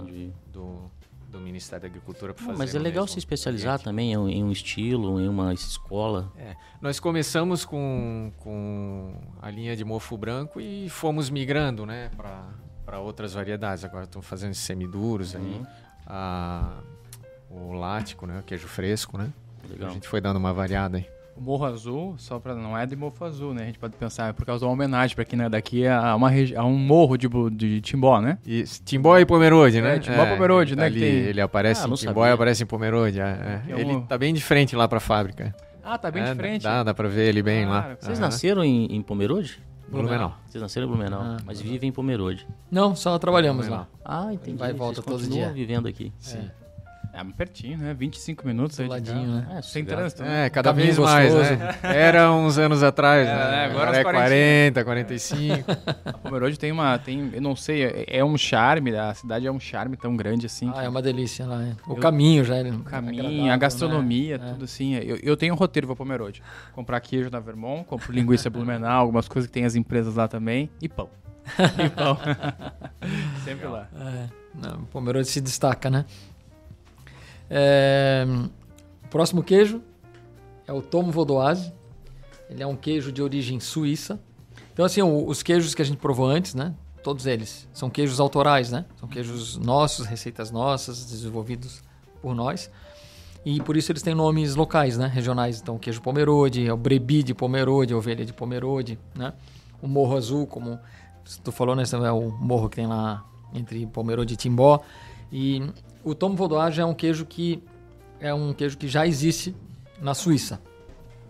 do, 0.48 0.90
do 1.32 1.40
Ministério 1.40 1.82
da 1.84 1.88
Agricultura 1.88 2.34
para 2.34 2.42
Não, 2.44 2.52
fazer. 2.52 2.58
mas 2.60 2.76
é 2.76 2.80
legal 2.80 3.08
se 3.08 3.18
especializar 3.18 3.74
ambiente. 3.76 3.84
também 3.86 4.12
em 4.14 4.44
um, 4.44 4.52
estilo, 4.52 5.20
em 5.20 5.28
uma 5.28 5.54
escola. 5.54 6.32
É, 6.38 6.56
nós 6.82 7.00
começamos 7.00 7.64
com, 7.64 8.32
com 8.40 9.14
a 9.42 9.50
linha 9.50 9.76
de 9.76 9.86
mofo 9.86 10.18
branco 10.18 10.60
e 10.60 10.90
fomos 10.90 11.30
migrando, 11.30 11.86
né, 11.86 12.12
para 12.86 13.00
outras 13.00 13.34
variedades. 13.34 13.84
Agora 13.86 14.04
estamos 14.04 14.28
fazendo 14.28 14.54
semiduros 14.54 15.36
aí, 15.36 15.42
Uhum. 15.42 15.66
a- 16.06 16.82
o 17.50 17.72
lático, 17.74 18.26
né, 18.26 18.40
o 18.40 18.44
queijo 18.44 18.68
fresco, 18.68 19.18
né. 19.18 19.32
Legal. 19.70 19.90
A 19.90 19.94
gente 19.94 20.08
foi 20.08 20.20
dando 20.20 20.38
uma 20.38 20.54
variada 20.54 20.98
aí. 20.98 21.08
O 21.36 21.42
Morro 21.42 21.66
Azul, 21.66 22.16
só 22.18 22.40
pra 22.40 22.54
não 22.54 22.78
é 22.78 22.86
de 22.86 22.96
Morro 22.96 23.16
Azul, 23.26 23.54
né? 23.54 23.64
A 23.64 23.66
gente 23.66 23.80
pode 23.80 23.96
pensar, 23.96 24.30
é 24.30 24.34
por 24.34 24.46
causa 24.46 24.60
de 24.60 24.66
uma 24.66 24.74
homenagem 24.74 25.16
pra 25.16 25.26
quem 25.26 25.38
não 25.40 25.46
é 25.46 25.50
daqui 25.50 25.88
a, 25.88 26.16
uma 26.16 26.30
a 26.30 26.66
um 26.66 26.78
morro 26.78 27.18
de, 27.18 27.28
de 27.52 27.82
Timbó, 27.82 28.20
né? 28.22 28.38
E 28.46 28.64
Timbó 28.86 29.18
e 29.18 29.26
Pomerode, 29.26 29.82
né? 29.82 29.96
É, 29.96 30.00
Timbó 30.00 30.24
e 30.24 30.30
Pomerode, 30.30 30.76
né, 30.76 30.86
Ali, 30.86 31.00
tem- 31.00 31.10
Ele 31.10 31.42
aparece 31.42 31.82
Ah, 31.86 31.90
em 31.90 31.94
Timbó 31.96 32.14
sabia. 32.22 32.30
e 32.32 32.34
aparece 32.34 32.64
em 32.64 32.66
Pomerode. 32.68 33.20
é, 33.20 33.24
é. 33.68 33.72
É 33.74 33.80
Ele 33.80 34.02
tá 34.02 34.18
bem 34.18 34.34
de 34.34 34.42
frente 34.42 34.76
lá 34.76 34.88
para 34.88 34.98
a 34.98 35.02
fábrica. 35.02 35.56
Ah, 35.84 35.98
tá 35.98 36.12
bem 36.12 36.22
É, 36.22 36.32
de 36.32 36.36
frente. 36.36 36.64
Dá, 36.64 36.84
dá 36.84 36.94
para 36.94 37.08
ver 37.08 37.30
ele 37.30 37.42
bem 37.42 37.66
lá. 37.66 37.82
Claro. 37.82 37.98
Vocês 38.00 38.20
Aham. 38.20 38.28
nasceram 38.28 38.64
em, 38.64 38.86
em 38.96 39.02
Pomerode? 39.02 39.60
Blumenau. 39.90 40.38
Vocês 40.46 40.62
nasceram 40.62 40.88
em 40.88 40.90
Blumenau, 40.92 41.22
Ah. 41.22 41.38
mas 41.46 41.60
vivem 41.60 41.90
em 41.90 41.92
Pomerode. 41.92 42.48
Não, 42.70 42.96
só 42.96 43.18
trabalhamos 43.18 43.68
lá. 43.68 43.88
Ah, 44.06 44.32
entendi. 44.34 44.58
Vai 44.58 44.70
e 44.70 44.74
volta 44.74 44.96
Vocês 45.02 45.06
todo 45.06 45.20
continuam 45.24 45.46
dia. 45.48 45.54
vivendo 45.54 45.88
aqui. 45.88 46.14
Sim. 46.20 46.50
É, 47.14 47.24
pertinho, 47.36 47.78
né? 47.78 47.94
25 47.94 48.48
minutos 48.48 48.80
aí 48.80 48.88
Do 48.88 49.02
de 49.02 49.12
ladinho, 49.12 49.42
carro. 49.42 49.54
né? 49.54 49.58
É, 49.60 49.62
Sem 49.62 49.84
trânsito, 49.84 50.24
né? 50.24 50.46
É, 50.46 50.50
cada 50.50 50.70
Caminho 50.70 50.86
vez 50.88 50.98
mais, 50.98 51.34
gostoso. 51.34 51.56
né? 51.60 51.76
Era 51.84 52.32
uns 52.32 52.58
anos 52.58 52.82
atrás, 52.84 53.28
É, 53.28 53.34
né? 53.34 53.66
agora 53.66 53.90
Agora 53.90 53.98
é 54.00 54.04
40, 54.04 54.84
45. 54.86 55.72
A 56.06 56.14
Pomerode 56.14 56.58
tem 56.58 56.72
uma, 56.72 56.98
tem, 56.98 57.30
eu 57.34 57.42
não 57.42 57.56
sei, 57.56 57.84
é, 57.84 58.06
é 58.20 58.24
um 58.24 58.38
charme, 58.38 58.96
a 58.96 59.14
cidade 59.14 59.46
é 59.46 59.52
um 59.52 59.60
charme 59.60 59.98
tão 59.98 60.16
grande 60.16 60.46
assim. 60.46 60.72
Ah, 60.74 60.84
é 60.84 60.90
uma 60.90 61.02
delícia 61.02 61.46
lá. 61.46 61.62
é. 61.62 61.74
O 61.86 61.94
Eu- 61.94 61.96
caminho 61.98 62.44
já 62.46 62.56
é 62.56 62.70
O 62.72 62.80
caminho, 62.80 63.52
a 63.52 63.58
gastronomia, 63.58 64.38
né? 64.38 64.48
É. 64.50 64.54
tudo 64.54 64.64
assim. 64.66 64.96
Eu, 64.96 65.18
eu 65.22 65.36
tenho 65.36 65.54
um 65.54 65.58
roteiro 65.58 65.88
pra 65.88 65.96
Pomerode. 65.96 66.42
Comprar 66.74 67.00
queijo 67.02 67.30
na 67.30 67.40
Vermont, 67.42 67.84
compro 67.86 68.12
linguiça 68.14 68.50
Blumenau, 68.50 69.02
algumas 69.02 69.28
coisas 69.28 69.48
que 69.48 69.54
tem 69.54 69.66
as 69.66 69.76
empresas 69.76 70.16
lá 70.16 70.28
também. 70.28 70.70
E 70.82 70.88
pão. 70.88 71.10
E 71.84 71.90
pão. 71.90 72.18
Sempre 73.44 73.68
lá. 73.68 73.88
É, 74.00 74.28
não, 74.56 74.84
o 74.84 74.86
Pomerode 74.86 75.28
se 75.28 75.42
destaca, 75.42 75.90
né? 75.90 76.06
É, 77.54 78.26
o 79.04 79.08
próximo 79.10 79.44
queijo 79.44 79.82
é 80.66 80.72
o 80.72 80.82
Tom 80.82 81.12
Vaudoise. 81.12 81.74
Ele 82.50 82.64
é 82.64 82.68
um 82.68 82.78
queijo 82.78 83.12
de 83.12 83.22
origem 83.22 83.60
suíça. 83.60 84.20
Então, 84.74 84.86
assim, 84.86 85.02
os 85.02 85.44
queijos 85.44 85.76
que 85.76 85.82
a 85.82 85.86
gente 85.86 85.98
provou 85.98 86.26
antes, 86.26 86.56
né? 86.56 86.74
Todos 87.04 87.26
eles 87.26 87.68
são 87.74 87.90
queijos 87.90 88.20
autorais, 88.20 88.72
né? 88.72 88.86
São 88.98 89.10
queijos 89.10 89.58
nossos, 89.58 90.06
receitas 90.06 90.50
nossas, 90.50 91.06
desenvolvidos 91.06 91.84
por 92.22 92.34
nós. 92.34 92.72
E 93.44 93.60
por 93.62 93.76
isso 93.76 93.92
eles 93.92 94.02
têm 94.02 94.16
nomes 94.16 94.56
locais, 94.56 94.98
né? 94.98 95.08
Regionais. 95.08 95.60
Então, 95.60 95.76
o 95.76 95.80
queijo 95.80 96.02
Pomerode, 96.02 96.66
é 96.68 96.74
o 96.74 96.78
Brebi 96.78 97.22
de 97.22 97.34
Pomerode, 97.34 97.94
a 97.94 97.98
ovelha 97.98 98.24
de 98.24 98.32
Pomerode, 98.32 98.98
né? 99.14 99.34
O 99.82 99.88
Morro 99.88 100.16
Azul, 100.16 100.48
como 100.48 100.80
tu 101.44 101.52
falou, 101.52 101.76
né? 101.76 101.84
É 101.84 102.12
o 102.12 102.30
morro 102.32 102.70
que 102.70 102.78
tem 102.78 102.88
lá 102.88 103.26
entre 103.54 103.86
Pomerode 103.88 104.36
e 104.36 104.38
Timbó. 104.38 104.82
E 105.32 105.70
o 106.04 106.16
Tom 106.16 106.36
Vaudoise 106.36 106.80
é 106.80 106.86
um 106.86 106.94
queijo 106.94 107.26
que 107.26 107.64
é 108.20 108.34
um 108.34 108.54
queijo 108.54 108.78
que 108.78 108.88
já 108.88 109.06
existe 109.06 109.56
na 110.02 110.14
Suíça. 110.14 110.62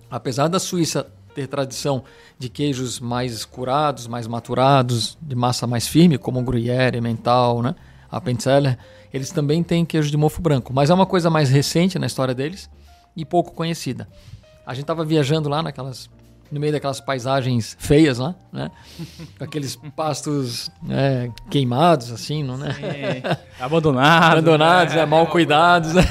Apesar 0.10 0.48
da 0.48 0.60
Suíça 0.60 1.08
ter 1.34 1.48
tradição 1.48 2.04
de 2.38 2.50
queijos 2.50 3.00
mais 3.00 3.46
curados, 3.46 4.08
mais 4.08 4.28
maturados, 4.28 5.18
de 5.22 5.36
massa 5.36 5.66
mais 5.66 5.88
firme, 5.88 6.18
como 6.18 6.40
o 6.40 6.44
Gruyère, 6.44 6.98
Emmental, 6.98 7.62
né? 7.62 7.76
Appenzeller, 8.10 8.78
eles 9.14 9.32
também 9.32 9.64
têm 9.64 9.86
queijo 9.86 10.12
de 10.12 10.18
mofo 10.18 10.42
branco, 10.42 10.74
mas 10.74 10.90
é 10.90 10.94
uma 10.94 11.06
coisa 11.06 11.30
mais 11.30 11.50
recente 11.50 11.98
na 11.98 12.06
história 12.06 12.36
deles 12.36 12.70
e 13.16 13.24
pouco 13.24 13.54
conhecida. 13.54 14.08
A 14.66 14.74
gente 14.74 14.84
estava 14.84 15.06
viajando 15.06 15.48
lá 15.48 15.64
naquelas 15.64 16.10
no 16.52 16.60
meio 16.60 16.74
daquelas 16.74 17.00
paisagens 17.00 17.78
feias 17.80 18.18
lá, 18.18 18.36
né? 18.52 18.70
Com 19.38 19.44
aqueles 19.44 19.78
pastos 19.96 20.70
né, 20.84 21.32
queimados, 21.50 22.12
assim, 22.12 22.44
não 22.44 22.58
né? 22.58 22.76
Abandonado. 23.60 24.34
abandonados, 24.34 24.94
né? 24.94 25.00
né, 25.00 25.06
mal 25.06 25.28
cuidados, 25.28 25.94
né? 25.94 26.04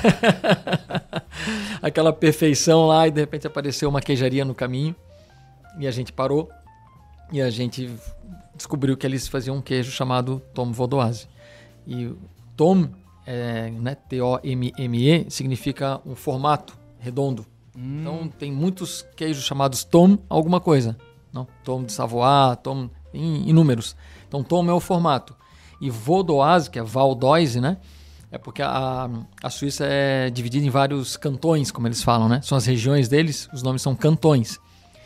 aquela 1.83 2.13
perfeição 2.13 2.87
lá 2.87 3.07
e 3.07 3.11
de 3.11 3.21
repente 3.21 3.47
apareceu 3.47 3.89
uma 3.89 4.01
queijaria 4.01 4.45
no 4.45 4.55
caminho 4.55 4.95
e 5.79 5.87
a 5.87 5.91
gente 5.91 6.13
parou 6.13 6.49
e 7.33 7.41
a 7.41 7.51
gente 7.51 7.91
descobriu 8.55 8.97
que 8.97 9.07
eles 9.07 9.29
faziam 9.29 9.57
um 9.57 9.63
queijo 9.63 9.91
chamado 9.91 10.43
Tom 10.53 10.73
Vaudoise. 10.73 11.29
E 11.87 12.13
Tom, 12.57 12.89
é, 13.27 13.71
né, 13.71 13.95
T-O-M-M-E, 13.95 15.31
significa 15.31 16.01
um 16.05 16.15
formato 16.15 16.77
redondo. 16.99 17.47
Então 17.81 18.29
tem 18.29 18.53
muitos 18.53 19.07
queijos 19.17 19.45
chamados 19.45 19.85
Tom 19.85 20.19
alguma 20.29 20.61
coisa. 20.61 20.97
Não? 21.33 21.47
Tom 21.65 21.85
de 21.85 21.93
Savoie, 21.93 22.57
Tom 22.63 22.91
em 23.13 23.49
inúmeros. 23.49 23.97
Então 24.29 24.43
Tom 24.43 24.69
é 24.69 24.73
o 24.73 24.81
formato. 24.81 25.35
E 25.81 25.89
Vaudoise, 25.89 26.69
que 26.69 26.79
é 26.79 26.83
Valdoise, 26.83 27.61
né? 27.61 27.79
É 28.31 28.39
porque 28.39 28.63
a, 28.63 29.09
a 29.43 29.51
Suíça 29.51 29.85
é 29.87 30.31
dividida 30.31 30.65
em 30.65 30.71
vários 30.71 31.17
cantões, 31.17 31.71
como 31.71 31.89
eles 31.89 32.03
falam, 32.03 32.29
né? 32.29 32.41
São 32.43 32.57
as 32.57 32.67
regiões 32.67 33.09
deles, 33.09 33.49
os 33.53 33.63
nomes 33.63 33.83
são 33.83 33.95
cantões. 33.95 34.61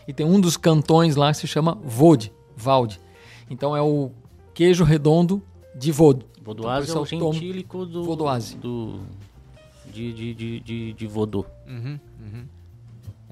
E 0.07 0.12
tem 0.12 0.27
um 0.27 0.41
dos 0.41 0.57
cantões 0.57 1.16
lá 1.16 1.31
que 1.31 1.39
se 1.39 1.47
chama 1.47 1.79
Vaud, 1.83 2.31
Vaud. 2.57 3.01
Então 3.49 3.75
é 3.75 3.81
o 3.81 4.11
queijo 4.53 4.85
redondo 4.85 5.43
de 5.75 5.91
Vaud. 5.91 6.27
Vaudoise 6.43 6.91
Então, 6.91 6.99
é 6.99 7.01
o 7.01 7.05
é 7.05 7.33
gentílico 7.33 7.87
do... 7.87 8.05
Vaudoise. 8.05 8.57
Do, 8.57 9.01
de, 9.91 10.12
de, 10.12 10.35
de, 10.35 10.61
de, 10.61 10.93
de 10.93 11.07
Vodô. 11.07 11.47
Uhum, 11.66 11.99
uhum. 12.20 12.47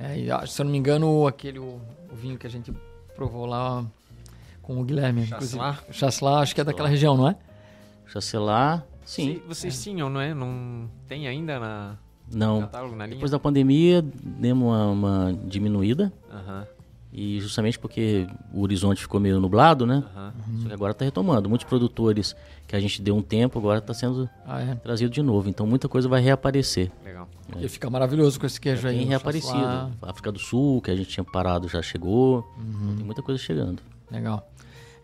É, 0.03 0.47
se 0.47 0.61
eu 0.61 0.65
não 0.65 0.73
me 0.73 0.79
engano, 0.79 1.27
aquele 1.27 1.59
o, 1.61 1.81
o 2.11 2.15
vinho 2.17 2.37
que 2.37 2.47
a 2.47 2.51
gente 2.51 2.73
provou 3.15 3.47
lá 3.47 3.85
com 4.61 4.81
o 4.81 4.85
Guilherme. 4.85 5.23
O 5.23 5.93
Chasselas, 5.93 6.43
acho 6.43 6.55
que 6.55 6.61
é 6.61 6.65
daquela 6.65 6.89
região, 6.89 7.17
não 7.17 7.29
é? 7.29 7.37
Chancelar, 8.07 8.85
sim. 9.05 9.35
Se- 9.37 9.43
Vocês 9.47 9.83
tinham, 9.83 10.11
não 10.11 10.21
é? 10.21 10.35
Não 10.35 10.89
tem 11.09 11.27
ainda 11.29 11.59
na 11.59 11.97
Não. 12.33 12.61
catálogo, 12.63 12.97
na 12.97 13.05
linha? 13.07 13.17
Depois 13.17 13.31
da 13.31 13.39
pandemia, 13.39 14.03
demos 14.03 14.67
uma, 14.69 14.87
uma 14.89 15.39
diminuída. 15.47 16.13
Aham, 16.31 16.67
E 17.13 17.39
justamente 17.41 17.79
porque 17.79 18.27
o 18.55 18.63
horizonte 18.63 19.03
ficou 19.03 19.21
meio 19.21 19.39
nublado, 19.39 19.85
né? 19.87 20.03
aham. 20.17 20.33
Só 20.63 20.69
que 20.69 20.73
agora 20.75 20.93
está 20.93 21.05
retomando. 21.05 21.47
Muitos 21.49 21.67
produtores 21.67 22.35
que 22.67 22.75
a 22.75 22.81
gente 22.81 23.03
deu 23.03 23.15
um 23.15 23.21
tempo, 23.21 23.59
agora 23.59 23.81
está 23.81 23.93
sendo 23.93 24.29
Ah, 24.47 24.63
é. 24.63 24.75
trazido 24.77 25.13
de 25.13 25.21
novo. 25.23 25.49
Então 25.51 25.67
muita 25.67 25.89
coisa 25.89 26.09
vai 26.09 26.23
reaparecer. 26.23 26.91
Legal. 27.05 27.29
E 27.61 27.69
fica 27.69 27.91
maravilhoso 27.91 28.41
com 28.41 28.47
esse 28.47 28.59
queijo 28.59 28.89
aí. 28.89 28.97
Tem 28.97 29.05
o 29.05 29.09
reaparecido. 29.11 29.93
África 30.01 30.33
do 30.33 30.39
Sul, 30.39 30.81
que 30.81 30.91
a 30.91 30.97
gente 30.97 31.11
tinha 31.11 31.23
parado, 31.25 31.69
já 31.69 31.83
chegou. 31.83 32.51
Tem 32.97 33.05
muita 33.05 33.23
coisa 33.23 33.39
chegando. 33.39 33.83
Legal. 34.11 34.49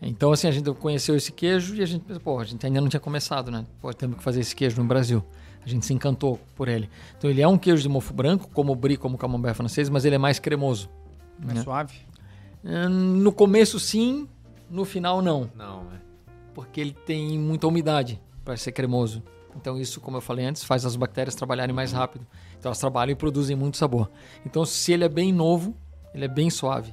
Então, 0.01 0.33
assim, 0.33 0.47
a 0.49 0.51
gente 0.53 0.71
conheceu 0.75 1.15
esse 1.15 1.31
queijo 1.33 1.75
e 1.75 1.83
a 1.83 1.87
gente 1.87 2.03
pensou, 2.05 2.23
pô, 2.23 2.39
a 2.39 2.45
gente 2.45 2.65
ainda 2.65 2.81
não 2.81 2.89
tinha 2.89 3.01
começado, 3.01 3.51
né? 3.51 3.67
Pô, 3.83 3.93
temos 3.93 4.17
que 4.17 4.23
fazer 4.23 4.41
esse 4.41 4.55
queijo 4.57 4.81
no 4.81 4.87
Brasil. 4.89 5.23
A 5.63 5.69
gente 5.69 5.85
se 5.85 5.93
encantou 5.93 6.39
por 6.57 6.69
ele. 6.69 6.89
Então, 7.19 7.29
ele 7.29 7.43
é 7.43 7.49
um 7.49 7.59
queijo 7.59 7.83
de 7.83 7.89
mofo 7.89 8.15
branco, 8.15 8.49
como 8.55 8.73
o 8.73 8.77
brie, 8.77 8.97
como 8.97 9.17
o 9.17 9.19
camembert 9.19 9.55
francês, 9.57 9.91
mas 9.91 10.05
ele 10.05 10.15
é 10.15 10.19
mais 10.19 10.39
cremoso. 10.39 10.89
Mais 11.39 11.55
né? 11.59 11.63
suave. 11.63 11.95
Hum, 12.65 12.89
No 13.23 13.33
começo, 13.33 13.79
sim. 13.79 14.29
No 14.71 14.85
final, 14.85 15.23
não. 15.23 15.51
Não, 15.57 15.83
é. 15.95 15.99
Porque 16.55 16.81
ele 16.81 16.93
tem 16.93 17.39
muita 17.39 17.67
umidade 17.67 18.21
para 18.45 18.57
ser 18.57 18.73
cremoso. 18.73 19.23
Então, 19.57 19.79
isso, 19.79 20.01
como 20.01 20.17
eu 20.17 20.21
falei 20.21 20.45
antes, 20.45 20.63
faz 20.65 20.85
as 20.85 20.95
bactérias 20.95 21.35
trabalharem 21.35 21.75
mais 21.75 21.91
rápido. 21.93 22.27
Então, 22.59 22.69
elas 22.69 22.79
trabalham 22.79 23.13
e 23.13 23.17
produzem 23.17 23.57
muito 23.57 23.77
sabor. 23.77 24.11
Então, 24.45 24.65
se 24.65 24.93
ele 24.93 25.05
é 25.05 25.09
bem 25.09 25.33
novo, 25.33 25.75
ele 26.15 26.25
é 26.25 26.29
bem 26.29 26.51
suave. 26.51 26.93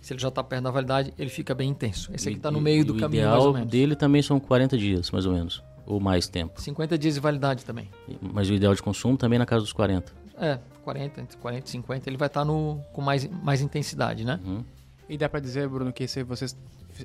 Se 0.00 0.12
ele 0.12 0.20
já 0.20 0.28
está 0.28 0.42
perto 0.42 0.64
da 0.64 0.70
validade, 0.70 1.14
ele 1.18 1.30
fica 1.30 1.54
bem 1.54 1.70
intenso. 1.70 2.10
Esse 2.12 2.28
aqui 2.28 2.36
está 2.36 2.50
no 2.50 2.58
E- 2.58 2.62
meio 2.62 2.80
e 2.80 2.84
do 2.84 2.94
o 2.94 2.98
caminho, 2.98 3.20
ideal 3.22 3.34
mais 3.34 3.44
ou 3.46 3.54
menos. 3.54 3.70
dele 3.70 3.96
também 3.96 4.20
são 4.22 4.38
40 4.40 4.76
dias, 4.76 5.10
mais 5.10 5.24
ou 5.24 5.32
menos. 5.32 5.62
Ou 5.86 5.98
mais 6.00 6.28
tempo. 6.28 6.60
50 6.60 6.98
dias 6.98 7.14
de 7.14 7.20
validade 7.20 7.64
também. 7.64 7.88
Mas 8.20 8.50
o 8.50 8.54
ideal 8.54 8.74
de 8.74 8.82
consumo 8.82 9.16
também 9.16 9.38
na 9.38 9.46
casa 9.46 9.62
dos 9.62 9.72
40. 9.72 10.12
É, 10.36 10.58
40, 10.82 11.20
entre 11.20 11.36
40 11.36 11.66
e 11.66 11.70
50, 11.70 12.08
ele 12.10 12.16
vai 12.16 12.26
estar 12.26 12.44
no, 12.44 12.80
com 12.92 13.00
mais, 13.00 13.26
mais 13.28 13.60
intensidade, 13.60 14.24
né? 14.24 14.40
Uhum. 14.44 14.64
E 15.08 15.16
dá 15.16 15.28
pra 15.28 15.38
dizer, 15.40 15.68
Bruno, 15.68 15.92
que 15.92 16.08
se 16.08 16.22
vocês 16.22 16.56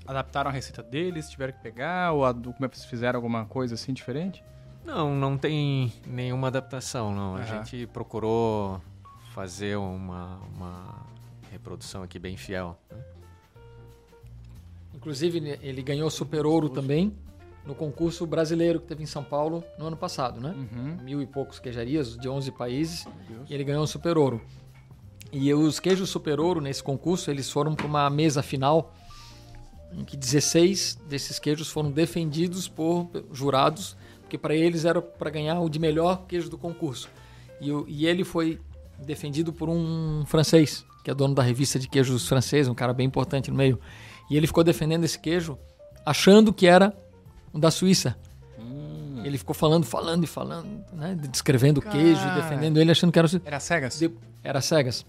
adaptaram 0.08 0.50
a 0.50 0.54
receita 0.54 0.82
deles, 0.82 1.30
tiveram 1.30 1.54
que 1.54 1.60
pegar, 1.60 2.12
ou 2.14 2.26
a, 2.26 2.32
do- 2.32 2.54
como 2.54 2.66
é 2.66 2.70
que 2.70 2.78
vocês 2.78 2.90
fizeram 2.90 3.18
alguma 3.18 3.46
coisa 3.46 3.76
assim 3.76 3.94
diferente? 3.94 4.44
Não, 4.86 5.14
não 5.16 5.38
tem 5.38 5.94
nenhuma 6.08 6.48
adaptação, 6.48 7.14
não. 7.14 7.36
A 7.36 7.40
Aham. 7.40 7.64
gente 7.64 7.86
procurou 7.88 8.82
fazer 9.34 9.78
uma, 9.78 10.40
uma 10.56 11.06
reprodução 11.52 12.02
aqui 12.02 12.18
bem 12.18 12.36
fiel. 12.38 12.80
né? 12.90 12.98
Inclusive, 14.96 15.38
ele- 15.38 15.60
ele 15.62 15.82
ganhou 15.82 16.10
Super 16.10 16.46
Ouro 16.46 16.70
também 16.70 17.14
no 17.70 17.76
concurso 17.76 18.26
brasileiro 18.26 18.80
que 18.80 18.88
teve 18.88 19.04
em 19.04 19.06
São 19.06 19.24
Paulo 19.24 19.64
no 19.78 19.86
ano 19.86 19.96
passado, 19.96 20.42
né? 20.42 20.56
Uhum. 20.58 20.98
Mil 21.04 21.22
e 21.22 21.28
poucos 21.28 21.60
queijarias 21.60 22.18
de 22.18 22.28
11 22.28 22.52
países 22.54 23.06
e 23.48 23.54
ele 23.54 23.64
ganhou 23.64 23.84
o 23.84 23.88
Super 23.88 24.18
Ouro. 24.18 24.42
E 25.32 25.54
os 25.54 25.80
queijos 25.80 26.10
Super 26.10 26.40
Ouro 26.40 26.60
nesse 26.60 26.82
concurso, 26.82 27.30
eles 27.30 27.52
foram 27.52 27.76
para 27.76 27.86
uma 27.86 28.10
mesa 28.10 28.42
final 28.42 28.92
em 29.94 30.04
que 30.04 30.18
16 30.18 30.98
desses 31.08 31.38
queijos 31.38 31.70
foram 31.70 31.92
defendidos 31.92 32.68
por 32.68 33.08
jurados, 33.32 33.96
porque 34.22 34.38
para 34.38 34.56
eles 34.56 34.84
era 34.84 35.00
para 35.00 35.30
ganhar 35.30 35.60
o 35.60 35.70
de 35.70 35.78
melhor 35.78 36.26
queijo 36.26 36.50
do 36.50 36.58
concurso. 36.58 37.08
E, 37.62 37.70
e 37.88 38.08
ele 38.08 38.24
foi 38.24 38.60
defendido 38.98 39.54
por 39.54 39.70
um 39.70 40.26
francês, 40.26 40.84
que 41.04 41.12
é 41.12 41.14
dono 41.14 41.36
da 41.36 41.44
revista 41.44 41.78
de 41.78 41.88
queijos 41.88 42.28
francês, 42.28 42.68
um 42.68 42.74
cara 42.74 42.94
bem 42.94 43.06
importante 43.06 43.52
no 43.52 43.58
meio. 43.58 43.80
E 44.28 44.36
ele 44.36 44.48
ficou 44.48 44.64
defendendo 44.64 45.04
esse 45.04 45.20
queijo, 45.20 45.56
achando 46.04 46.52
que 46.52 46.66
era 46.66 46.96
um 47.54 47.60
da 47.60 47.72
Suíça. 47.72 48.16
Ele 49.24 49.38
ficou 49.38 49.54
falando, 49.54 49.86
falando 49.86 50.24
e 50.24 50.28
falando, 50.28 50.68
né? 50.94 51.16
Descrevendo 51.30 51.80
o 51.80 51.82
queijo, 51.82 52.22
defendendo 52.36 52.78
ele, 52.80 52.90
achando 52.90 53.12
que 53.12 53.20
era. 53.20 53.28
Era 53.46 53.60
cegas? 53.60 54.00
De- 54.00 54.12
Era 54.44 54.62
cegas. 54.62 55.06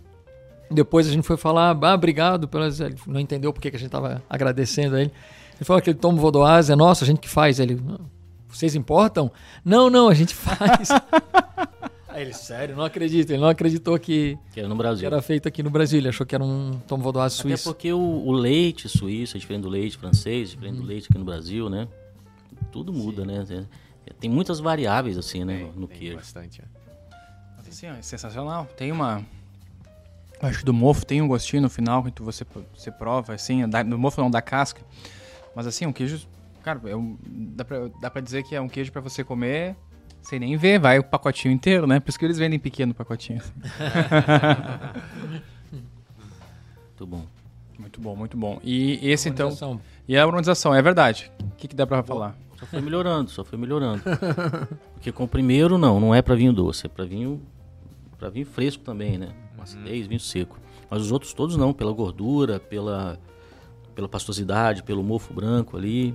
Depois 0.69 1.07
a 1.07 1.11
gente 1.13 1.23
foi 1.25 1.37
falar, 1.37 1.77
ah, 1.81 1.95
obrigado 1.95 2.49
pelas. 2.49 2.81
Ele 2.81 2.97
não 3.07 3.21
entendeu 3.21 3.53
porque 3.53 3.71
que 3.71 3.77
a 3.77 3.79
gente 3.79 3.87
estava 3.89 4.21
agradecendo 4.29 4.97
a 4.97 5.01
ele. 5.01 5.13
Ele 5.57 5.65
falou 5.65 5.81
que 5.81 5.89
aquele 5.91 6.01
tomo 6.01 6.19
vodoaz 6.19 6.71
é 6.71 6.77
nosso, 6.77 7.05
a 7.05 7.07
gente 7.07 7.19
que 7.21 7.29
faz. 7.29 7.61
Ele, 7.61 7.77
"Não, 7.77 8.01
vocês 8.49 8.75
importam? 8.75 9.31
Não, 9.65 9.89
não, 9.89 10.09
a 10.09 10.15
gente 10.15 10.35
faz. 10.35 10.89
Aí 12.09 12.23
ele, 12.23 12.33
sério, 12.35 12.75
não 12.77 12.85
acredito. 12.85 13.31
Ele 13.31 13.41
não 13.41 13.49
acreditou 13.49 13.97
que, 13.99 14.37
Que 14.53 14.59
era 14.59 14.69
no 14.69 14.75
que 14.75 14.79
Brasil. 14.79 15.07
era 15.07 15.23
feito 15.23 15.47
aqui 15.47 15.63
no 15.63 15.71
Brasil. 15.71 15.99
Ele 16.01 16.09
achou 16.09 16.27
que 16.27 16.35
era 16.35 16.43
um 16.43 16.81
tomo 16.87 17.03
vodoaz 17.03 17.35
Até 17.35 17.43
suíço. 17.43 17.65
porque 17.73 17.93
o, 17.93 17.99
o 18.01 18.33
leite 18.33 18.89
suíço 18.89 19.37
é 19.37 19.41
diferente 19.41 19.63
do 19.63 19.69
leite 19.69 19.97
francês, 19.97 20.51
diferente 20.51 20.75
Uhum. 20.77 20.83
do 20.83 20.87
leite 20.89 21.07
aqui 21.09 21.19
no 21.19 21.25
Brasil, 21.25 21.71
né? 21.71 21.87
Tudo 22.73 22.93
muda, 22.93 23.25
né? 23.25 23.45
Tem- 24.19 24.31
muitas 24.31 24.61
variáveis, 24.61 25.17
assim, 25.19 25.45
né? 25.45 25.59
Tem, 25.59 25.73
no 25.73 25.87
tem 25.87 25.99
queijo. 25.99 26.17
bastante. 26.17 26.61
é. 26.63 26.65
Mas 27.57 27.69
assim, 27.69 27.87
ó, 27.89 27.95
é 27.95 28.03
sensacional. 28.03 28.67
Tem 28.77 28.91
uma. 28.93 29.23
Acho 30.43 30.61
que 30.61 30.65
do 30.65 30.73
mofo 30.73 31.05
tem 31.05 31.21
um 31.21 31.29
gostinho 31.29 31.63
no 31.63 31.69
final 31.71 32.03
que 32.05 32.23
você, 32.23 32.47
você 32.75 32.91
prova, 32.91 33.35
assim, 33.35 33.69
da, 33.69 33.83
do 33.83 33.99
mofo 33.99 34.21
não 34.21 34.31
da 34.31 34.41
casca. 34.41 34.81
Mas 35.55 35.67
assim, 35.67 35.87
um 35.87 35.93
queijo. 35.93 36.27
Cara, 36.63 36.81
é 36.87 36.97
um- 36.97 37.17
dá, 37.27 37.65
pra, 37.65 37.89
dá 38.01 38.11
pra 38.11 38.21
dizer 38.21 38.43
que 38.45 38.55
é 38.55 38.61
um 38.61 38.69
queijo 38.69 38.91
pra 38.93 39.01
você 39.01 39.23
comer 39.25 39.77
sem 40.23 40.39
nem 40.39 40.55
ver, 40.57 40.79
vai 40.79 40.99
o 40.99 41.05
pacotinho 41.05 41.53
inteiro, 41.53 41.87
né? 41.87 41.99
Por 41.99 42.11
isso 42.11 42.19
que 42.19 42.25
eles 42.25 42.37
vendem 42.39 42.59
pequeno 42.59 42.93
pacotinho. 42.95 43.41
Muito 45.73 47.07
bom. 47.07 47.27
Muito 47.79 48.01
bom, 48.01 48.15
muito 48.17 48.37
bom. 48.37 48.61
E 48.63 48.99
esse 49.03 49.29
então. 49.31 49.81
E 50.07 50.17
a 50.17 50.23
harmonização, 50.23 50.75
é 50.75 50.83
verdade. 50.83 51.33
O 51.41 51.57
que, 51.57 51.67
que 51.69 51.75
dá 51.75 51.87
pra 51.87 52.03
falar? 52.03 52.37
Só 52.61 52.67
foi 52.67 52.81
melhorando, 52.81 53.31
só 53.31 53.45
foi 53.45 53.59
melhorando. 53.59 54.03
Porque 54.95 55.11
com 55.11 55.25
o 55.25 55.29
primeiro, 55.29 55.79
não, 55.79 55.99
não 55.99 56.15
é 56.15 56.21
para 56.21 56.35
vinho 56.35 56.53
doce, 56.53 56.87
é 56.87 56.89
para 56.89 57.05
vinho 57.05 57.41
para 58.19 58.29
vinho 58.29 58.45
fresco 58.45 58.85
também, 58.85 59.17
né? 59.17 59.35
Com 59.57 59.63
acidez, 59.63 60.07
vinho 60.07 60.21
seco. 60.21 60.59
Mas 60.91 61.01
os 61.01 61.11
outros 61.11 61.33
todos 61.33 61.57
não, 61.57 61.73
pela 61.73 61.91
gordura, 61.91 62.61
pela 62.61 63.19
pela 63.95 64.09
pastosidade, 64.09 64.83
pelo 64.83 65.03
mofo 65.03 65.33
branco 65.33 65.77
ali. 65.77 66.15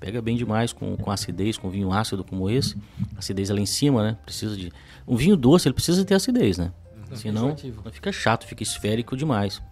Pega 0.00 0.20
bem 0.20 0.36
demais 0.36 0.72
com, 0.72 0.96
com 0.96 1.10
acidez, 1.10 1.56
com 1.56 1.70
vinho 1.70 1.92
ácido 1.92 2.24
como 2.24 2.50
esse. 2.50 2.76
Acidez 3.16 3.50
ali 3.50 3.62
em 3.62 3.66
cima, 3.66 4.02
né? 4.02 4.18
Precisa 4.24 4.56
de. 4.56 4.72
Um 5.06 5.16
vinho 5.16 5.36
doce, 5.36 5.68
ele 5.68 5.74
precisa 5.74 6.04
ter 6.04 6.14
acidez, 6.14 6.58
né? 6.58 6.72
Senão 7.14 7.46
enjoativo. 7.46 7.82
não 7.84 7.92
fica 7.92 8.10
chato, 8.10 8.46
fica 8.46 8.62
esférico 8.62 9.16
demais. 9.16 9.62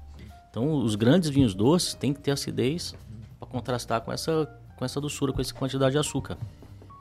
Então, 0.51 0.73
os 0.75 0.95
grandes 0.95 1.31
vinhos 1.31 1.55
doces 1.55 1.95
têm 1.95 2.13
que 2.13 2.21
ter 2.21 2.31
acidez 2.31 2.95
para 3.39 3.49
contrastar 3.49 4.01
com 4.03 4.13
essa, 4.13 4.47
com 4.81 4.85
essa 4.87 4.99
doçura, 4.99 5.31
com 5.31 5.43
essa 5.43 5.53
quantidade 5.53 5.93
de 5.93 5.99
açúcar. 5.99 6.39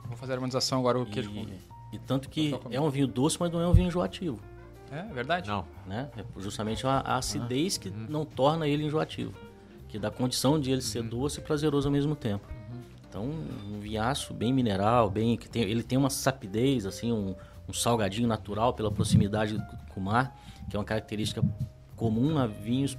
Vou 0.04 0.14
fazer 0.14 0.32
a 0.32 0.34
harmonização 0.34 0.80
agora, 0.80 1.00
o 1.00 1.06
queijo 1.06 1.30
com... 1.30 1.40
E, 1.40 1.58
e 1.94 1.98
tanto 1.98 2.28
que 2.28 2.54
é 2.70 2.78
um 2.78 2.90
vinho 2.90 3.06
doce, 3.06 3.38
mas 3.40 3.50
não 3.50 3.58
é 3.58 3.66
um 3.66 3.72
vinho 3.72 3.88
enjoativo. 3.88 4.38
É 4.92 5.02
verdade. 5.04 5.48
Não. 5.48 5.64
Né? 5.86 6.10
É 6.14 6.22
justamente 6.38 6.86
a, 6.86 6.98
a 6.98 7.16
acidez 7.16 7.78
que 7.78 7.88
não 7.88 8.26
torna 8.26 8.68
ele 8.68 8.84
enjoativo. 8.84 9.32
Que 9.88 9.98
dá 9.98 10.10
condição 10.10 10.60
de 10.60 10.70
ele 10.70 10.82
ser 10.82 11.02
doce 11.02 11.40
e 11.40 11.42
prazeroso 11.42 11.88
ao 11.88 11.92
mesmo 11.92 12.14
tempo. 12.14 12.46
Então, 13.08 13.24
um 13.24 13.80
vinhaço 13.80 14.34
bem 14.34 14.52
mineral, 14.52 15.08
bem 15.08 15.38
que 15.38 15.48
tem, 15.48 15.62
ele 15.62 15.82
tem 15.82 15.96
uma 15.96 16.10
sapidez, 16.10 16.84
assim, 16.84 17.10
um, 17.10 17.34
um 17.66 17.72
salgadinho 17.72 18.28
natural 18.28 18.74
pela 18.74 18.92
proximidade 18.92 19.56
com 19.88 20.00
o 20.00 20.04
mar, 20.04 20.38
que 20.68 20.76
é 20.76 20.78
uma 20.78 20.84
característica 20.84 21.42
comum 21.96 22.36
a 22.36 22.46
vinhos 22.46 22.96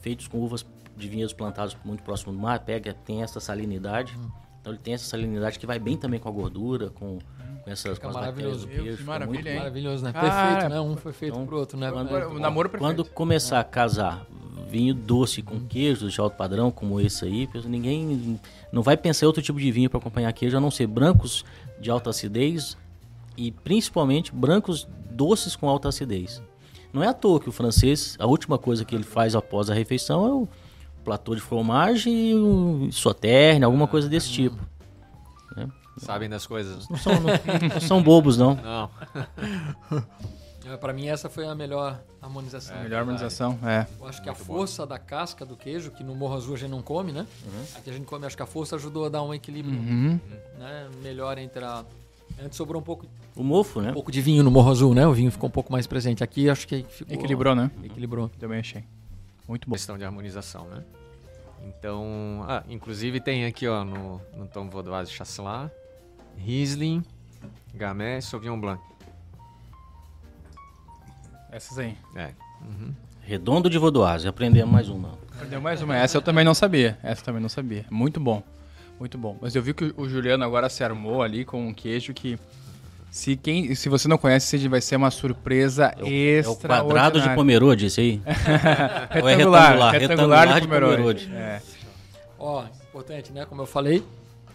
feitos 0.00 0.28
com 0.28 0.38
uvas 0.38 0.62
de 0.98 1.08
vinhedos 1.08 1.32
plantados 1.32 1.76
muito 1.84 2.02
próximo 2.02 2.32
do 2.32 2.38
mar, 2.38 2.60
pega, 2.60 2.92
tem 2.92 3.22
essa 3.22 3.40
salinidade. 3.40 4.14
Então 4.60 4.72
ele 4.72 4.80
tem 4.82 4.94
essa 4.94 5.04
salinidade 5.04 5.58
que 5.58 5.66
vai 5.66 5.78
bem 5.78 5.96
também 5.96 6.18
com 6.20 6.28
a 6.28 6.32
gordura, 6.32 6.90
com, 6.90 7.18
com 7.64 7.70
essas 7.70 7.94
Fica 7.94 8.08
com 8.08 8.14
maravilhoso. 8.14 8.66
queijo. 8.66 8.82
que 8.82 8.90
fica 8.96 9.04
maravilha, 9.04 9.34
muito 9.34 9.48
hein? 9.48 9.56
Maravilhoso, 9.58 10.04
né? 10.04 10.12
Cara, 10.12 10.28
Perfeito, 10.28 10.70
né? 10.74 10.80
Um 10.80 10.96
foi 10.96 11.12
feito 11.12 11.34
então, 11.34 11.46
pro 11.46 11.58
outro, 11.58 11.78
né? 11.78 11.90
quando- 11.90 12.14
É, 12.16 12.26
O 12.26 12.38
namoro 12.38 12.68
perfeito. 12.68 12.96
Quando 12.96 13.04
começar 13.10 13.60
a 13.60 13.64
casar 13.64 14.26
vinho 14.68 14.92
doce 14.94 15.40
com 15.40 15.60
queijos 15.60 16.12
de 16.12 16.20
alto 16.20 16.36
padrão, 16.36 16.70
como 16.70 17.00
esse 17.00 17.24
aí, 17.24 17.48
ninguém 17.64 18.38
não 18.70 18.82
vai 18.82 18.96
pensar 18.98 19.24
em 19.24 19.28
outro 19.28 19.40
tipo 19.42 19.58
de 19.58 19.70
vinho 19.72 19.88
para 19.88 19.98
acompanhar 19.98 20.30
queijo, 20.32 20.56
a 20.56 20.60
não 20.60 20.70
ser 20.70 20.86
brancos 20.86 21.44
de 21.80 21.90
alta 21.90 22.10
acidez 22.10 22.76
e 23.36 23.50
principalmente 23.50 24.30
brancos 24.34 24.86
doces 25.10 25.56
com 25.56 25.68
alta 25.68 25.88
acidez. 25.88 26.42
Não 26.92 27.02
é 27.02 27.06
à 27.08 27.14
toa 27.14 27.38
que 27.40 27.48
o 27.48 27.52
francês, 27.52 28.16
a 28.18 28.26
última 28.26 28.58
coisa 28.58 28.84
que 28.84 28.94
ele 28.94 29.04
faz 29.04 29.34
após 29.34 29.70
a 29.70 29.74
refeição 29.74 30.26
é 30.26 30.32
o 30.32 30.48
platô 31.04 31.34
de 31.34 31.40
fromagem 31.40 32.30
e 32.30 32.34
um 32.34 32.90
sauterne, 32.92 33.64
alguma 33.64 33.86
coisa 33.86 34.08
desse 34.08 34.30
tipo. 34.30 34.56
Sabem 35.98 36.28
das 36.28 36.46
coisas. 36.46 36.88
Não 36.88 36.96
são, 36.96 37.12
não- 37.14 37.68
não 37.74 37.80
são 37.80 38.00
bobos, 38.02 38.38
não. 38.38 38.54
Não. 38.62 38.88
É, 40.72 40.76
Pra 40.78 40.92
mim, 40.92 41.08
essa 41.08 41.28
foi 41.28 41.44
a 41.46 41.54
melhor 41.56 41.98
harmonização. 42.22 42.76
A 42.78 42.82
melhor 42.84 43.00
harmonização, 43.00 43.58
é. 43.64 43.84
Eu 43.98 44.06
acho 44.06 44.22
que 44.22 44.28
a 44.28 44.34
força 44.34 44.86
da 44.86 44.96
casca 44.96 45.44
do 45.44 45.56
queijo, 45.56 45.90
que 45.90 46.04
no 46.04 46.14
Morro 46.14 46.36
Azul 46.36 46.54
a 46.54 46.58
gente 46.58 46.70
não 46.70 46.82
come, 46.82 47.10
né? 47.10 47.26
Aqui 47.76 47.90
a 47.90 47.92
gente 47.92 48.04
come, 48.06 48.26
acho 48.26 48.36
que 48.36 48.42
a 48.42 48.46
força 48.46 48.76
ajudou 48.76 49.06
a 49.06 49.08
dar 49.08 49.22
um 49.24 49.34
equilíbrio 49.34 49.74
Uhum. 49.76 50.20
né? 50.58 50.88
melhor 51.02 51.36
entre 51.38 51.64
a. 51.64 51.84
Antes 52.44 52.56
sobrou 52.56 52.80
um 52.80 52.84
pouco, 52.84 53.06
O 53.34 53.42
mofo, 53.42 53.80
né? 53.80 53.90
um 53.90 53.94
pouco 53.94 54.12
de 54.12 54.20
vinho 54.20 54.44
no 54.44 54.50
Morro 54.52 54.70
Azul, 54.70 54.94
né? 54.94 55.04
O 55.06 55.12
vinho 55.12 55.32
ficou 55.32 55.48
um 55.48 55.52
pouco 55.52 55.72
mais 55.72 55.86
presente. 55.88 56.22
Aqui 56.22 56.48
acho 56.48 56.68
que 56.68 56.84
ficou. 56.88 57.12
Equilibrou, 57.14 57.54
né? 57.56 57.70
Equilibrou. 57.82 58.28
Também 58.38 58.60
achei. 58.60 58.84
Muito 59.48 59.68
bom. 59.68 59.74
Questão 59.74 59.96
de 59.96 60.04
harmonização, 60.04 60.68
né? 60.68 60.84
Então, 61.64 62.44
ah, 62.46 62.62
inclusive 62.68 63.20
tem 63.20 63.46
aqui, 63.46 63.66
ó, 63.66 63.84
no, 63.84 64.20
no 64.36 64.46
Tom 64.46 64.68
Vaudoise 64.68 65.10
Chasselas, 65.10 65.70
Riesling, 66.36 67.02
Gamay, 67.74 68.22
Sauvignon 68.22 68.60
Blanc. 68.60 68.82
Essas 71.50 71.78
aí. 71.78 71.96
É. 72.14 72.32
Redondo 73.22 73.68
de 73.68 73.78
Vaudoise, 73.78 74.28
aprendemos 74.28 74.72
mais 74.72 74.88
uma. 74.88 75.18
Aprendeu 75.34 75.60
mais 75.60 75.82
uma. 75.82 75.96
Essa 75.96 76.18
eu 76.18 76.22
também 76.22 76.44
não 76.44 76.54
sabia. 76.54 76.98
Essa 77.02 77.22
eu 77.22 77.24
também 77.24 77.42
não 77.42 77.48
sabia. 77.48 77.84
Muito 77.90 78.20
bom. 78.20 78.42
Muito 78.98 79.16
bom. 79.16 79.38
Mas 79.40 79.54
eu 79.54 79.62
vi 79.62 79.72
que 79.72 79.94
o 79.96 80.08
Juliano 80.08 80.44
agora 80.44 80.68
se 80.68 80.82
armou 80.82 81.22
ali 81.22 81.44
com 81.44 81.68
um 81.68 81.72
queijo 81.72 82.12
que. 82.12 82.38
Se, 83.10 83.36
quem, 83.36 83.74
se 83.74 83.88
você 83.88 84.06
não 84.06 84.18
conhece, 84.18 84.68
vai 84.68 84.80
ser 84.80 84.96
uma 84.96 85.10
surpresa 85.10 85.94
É 85.98 86.02
o 86.02 86.06
extra. 86.06 86.68
quadrado 86.68 87.20
de 87.20 87.28
Pomerode, 87.34 87.86
esse 87.86 88.00
aí. 88.00 88.22
É 88.26 89.14
retangular, 89.14 89.22
retangular? 89.22 89.92
retangular 89.92 90.00
Retangular 90.00 90.54
de 90.54 90.60
de 90.60 90.66
Pomerode. 90.68 91.24
Pomerode. 91.26 91.32
É. 91.34 91.62
Ó, 92.38 92.64
importante, 92.88 93.32
né? 93.32 93.44
Como 93.46 93.62
eu 93.62 93.66
falei, 93.66 94.04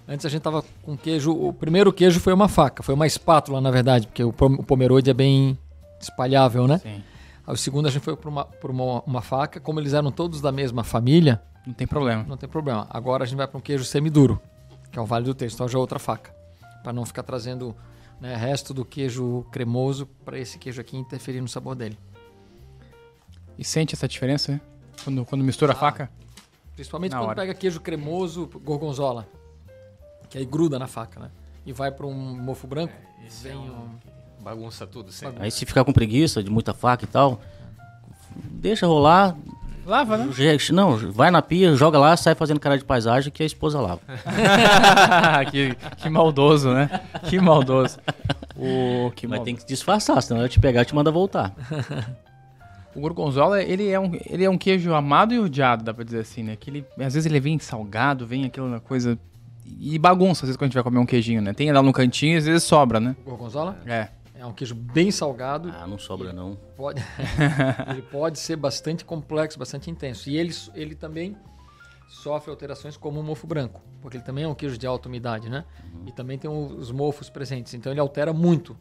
antes 0.07 0.25
a 0.25 0.29
gente 0.29 0.41
tava 0.41 0.63
com 0.83 0.95
queijo. 0.95 1.31
O 1.31 1.51
primeiro 1.51 1.91
queijo 1.91 2.19
foi 2.19 2.31
uma 2.33 2.47
faca, 2.47 2.81
foi 2.83 2.93
uma 2.93 3.07
espátula, 3.07 3.59
na 3.59 3.71
verdade, 3.71 4.07
porque 4.07 4.23
o 4.23 4.29
o 4.29 4.63
pomerode 4.63 5.09
é 5.09 5.13
bem 5.13 5.57
espalhável, 5.99 6.67
né? 6.67 6.77
Sim. 6.77 7.03
Aí 7.45 7.53
o 7.53 7.57
segundo 7.57 7.87
a 7.87 7.91
gente 7.91 8.03
foi 8.03 8.15
por 8.15 8.29
uma, 8.29 8.45
por 8.45 8.71
uma, 8.71 9.01
uma 9.01 9.21
faca. 9.21 9.59
Como 9.59 9.79
eles 9.79 9.93
eram 9.93 10.11
todos 10.11 10.39
da 10.39 10.51
mesma 10.51 10.83
família, 10.83 11.41
Não 11.67 11.73
tem 11.73 11.85
problema. 11.87 12.23
não 12.27 12.37
tem 12.37 12.47
problema. 12.47 12.87
Agora 12.89 13.23
a 13.23 13.27
gente 13.27 13.37
vai 13.37 13.47
para 13.47 13.57
um 13.57 13.61
queijo 13.61 13.83
semiduro, 13.83 14.39
que 14.91 14.97
é 14.97 15.01
o 15.01 15.05
Vale 15.05 15.25
do 15.25 15.33
Texto, 15.33 15.55
então 15.55 15.67
já 15.67 15.77
é 15.77 15.81
outra 15.81 15.99
faca. 15.99 16.33
Para 16.83 16.93
não 16.93 17.05
ficar 17.05 17.23
trazendo 17.23 17.75
né, 18.19 18.35
resto 18.35 18.73
do 18.73 18.85
queijo 18.85 19.45
cremoso 19.51 20.05
para 20.23 20.37
esse 20.39 20.57
queijo 20.57 20.79
aqui 20.79 20.97
interferir 20.97 21.41
no 21.41 21.47
sabor 21.47 21.75
dele. 21.75 21.97
E 23.57 23.63
sente 23.63 23.93
essa 23.93 24.07
diferença, 24.07 24.53
né? 24.53 24.61
Quando, 25.03 25.25
quando 25.25 25.43
mistura 25.43 25.73
a 25.73 25.75
faca? 25.75 26.09
Principalmente 26.75 27.11
Na 27.11 27.19
quando 27.19 27.29
hora. 27.29 27.41
pega 27.41 27.53
queijo 27.53 27.79
cremoso, 27.79 28.49
gorgonzola, 28.63 29.27
que 30.29 30.37
aí 30.37 30.45
gruda 30.45 30.79
na 30.79 30.87
faca, 30.87 31.19
né? 31.19 31.31
E 31.65 31.71
vai 31.71 31.91
para 31.91 32.05
um 32.05 32.13
mofo 32.13 32.67
branco, 32.67 32.93
vem 33.41 33.55
um... 33.55 33.89
Bagunça 34.41 34.85
tudo 34.85 35.09
sempre. 35.11 35.41
Aí 35.41 35.49
se 35.49 35.65
ficar 35.65 35.85
com 35.85 35.93
preguiça 35.93 36.43
de 36.43 36.49
muita 36.49 36.73
faca 36.73 37.05
e 37.05 37.07
tal, 37.07 37.39
deixa 38.35 38.85
rolar. 38.85 39.37
Lava, 39.85 40.17
né? 40.17 40.29
Não, 40.73 40.97
vai 41.11 41.29
na 41.29 41.41
pia, 41.41 41.75
joga 41.75 41.99
lá, 41.99 42.15
sai 42.15 42.35
fazendo 42.35 42.59
cara 42.59 42.77
de 42.77 42.85
paisagem 42.85 43.31
que 43.31 43.43
a 43.43 43.45
esposa 43.45 43.79
lava. 43.81 44.01
que, 45.51 45.75
que 45.97 46.09
maldoso, 46.09 46.73
né? 46.73 46.89
Que 47.23 47.39
maldoso. 47.39 47.99
O, 48.55 49.11
que 49.11 49.27
Mas 49.27 49.39
maldoso. 49.39 49.45
tem 49.45 49.55
que 49.55 49.65
disfarçar, 49.65 50.21
senão 50.21 50.39
ela 50.39 50.49
te 50.49 50.59
pegar 50.59 50.83
e 50.83 50.85
te 50.85 50.95
manda 50.95 51.11
voltar. 51.11 51.53
O 52.95 53.01
gorgonzola, 53.01 53.61
ele 53.61 53.89
é, 53.89 53.99
um, 53.99 54.11
ele 54.29 54.43
é 54.43 54.49
um 54.49 54.57
queijo 54.57 54.93
amado 54.93 55.33
e 55.33 55.39
odiado, 55.39 55.83
dá 55.83 55.93
pra 55.93 56.03
dizer 56.03 56.19
assim, 56.19 56.43
né? 56.43 56.55
Que 56.55 56.69
ele, 56.69 56.85
às 56.99 57.13
vezes 57.13 57.25
ele 57.25 57.39
vem 57.39 57.57
salgado, 57.59 58.25
vem 58.25 58.45
aquela 58.45 58.79
coisa... 58.79 59.17
E 59.79 59.97
bagunça, 59.97 60.45
às 60.45 60.49
vezes, 60.49 60.57
quando 60.57 60.65
a 60.65 60.67
gente 60.67 60.75
vai 60.75 60.83
comer 60.83 60.99
um 60.99 61.05
queijinho, 61.05 61.41
né? 61.41 61.53
Tem 61.53 61.71
lá 61.71 61.81
no 61.81 61.91
cantinho 61.91 62.35
e 62.35 62.37
às 62.37 62.45
vezes 62.45 62.63
sobra, 62.63 62.99
né? 62.99 63.15
gorgonzola. 63.25 63.77
É. 63.87 64.09
É 64.43 64.45
um 64.45 64.51
queijo 64.51 64.75
bem 64.75 65.09
salgado, 65.09 65.71
Ah, 65.73 65.87
não 65.87 65.97
sobra 65.97 66.33
não. 66.33 66.57
pode, 66.75 67.01
ele 67.89 68.01
pode 68.01 68.37
ser 68.37 68.57
bastante 68.57 69.05
complexo, 69.05 69.57
bastante 69.57 69.89
intenso. 69.89 70.29
E 70.29 70.35
ele, 70.35 70.53
ele 70.75 70.95
também 70.95 71.37
sofre 72.09 72.51
alterações 72.51 72.97
como 72.97 73.21
o 73.21 73.23
mofo 73.23 73.47
branco, 73.47 73.81
porque 74.01 74.17
ele 74.17 74.23
também 74.25 74.43
é 74.43 74.47
um 74.47 74.53
queijo 74.53 74.77
de 74.77 74.85
alta 74.85 75.07
umidade, 75.07 75.49
né? 75.49 75.63
E 76.05 76.11
também 76.11 76.37
tem 76.37 76.51
os 76.51 76.91
mofos 76.91 77.29
presentes, 77.29 77.73
então 77.73 77.89
ele 77.93 78.01
altera 78.01 78.33
muito 78.33 78.75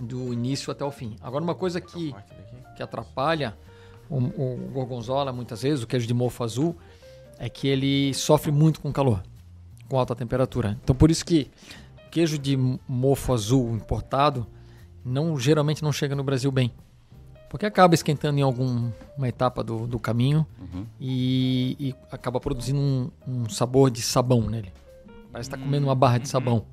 do 0.00 0.32
início 0.32 0.72
até 0.72 0.84
o 0.84 0.90
fim. 0.90 1.14
Agora 1.22 1.44
uma 1.44 1.54
coisa 1.54 1.80
que, 1.80 2.12
que 2.76 2.82
atrapalha 2.82 3.56
o, 4.10 4.16
o 4.16 4.70
gorgonzola 4.72 5.32
muitas 5.32 5.62
vezes, 5.62 5.84
o 5.84 5.86
queijo 5.86 6.08
de 6.08 6.14
mofo 6.14 6.42
azul, 6.42 6.76
é 7.38 7.48
que 7.48 7.68
ele 7.68 8.12
sofre 8.14 8.50
muito 8.50 8.80
com 8.80 8.92
calor, 8.92 9.22
com 9.88 9.96
alta 9.96 10.16
temperatura. 10.16 10.76
Então 10.82 10.96
por 10.96 11.08
isso 11.08 11.24
que 11.24 11.48
queijo 12.10 12.36
de 12.36 12.56
mofo 12.88 13.32
azul 13.32 13.76
importado 13.76 14.44
não 15.04 15.38
geralmente 15.38 15.82
não 15.82 15.92
chega 15.92 16.14
no 16.14 16.24
Brasil 16.24 16.50
bem. 16.50 16.72
Porque 17.48 17.66
acaba 17.66 17.94
esquentando 17.94 18.38
em 18.38 18.42
alguma 18.42 18.92
etapa 19.24 19.62
do, 19.62 19.86
do 19.86 19.98
caminho 19.98 20.46
e, 20.98 21.76
e 21.78 21.94
acaba 22.10 22.40
produzindo 22.40 22.78
um, 22.78 23.10
um 23.26 23.48
sabor 23.48 23.90
de 23.90 24.00
sabão 24.00 24.48
nele. 24.48 24.72
Parece 25.30 25.50
estar 25.50 25.58
comendo 25.58 25.86
uma 25.86 25.94
barra 25.94 26.16
de 26.16 26.28
sabão. 26.28 26.64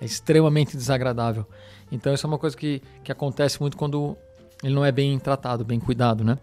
É 0.00 0.04
extremamente 0.04 0.76
desagradável. 0.76 1.44
Então 1.90 2.14
isso 2.14 2.24
é 2.24 2.28
uma 2.28 2.38
coisa 2.38 2.56
que, 2.56 2.80
que 3.02 3.10
acontece 3.10 3.60
muito 3.60 3.76
quando 3.76 4.16
ele 4.62 4.74
não 4.74 4.84
é 4.84 4.92
bem 4.92 5.18
tratado, 5.18 5.64
bem 5.64 5.80
cuidado, 5.80 6.22
né? 6.22 6.38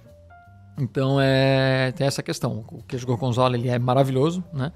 Então 0.77 1.19
é, 1.21 1.93
tem 1.93 2.05
essa 2.05 2.21
questão. 2.21 2.65
O 2.69 2.83
queijo 2.83 3.07
gorgonzola 3.07 3.55
ele 3.55 3.69
é 3.69 3.79
maravilhoso, 3.79 4.43
né? 4.51 4.73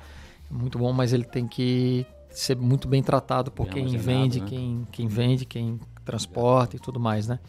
É 0.49 0.53
muito 0.53 0.77
bom, 0.79 0.93
mas 0.93 1.11
ele 1.11 1.25
tem 1.25 1.45
que 1.45 2.05
ser 2.29 2.55
muito 2.55 2.87
bem 2.87 3.03
tratado 3.03 3.51
por 3.51 3.67
Bem 3.67 3.85
quem 3.85 3.97
vende, 3.97 4.39
né? 4.39 4.45
quem, 4.47 4.87
quem 4.91 5.07
vende, 5.07 5.45
quem 5.45 5.79
transporta 6.09 6.75
e 6.75 6.79
tudo 6.79 6.99
mais, 6.99 7.27
né? 7.27 7.39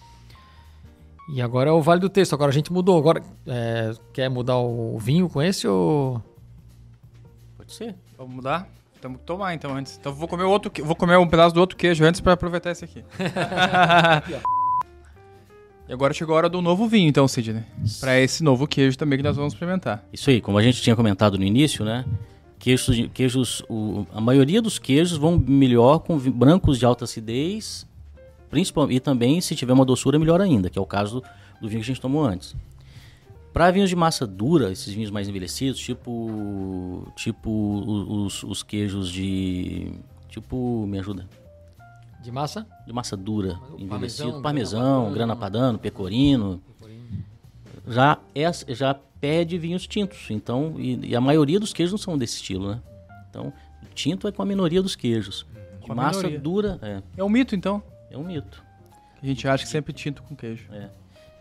E 1.32 1.40
agora 1.40 1.70
é 1.70 1.72
o 1.72 1.80
Vale 1.80 2.00
do 2.00 2.08
Texto. 2.08 2.34
Agora 2.34 2.50
a 2.50 2.54
gente 2.54 2.72
mudou. 2.72 2.98
Agora 2.98 3.22
é, 3.46 3.92
quer 4.12 4.28
mudar 4.28 4.58
o 4.58 4.98
vinho 4.98 5.28
com 5.28 5.40
esse 5.40 5.66
ou 5.66 6.20
Pode 7.56 7.72
ser. 7.72 7.94
Vamos 8.18 8.34
mudar? 8.34 8.68
Temos 9.00 9.18
que 9.20 9.24
tomar 9.24 9.54
então 9.54 9.74
antes. 9.74 9.96
Então 9.98 10.12
eu 10.12 10.16
vou 10.16 10.28
comer 10.28 10.44
o 10.44 10.50
outro, 10.50 10.70
que- 10.70 10.82
vou 10.82 10.94
comer 10.96 11.16
um 11.16 11.26
pedaço 11.26 11.54
do 11.54 11.60
outro 11.60 11.76
queijo 11.76 12.04
antes 12.04 12.20
pra 12.20 12.34
aproveitar 12.34 12.70
esse 12.72 12.84
aqui. 12.84 13.02
e 15.88 15.92
agora 15.92 16.12
chegou 16.12 16.34
a 16.34 16.38
hora 16.38 16.48
do 16.48 16.60
novo 16.60 16.86
vinho, 16.86 17.08
então, 17.08 17.26
Sidney. 17.26 17.64
Pra 18.00 18.18
esse 18.20 18.42
novo 18.44 18.66
queijo 18.66 18.98
também 18.98 19.18
que 19.18 19.22
nós 19.22 19.36
vamos 19.36 19.54
experimentar. 19.54 20.04
Isso 20.12 20.28
aí, 20.30 20.40
como 20.40 20.58
a 20.58 20.62
gente 20.62 20.82
tinha 20.82 20.94
comentado 20.94 21.38
no 21.38 21.44
início, 21.44 21.84
né? 21.84 22.04
Queijos, 22.58 23.08
queijos 23.14 23.62
o- 23.70 24.06
a 24.12 24.20
maioria 24.20 24.60
dos 24.60 24.78
queijos 24.78 25.16
vão 25.16 25.38
melhor 25.38 26.00
com 26.00 26.18
brancos 26.18 26.78
de 26.78 26.84
alta 26.84 27.04
acidez, 27.04 27.86
principalmente 28.50 28.96
e 28.96 29.00
também 29.00 29.40
se 29.40 29.54
tiver 29.54 29.72
uma 29.72 29.84
doçura 29.84 30.18
melhor 30.18 30.40
ainda, 30.40 30.68
que 30.68 30.78
é 30.78 30.82
o 30.82 30.86
caso 30.86 31.22
do, 31.60 31.68
vinho 31.68 31.80
que 31.80 31.90
a 31.90 31.92
gente 31.94 32.00
tomou 32.00 32.24
antes. 32.24 32.54
Para 33.52 33.70
vinhos 33.70 33.88
de 33.88 33.96
massa 33.96 34.26
dura, 34.26 34.70
esses 34.70 34.92
vinhos 34.92 35.10
mais 35.10 35.28
envelhecidos, 35.28 35.80
tipo 35.80 37.06
tipo 37.16 37.50
os, 37.50 38.42
os 38.42 38.62
queijos 38.62 39.10
de 39.10 39.92
tipo, 40.28 40.86
me 40.86 40.98
ajuda, 40.98 41.26
de 42.22 42.30
massa? 42.30 42.66
de 42.86 42.92
massa 42.92 43.16
dura, 43.16 43.58
O 43.72 43.80
envelhecido, 43.80 44.40
parmesão, 44.40 44.42
parmesão, 44.42 45.12
grana 45.12 45.34
padano, 45.34 45.78
pecorino, 45.78 46.62
já 47.88 48.18
é, 48.34 48.52
já 48.74 48.94
pede 49.20 49.58
vinhos 49.58 49.86
tintos. 49.86 50.30
Então, 50.30 50.74
e, 50.78 51.08
e 51.08 51.16
a 51.16 51.20
maioria 51.20 51.58
dos 51.58 51.72
queijos 51.72 51.92
não 51.92 51.98
são 51.98 52.16
desse 52.16 52.36
estilo, 52.36 52.70
né? 52.70 52.80
Então, 53.28 53.52
tinto 53.94 54.26
é 54.28 54.32
com 54.32 54.42
a 54.42 54.46
minoria 54.46 54.82
dos 54.82 54.96
queijos. 54.96 55.46
De 55.80 55.86
Com 55.86 55.92
a 55.92 55.94
massa 55.94 56.18
minoria. 56.18 56.40
dura, 56.40 56.78
é, 56.82 57.02
É 57.16 57.24
um 57.24 57.28
mito, 57.28 57.54
então. 57.54 57.82
É 58.10 58.18
um 58.18 58.24
mito. 58.24 58.62
A 59.22 59.26
gente 59.26 59.46
acha 59.46 59.64
que 59.64 59.70
sempre 59.70 59.92
tinto 59.92 60.22
com 60.22 60.34
queijo. 60.34 60.68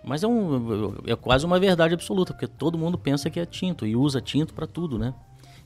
Mas 0.04 0.24
é, 0.24 0.28
um, 0.28 0.96
é 1.06 1.16
quase 1.16 1.46
uma 1.46 1.60
verdade 1.60 1.94
absoluta, 1.94 2.34
porque 2.34 2.48
todo 2.48 2.78
mundo 2.78 2.98
pensa 2.98 3.30
que 3.30 3.40
é 3.40 3.46
tinto 3.46 3.86
e 3.86 3.96
usa 3.96 4.22
tinto 4.22 4.54
para 4.54 4.68
tudo, 4.68 4.98
né? 4.98 5.14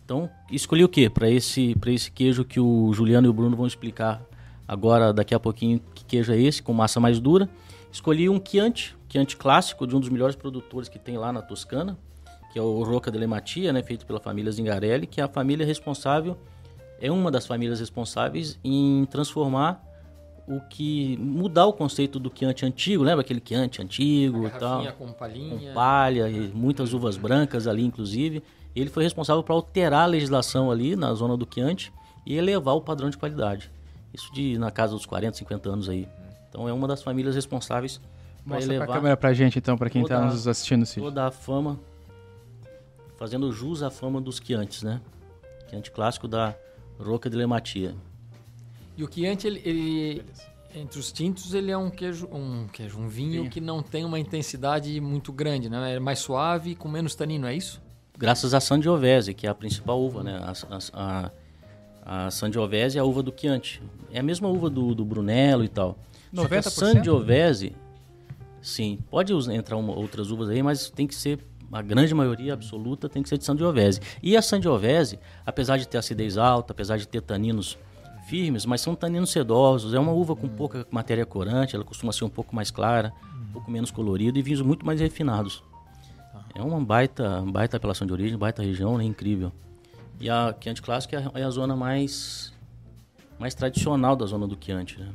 Então, 0.04 0.30
escolhi 0.52 0.84
o 0.84 0.90
quê? 0.90 1.10
Para 1.10 1.30
esse, 1.30 1.76
pra 1.76 1.92
esse 1.92 2.12
queijo 2.12 2.44
que 2.44 2.60
o 2.60 2.92
Juliano 2.94 3.28
e 3.28 3.30
o 3.30 3.34
Bruno 3.34 3.56
vão 3.56 3.66
explicar 3.66 4.22
agora, 4.68 5.14
daqui 5.14 5.34
a 5.34 5.40
pouquinho, 5.40 5.80
que 5.94 6.04
queijo 6.04 6.34
é 6.34 6.40
esse, 6.40 6.62
com 6.62 6.74
massa 6.74 7.00
mais 7.00 7.20
dura. 7.20 7.50
Escolhi 7.92 8.28
um 8.28 8.42
Chianti, 8.44 8.96
Chianti 9.08 9.38
clássico, 9.38 9.86
de 9.88 9.96
um 9.96 10.00
dos 10.00 10.10
melhores 10.10 10.36
produtores 10.36 10.90
que 10.90 11.00
tem 11.00 11.18
lá 11.18 11.32
na 11.32 11.42
Toscana, 11.42 11.98
que 12.52 12.60
é 12.60 12.62
o 12.62 12.84
Rocca 12.84 13.10
delle 13.10 13.28
Mattia, 13.28 13.72
né, 13.72 13.82
feito 13.82 14.06
pela 14.06 14.20
família 14.20 14.52
Zingarelli, 14.52 15.08
que 15.08 15.22
é 15.22 15.24
a 15.24 15.28
família 15.28 15.66
responsável, 15.66 16.38
é 17.00 17.12
uma 17.12 17.32
das 17.32 17.48
famílias 17.48 17.80
responsáveis 17.80 18.60
em 18.64 19.06
transformar 19.06 19.84
o 20.48 20.60
que 20.62 21.18
mudar 21.18 21.66
o 21.66 21.74
conceito 21.74 22.20
do 22.20 22.32
Chianti 22.34 22.66
antigo, 22.66 23.04
lembra 23.04 23.22
aquele 23.22 23.42
Chianti 23.44 23.82
antigo 23.82 24.46
e 24.48 24.50
tal, 24.52 24.86
com 24.94 25.12
palhinha. 25.14 25.70
com 25.70 25.74
palha 25.74 26.30
e 26.30 26.50
muitas 26.54 26.94
uvas 26.94 27.16
brancas 27.18 27.68
ali 27.68 27.84
inclusive. 27.86 28.44
Ele 28.76 28.90
foi 28.90 29.04
responsável 29.04 29.42
para 29.44 29.54
alterar 29.56 30.04
a 30.04 30.06
legislação 30.08 30.70
ali 30.72 30.96
na 30.96 31.14
zona 31.14 31.38
do 31.38 31.48
Chianti 31.52 31.94
e 32.26 32.36
elevar 32.36 32.76
o 32.76 32.82
padrão 32.82 33.10
de 33.10 33.18
qualidade. 33.18 33.70
Isso 34.14 34.34
de 34.34 34.58
na 34.58 34.70
casa 34.72 34.94
dos 34.94 35.06
40, 35.06 35.38
50 35.38 35.70
anos 35.70 35.88
aí. 35.90 36.08
Então 36.50 36.68
é 36.68 36.74
uma 36.74 36.88
das 36.88 37.02
famílias 37.04 37.36
responsáveis 37.36 37.98
para 37.98 38.56
Mostra 38.56 38.66
pra 38.68 38.76
elevar 38.76 38.96
câmera 38.98 39.18
pra 39.18 39.34
gente, 39.34 39.58
então, 39.58 39.78
pra 39.78 39.90
quem 39.90 40.04
tá 40.04 40.16
Toda- 40.20 40.28
nos 40.32 40.48
assistindo, 40.48 40.86
Sidney. 40.86 41.10
toda 41.10 41.28
a 41.28 41.32
fama, 41.32 41.80
fazendo 43.18 43.52
jus 43.52 43.82
à 43.82 43.90
fama 43.90 44.20
dos 44.20 44.38
Chiantis, 44.44 44.84
né? 44.84 45.00
Chianti 45.70 45.92
clássico 45.92 46.28
da 46.28 46.56
Rocca 47.00 47.30
delle 47.30 47.46
Mattia. 47.46 47.96
E 48.98 49.04
o 49.04 49.10
Chianti, 49.12 49.48
ele, 49.48 49.62
ele- 49.66 50.26
entre 50.76 51.00
os 51.00 51.12
tintos, 51.12 51.54
ele 51.54 51.72
é 51.72 51.78
um 51.78 51.90
queijo, 51.90 52.28
um 52.32 52.68
queijo, 52.68 52.98
um 53.00 53.08
vinho 53.08 53.42
Vinho. 53.42 53.50
que 53.50 53.62
não 53.62 53.82
tem 53.84 54.04
uma 54.06 54.20
intensidade 54.20 55.00
muito 55.02 55.32
grande, 55.32 55.70
né? 55.70 55.96
É 55.96 56.00
mais 56.00 56.20
suave 56.20 56.72
e 56.72 56.76
com 56.76 56.88
menos 56.90 57.16
tanino, 57.16 57.48
é 57.48 57.56
isso? 57.56 57.82
graças 58.16 58.54
à 58.54 58.60
Sangiovese, 58.62 59.34
que 59.34 59.48
é 59.48 59.50
a 59.50 59.56
principal 59.56 60.00
uva, 60.02 60.24
né? 60.24 60.38
A, 60.38 60.54
a, 60.94 61.32
a, 62.06 62.26
a 62.28 62.32
Sangiovese 62.32 62.98
é 62.98 63.02
a 63.02 63.04
uva 63.04 63.22
do 63.24 63.34
Chianti. 63.36 63.82
É 64.12 64.20
a 64.20 64.24
mesma 64.24 64.48
uva 64.48 64.70
do, 64.70 64.94
do 64.96 65.04
Brunello 65.04 65.64
e 65.64 65.68
tal. 65.68 65.98
Só 66.34 66.48
que 66.48 66.56
a 66.56 66.60
90%? 66.62 66.70
Sangiovese, 66.70 67.76
sim, 68.62 69.00
pode 69.10 69.34
entrar 69.52 69.78
uma- 69.78 69.94
outras 69.94 70.32
uvas 70.32 70.50
aí, 70.50 70.62
mas 70.64 70.90
tem 70.90 71.06
que 71.08 71.16
ser, 71.16 71.40
a 71.72 71.82
grande 71.82 72.14
maioria 72.14 72.54
absoluta 72.54 73.10
tem 73.10 73.22
que 73.24 73.28
ser 73.30 73.38
de 73.38 73.44
Sangiovese. 73.46 74.00
E 74.22 74.38
a 74.38 74.42
Sangiovese, 74.42 75.20
apesar 75.46 75.78
de 75.78 75.88
ter 75.88 75.98
acidez 75.98 76.38
alta, 76.38 76.72
apesar 76.72 76.98
de 76.98 77.08
ter 77.08 77.22
taninos 77.22 77.78
firmes, 78.34 78.66
mas 78.66 78.82
são 78.82 78.96
taninos 78.96 79.32
sedosos. 79.32 79.94
É 79.94 80.00
uma 80.00 80.12
uva 80.12 80.36
com 80.36 80.50
pouca 80.50 80.88
matéria 80.90 81.24
corante, 81.24 81.76
ela 81.76 81.86
costuma 81.86 82.12
ser 82.12 82.26
um 82.26 82.30
pouco 82.30 82.56
mais 82.56 82.72
clara, 82.72 83.14
um 83.48 83.54
pouco 83.54 83.70
menos 83.70 83.92
colorida 83.92 84.40
e 84.40 84.42
vinhos 84.42 84.60
muito 84.60 84.84
mais 84.84 85.00
refinados. 85.00 85.64
É 86.56 86.62
uma 86.64 86.84
baita, 86.84 87.44
baita 87.46 87.78
apelação 87.78 88.08
de 88.08 88.14
origem, 88.14 88.36
baita 88.36 88.64
região, 88.64 88.98
né? 88.98 89.04
Incrível. 89.04 89.52
E 90.20 90.32
a 90.32 90.56
Chianti 90.60 90.82
Clássico 90.82 91.16
é 91.16 91.20
a, 91.20 91.42
é 91.42 91.44
a 91.44 91.50
zona 91.52 91.76
mais, 91.76 92.52
mais 93.38 93.54
tradicional 93.54 94.16
da 94.16 94.26
zona 94.26 94.48
do 94.48 94.58
Chianti, 94.60 95.00
né? 95.00 95.10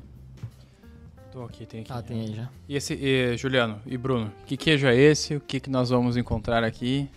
Tô 1.32 1.42
aqui, 1.42 1.66
tem 1.66 1.80
aqui. 1.80 1.92
Ah, 1.92 2.00
tem 2.00 2.20
aí 2.20 2.34
já. 2.34 2.48
E 2.68 2.76
esse, 2.76 2.94
e, 2.94 3.36
Juliano 3.36 3.80
e 3.84 3.98
Bruno, 3.98 4.32
que 4.46 4.56
queijo 4.56 4.86
é 4.86 4.94
esse? 4.94 5.34
O 5.34 5.40
que, 5.40 5.58
que 5.58 5.68
nós 5.68 5.90
vamos 5.90 6.16
encontrar 6.16 6.62
aqui? 6.62 7.10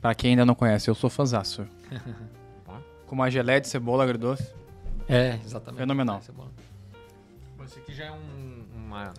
Pra 0.00 0.14
quem 0.14 0.30
ainda 0.30 0.46
não 0.46 0.54
conhece, 0.54 0.88
eu 0.88 0.94
sou 0.94 1.10
fãzaço. 1.10 1.66
Com 3.06 3.14
uma 3.14 3.30
geleia 3.30 3.60
de 3.60 3.68
cebola 3.68 4.04
agridoce. 4.04 4.57
É, 5.08 5.34
exatamente. 5.44 5.78
Fenomenal. 5.80 6.18
Essa 6.18 7.78
é 7.78 7.82
aqui 7.82 7.92
já 7.94 8.04
é 8.06 8.12
um- 8.12 8.66
uma, 8.74 9.12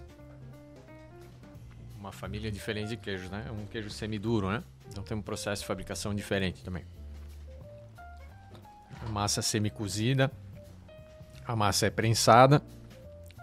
uma 1.97 2.11
família 2.11 2.51
diferente 2.51 2.89
de 2.89 2.97
queijos, 2.97 3.29
né? 3.29 3.45
É 3.47 3.51
um 3.51 3.65
queijo 3.65 3.89
semiduro, 3.89 4.49
né? 4.49 4.63
Então 4.89 5.03
tem 5.03 5.15
um 5.17 5.21
processo 5.21 5.61
de 5.61 5.67
fabricação 5.67 6.13
diferente 6.15 6.63
também. 6.63 6.83
A 9.05 9.09
massa 9.09 9.41
semicozida, 9.41 10.31
a 11.45 11.55
massa 11.55 11.87
é 11.87 11.89
prensada 11.89 12.61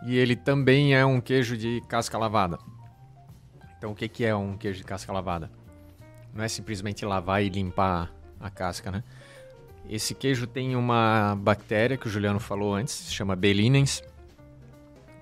e 0.05 0.17
ele 0.17 0.37
também 0.37 0.95
é 0.95 1.05
um 1.05 1.21
queijo 1.21 1.57
de 1.57 1.81
casca 1.89 2.17
lavada. 2.19 2.59
Então 3.79 3.93
o 3.93 3.95
que, 3.95 4.09
que 4.09 4.25
é 4.25 4.35
um 4.35 4.57
queijo 4.57 4.79
de 4.79 4.85
casca 4.85 5.13
lavada? 5.13 5.51
Não 6.35 6.45
é 6.45 6.49
simplesmente 6.49 7.05
lavar 7.05 7.43
e 7.43 7.49
limpar 7.49 8.13
a 8.41 8.51
casca, 8.51 8.91
né? 8.91 9.03
Esse 9.89 10.15
queijo 10.15 10.47
tem 10.47 10.75
uma 10.75 11.37
bactéria 11.37 11.97
que 11.97 12.07
o 12.07 12.11
Juliano 12.11 12.41
falou 12.41 12.75
antes, 12.75 12.93
se 12.93 13.13
chama 13.13 13.37
Belinens. 13.37 14.03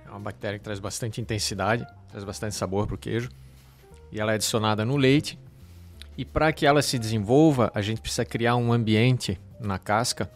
É 0.06 0.10
uma 0.10 0.20
bactéria 0.20 0.58
que 0.58 0.64
traz 0.64 0.78
bastante 0.78 1.20
intensidade, 1.20 1.86
traz 2.08 2.24
bastante 2.24 2.54
sabor 2.54 2.86
para 2.86 2.94
o 2.94 2.98
queijo. 2.98 3.28
E 4.10 4.20
ela 4.20 4.32
é 4.32 4.36
adicionada 4.36 4.84
no 4.84 4.96
leite. 4.96 5.38
E 6.16 6.24
para 6.24 6.52
que 6.52 6.64
ela 6.64 6.80
se 6.80 6.98
desenvolva, 6.98 7.70
a 7.74 7.82
gente 7.82 8.00
precisa 8.00 8.24
criar 8.24 8.56
um 8.56 8.72
ambiente 8.72 9.38
na 9.60 9.78
casca 9.78 10.30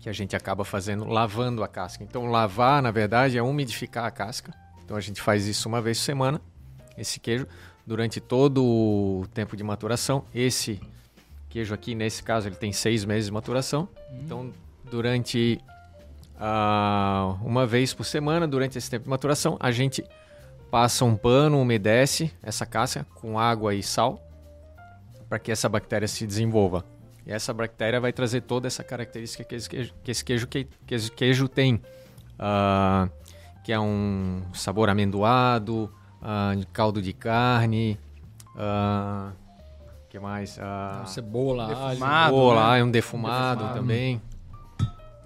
que 0.00 0.08
a 0.08 0.12
gente 0.12 0.34
acaba 0.34 0.64
fazendo 0.64 1.04
lavando 1.06 1.62
a 1.62 1.68
casca. 1.68 2.02
Então, 2.02 2.26
lavar, 2.26 2.82
na 2.82 2.90
verdade, 2.90 3.38
é 3.38 3.42
umidificar 3.42 4.04
a 4.04 4.10
casca. 4.10 4.52
Então, 4.84 4.96
a 4.96 5.00
gente 5.00 5.22
faz 5.22 5.46
isso 5.46 5.68
uma 5.68 5.80
vez 5.80 5.98
por 5.98 6.04
semana, 6.04 6.40
esse 6.98 7.20
queijo, 7.20 7.46
durante 7.86 8.20
todo 8.20 8.62
o 8.64 9.26
tempo 9.32 9.56
de 9.56 9.62
maturação. 9.62 10.24
Esse 10.34 10.80
queijo 11.54 11.72
aqui, 11.72 11.94
nesse 11.94 12.20
caso, 12.20 12.48
ele 12.48 12.56
tem 12.56 12.72
seis 12.72 13.04
meses 13.04 13.26
de 13.26 13.32
maturação. 13.32 13.88
Então, 14.10 14.50
durante 14.90 15.60
ah, 16.36 17.36
uma 17.44 17.64
vez 17.64 17.94
por 17.94 18.04
semana, 18.04 18.48
durante 18.48 18.76
esse 18.76 18.90
tempo 18.90 19.04
de 19.04 19.10
maturação, 19.10 19.56
a 19.60 19.70
gente 19.70 20.04
passa 20.68 21.04
um 21.04 21.16
pano, 21.16 21.60
umedece 21.60 22.32
essa 22.42 22.66
casca 22.66 23.06
com 23.14 23.38
água 23.38 23.72
e 23.72 23.84
sal 23.84 24.20
para 25.28 25.38
que 25.38 25.52
essa 25.52 25.68
bactéria 25.68 26.08
se 26.08 26.26
desenvolva. 26.26 26.84
E 27.24 27.30
essa 27.30 27.54
bactéria 27.54 28.00
vai 28.00 28.12
trazer 28.12 28.40
toda 28.40 28.66
essa 28.66 28.82
característica 28.82 29.44
que 29.44 29.54
esse 29.54 29.70
queijo, 29.70 29.94
que 30.02 30.10
esse 30.10 30.24
queijo, 30.24 30.48
que, 30.48 30.66
que 30.84 30.94
esse 30.96 31.08
queijo 31.08 31.46
tem, 31.46 31.80
ah, 32.36 33.08
que 33.62 33.72
é 33.72 33.78
um 33.78 34.42
sabor 34.52 34.90
amendoado, 34.90 35.88
de 36.58 36.66
caldo 36.66 37.00
de 37.00 37.12
carne, 37.12 37.96
ah, 38.56 39.30
que 40.14 40.20
mais? 40.20 40.56
Ah, 40.60 41.02
Cebola, 41.08 41.64
alho. 41.64 41.90
Defumado. 41.90 42.34
Cebola, 42.34 42.72
né? 42.72 42.78
é 42.78 42.84
um 42.84 42.90
defumado, 42.90 43.58
Defumado. 43.58 43.80
também. 43.80 44.22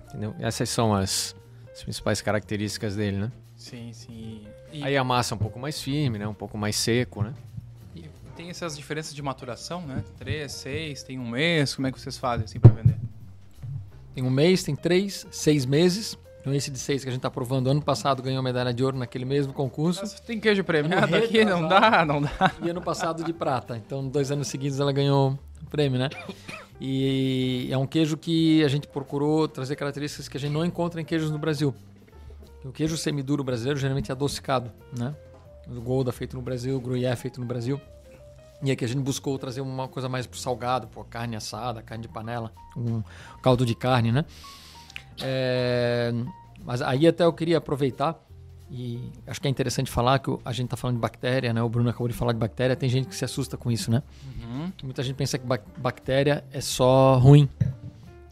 Entendeu? 0.08 0.34
Essas 0.40 0.70
são 0.70 0.94
as, 0.94 1.36
as 1.74 1.82
principais 1.82 2.22
características 2.22 2.96
dele, 2.96 3.18
né? 3.18 3.32
Sim, 3.54 3.92
sim. 3.92 4.46
E 4.72 4.82
Aí 4.82 4.96
a 4.96 5.04
massa 5.04 5.34
é 5.34 5.36
um 5.36 5.38
pouco 5.38 5.58
mais 5.58 5.78
firme, 5.78 6.18
né? 6.18 6.26
Um 6.26 6.32
pouco 6.32 6.56
mais 6.56 6.74
seco, 6.74 7.22
né? 7.22 7.34
e 7.94 8.08
tem 8.34 8.48
essas 8.48 8.78
diferenças 8.78 9.14
de 9.14 9.20
maturação, 9.20 9.82
né? 9.82 10.02
Três, 10.16 10.52
seis, 10.52 11.02
tem 11.02 11.18
um 11.18 11.28
mês. 11.28 11.74
Como 11.74 11.86
é 11.86 11.92
que 11.92 12.00
vocês 12.00 12.16
fazem 12.16 12.46
assim 12.46 12.58
pra 12.58 12.70
vender? 12.70 12.96
Tem 14.14 14.24
um 14.24 14.30
mês, 14.30 14.62
tem 14.62 14.74
três, 14.74 15.26
seis 15.30 15.66
meses. 15.66 16.16
Então 16.40 16.54
esse 16.54 16.70
de 16.70 16.78
seis 16.78 17.02
que 17.02 17.08
a 17.08 17.12
gente 17.12 17.20
tá 17.20 17.30
provando, 17.30 17.68
ano 17.68 17.82
passado 17.82 18.22
ganhou 18.22 18.42
medalha 18.42 18.72
de 18.72 18.82
ouro 18.82 18.96
naquele 18.96 19.24
mesmo 19.24 19.52
concurso. 19.52 20.02
Tem 20.22 20.40
queijo 20.40 20.64
premiado 20.64 21.14
É 21.14 21.18
aqui? 21.18 21.44
Não 21.44 21.66
dá, 21.66 22.04
não 22.04 22.22
dá. 22.22 22.52
E 22.62 22.70
ano 22.70 22.80
passado 22.80 23.24
de 23.24 23.32
prata. 23.32 23.76
Então, 23.76 24.08
dois 24.08 24.30
anos 24.30 24.48
seguidos 24.48 24.80
ela 24.80 24.92
ganhou 24.92 25.38
o 25.62 25.66
prêmio, 25.70 25.98
né? 25.98 26.08
E 26.80 27.68
é 27.70 27.76
um 27.76 27.86
queijo 27.86 28.16
que 28.16 28.62
a 28.64 28.68
gente 28.68 28.86
procurou 28.86 29.48
trazer 29.48 29.74
características 29.74 30.28
que 30.28 30.36
a 30.36 30.40
gente 30.40 30.52
não 30.52 30.64
encontra 30.64 31.00
em 31.00 31.04
queijos 31.04 31.30
no 31.30 31.38
Brasil. 31.38 31.74
O 32.64 32.70
queijo 32.70 32.96
semiduro 32.96 33.42
brasileiro 33.42 33.78
geralmente 33.78 34.10
é 34.10 34.12
adocicado, 34.12 34.70
né? 34.96 35.14
O 35.66 35.80
Golda 35.80 36.10
é 36.10 36.12
feito 36.12 36.36
no 36.36 36.42
Brasil, 36.42 36.76
o 36.76 36.80
Gruyère 36.80 37.12
é 37.12 37.16
feito 37.16 37.40
no 37.40 37.46
Brasil. 37.46 37.80
E 38.62 38.70
aqui 38.70 38.84
a 38.84 38.88
gente 38.88 39.00
buscou 39.00 39.38
trazer 39.38 39.60
uma 39.60 39.86
coisa 39.86 40.08
mais 40.08 40.26
pro 40.26 40.38
salgado, 40.38 40.88
pô, 40.88 41.04
carne 41.04 41.36
assada, 41.36 41.82
carne 41.82 42.02
de 42.02 42.08
panela, 42.08 42.52
um 42.76 43.02
caldo 43.42 43.64
de 43.64 43.74
carne, 43.74 44.10
né? 44.10 44.24
É, 45.22 46.12
mas 46.64 46.82
aí 46.82 47.06
até 47.06 47.24
eu 47.24 47.32
queria 47.32 47.58
aproveitar 47.58 48.18
e 48.70 49.00
acho 49.26 49.40
que 49.40 49.48
é 49.48 49.50
interessante 49.50 49.90
falar 49.90 50.18
que 50.18 50.30
a 50.44 50.52
gente 50.52 50.66
está 50.66 50.76
falando 50.76 50.96
de 50.96 51.00
bactéria, 51.00 51.52
né? 51.52 51.62
O 51.62 51.68
Bruno 51.68 51.88
acabou 51.88 52.08
de 52.08 52.14
falar 52.14 52.32
de 52.32 52.38
bactéria. 52.38 52.76
Tem 52.76 52.88
gente 52.88 53.08
que 53.08 53.16
se 53.16 53.24
assusta 53.24 53.56
com 53.56 53.70
isso, 53.70 53.90
né? 53.90 54.02
Que 54.76 54.84
muita 54.84 55.02
gente 55.02 55.16
pensa 55.16 55.38
que 55.38 55.46
bac- 55.46 55.64
bactéria 55.78 56.44
é 56.52 56.60
só 56.60 57.16
ruim. 57.18 57.48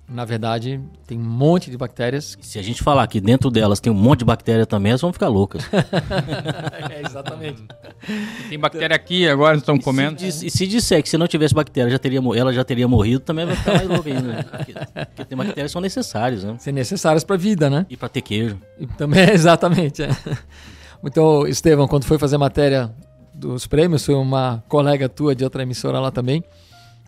Na 0.09 0.25
verdade, 0.25 0.81
tem 1.05 1.19
um 1.19 1.25
monte 1.25 1.69
de 1.69 1.77
bactérias. 1.77 2.39
Se 2.41 2.61
a 2.61 2.63
gente 2.63 2.81
falar 2.81 3.05
que 3.09 3.21
dentro 3.21 3.51
delas 3.51 3.81
tem 3.81 3.93
um 3.93 3.97
monte 3.97 4.21
de 4.21 4.25
bactéria 4.25 4.65
também, 4.65 4.91
elas 4.91 5.01
vão 5.01 5.13
ficar 5.13 5.27
loucas. 5.27 5.65
é, 6.91 7.03
exatamente. 7.05 7.65
Tem 8.49 8.57
bactéria 8.59 8.95
aqui, 8.95 9.29
agora 9.29 9.55
nós 9.55 9.63
estamos 9.63 9.81
E 9.81 9.85
comendo. 9.85 10.21
se, 10.21 10.47
e 10.47 10.51
se 10.51 10.67
disser 10.67 11.03
que 11.03 11.09
se 11.09 11.19
não 11.19 11.27
tivesse 11.27 11.53
bactéria, 11.53 11.91
já 11.91 11.99
teria, 11.99 12.21
ela 12.37 12.53
já 12.53 12.63
teria 12.63 12.87
morrido, 12.87 13.21
também 13.21 13.47
vai 13.47 13.57
ficar 13.57 13.75
mais 13.75 13.89
louca 13.89 14.09
ainda. 14.09 14.23
né? 14.23 14.43
Porque, 14.45 14.73
porque 15.07 15.25
tem 15.25 15.37
bactérias 15.39 15.71
que 15.71 15.73
são 15.73 15.83
necessárias, 15.83 16.45
né? 16.45 16.57
Ser 16.61 16.73
necessárias 16.73 17.25
para 17.25 17.35
a 17.35 17.39
vida, 17.39 17.69
né? 17.69 17.85
E 17.91 17.97
para 17.97 18.09
ter 18.09 18.21
queijo. 18.21 18.61
E 18.79 18.87
também, 18.87 19.29
exatamente. 19.35 20.05
É. 20.05 20.11
Então, 21.03 21.47
Estevão, 21.49 21.89
quando 21.89 22.05
foi 22.05 22.17
fazer 22.19 22.37
a 22.37 22.39
matéria 22.39 22.91
dos 23.35 23.67
prêmios, 23.67 24.05
foi 24.07 24.15
uma 24.15 24.63
colega 24.69 25.09
tua 25.09 25.35
de 25.35 25.43
outra 25.45 25.63
emissora 25.65 25.99
lá 25.99 26.11
também. 26.13 26.45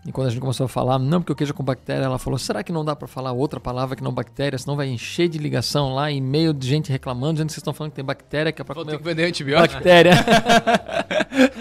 E 0.05 0.11
quando 0.11 0.27
a 0.27 0.29
gente 0.29 0.39
começou 0.39 0.65
a 0.65 0.69
falar, 0.69 0.97
não, 0.97 1.19
porque 1.19 1.33
o 1.33 1.35
queijo 1.35 1.51
é 1.51 1.55
com 1.55 1.63
bactéria, 1.63 2.05
ela 2.05 2.17
falou: 2.17 2.39
será 2.39 2.63
que 2.63 2.71
não 2.71 2.85
dá 2.85 2.95
para 2.95 3.07
falar 3.07 3.33
outra 3.33 3.59
palavra 3.59 3.95
que 3.95 4.03
não 4.03 4.13
bactéria? 4.13 4.57
Senão 4.57 4.75
vai 4.75 4.87
encher 4.87 5.27
de 5.27 5.37
ligação 5.37 5.93
lá, 5.93 6.09
e-mail 6.09 6.53
de 6.53 6.67
gente 6.67 6.91
reclamando, 6.91 7.33
dizendo 7.33 7.47
que 7.47 7.53
vocês 7.53 7.61
estão 7.61 7.73
falando 7.73 7.91
que 7.91 7.97
tem 7.97 8.05
bactéria, 8.05 8.51
que 8.51 8.61
é 8.61 8.65
para 8.65 8.75
Vou 8.75 8.85
comer 8.85 8.97
ter 8.97 9.03
que 9.03 9.09
vender 9.09 9.25
antibiótico. 9.25 9.75
bactéria. 9.75 10.13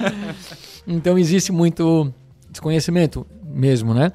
então 0.86 1.18
existe 1.18 1.50
muito 1.50 2.12
desconhecimento 2.48 3.26
mesmo, 3.44 3.92
né? 3.92 4.12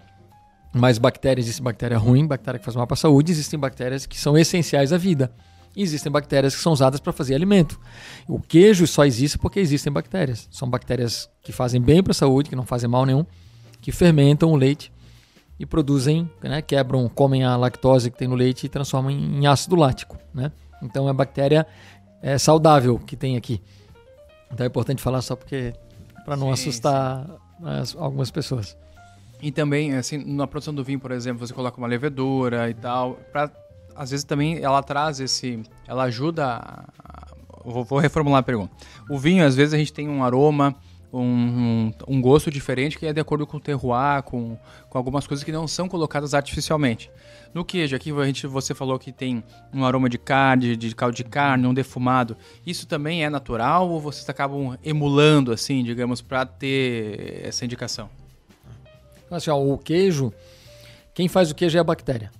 Mas 0.74 0.98
bactérias, 0.98 1.46
existe 1.46 1.62
bactéria 1.62 1.98
ruim, 1.98 2.26
bactéria 2.26 2.58
que 2.58 2.66
faz 2.66 2.76
mal 2.76 2.88
para 2.88 2.96
a 2.96 2.98
saúde, 2.98 3.32
existem 3.32 3.60
bactérias 3.60 4.06
que 4.06 4.20
são 4.20 4.38
essenciais 4.38 4.92
à 4.92 4.98
vida. 4.98 5.32
E 5.76 5.82
existem 5.82 6.12
bactérias 6.12 6.56
que 6.56 6.62
são 6.62 6.72
usadas 6.72 7.00
para 7.00 7.12
fazer 7.12 7.36
alimento. 7.36 7.80
O 8.28 8.40
queijo 8.40 8.88
só 8.88 9.06
existe 9.06 9.38
porque 9.38 9.60
existem 9.60 9.92
bactérias. 9.92 10.48
São 10.52 10.70
bactérias 10.70 11.30
que 11.42 11.52
fazem 11.52 11.82
bem 11.82 12.02
para 12.02 12.12
a 12.12 12.16
saúde, 12.16 12.50
que 12.50 12.56
não 12.56 12.66
fazem 12.66 12.90
mal 12.90 13.06
nenhum, 13.06 13.26
que 13.84 13.92
fermentam 13.92 14.52
o 14.52 14.56
leite 14.56 14.92
e 15.60 15.66
produzem, 15.66 16.28
né, 16.42 16.62
quebram, 16.62 17.08
comem 17.10 17.44
a 17.44 17.56
lactose 17.56 18.10
que 18.10 18.18
tem 18.18 18.28
no 18.28 18.34
leite 18.36 18.66
e 18.66 18.70
transformam 18.70 19.12
em 19.12 19.46
ácido 19.46 19.76
lático, 19.76 20.18
né? 20.34 20.52
Então 20.82 21.08
é 21.08 21.14
bactéria 21.14 21.68
é, 22.22 22.38
saudável 22.38 22.98
que 22.98 23.16
tem 23.16 23.38
aqui. 23.38 23.62
Então 24.52 24.64
é 24.66 24.68
importante 24.68 25.02
falar 25.02 25.22
só 25.22 25.36
porque 25.36 25.74
para 26.26 26.36
não 26.38 26.48
Sim, 26.48 26.54
assustar 26.70 27.28
as- 27.62 27.96
algumas 27.96 28.32
pessoas. 28.32 28.76
E 29.42 29.52
também, 29.52 29.94
assim, 29.96 30.24
na 30.26 30.48
produção 30.48 30.74
do 30.74 30.84
vinho, 30.84 31.00
por 31.00 31.12
exemplo, 31.12 31.46
você 31.46 31.54
coloca 31.54 31.78
uma 31.78 31.88
levedura 31.88 32.70
e 32.70 32.74
tal. 32.74 33.16
Pra, 33.32 33.52
às 33.96 34.10
vezes 34.12 34.24
também 34.24 34.60
ela 34.64 34.82
traz 34.82 35.20
esse. 35.20 35.62
Ela 35.86 36.04
ajuda. 36.04 36.46
a- 36.56 36.86
vou 37.66 38.00
reformular 38.00 38.40
a 38.40 38.44
pergunta. 38.44 38.72
O 39.10 39.18
vinho, 39.20 39.46
às 39.46 39.56
vezes, 39.56 39.74
a 39.74 39.78
gente 39.78 39.92
tem 39.94 40.08
um 40.10 40.24
aroma, 40.24 40.74
um, 41.14 41.94
um, 42.08 42.20
gosto 42.20 42.50
diferente 42.50 42.98
que 42.98 43.06
é 43.06 43.14
de 43.14 43.22
acordo 43.22 43.46
com 43.46 43.58
o 43.58 43.60
terroir, 43.60 44.24
com, 44.24 44.58
com 44.90 44.98
algumas 44.98 45.28
coisas 45.28 45.44
que 45.44 45.52
não 45.52 45.68
são 45.68 45.88
colocadas 45.88 46.34
artificialmente. 46.34 47.12
No 47.54 47.64
queijo, 47.64 47.96
aqui 47.96 48.12
a 48.12 48.26
gente, 48.26 48.48
você 48.48 48.74
falou 48.74 48.98
que 48.98 49.12
tem 49.12 49.44
um 49.72 49.86
aroma 49.86 50.10
de 50.10 50.18
carne, 50.18 50.76
de 50.76 50.96
caldo 50.96 51.16
de 51.16 51.24
carne, 51.24 51.68
um 51.68 51.74
defumado. 51.74 52.36
Isso 52.66 52.88
também 52.88 53.24
é 53.24 53.30
natural 53.30 53.88
ou 53.90 54.02
vocês 54.02 54.28
acabam 54.28 54.76
emulando, 54.84 55.52
assim, 55.52 55.84
digamos, 55.84 56.20
para 56.20 56.48
ter 56.48 57.42
essa 57.46 57.64
indicação? 57.64 58.10
Então, 59.26 59.38
assim, 59.38 59.52
ó, 59.52 59.58
o 59.58 59.78
queijo, 59.78 60.34
quem 61.14 61.28
faz 61.28 61.52
o 61.52 61.56
queijo 61.56 61.78
é 61.78 61.82
a 61.82 61.84
bactéria, 61.84 62.32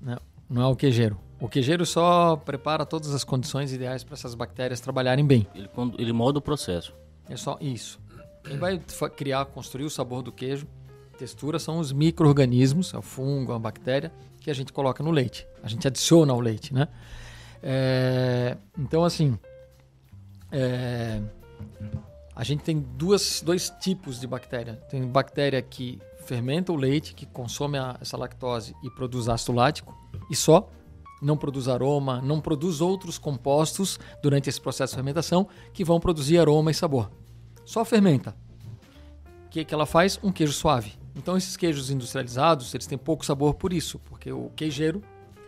né? 0.00 0.16
não 0.48 0.62
é 0.62 0.66
o 0.66 0.76
queijeiro. 0.76 1.18
O 1.40 1.48
queijeiro 1.48 1.84
só 1.84 2.36
prepara 2.36 2.86
todas 2.86 3.12
as 3.12 3.24
condições 3.24 3.72
ideais 3.72 4.04
para 4.04 4.14
essas 4.14 4.34
bactérias 4.34 4.78
trabalharem 4.78 5.26
bem. 5.26 5.46
Ele, 5.54 5.68
ele 5.98 6.12
molda 6.12 6.38
o 6.38 6.42
processo. 6.42 6.92
É 7.28 7.36
só 7.36 7.56
isso. 7.60 7.98
Quem 8.44 8.58
vai 8.58 8.80
criar, 9.16 9.44
construir 9.46 9.84
o 9.84 9.90
sabor 9.90 10.22
do 10.22 10.32
queijo 10.32 10.66
textura 11.20 11.58
são 11.58 11.78
os 11.78 11.92
micro-organismos, 11.92 12.94
é 12.94 12.98
o 12.98 13.02
fungo, 13.02 13.52
a 13.52 13.58
bactéria, 13.58 14.10
que 14.40 14.50
a 14.50 14.54
gente 14.54 14.72
coloca 14.72 15.04
no 15.04 15.10
leite. 15.10 15.46
A 15.62 15.68
gente 15.68 15.86
adiciona 15.86 16.32
ao 16.32 16.40
leite, 16.40 16.72
né? 16.72 16.88
É, 17.62 18.56
então, 18.78 19.04
assim, 19.04 19.38
é, 20.50 21.20
a 22.34 22.42
gente 22.42 22.62
tem 22.62 22.80
duas, 22.80 23.42
dois 23.44 23.68
tipos 23.68 24.18
de 24.18 24.26
bactéria. 24.26 24.76
Tem 24.88 25.06
bactéria 25.06 25.60
que 25.60 26.00
fermenta 26.24 26.72
o 26.72 26.76
leite, 26.76 27.14
que 27.14 27.26
consome 27.26 27.76
a, 27.76 27.98
essa 28.00 28.16
lactose 28.16 28.74
e 28.82 28.88
produz 28.90 29.28
ácido 29.28 29.52
lático, 29.52 29.94
e 30.30 30.34
só. 30.34 30.70
Não 31.20 31.36
produz 31.36 31.68
aroma, 31.68 32.18
não 32.22 32.40
produz 32.40 32.80
outros 32.80 33.18
compostos 33.18 34.00
durante 34.22 34.48
esse 34.48 34.58
processo 34.58 34.92
de 34.92 34.96
fermentação 34.96 35.46
que 35.74 35.84
vão 35.84 36.00
produzir 36.00 36.38
aroma 36.38 36.70
e 36.70 36.74
sabor. 36.74 37.10
Só 37.70 37.84
fermenta. 37.84 38.34
O 39.46 39.48
que, 39.48 39.64
que 39.64 39.72
ela 39.72 39.86
faz? 39.86 40.18
Um 40.24 40.32
queijo 40.32 40.52
suave. 40.52 40.94
Então 41.14 41.36
esses 41.36 41.56
queijos 41.56 41.88
industrializados, 41.88 42.74
eles 42.74 42.84
têm 42.84 42.98
pouco 42.98 43.24
sabor 43.24 43.54
por 43.54 43.72
isso, 43.72 44.00
porque 44.00 44.32
o 44.32 44.50
queijeiro 44.56 45.00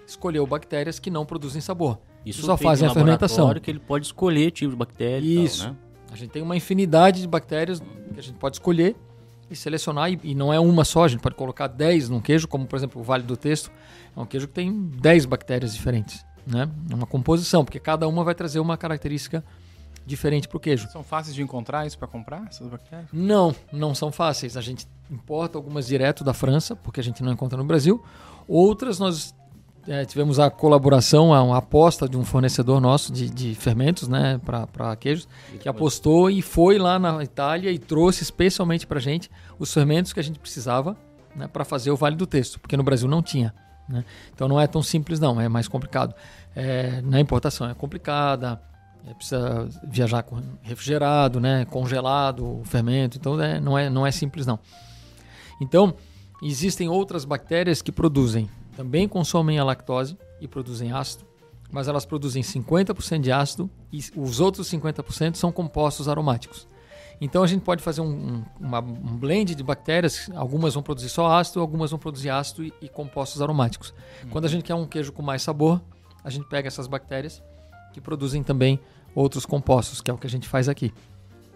escolheu 0.06 0.46
bactérias 0.46 1.00
que 1.00 1.10
não 1.10 1.26
produzem 1.26 1.60
sabor. 1.60 1.98
Isso 2.24 2.42
só 2.42 2.56
fazem 2.56 2.86
em 2.86 2.90
a 2.92 2.94
fermentação. 2.94 3.52
que 3.60 3.68
ele 3.68 3.80
pode 3.80 4.06
escolher 4.06 4.52
tipo 4.52 4.70
de 4.70 4.76
bactéria 4.76 5.26
Isso. 5.26 5.64
tal, 5.64 5.72
né? 5.72 5.78
A 6.12 6.16
gente 6.16 6.30
tem 6.30 6.42
uma 6.42 6.56
infinidade 6.56 7.20
de 7.20 7.26
bactérias 7.26 7.80
que 7.80 8.20
a 8.20 8.22
gente 8.22 8.38
pode 8.38 8.54
escolher 8.54 8.94
e 9.50 9.56
selecionar, 9.56 10.12
e, 10.12 10.20
e 10.22 10.32
não 10.32 10.52
é 10.52 10.60
uma 10.60 10.84
só, 10.84 11.02
a 11.02 11.08
gente 11.08 11.22
pode 11.22 11.34
colocar 11.34 11.66
10 11.66 12.08
num 12.08 12.20
queijo, 12.20 12.46
como 12.46 12.66
por 12.66 12.76
exemplo 12.76 13.00
o 13.00 13.04
Vale 13.04 13.24
do 13.24 13.36
Texto, 13.36 13.68
é 14.16 14.20
um 14.20 14.26
queijo 14.26 14.46
que 14.46 14.54
tem 14.54 14.72
10 14.72 15.26
bactérias 15.26 15.74
diferentes, 15.74 16.24
né? 16.46 16.70
É 16.88 16.94
uma 16.94 17.06
composição, 17.06 17.64
porque 17.64 17.80
cada 17.80 18.06
uma 18.06 18.22
vai 18.22 18.34
trazer 18.36 18.60
uma 18.60 18.76
característica 18.76 19.38
diferente 19.38 19.61
para 20.48 20.56
o 20.56 20.60
queijo. 20.60 20.88
São 20.90 21.02
fáceis 21.02 21.34
de 21.34 21.42
encontrar 21.42 21.86
isso 21.86 21.98
para 21.98 22.08
comprar, 22.08 22.46
essas 22.48 22.68
bactérias? 22.68 23.08
Não, 23.12 23.54
não 23.72 23.94
são 23.94 24.10
fáceis. 24.12 24.56
A 24.56 24.60
gente 24.60 24.86
importa 25.10 25.58
algumas 25.58 25.86
direto 25.86 26.24
da 26.24 26.32
França, 26.32 26.74
porque 26.74 27.00
a 27.00 27.02
gente 27.02 27.22
não 27.22 27.32
encontra 27.32 27.58
no 27.58 27.64
Brasil. 27.64 28.02
Outras 28.46 28.98
nós 28.98 29.34
é, 29.86 30.04
tivemos 30.04 30.38
a 30.38 30.50
colaboração, 30.50 31.34
a 31.34 31.42
uma 31.42 31.58
aposta 31.58 32.08
de 32.08 32.16
um 32.16 32.24
fornecedor 32.24 32.80
nosso 32.80 33.12
de, 33.12 33.28
de 33.28 33.54
fermentos, 33.54 34.08
né, 34.08 34.40
para 34.44 34.96
queijos, 34.96 35.28
que 35.60 35.68
apostou 35.68 36.30
e 36.30 36.40
foi 36.40 36.78
lá 36.78 36.98
na 36.98 37.22
Itália 37.22 37.70
e 37.70 37.78
trouxe 37.78 38.22
especialmente 38.22 38.86
para 38.86 39.00
gente 39.00 39.30
os 39.58 39.72
fermentos 39.72 40.12
que 40.12 40.20
a 40.20 40.22
gente 40.22 40.38
precisava 40.38 40.96
né, 41.34 41.48
para 41.48 41.64
fazer 41.64 41.90
o 41.90 41.96
Vale 41.96 42.16
do 42.16 42.26
Texto, 42.26 42.60
porque 42.60 42.76
no 42.76 42.82
Brasil 42.82 43.08
não 43.08 43.22
tinha. 43.22 43.54
Né? 43.88 44.04
Então 44.32 44.46
não 44.46 44.60
é 44.60 44.66
tão 44.66 44.82
simples, 44.82 45.18
não, 45.18 45.40
é 45.40 45.48
mais 45.48 45.66
complicado. 45.66 46.14
É, 46.54 47.00
na 47.02 47.18
importação 47.18 47.68
é 47.68 47.74
complicada, 47.74 48.60
é, 49.06 49.14
precisa 49.14 49.68
viajar 49.84 50.22
com 50.22 50.40
refrigerado, 50.62 51.40
né, 51.40 51.64
congelado 51.64 52.62
fermento, 52.64 53.18
então 53.18 53.40
é, 53.40 53.60
não, 53.60 53.76
é, 53.78 53.90
não 53.90 54.06
é 54.06 54.10
simples, 54.10 54.46
não. 54.46 54.58
Então, 55.60 55.94
existem 56.42 56.88
outras 56.88 57.24
bactérias 57.24 57.82
que 57.82 57.90
produzem, 57.90 58.48
também 58.76 59.08
consomem 59.08 59.58
a 59.58 59.64
lactose 59.64 60.16
e 60.40 60.46
produzem 60.46 60.92
ácido, 60.92 61.24
mas 61.70 61.88
elas 61.88 62.04
produzem 62.04 62.42
50% 62.42 63.20
de 63.20 63.32
ácido 63.32 63.70
e 63.92 64.00
os 64.16 64.40
outros 64.40 64.70
50% 64.70 65.36
são 65.36 65.50
compostos 65.50 66.08
aromáticos. 66.08 66.68
Então 67.20 67.42
a 67.42 67.46
gente 67.46 67.62
pode 67.62 67.82
fazer 67.82 68.00
um, 68.00 68.06
um, 68.08 68.44
uma, 68.60 68.80
um 68.80 69.16
blend 69.16 69.54
de 69.54 69.62
bactérias, 69.62 70.28
algumas 70.34 70.74
vão 70.74 70.82
produzir 70.82 71.08
só 71.08 71.32
ácido, 71.38 71.60
algumas 71.60 71.90
vão 71.90 71.98
produzir 71.98 72.30
ácido 72.30 72.64
e, 72.64 72.72
e 72.82 72.88
compostos 72.88 73.40
aromáticos. 73.40 73.94
Quando 74.30 74.44
a 74.44 74.48
gente 74.48 74.64
quer 74.64 74.74
um 74.74 74.86
queijo 74.86 75.12
com 75.12 75.22
mais 75.22 75.40
sabor, 75.40 75.80
a 76.24 76.30
gente 76.30 76.48
pega 76.48 76.66
essas 76.66 76.88
bactérias 76.88 77.40
que 77.92 78.00
produzem 78.00 78.42
também 78.42 78.80
outros 79.14 79.44
compostos, 79.44 80.00
que 80.00 80.10
é 80.10 80.14
o 80.14 80.18
que 80.18 80.26
a 80.26 80.30
gente 80.30 80.48
faz 80.48 80.68
aqui. 80.68 80.92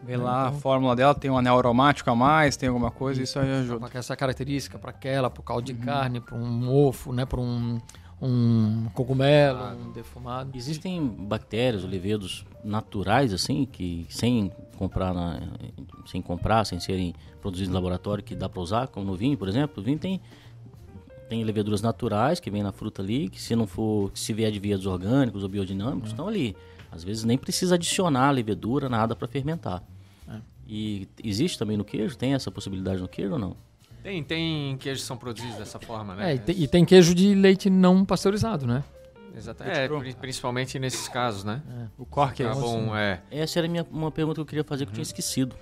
Vê 0.03 0.17
lá 0.17 0.49
a 0.49 0.53
fórmula 0.53 0.95
dela, 0.95 1.15
tem 1.15 1.31
um 1.31 1.39
anel 1.39 1.59
aromático 1.59 2.09
a 2.11 2.15
mais, 2.15 2.57
tem 2.57 2.69
alguma 2.69 2.91
coisa, 2.91 3.23
isso 3.23 3.39
aí 3.39 3.51
ajuda. 3.51 3.89
Para 3.89 3.99
essa 3.99 4.15
característica, 4.15 4.79
para 4.79 4.91
aquela, 4.91 5.29
para 5.29 5.41
o 5.41 5.43
caldo 5.43 5.65
de 5.65 5.75
carne, 5.75 6.21
para 6.21 6.37
um 6.37 6.47
mofo, 6.47 7.13
né, 7.13 7.25
para 7.25 7.41
um, 7.41 7.81
um 8.21 8.87
cogumelo, 8.95 9.59
um 9.75 9.91
defumado. 9.91 10.57
Existem 10.57 11.05
bactérias 11.05 11.83
levedos 11.83 12.45
naturais 12.63 13.33
assim 13.33 13.65
que 13.65 14.07
sem 14.09 14.53
comprar 14.77 15.13
na, 15.13 15.41
sem 16.07 16.23
comprar, 16.23 16.65
sem 16.65 16.79
serem 16.79 17.15
produzidos 17.41 17.71
em 17.71 17.75
laboratório 17.75 18.23
que 18.23 18.35
dá 18.35 18.49
para 18.49 18.61
usar, 18.61 18.89
como 18.89 19.07
no 19.07 19.17
vinho, 19.17 19.37
por 19.37 19.49
exemplo. 19.49 19.83
O 19.83 19.85
vinho 19.85 19.99
tem 19.99 20.21
tem 21.29 21.43
leveduras 21.45 21.83
naturais 21.83 22.39
que 22.41 22.51
vem 22.51 22.63
na 22.63 22.73
fruta 22.73 23.03
ali, 23.03 23.29
que 23.29 23.41
se 23.41 23.55
não 23.57 23.67
for, 23.67 24.11
se 24.15 24.33
vier 24.33 24.51
de 24.53 24.59
vias 24.61 24.87
orgânicos 24.87 25.43
ou 25.43 25.49
biodinâmicos, 25.49 26.11
estão 26.11 26.29
ali. 26.29 26.57
Às 26.91 27.03
vezes 27.05 27.25
nem 27.25 27.37
precisa 27.37 27.75
adicionar 27.75 28.31
levedura, 28.31 28.89
nada 28.89 29.15
para 29.17 29.27
fermentar. 29.29 29.83
E 30.69 31.07
existe 31.23 31.57
também 31.59 31.77
no 31.77 31.85
queijo? 31.85 32.17
Tem 32.17 32.35
essa 32.35 32.51
possibilidade 32.51 33.01
no 33.01 33.07
queijo 33.07 33.35
ou 33.35 33.39
não? 33.39 33.57
Tem, 34.03 34.23
tem 34.25 34.77
queijos 34.79 35.03
que 35.03 35.07
são 35.07 35.17
produzidos 35.17 35.57
dessa 35.57 35.79
forma, 35.79 36.15
né? 36.17 36.33
É, 36.33 36.35
e, 36.35 36.39
tem, 36.41 36.61
e 36.63 36.67
tem 36.69 36.85
queijo 36.85 37.15
de 37.15 37.35
leite 37.37 37.71
não 37.71 38.05
pasteurizado, 38.05 38.67
né? 38.67 38.83
Exatamente. 39.37 39.79
É, 39.79 39.87
pri- 39.89 40.15
principalmente 40.15 40.77
nesses 40.79 41.07
casos, 41.09 41.45
né? 41.45 41.63
O 41.97 42.05
corque 42.05 42.43
é 42.43 42.47
Tá 42.49 42.55
bom, 42.55 42.97
é. 42.97 43.23
Essa 43.31 43.61
era 43.61 43.69
minha, 43.69 43.87
uma 43.93 44.11
pergunta 44.11 44.37
que 44.37 44.41
eu 44.41 44.47
queria 44.47 44.65
fazer 44.65 44.87
que 44.87 44.91
eu 44.91 44.95
tinha 44.95 45.03
esquecido 45.03 45.55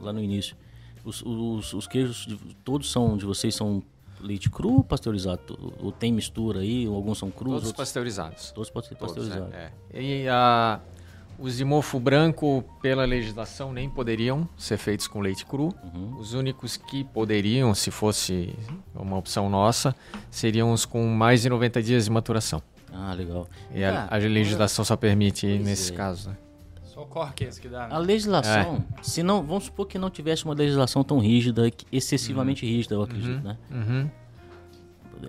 lá 0.00 0.12
no 0.12 0.20
início. 0.20 0.56
Os, 1.04 1.22
os, 1.22 1.72
os 1.74 1.86
queijos, 1.86 2.26
de- 2.26 2.36
todos 2.64 2.90
são 2.90 3.16
de 3.16 3.24
vocês 3.24 3.54
são 3.54 3.80
leite 4.20 4.50
cru 4.50 4.76
ou 4.78 4.84
pasteurizado? 4.84 5.74
Ou 5.80 5.90
tem 5.92 6.12
mistura 6.12 6.60
aí? 6.60 6.86
Ou 6.88 6.94
alguns 6.96 7.18
são 7.18 7.30
crus? 7.30 7.52
Todos 7.52 7.66
outros, 7.68 7.72
pasteurizados. 7.76 8.50
todos 8.52 8.70
paste- 8.70 8.94
Todos, 8.94 9.14
pasteurizados. 9.14 9.54
é, 9.54 9.70
é. 9.92 10.02
E 10.02 10.28
a, 10.28 10.80
os 11.38 11.56
de 11.56 11.64
mofo 11.64 12.00
branco, 12.00 12.64
pela 12.82 13.04
legislação, 13.04 13.72
nem 13.72 13.88
poderiam 13.88 14.48
ser 14.56 14.76
feitos 14.76 15.06
com 15.06 15.20
leite 15.20 15.46
cru. 15.46 15.72
Os 16.18 16.34
únicos 16.34 16.76
que 16.76 17.04
poderiam, 17.04 17.74
se 17.74 17.90
fosse 17.90 18.54
uma 18.94 19.16
opção 19.16 19.48
nossa, 19.48 19.94
seriam 20.30 20.72
os 20.72 20.84
com 20.84 21.06
mais 21.06 21.42
de 21.42 21.48
90 21.48 21.82
dias 21.82 22.04
de 22.06 22.10
maturação. 22.10 22.60
Ah, 22.92 23.12
legal. 23.12 23.46
E 23.74 23.84
a, 23.84 24.04
Ah, 24.10 24.14
a 24.16 24.18
legislação 24.18 24.84
só 24.84 24.96
permite 24.96 25.46
nesses 25.58 25.90
é. 25.90 25.94
casos. 25.94 26.26
Né? 26.26 26.36
Só 26.98 27.04
o 27.04 27.06
corque 27.06 27.44
é 27.44 27.48
esse 27.48 27.60
que 27.60 27.68
dá. 27.68 27.86
né? 27.86 27.94
A 27.94 27.98
legislação, 27.98 28.84
É. 28.98 29.02
se 29.02 29.22
não, 29.22 29.40
vamos 29.44 29.64
supor 29.66 29.86
que 29.86 29.96
não 29.98 30.10
tivesse 30.10 30.44
uma 30.44 30.52
legislação 30.54 31.04
tão 31.04 31.20
rígida, 31.20 31.70
que- 31.70 31.86
excessivamente 31.92 32.66
rígida, 32.66 32.96
eu 32.96 33.02
acredito, 33.02 33.40
né? 33.40 33.56
Uhum. 33.70 34.10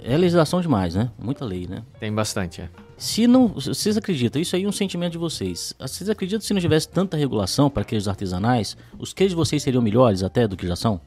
É 0.03 0.17
legislação 0.17 0.61
demais, 0.61 0.95
né? 0.95 1.11
Muita 1.19 1.45
lei, 1.45 1.67
né? 1.67 1.83
Tem 1.99 2.11
bastante, 2.11 2.61
é. 2.61 2.69
Se 2.97 3.27
não, 3.27 3.47
vocês 3.49 3.95
acreditam, 3.97 4.41
isso 4.41 4.55
aí 4.55 4.63
é 4.63 4.67
um 4.67 4.71
sentimento 4.71 5.11
de 5.11 5.17
vocês. 5.19 5.73
Vocês 5.79 6.09
acreditam 6.09 6.39
que 6.39 6.47
se 6.47 6.53
não 6.55 6.59
tivesse 6.61 6.89
tanta 6.89 7.15
regulação 7.15 7.69
para 7.69 7.83
queijos 7.83 8.07
artesanais, 8.07 8.75
os 8.97 9.13
queijos 9.13 9.31
de 9.33 9.35
vocês 9.35 9.61
seriam 9.61 9.81
melhores 9.83 10.23
até 10.23 10.47
do 10.47 10.57
que 10.57 10.65
já 10.67 10.75
são? 10.75 10.99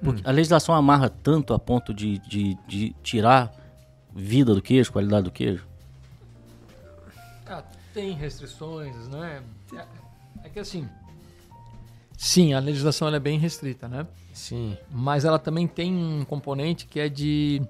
Porque 0.00 0.22
a 0.24 0.30
legislação 0.30 0.74
amarra 0.76 1.08
tanto 1.08 1.52
a 1.54 1.58
ponto 1.58 1.92
de, 1.92 2.18
de, 2.20 2.56
de 2.68 2.94
tirar 3.02 3.52
vida 4.14 4.54
do 4.54 4.62
queijo, 4.62 4.92
qualidade 4.92 5.24
do 5.24 5.30
queijo? 5.32 5.66
Tem 7.94 8.12
restrições, 8.12 9.08
né? 9.08 9.40
É, 9.72 9.86
é 10.44 10.48
que 10.48 10.58
assim, 10.58 10.88
sim, 12.16 12.52
a 12.52 12.58
legislação 12.58 13.08
é 13.08 13.20
bem 13.20 13.38
restrita, 13.38 13.88
né? 13.88 14.04
Sim. 14.32 14.76
Mas 14.90 15.24
ela 15.24 15.38
também 15.38 15.68
tem 15.68 15.94
um 15.94 16.24
componente 16.24 16.86
que 16.86 16.98
é 16.98 17.08
de 17.08 17.62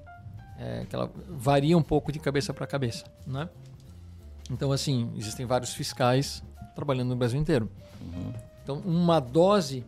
é, 0.59 0.86
que 0.88 0.96
ela 0.96 1.12
varia 1.28 1.76
um 1.76 1.82
pouco 1.82 2.10
de 2.10 2.18
cabeça 2.18 2.55
para 2.55 2.66
cabeça, 2.66 3.05
né? 3.26 3.48
Então 4.51 4.72
assim, 4.72 5.12
existem 5.16 5.44
vários 5.44 5.74
fiscais 5.74 6.42
trabalhando 6.74 7.10
no 7.10 7.16
Brasil 7.16 7.38
inteiro. 7.38 7.70
Então 8.62 8.78
uma 8.78 9.20
dose 9.20 9.84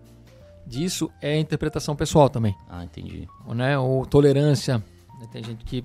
disso 0.67 1.11
é 1.23 1.33
a 1.35 1.41
interpretação 1.41 1.97
pessoal 1.97 2.29
também. 2.29 2.55
Ah, 2.69 2.85
entendi. 2.85 3.27
né? 3.55 3.79
Ou 3.79 4.05
tolerância. 4.05 4.85
Tem 5.33 5.43
gente 5.43 5.65
que 5.65 5.83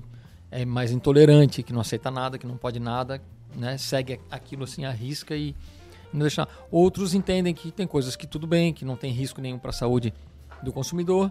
é 0.50 0.66
mais 0.66 0.92
intolerante, 0.92 1.62
que 1.62 1.72
não 1.72 1.80
aceita 1.80 2.10
nada, 2.10 2.36
que 2.36 2.46
não 2.46 2.58
pode 2.58 2.78
nada, 2.78 3.22
né? 3.56 3.76
Segue 3.78 4.20
aquilo 4.30 4.64
assim, 4.64 4.84
arrisca 4.84 5.34
e 5.36 5.54
não 6.12 6.20
deixa. 6.20 6.46
Outros 6.70 7.14
entendem 7.14 7.54
que 7.54 7.70
tem 7.70 7.86
coisas 7.86 8.16
que 8.16 8.26
tudo 8.26 8.46
bem, 8.46 8.72
que 8.72 8.84
não 8.84 8.96
tem 8.96 9.12
risco 9.12 9.40
nenhum 9.40 9.58
para 9.58 9.70
a 9.70 9.72
saúde 9.72 10.12
do 10.62 10.72
consumidor. 10.72 11.30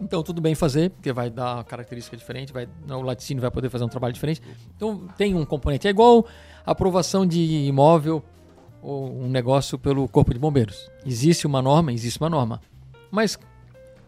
Então 0.00 0.22
tudo 0.22 0.40
bem 0.40 0.54
fazer, 0.54 0.90
porque 0.90 1.12
vai 1.12 1.28
dar 1.28 1.56
uma 1.56 1.64
característica 1.64 2.16
diferente, 2.16 2.52
vai, 2.52 2.66
né, 2.86 2.94
o 2.94 3.02
laticínio 3.02 3.40
vai 3.40 3.50
poder 3.50 3.68
fazer 3.68 3.84
um 3.84 3.88
trabalho 3.88 4.12
diferente. 4.14 4.40
Então 4.76 5.08
tem 5.16 5.34
um 5.34 5.44
componente. 5.44 5.88
É 5.88 5.90
igual 5.90 6.24
aprovação 6.64 7.26
de 7.26 7.40
imóvel 7.66 8.22
ou 8.80 9.10
um 9.22 9.28
negócio 9.28 9.76
pelo 9.76 10.06
corpo 10.08 10.32
de 10.32 10.38
bombeiros. 10.38 10.88
Existe 11.04 11.46
uma 11.48 11.60
norma, 11.60 11.92
existe 11.92 12.20
uma 12.20 12.30
norma. 12.30 12.60
Mas 13.10 13.36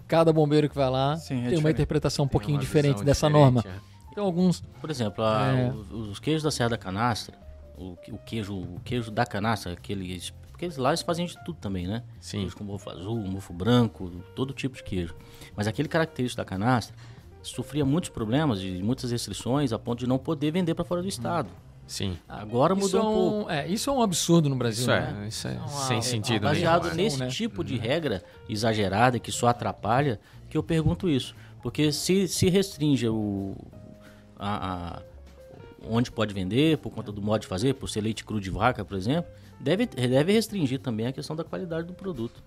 cada 0.07 0.33
bombeiro 0.33 0.69
que 0.69 0.77
vai 0.77 0.89
lá 0.89 1.17
Sim, 1.17 1.23
é 1.23 1.27
tem 1.27 1.37
uma 1.39 1.51
diferente. 1.57 1.75
interpretação 1.75 2.25
um 2.25 2.29
Tem 2.29 2.33
pouquinho 2.33 2.57
uma 2.57 2.61
diferente 2.63 3.03
dessa 3.03 3.27
diferente, 3.27 3.55
norma. 3.55 3.65
é. 3.67 3.90
Então 4.13 4.25
alguns 4.25 4.63
Por 4.81 4.91
exemplo, 4.91 5.23
a- 5.25 5.53
É. 5.57 5.71
os, 5.71 5.91
os 6.11 6.19
queijos 6.19 6.43
da 6.43 6.51
Serra 6.51 6.71
da 6.71 6.79
Canastra, 6.79 7.37
o, 7.77 7.97
o 8.09 8.19
queijo, 8.19 8.55
o 8.55 8.81
queijo 8.85 9.11
da 9.11 9.25
canastra, 9.25 9.73
aqueles, 9.73 10.31
porque 10.51 10.65
eles 10.67 10.77
lá 10.77 10.91
eles 10.91 11.03
fazem 11.03 11.25
de 11.27 11.35
tudo 11.45 11.57
também, 11.61 11.87
né? 11.87 12.03
Sim. 12.21 12.41
Queijo 12.41 12.57
com 12.57 12.65
mofo 12.65 12.91
azul, 12.91 13.17
mofo 13.27 13.53
branco, 13.53 14.11
todo 14.35 14.53
tipo 14.53 14.77
de 14.77 14.83
queijo. 14.85 15.15
Mas 15.57 15.67
aquele 15.67 15.89
característico 15.89 16.37
da 16.39 16.45
canastra 16.45 16.95
sofria 17.43 17.85
muitos 17.87 18.11
problemas 18.11 18.61
e 18.63 18.83
muitas 18.83 19.11
restrições 19.11 19.73
a 19.73 19.79
ponto 19.79 20.01
de 20.01 20.07
não 20.07 20.19
poder 20.19 20.51
vender 20.51 20.75
para 20.75 20.85
fora 20.85 21.01
do 21.01 21.09
estado. 21.09 21.49
Sim. 21.87 22.17
Agora 22.29 22.75
Isso 22.75 22.83
mudou 22.83 23.01
é 23.01 23.05
um 23.05 23.15
pouco. 23.37 23.51
É, 23.51 23.67
isso 23.67 23.91
é 23.91 23.93
um 23.93 24.03
absurdo 24.03 24.49
no 24.49 24.55
Brasil, 24.57 24.83
Isso 24.83 24.91
né? 24.91 25.23
é, 25.25 25.29
isso 25.29 25.49
é 25.49 25.53
uma- 25.53 25.67
sem 25.69 25.99
é 25.99 26.03
sentido. 26.03 26.43
né? 26.43 26.49
Baseado 26.51 26.83
Claro. 26.83 26.97
nesse 26.97 27.19
né? 27.19 27.27
tipo 27.29 27.65
de 27.65 27.77
regra 27.79 28.23
exagerada 28.49 29.19
que 29.19 29.33
só 29.33 29.49
atrapalha, 29.49 30.21
que 30.49 30.57
eu 30.59 30.63
pergunto 30.63 31.09
isso. 31.09 31.35
Porque 31.63 31.91
se, 31.93 32.29
se 32.29 32.49
restringe 32.49 33.09
o, 33.09 33.57
a, 34.41 34.97
a- 34.97 35.03
onde 35.89 36.11
pode 36.11 36.35
vender, 36.35 36.79
por 36.79 36.91
conta 36.91 37.13
do 37.13 37.23
modo 37.23 37.43
de 37.43 37.47
fazer, 37.47 37.75
por 37.75 37.89
ser 37.89 38.01
leite 38.01 38.25
cru 38.25 38.41
de 38.41 38.51
vaca, 38.51 38.85
por 38.85 38.97
exemplo, 38.97 39.31
deve, 39.61 39.87
deve 39.87 40.33
restringir 40.33 40.79
também 40.81 41.07
a 41.07 41.13
questão 41.13 41.37
da 41.37 41.45
qualidade 41.45 41.87
do 41.87 41.93
produto. 41.95 42.43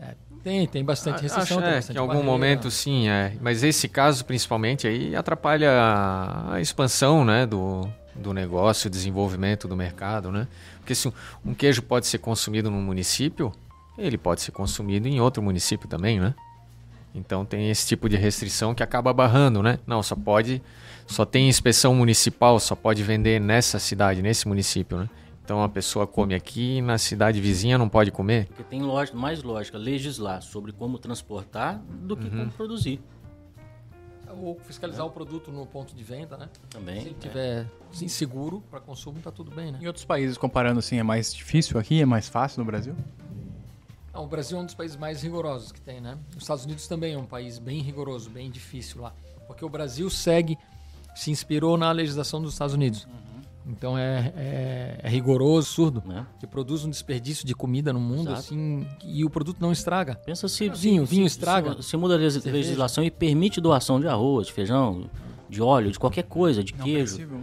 É, 0.00 0.14
tem, 0.42 0.66
tem 0.66 0.84
bastante 0.84 1.16
Acho, 1.16 1.22
restrição. 1.24 1.58
tem 1.60 1.68
é, 1.70 1.74
bastante 1.76 1.92
que 1.94 1.98
em 1.98 2.00
algum 2.00 2.14
barreira. 2.14 2.32
momento 2.32 2.70
sim, 2.70 3.08
é. 3.08 3.36
Mas 3.40 3.62
esse 3.62 3.88
caso, 3.88 4.24
principalmente, 4.24 4.86
aí 4.86 5.14
atrapalha 5.14 5.70
a, 5.70 6.54
a 6.54 6.60
expansão 6.60 7.24
né, 7.24 7.46
do, 7.46 7.88
do 8.16 8.32
negócio, 8.32 8.88
o 8.88 8.90
desenvolvimento 8.90 9.68
do 9.68 9.76
mercado, 9.76 10.32
né? 10.32 10.48
Porque 10.78 10.94
se 10.96 11.06
um, 11.06 11.12
um 11.46 11.54
queijo 11.54 11.82
pode 11.82 12.08
ser 12.08 12.18
consumido 12.18 12.68
num 12.68 12.82
município, 12.82 13.52
ele 13.96 14.18
pode 14.18 14.40
ser 14.40 14.50
consumido 14.50 15.06
em 15.06 15.20
outro 15.20 15.40
município 15.40 15.88
também, 15.88 16.18
né? 16.18 16.34
Então 17.14 17.44
tem 17.44 17.70
esse 17.70 17.86
tipo 17.86 18.08
de 18.08 18.16
restrição 18.16 18.74
que 18.74 18.82
acaba 18.82 19.12
barrando, 19.12 19.62
né? 19.62 19.78
Não, 19.86 20.02
só 20.02 20.16
pode, 20.16 20.60
só 21.06 21.24
tem 21.24 21.48
inspeção 21.48 21.94
municipal, 21.94 22.58
só 22.60 22.74
pode 22.74 23.02
vender 23.02 23.40
nessa 23.40 23.78
cidade, 23.78 24.22
nesse 24.22 24.48
município, 24.48 24.98
né? 24.98 25.08
Então 25.44 25.62
a 25.62 25.68
pessoa 25.68 26.06
come 26.06 26.34
aqui 26.34 26.78
e 26.78 26.82
na 26.82 26.96
cidade 26.98 27.40
vizinha 27.40 27.76
não 27.76 27.88
pode 27.88 28.10
comer. 28.10 28.46
Porque 28.46 28.62
tem 28.62 28.80
lógica, 28.80 29.18
mais 29.18 29.42
lógica 29.42 29.76
legislar 29.76 30.40
sobre 30.40 30.72
como 30.72 30.98
transportar 30.98 31.78
do 31.78 32.16
que 32.16 32.30
como 32.30 32.50
produzir 32.52 33.00
Ou 34.40 34.58
fiscalizar 34.60 35.04
o 35.04 35.10
produto 35.10 35.50
no 35.50 35.66
ponto 35.66 35.94
de 35.94 36.04
venda, 36.04 36.36
né? 36.36 36.48
Se 36.52 36.60
também. 36.68 37.00
ele 37.00 37.16
tiver 37.18 37.66
sim, 37.90 38.08
seguro 38.08 38.62
para 38.70 38.80
consumo, 38.80 39.18
tá 39.20 39.30
tudo 39.30 39.50
bem, 39.50 39.72
né? 39.72 39.78
Em 39.82 39.86
outros 39.86 40.04
países, 40.04 40.38
comparando 40.38 40.78
assim, 40.78 40.98
é 40.98 41.02
mais 41.02 41.34
difícil 41.34 41.78
aqui, 41.78 42.00
é 42.00 42.06
mais 42.06 42.28
fácil 42.28 42.60
no 42.60 42.64
Brasil? 42.64 42.94
Não, 44.14 44.24
o 44.24 44.26
Brasil 44.26 44.58
é 44.58 44.60
um 44.60 44.64
dos 44.66 44.74
países 44.74 44.96
mais 44.96 45.22
rigorosos 45.22 45.72
que 45.72 45.80
tem, 45.80 46.00
né? 46.00 46.16
Os 46.36 46.42
Estados 46.42 46.64
Unidos 46.64 46.86
também 46.86 47.14
é 47.14 47.18
um 47.18 47.26
país 47.26 47.58
bem 47.58 47.80
rigoroso, 47.80 48.30
bem 48.30 48.50
difícil 48.50 49.00
lá. 49.02 49.12
Porque 49.46 49.64
o 49.64 49.68
Brasil 49.68 50.08
segue, 50.08 50.56
se 51.14 51.30
inspirou 51.30 51.76
na 51.76 51.90
legislação 51.92 52.40
dos 52.40 52.52
Estados 52.52 52.74
Unidos. 52.74 53.06
Então 53.64 53.96
é, 53.96 54.32
é, 54.36 55.00
é 55.04 55.08
rigoroso, 55.08 55.68
surdo, 55.68 56.02
Né? 56.04 56.26
que 56.40 56.46
produz 56.48 56.84
um 56.84 56.90
desperdício 56.90 57.46
de 57.46 57.54
comida 57.54 57.92
no 57.92 58.00
mundo, 58.00 58.28
Exato. 58.32 58.40
assim, 58.40 58.84
e 59.04 59.24
o 59.24 59.30
produto 59.30 59.58
não 59.60 59.70
estraga. 59.70 60.16
Pensa 60.16 60.48
se. 60.48 60.68
Vinho, 60.68 61.06
se- 61.06 61.14
vinho 61.14 61.28
se- 61.28 61.36
estraga. 61.38 61.76
Se, 61.80 61.90
se 61.90 61.96
muda 61.96 62.14
a 62.14 62.18
legis- 62.18 62.44
legislação 62.44 63.04
e 63.04 63.10
permite 63.10 63.60
doação 63.60 64.00
de 64.00 64.08
arroz, 64.08 64.48
de 64.48 64.52
feijão, 64.52 65.08
de 65.48 65.62
óleo, 65.62 65.92
de 65.92 65.98
qualquer 65.98 66.24
coisa, 66.24 66.64
de 66.64 66.74
Não 66.74 66.84
queijo. 66.84 67.16
perecível. 67.18 67.40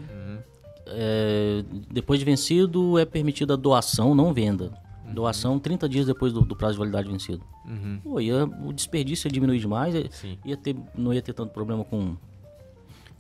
é, 0.87 1.63
depois 1.91 2.19
de 2.19 2.25
vencido, 2.25 2.97
é 2.97 3.05
permitida 3.05 3.53
a 3.53 3.57
doação, 3.57 4.13
não 4.15 4.33
venda. 4.33 4.71
Doação 5.13 5.57
30 5.57 5.87
dias 5.89 6.05
depois 6.05 6.31
do, 6.33 6.41
do 6.41 6.55
prazo 6.55 6.73
de 6.73 6.79
validade 6.79 7.09
vencido. 7.09 7.43
Uhum. 7.65 7.99
Pô, 8.03 8.19
ia, 8.19 8.45
o 8.45 8.71
desperdício 8.73 9.27
ia 9.27 9.31
diminuir 9.31 9.59
demais, 9.59 9.95
ia- 9.95 10.09
ia 10.45 10.57
ter, 10.57 10.75
não 10.95 11.13
ia 11.13 11.21
ter 11.21 11.33
tanto 11.33 11.51
problema 11.53 11.83
com. 11.83 12.15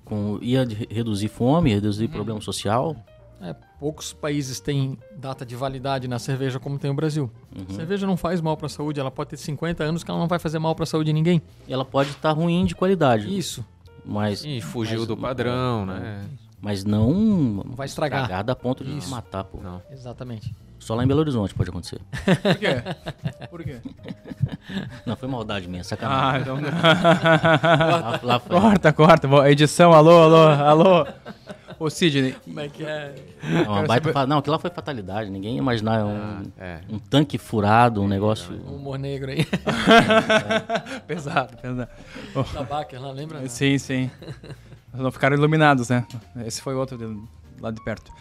Com 0.09 0.39
ia 0.41 0.65
de- 0.65 0.87
reduzir 0.89 1.27
fome, 1.29 1.71
reduzir 1.73 2.07
problema 2.07 2.41
social. 2.41 2.95
É, 3.41 3.55
poucos 3.79 4.11
países 4.11 4.59
têm 4.59 4.97
data 5.15 5.45
de 5.45 5.55
validade 5.55 6.07
na 6.09 6.19
cerveja 6.19 6.59
como 6.59 6.77
tem 6.77 6.91
o 6.91 6.93
Brasil. 6.93 7.31
Cerveja 7.69 8.05
não 8.05 8.17
faz 8.17 8.41
mal 8.41 8.57
para 8.57 8.65
a 8.65 8.69
saúde, 8.69 8.99
ela 8.99 9.09
pode 9.11 9.29
ter 9.29 9.37
50 9.37 9.81
anos 9.83 10.03
que 10.03 10.11
ela 10.11 10.19
não 10.19 10.27
vai 10.27 10.39
fazer 10.39 10.59
mal 10.59 10.75
para 10.75 10.83
a 10.83 10.85
saúde 10.87 11.05
de 11.07 11.13
ninguém. 11.13 11.41
Ela 11.67 11.85
pode 11.85 12.09
estar 12.09 12.31
ruim 12.31 12.65
de 12.65 12.75
qualidade, 12.75 13.33
Isso, 13.37 13.63
mas, 14.03 14.43
E 14.43 14.59
fugiu 14.59 14.99
mas- 14.99 15.07
do 15.07 15.15
padrão, 15.15 15.85
né? 15.85 16.25
mas 16.61 16.83
não, 16.83 17.13
não 17.13 17.75
vai 17.75 17.85
estragar. 17.85 18.23
estragar 18.23 18.43
da 18.43 18.55
ponto 18.55 18.83
de 18.83 19.07
matar, 19.07 19.45
pô. 19.45 19.59
Não. 19.61 19.81
exatamente. 19.89 20.53
Só 20.79 20.95
lá 20.95 21.03
em 21.03 21.07
Belo 21.07 21.19
Horizonte 21.19 21.53
pode 21.53 21.69
acontecer. 21.69 21.99
Por 22.41 22.55
quê? 22.57 22.83
Por 23.51 23.63
quê? 23.63 23.77
Não, 25.05 25.15
foi 25.15 25.27
maldade 25.27 25.67
minha, 25.67 25.83
sacanagem. 25.83 26.39
Ah, 26.39 26.39
então... 26.41 26.57
Lá, 26.61 28.19
lá 28.23 28.39
corta, 28.39 28.93
corta. 28.93 29.27
Edição, 29.49 29.91
alô, 29.93 30.23
alô, 30.23 30.47
alô. 30.47 31.07
Ô, 31.77 31.89
Sidney, 31.89 32.35
Como 32.43 32.59
é 32.59 32.67
que 32.67 32.83
é? 32.83 33.15
É 33.41 33.61
uma 33.69 33.83
baita 33.83 34.09
saber- 34.09 34.13
fa- 34.13 34.27
Não, 34.27 34.39
aquilo 34.39 34.53
lá 34.53 34.59
foi 34.59 34.69
fatalidade. 34.69 35.29
Ninguém 35.29 35.53
ia 35.53 35.59
imaginar 35.59 36.03
um, 36.05 36.43
É. 36.57 36.79
um 36.89 36.99
tanque 36.99 37.37
furado, 37.37 38.01
um 38.01 38.07
negócio. 38.07 38.53
Um 38.67 38.75
humor 38.75 38.99
negro 38.99 39.31
aí. 39.31 39.45
pesado, 41.07 41.55
pesado. 41.57 41.89
da 42.53 42.63
Baker 42.63 43.01
lá, 43.01 43.11
lembra? 43.11 43.47
Sim, 43.47 43.77
sim. 43.77 44.09
Não 44.93 45.11
ficaram 45.11 45.35
iluminados, 45.37 45.89
né? 45.89 46.05
Esse 46.45 46.61
foi 46.61 46.75
outro 46.75 46.97
de, 46.97 47.17
lá 47.61 47.71
de 47.71 47.81
perto. 47.83 48.11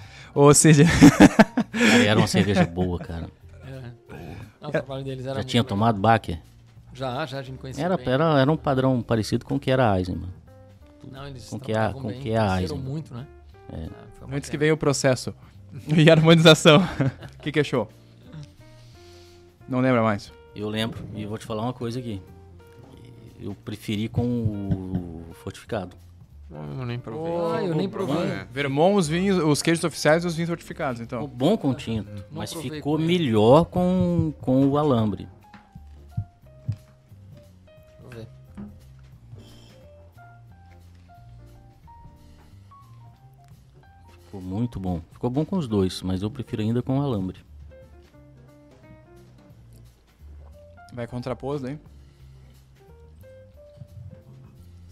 Sidney, 0.55 0.87
Cara, 0.87 2.05
era 2.05 2.19
uma 2.21 2.27
cerveja 2.27 2.65
boa, 2.67 2.99
cara. 2.99 3.29
É. 3.67 3.83
Não, 4.61 4.69
o 4.69 4.73
trabalho 4.73 5.05
deles 5.05 5.25
era 5.25 5.35
Já 5.35 5.39
muito 5.41 5.49
tinha 5.49 5.65
tomado 5.65 5.99
Baker? 6.01 6.39
Já, 6.95 7.25
já, 7.27 7.39
a 7.39 7.43
gente 7.43 7.59
conhecia 7.59 7.85
Era, 7.85 7.97
bem. 7.97 8.09
era, 8.09 8.41
era 8.41 8.51
um 8.51 8.57
padrão 8.57 9.01
parecido 9.03 9.45
com 9.45 9.55
o 9.57 9.61
que 9.61 9.71
era 9.71 9.93
a 9.93 9.99
Eisenman. 9.99 10.29
Não, 11.11 11.27
eles 11.29 11.49
com 11.49 11.59
que 11.61 11.73
a- 11.73 11.93
com 11.93 12.09
bem, 12.09 12.21
que 12.21 12.31
é 12.31 12.39
a 12.39 12.61
Eisenman. 12.61 12.83
muito, 12.85 13.15
né? 13.15 13.27
É. 13.73 14.25
uma 14.25 14.37
antes 14.37 14.49
que 14.51 14.57
veio 14.59 14.75
o 14.75 14.77
processo 14.79 15.35
e 15.95 16.09
a 16.11 16.13
harmonização, 16.15 16.79
o 16.79 17.39
que, 17.43 17.53
que 17.53 17.61
achou? 17.61 17.89
Não 19.69 19.81
lembra 19.81 20.03
mais? 20.03 20.33
Eu 20.57 20.69
lembro, 20.69 21.05
e 21.15 21.25
vou 21.27 21.39
te 21.39 21.45
falar 21.47 21.63
uma 21.63 21.73
coisa 21.73 21.99
aqui. 21.99 22.21
Eu 23.41 23.55
preferi 23.65 24.09
com 24.09 24.25
o 24.27 25.25
fortificado. 25.35 25.95
Eu 26.51 26.87
nem 26.87 26.99
provei. 26.99 27.33
Ah, 27.33 27.62
eu 27.65 27.75
nem 27.75 27.89
provei. 27.89 28.16
É. 28.31 28.47
Vermont, 28.51 28.97
os 28.99 29.07
vinhos, 29.07 29.37
os 29.43 29.61
queijos 29.61 29.85
oficiais 29.85 30.25
e 30.25 30.27
os 30.27 30.35
vinhos 30.35 30.49
fortificados, 30.49 31.01
Ficou 31.01 31.19
então. 31.19 31.29
bom 31.29 31.57
com 31.59 31.70
o 31.70 31.75
tinto, 31.75 32.11
mas 32.31 32.53
provei 32.53 32.70
ficou 32.70 32.97
com 32.97 33.03
ele. 33.03 33.07
melhor 33.19 33.65
com, 33.66 34.33
com 34.41 34.66
o 34.66 34.79
alambre. 34.79 35.29
Deixa 36.57 38.03
eu 38.03 38.09
ver. 38.11 38.29
Ficou 44.25 44.41
muito 44.41 44.79
bom. 44.81 45.01
Ficou 45.12 45.31
bom 45.31 45.45
com 45.45 45.57
os 45.57 45.66
dois, 45.69 46.03
mas 46.03 46.23
eu 46.23 46.31
prefiro 46.31 46.62
ainda 46.62 46.83
com 46.83 46.99
o 46.99 47.03
alambre. 47.03 47.39
Vai 50.93 51.07
contrapor 51.07 51.59
daí? 51.61 51.79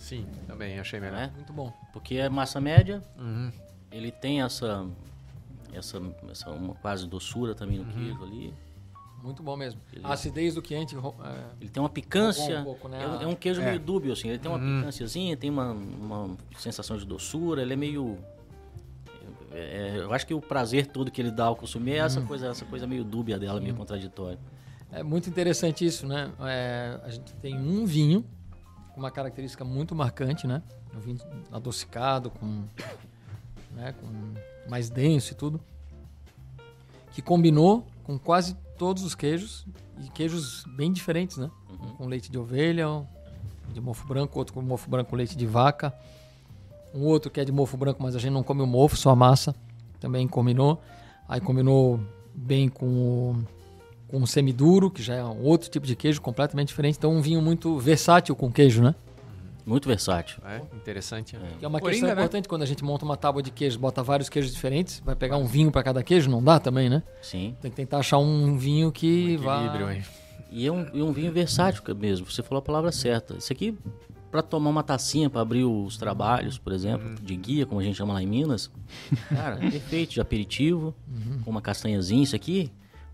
Sim, 0.06 0.24
também 0.46 0.78
achei 0.78 1.00
melhor. 1.00 1.16
Né? 1.16 1.32
Muito 1.34 1.52
bom. 1.52 1.72
Porque 1.92 2.14
é 2.16 2.28
massa 2.28 2.60
média, 2.60 3.02
Uhum. 3.18 3.50
ele 3.90 4.12
tem 4.12 4.40
essa, 4.40 4.86
essa, 5.72 6.00
essa 6.30 6.50
uma 6.50 6.74
quase 6.76 7.08
doçura 7.08 7.56
também 7.56 7.78
no 7.78 7.84
queijo 7.86 8.22
ali. 8.22 8.54
Muito 9.20 9.42
bom 9.42 9.56
mesmo. 9.56 9.80
Ele- 9.92 10.04
A 10.04 10.12
acidez 10.12 10.54
do 10.54 10.62
quente. 10.62 10.94
é, 10.94 11.44
Ele 11.60 11.68
tem 11.70 11.82
uma 11.82 11.88
picância. 11.88 12.60
Um 12.60 12.64
pouco, 12.64 12.88
né? 12.88 13.02
é, 13.02 13.08
um- 13.08 13.22
é 13.22 13.26
um 13.26 13.34
queijo 13.34 13.60
É. 13.60 13.64
meio 13.64 13.80
dúbio, 13.80 14.12
assim. 14.12 14.28
Ele 14.28 14.38
tem 14.38 14.48
uma 14.48 14.60
picânciazinha, 14.60 15.36
tem 15.36 15.50
uma, 15.50 15.72
uma 15.72 16.36
sensação 16.56 16.96
de 16.96 17.04
doçura, 17.04 17.62
ele 17.62 17.72
é 17.72 17.76
meio. 17.76 18.16
é, 19.50 19.94
é, 19.96 19.98
eu 19.98 20.12
acho 20.12 20.24
que 20.26 20.34
o 20.34 20.40
prazer 20.40 20.86
todo 20.86 21.10
que 21.10 21.20
ele 21.20 21.30
dá 21.32 21.46
ao 21.46 21.56
consumir 21.56 21.92
é 21.94 21.98
essa 21.98 22.20
coisa, 22.20 22.48
essa 22.48 22.64
coisa 22.64 22.86
meio 22.86 23.02
dúbia 23.02 23.38
dela, 23.38 23.58
meio 23.60 23.74
contraditória. 23.74 24.38
É 24.92 25.02
muito 25.02 25.28
interessante 25.28 25.84
isso, 25.84 26.06
né? 26.06 26.30
É, 26.40 27.00
a 27.02 27.10
gente 27.10 27.32
tem 27.36 27.56
um 27.58 27.84
vinho 27.86 28.24
uma 28.96 29.10
característica 29.10 29.64
muito 29.64 29.94
marcante, 29.94 30.46
né? 30.46 30.62
Um 30.94 31.00
vinho 31.00 31.18
adocicado, 31.52 32.30
com, 32.30 32.64
né, 33.72 33.94
com 34.00 34.70
mais 34.70 34.88
denso 34.88 35.32
e 35.32 35.36
tudo, 35.36 35.60
que 37.12 37.20
combinou 37.20 37.86
com 38.02 38.18
quase 38.18 38.56
todos 38.78 39.02
os 39.04 39.14
queijos 39.14 39.66
e 40.00 40.08
queijos 40.08 40.64
bem 40.76 40.92
diferentes, 40.92 41.36
né? 41.36 41.50
Um 41.70 41.88
com 41.96 42.06
leite 42.06 42.30
de 42.30 42.38
ovelha, 42.38 42.88
um 42.88 43.06
de 43.72 43.80
mofo 43.80 44.06
branco, 44.06 44.38
outro 44.38 44.54
com 44.54 44.62
mofo 44.62 44.88
branco 44.88 45.10
com 45.10 45.16
leite 45.16 45.36
de 45.36 45.46
vaca, 45.46 45.94
um 46.94 47.04
outro 47.04 47.30
que 47.30 47.40
é 47.40 47.44
de 47.44 47.52
mofo 47.52 47.76
branco, 47.76 48.02
mas 48.02 48.16
a 48.16 48.18
gente 48.18 48.32
não 48.32 48.42
come 48.42 48.62
o 48.62 48.66
mofo, 48.66 48.96
só 48.96 49.10
a 49.10 49.16
massa, 49.16 49.54
também 50.00 50.26
combinou. 50.26 50.82
Aí 51.28 51.40
combinou 51.40 52.00
bem 52.34 52.68
com 52.68 52.86
o 52.86 53.44
com 54.08 54.24
semiduro, 54.26 54.90
que 54.90 55.02
já 55.02 55.14
é 55.16 55.24
um 55.24 55.42
outro 55.42 55.68
tipo 55.68 55.86
de 55.86 55.96
queijo 55.96 56.20
completamente 56.20 56.68
diferente. 56.68 56.96
Então, 56.96 57.12
um 57.12 57.20
vinho 57.20 57.40
muito 57.42 57.78
versátil 57.78 58.34
com 58.36 58.50
queijo, 58.50 58.82
né? 58.82 58.94
Muito 59.64 59.88
versátil. 59.88 60.38
É, 60.46 60.62
interessante. 60.76 61.36
né? 61.36 61.48
É 61.60 61.66
uma 61.66 61.80
Coringa, 61.80 61.90
questão 62.00 62.06
né? 62.08 62.22
importante 62.22 62.48
quando 62.48 62.62
a 62.62 62.66
gente 62.66 62.84
monta 62.84 63.04
uma 63.04 63.16
tábua 63.16 63.42
de 63.42 63.50
queijo, 63.50 63.78
bota 63.80 64.00
vários 64.00 64.28
queijos 64.28 64.52
diferentes, 64.52 65.02
vai 65.04 65.16
pegar 65.16 65.38
um 65.38 65.44
vinho 65.44 65.72
para 65.72 65.82
cada 65.82 66.04
queijo, 66.04 66.30
não 66.30 66.40
dá 66.42 66.60
também, 66.60 66.88
né? 66.88 67.02
Sim. 67.20 67.56
Tem 67.60 67.68
que 67.70 67.76
tentar 67.76 67.98
achar 67.98 68.18
um 68.18 68.56
vinho 68.56 68.92
que 68.92 69.36
Um 69.40 69.42
vá. 69.42 69.56
equilíbrio 69.56 69.86
aí. 69.88 70.02
E 70.52 70.66
é 70.66 70.70
um, 70.72 70.86
e 70.94 71.02
um 71.02 71.12
vinho 71.12 71.32
versátil 71.32 71.82
mesmo. 71.96 72.30
Você 72.30 72.44
falou 72.44 72.60
a 72.60 72.62
palavra 72.62 72.92
certa. 72.92 73.36
Isso 73.36 73.52
aqui, 73.52 73.76
para 74.30 74.40
tomar 74.40 74.70
uma 74.70 74.84
tacinha 74.84 75.28
para 75.28 75.40
abrir 75.40 75.64
os 75.64 75.96
trabalhos, 75.96 76.58
por 76.58 76.72
exemplo, 76.72 77.16
de 77.20 77.34
guia, 77.34 77.66
como 77.66 77.80
a 77.80 77.84
gente 77.84 77.96
chama 77.96 78.14
lá 78.14 78.22
em 78.22 78.26
Minas, 78.26 78.70
cara, 79.28 79.56
perfeito 79.68 80.12
de 80.12 80.20
aperitivo, 80.20 80.94
com 81.44 81.50
uma 81.50 81.60
castanhazinha. 81.60 82.22
Isso 82.22 82.36
aqui, 82.36 82.70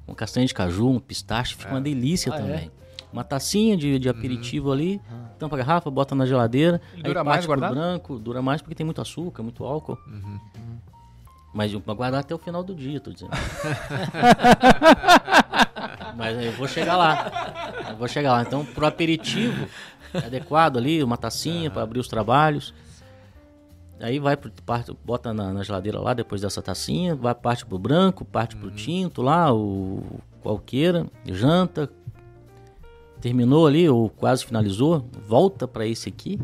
uma 0.07 0.15
castanha 0.17 0.47
de 0.47 0.55
caju, 0.55 0.89
um 0.91 1.01
pistache, 1.01 1.55
fica 1.57 1.71
uma 1.71 1.81
delícia 1.81 2.33
Ah, 2.33 2.37
é? 2.37 2.41
também. 2.41 2.71
Uma 3.13 3.25
tacinha 3.25 3.77
de, 3.77 3.99
de 3.99 4.09
aperitivo 4.09 4.73
ali, 4.73 4.99
tampa 5.39 5.57
a 5.57 5.59
garrafa, 5.59 5.91
bota 5.91 6.15
na 6.15 6.25
geladeira. 6.25 6.81
Ele 6.95 7.03
dura 7.03 7.23
parte 7.23 7.27
mais 7.37 7.47
guardado? 7.47 7.75
branco, 7.75 8.19
dura 8.19 8.41
mais 8.41 8.63
porque 8.63 8.75
tem 8.75 8.87
muito 8.87 9.03
açúcar, 9.03 9.43
muito 9.43 9.63
álcool. 9.65 9.99
Mas 11.53 11.71
eu 11.73 11.81
vou 11.81 11.93
aguardar 11.93 12.21
até 12.21 12.35
o 12.35 12.39
final 12.39 12.65
do 12.65 12.75
dia, 12.75 12.99
tô 12.99 13.11
dizendo. 13.13 13.33
Mas 16.17 16.43
eu 16.43 16.53
vou 16.53 16.69
chegar 16.69 16.97
lá. 16.97 17.85
Eu 17.91 17.97
vou 17.97 18.09
chegar 18.09 18.33
lá. 18.33 18.43
Então, 18.43 18.65
pro 18.65 18.87
aperitivo, 18.87 19.67
é 20.15 20.19
adequado 20.27 20.77
ali, 20.79 21.03
uma 21.03 21.17
tacinha 21.17 21.71
para 21.71 21.83
abrir 21.83 22.01
os 22.01 22.09
trabalhos. 22.09 22.75
Aí 24.03 24.19
vai 24.19 24.37
pro, 24.37 24.51
parte, 24.67 24.95
bota 25.05 25.33
na, 25.33 25.53
na, 25.53 25.63
geladeira 25.63 26.01
lá 26.01 26.13
depois 26.13 26.41
dessa 26.41 26.61
tacinha, 26.61 27.15
vai 27.15 27.35
parte 27.35 27.65
pro 27.65 27.79
branco, 27.79 28.25
parte 28.25 28.57
pro 28.57 28.71
tinto 28.71 29.23
lá, 29.23 29.55
o 29.55 30.03
qualquer, 30.43 31.07
janta, 31.25 31.89
terminou 33.21 33.67
ali 33.67 33.89
ou 33.89 34.11
quase 34.11 34.45
finalizou, 34.45 35.09
volta 35.27 35.69
para 35.69 35.87
esse 35.87 36.09
aqui 36.09 36.41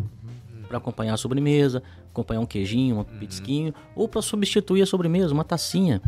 para 0.69 0.79
acompanhar 0.79 1.15
a 1.15 1.17
sobremesa, 1.17 1.83
acompanhar 2.11 2.41
um 2.41 2.47
queijinho, 2.47 2.97
um 2.97 2.99
uhum. 2.99 3.05
petisquinho, 3.05 3.75
ou 3.97 4.07
para 4.07 4.21
substituir 4.21 4.83
a 4.83 4.87
sobremesa, 4.87 5.33
uma 5.33 5.45
tacinha 5.45 6.01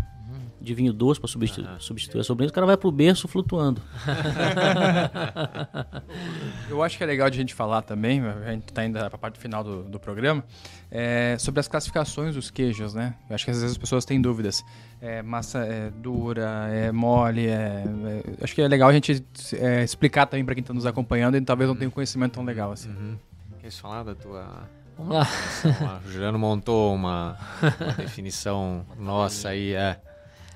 de 0.61 0.75
vinho 0.75 0.93
doce 0.93 1.21
para 1.21 1.29
substituir, 1.29 1.67
uhum. 1.67 1.81
substituir 1.81 2.21
a 2.21 2.25
sobremesa, 2.25 2.53
o 2.53 2.55
cara 2.55 2.67
vai 2.67 2.77
pro 2.77 2.93
berço 2.93 3.27
flutuando. 3.27 3.81
Eu 6.69 6.83
acho 6.83 6.99
que 6.99 7.05
é 7.05 7.07
legal 7.07 7.31
de 7.31 7.39
a 7.39 7.41
gente 7.41 7.55
falar 7.55 7.81
também, 7.83 8.21
a 8.21 8.53
gente 8.53 8.69
está 8.69 8.85
indo 8.85 8.99
para 8.99 9.07
a 9.07 9.19
parte 9.19 9.39
final 9.39 9.65
do, 9.65 9.85
do 9.85 9.99
programa, 9.99 10.45
é, 10.91 11.37
sobre 11.39 11.61
as 11.61 11.69
classificações 11.69 12.35
dos 12.35 12.51
queijos, 12.51 12.93
né? 12.95 13.15
Eu 13.29 13.35
acho 13.35 13.45
que 13.45 13.51
às 13.51 13.57
vezes 13.57 13.73
as 13.73 13.79
pessoas 13.79 14.05
têm 14.05 14.21
dúvidas. 14.21 14.63
É, 15.01 15.23
massa 15.23 15.61
é 15.61 15.91
dura, 15.91 16.69
é 16.71 16.93
mole, 16.93 17.47
é, 17.47 17.53
é 17.53 18.23
acho 18.43 18.55
que 18.55 18.61
é 18.61 18.69
legal 18.69 18.91
a 18.91 18.93
gente 18.93 19.25
é, 19.55 19.83
explicar 19.83 20.27
também 20.27 20.45
para 20.45 20.55
quem 20.55 20.61
está 20.61 20.75
nos 20.75 20.85
acompanhando 20.85 21.37
e 21.37 21.41
talvez 21.41 21.69
não 21.69 21.77
tenha 21.77 21.89
um 21.89 21.93
conhecimento 21.93 22.33
tão 22.33 22.45
legal 22.45 22.73
assim. 22.73 22.91
Uhum. 22.91 23.17
Quer 23.61 23.71
falar 23.71 24.03
da 24.03 24.15
tua 24.15 24.69
Vamos 25.01 25.15
lá. 25.15 26.01
O 26.05 26.11
Juliano 26.11 26.39
montou 26.39 26.95
uma, 26.95 27.39
uma 27.81 27.93
definição 27.95 28.85
nossa 28.99 29.49
aí, 29.49 29.73
é. 29.73 29.99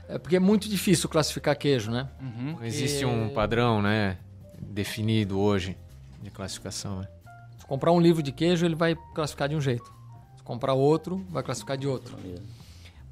É 0.09 0.18
porque 0.18 0.36
é 0.36 0.40
muito 0.40 0.68
difícil 0.68 1.09
classificar 1.09 1.56
queijo, 1.56 1.90
né? 1.90 2.09
Uhum. 2.20 2.56
Não 2.59 2.64
existe 2.64 3.02
e... 3.02 3.05
um 3.05 3.31
padrão, 3.31 3.81
né? 3.81 4.18
Definido 4.60 5.39
hoje 5.39 5.76
de 6.22 6.31
classificação. 6.31 7.01
Né? 7.01 7.09
Se 7.59 7.66
comprar 7.66 7.93
um 7.93 8.01
livro 8.01 8.22
de 8.22 8.32
queijo, 8.32 8.64
ele 8.64 8.74
vai 8.74 8.97
classificar 9.14 9.48
de 9.48 9.56
um 9.56 9.60
jeito. 9.60 9.93
Se 10.36 10.43
comprar 10.43 10.74
outro, 10.74 11.24
vai 11.31 11.43
classificar 11.43 11.76
de 11.76 11.86
outro. 11.86 12.16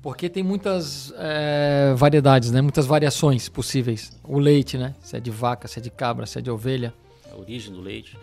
Porque 0.03 0.29
tem 0.29 0.43
muitas 0.43 1.13
é, 1.17 1.95
variedades, 1.97 2.51
né? 2.51 2.61
Muitas 2.61 2.87
variações 2.87 3.49
possíveis. 3.49 4.19
O 4.25 4.39
leite, 4.39 4.77
né? 4.77 4.95
Se 5.01 5.17
é 5.17 5.21
de 5.21 5.31
vaca, 5.31 5.69
se 5.69 5.79
é 5.79 5.83
de 5.83 5.91
cabra, 5.91 6.27
se 6.27 6.39
é 6.39 6.43
de 6.43 6.51
ovelha. 6.51 6.93
A 7.31 7.37
origem 7.37 7.73
do 7.73 7.81
leite. 7.81 8.19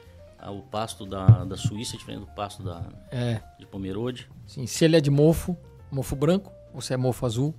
O 0.47 0.61
pasto 0.61 1.05
da, 1.05 1.43
da 1.43 1.57
Suíça 1.57 1.95
é 1.95 1.97
diferente 1.97 2.21
do 2.21 2.27
pasto 2.27 2.63
da, 2.63 2.81
é. 3.11 3.41
de 3.57 3.65
Pomerode. 3.65 4.29
Sim, 4.47 4.65
se 4.65 4.85
ele 4.85 4.95
é 4.95 5.01
de 5.01 5.09
mofo, 5.09 5.57
mofo 5.91 6.15
branco, 6.15 6.51
ou 6.73 6.81
se 6.81 6.93
é 6.93 6.97
mofo 6.97 7.25
azul, 7.25 7.53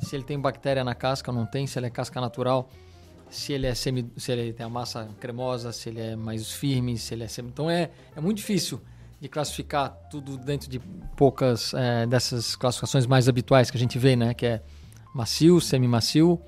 se 0.00 0.14
ele 0.16 0.24
tem 0.24 0.38
bactéria 0.38 0.84
na 0.84 0.94
casca 0.94 1.30
ou 1.30 1.36
não 1.36 1.46
tem, 1.46 1.66
se 1.66 1.78
ele 1.78 1.86
é 1.86 1.90
casca 1.90 2.20
natural, 2.20 2.68
se 3.28 3.52
ele 3.52 3.66
é 3.66 3.74
semi, 3.74 4.10
se 4.16 4.32
ele 4.32 4.52
tem 4.52 4.64
a 4.64 4.68
massa 4.68 5.08
cremosa, 5.20 5.72
se 5.72 5.88
ele 5.88 6.00
é 6.00 6.16
mais 6.16 6.50
firme, 6.52 6.96
se 6.98 7.14
ele 7.14 7.24
é 7.24 7.28
semi. 7.28 7.48
Então 7.48 7.70
é, 7.70 7.90
é 8.14 8.20
muito 8.20 8.38
difícil 8.38 8.80
de 9.20 9.28
classificar 9.28 9.90
tudo 10.10 10.36
dentro 10.36 10.68
de 10.68 10.78
poucas 11.16 11.72
é, 11.74 12.06
dessas 12.06 12.54
classificações 12.56 13.06
mais 13.06 13.28
habituais 13.28 13.70
que 13.70 13.76
a 13.76 13.80
gente 13.80 13.98
vê, 13.98 14.14
né? 14.14 14.34
Que 14.34 14.46
é 14.46 14.62
macio, 15.14 15.60
semi-macio, 15.60 16.40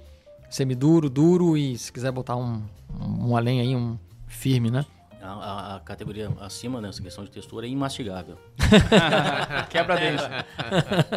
semi-duro, 0.51 1.09
duro 1.09 1.57
e 1.57 1.79
se 1.79 1.93
quiser 1.93 2.13
botar 2.13 2.37
um, 2.37 2.63
um, 3.01 3.31
um 3.31 3.37
além 3.37 3.61
aí, 3.61 3.75
um 3.75 3.99
firme, 4.27 4.71
né? 4.71 4.85
A, 5.27 5.77
a, 5.77 5.81
categoria 5.81 6.31
acima 6.41 6.81
nessa 6.81 7.03
questão 7.03 7.25
de 7.25 7.31
textura 7.31 7.67
é 7.67 7.71
imastigável. 7.71 8.39
Quebra-dente. 9.69 10.23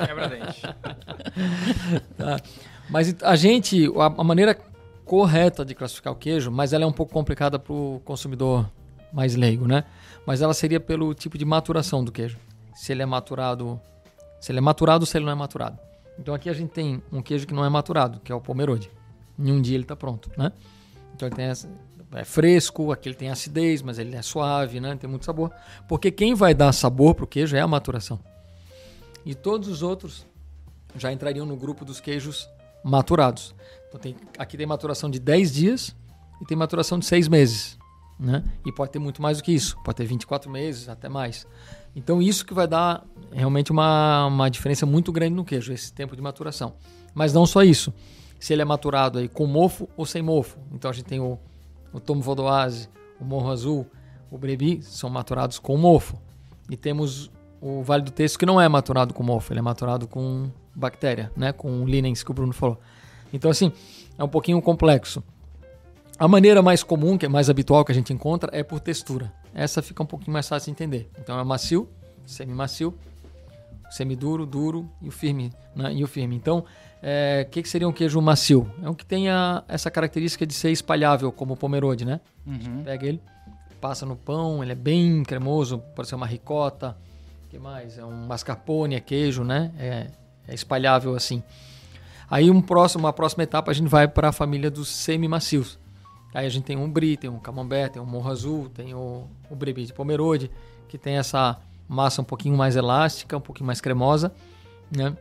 Quebra-dente. 0.05 0.61
Tá. 2.17 2.37
Mas 2.89 3.15
a 3.23 3.35
gente, 3.35 3.87
a, 3.97 4.05
a, 4.05 4.23
maneira 4.23 4.57
correta 5.05 5.63
de 5.63 5.73
classificar 5.73 6.11
o 6.11 6.15
queijo, 6.15 6.51
mas 6.51 6.73
ela 6.73 6.83
é 6.83 6.87
um 6.87 6.91
pouco 6.91 7.13
complicada 7.13 7.57
para 7.57 7.71
o 7.71 8.01
consumidor 8.03 8.69
mais 9.13 9.35
leigo, 9.35 9.67
né? 9.67 9.85
Mas 10.25 10.41
ela 10.41 10.53
seria 10.53 10.79
pelo 10.79 11.13
tipo 11.13 11.37
de 11.37 11.45
maturação 11.45 12.03
do 12.03 12.11
queijo. 12.11 12.37
Se 12.75 12.91
ele 12.91 13.01
é 13.01 13.05
maturado, 13.05 13.79
se 14.39 14.51
ele 14.51 14.59
é 14.59 14.61
maturado 14.61 15.03
ou 15.03 15.05
se 15.05 15.17
ele 15.17 15.25
não 15.25 15.31
é 15.31 15.35
maturado. 15.35 15.79
Então 16.17 16.33
aqui 16.33 16.49
a 16.49 16.53
gente 16.53 16.69
tem 16.69 17.01
um 17.11 17.21
queijo 17.21 17.47
que 17.47 17.53
não 17.53 17.63
é 17.63 17.69
maturado, 17.69 18.19
que 18.19 18.31
é 18.31 18.35
o 18.35 18.41
pomerode. 18.41 18.91
Em 19.37 19.51
um 19.51 19.61
dia 19.61 19.75
ele 19.75 19.83
está 19.83 19.95
pronto, 19.95 20.29
né? 20.37 20.51
Então 21.15 21.27
ele 21.27 21.35
tem 21.35 21.45
essa, 21.45 21.69
é 22.13 22.23
fresco, 22.23 22.91
aquele 22.91 23.15
tem 23.15 23.29
acidez, 23.29 23.81
mas 23.81 23.99
ele 23.99 24.15
é 24.15 24.21
suave, 24.21 24.79
né? 24.79 24.95
tem 24.95 25.09
muito 25.09 25.25
sabor. 25.25 25.51
Porque 25.87 26.11
quem 26.11 26.33
vai 26.33 26.53
dar 26.53 26.71
sabor 26.71 27.13
para 27.13 27.25
o 27.25 27.27
queijo 27.27 27.55
é 27.55 27.61
a 27.61 27.67
maturação. 27.67 28.19
E 29.25 29.35
todos 29.35 29.67
os 29.67 29.83
outros 29.83 30.25
já 30.95 31.11
entrariam 31.11 31.45
no 31.45 31.55
grupo 31.55 31.85
dos 31.85 31.99
queijos 31.99 32.49
maturados. 32.83 33.53
Então 33.87 33.99
tem, 33.99 34.15
aqui 34.37 34.57
tem 34.57 34.65
maturação 34.65 35.09
de 35.09 35.19
10 35.19 35.53
dias 35.53 35.95
e 36.41 36.45
tem 36.45 36.57
maturação 36.57 36.97
de 36.97 37.05
6 37.05 37.27
meses. 37.27 37.77
Né? 38.19 38.43
E 38.65 38.71
pode 38.71 38.91
ter 38.91 38.99
muito 38.99 39.21
mais 39.21 39.37
do 39.37 39.43
que 39.43 39.51
isso, 39.51 39.77
pode 39.83 39.97
ter 39.97 40.05
24 40.05 40.49
meses, 40.51 40.89
até 40.89 41.07
mais. 41.07 41.47
Então 41.95 42.21
isso 42.21 42.45
que 42.45 42.53
vai 42.53 42.67
dar 42.67 43.05
realmente 43.31 43.71
uma, 43.71 44.25
uma 44.25 44.49
diferença 44.49 44.85
muito 44.85 45.11
grande 45.11 45.35
no 45.35 45.45
queijo, 45.45 45.71
esse 45.71 45.93
tempo 45.93 46.15
de 46.15 46.21
maturação. 46.21 46.73
Mas 47.13 47.33
não 47.33 47.45
só 47.45 47.63
isso. 47.63 47.93
Se 48.39 48.53
ele 48.53 48.61
é 48.61 48.65
maturado 48.65 49.19
aí 49.19 49.27
com 49.27 49.45
mofo 49.45 49.87
ou 49.95 50.05
sem 50.05 50.21
mofo. 50.21 50.57
Então 50.71 50.89
a 50.89 50.93
gente 50.93 51.05
tem 51.05 51.19
o 51.19 51.37
o 51.93 51.99
Tomo 51.99 52.21
Vodoase, 52.21 52.89
o 53.19 53.25
Morro 53.25 53.49
Azul, 53.49 53.85
o 54.31 54.37
Brebi 54.37 54.81
são 54.81 55.09
maturados 55.09 55.59
com 55.59 55.77
mofo. 55.77 56.19
E 56.69 56.77
temos 56.77 57.31
o 57.61 57.81
Vale 57.83 58.03
do 58.03 58.11
Texto 58.11 58.37
que 58.37 58.45
não 58.45 58.59
é 58.59 58.67
maturado 58.69 59.13
com 59.13 59.23
mofo, 59.23 59.51
ele 59.51 59.59
é 59.59 59.63
maturado 59.63 60.07
com 60.07 60.49
bactéria, 60.73 61.31
né? 61.35 61.51
com 61.51 61.85
linens 61.85 62.23
que 62.23 62.31
o 62.31 62.33
Bruno 62.33 62.53
falou. 62.53 62.79
Então 63.33 63.51
assim, 63.51 63.71
é 64.17 64.23
um 64.23 64.29
pouquinho 64.29 64.61
complexo. 64.61 65.23
A 66.17 66.27
maneira 66.27 66.61
mais 66.61 66.83
comum, 66.83 67.17
que 67.17 67.25
é 67.25 67.29
mais 67.29 67.49
habitual 67.49 67.85
que 67.85 67.91
a 67.91 67.95
gente 67.95 68.11
encontra, 68.11 68.49
é 68.53 68.61
por 68.61 68.79
textura. 68.79 69.31
Essa 69.53 69.81
fica 69.81 70.03
um 70.03 70.05
pouquinho 70.05 70.33
mais 70.33 70.47
fácil 70.47 70.65
de 70.65 70.71
entender. 70.71 71.09
Então 71.17 71.39
é 71.39 71.43
macio, 71.43 71.89
semi-macio, 72.25 72.93
semi-duro, 73.89 74.45
duro 74.45 74.89
e 75.01 75.07
o 75.07 75.11
firme. 75.11 75.51
Né? 75.75 75.93
E 75.93 76.03
o 76.03 76.07
firme. 76.07 76.35
Então, 76.35 76.65
é, 77.01 77.47
que, 77.49 77.61
que 77.61 77.69
seria 77.69 77.87
um 77.87 77.93
queijo 77.93 78.21
macio? 78.21 78.69
É 78.83 78.89
um 78.89 78.93
que 78.93 79.05
tenha 79.05 79.63
essa 79.67 79.89
característica 79.89 80.45
de 80.45 80.53
ser 80.53 80.71
espalhável, 80.71 81.31
como 81.31 81.53
o 81.53 81.57
pomerode, 81.57 82.05
né? 82.05 82.19
Uhum. 82.45 82.83
Pega 82.83 83.07
ele, 83.07 83.21
passa 83.79 84.05
no 84.05 84.15
pão, 84.15 84.61
ele 84.61 84.73
é 84.73 84.75
bem 84.75 85.23
cremoso, 85.23 85.79
pode 85.95 86.07
ser 86.07 86.15
uma 86.15 86.27
ricota, 86.27 86.97
que 87.49 87.57
mais? 87.57 87.97
É 87.97 88.05
um 88.05 88.27
mascarpone, 88.27 88.95
é 88.95 88.99
queijo, 88.99 89.43
né? 89.43 89.71
É, 89.79 90.07
é 90.47 90.53
espalhável 90.53 91.15
assim. 91.15 91.41
Aí 92.29 92.51
um 92.51 92.61
próximo, 92.61 93.05
uma 93.05 93.13
próxima 93.13 93.43
etapa 93.43 93.71
a 93.71 93.73
gente 93.73 93.87
vai 93.87 94.07
para 94.07 94.29
a 94.29 94.31
família 94.31 94.69
dos 94.69 94.89
semi-macios. 94.89 95.79
Aí 96.33 96.45
a 96.45 96.49
gente 96.49 96.63
tem 96.63 96.77
um 96.77 96.89
brie, 96.89 97.17
tem 97.17 97.29
um 97.29 97.39
camembert, 97.39 97.93
tem 97.93 98.01
um 98.01 98.05
morro 98.05 98.29
azul, 98.29 98.69
tem 98.69 98.93
o, 98.93 99.25
o 99.49 99.55
brie 99.55 99.73
de 99.73 99.93
pomerode, 99.93 100.51
que 100.87 100.97
tem 100.97 101.17
essa 101.17 101.57
massa 101.87 102.21
um 102.21 102.25
pouquinho 102.25 102.55
mais 102.55 102.75
elástica, 102.75 103.35
um 103.35 103.41
pouquinho 103.41 103.65
mais 103.65 103.81
cremosa, 103.81 104.31
né? 104.95 105.15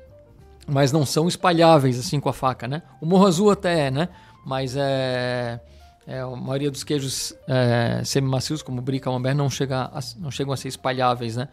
Mas 0.68 0.92
não 0.92 1.06
são 1.06 1.26
espalháveis 1.26 1.98
assim 1.98 2.20
com 2.20 2.28
a 2.28 2.32
faca, 2.32 2.68
né? 2.68 2.82
O 3.00 3.06
morro 3.06 3.26
azul 3.26 3.50
até 3.50 3.86
é, 3.86 3.90
né? 3.90 4.08
Mas 4.44 4.76
é, 4.76 5.58
é 6.06 6.20
a 6.20 6.28
maioria 6.28 6.70
dos 6.70 6.84
queijos 6.84 7.34
é, 7.46 8.02
semi-macios, 8.04 8.62
como 8.62 8.82
brie 8.82 9.00
camembert, 9.00 9.34
não, 9.34 9.48
chega 9.48 9.84
a, 9.84 10.00
não 10.18 10.30
chegam 10.30 10.52
a 10.52 10.56
ser 10.56 10.68
espalháveis, 10.68 11.36
né? 11.36 11.48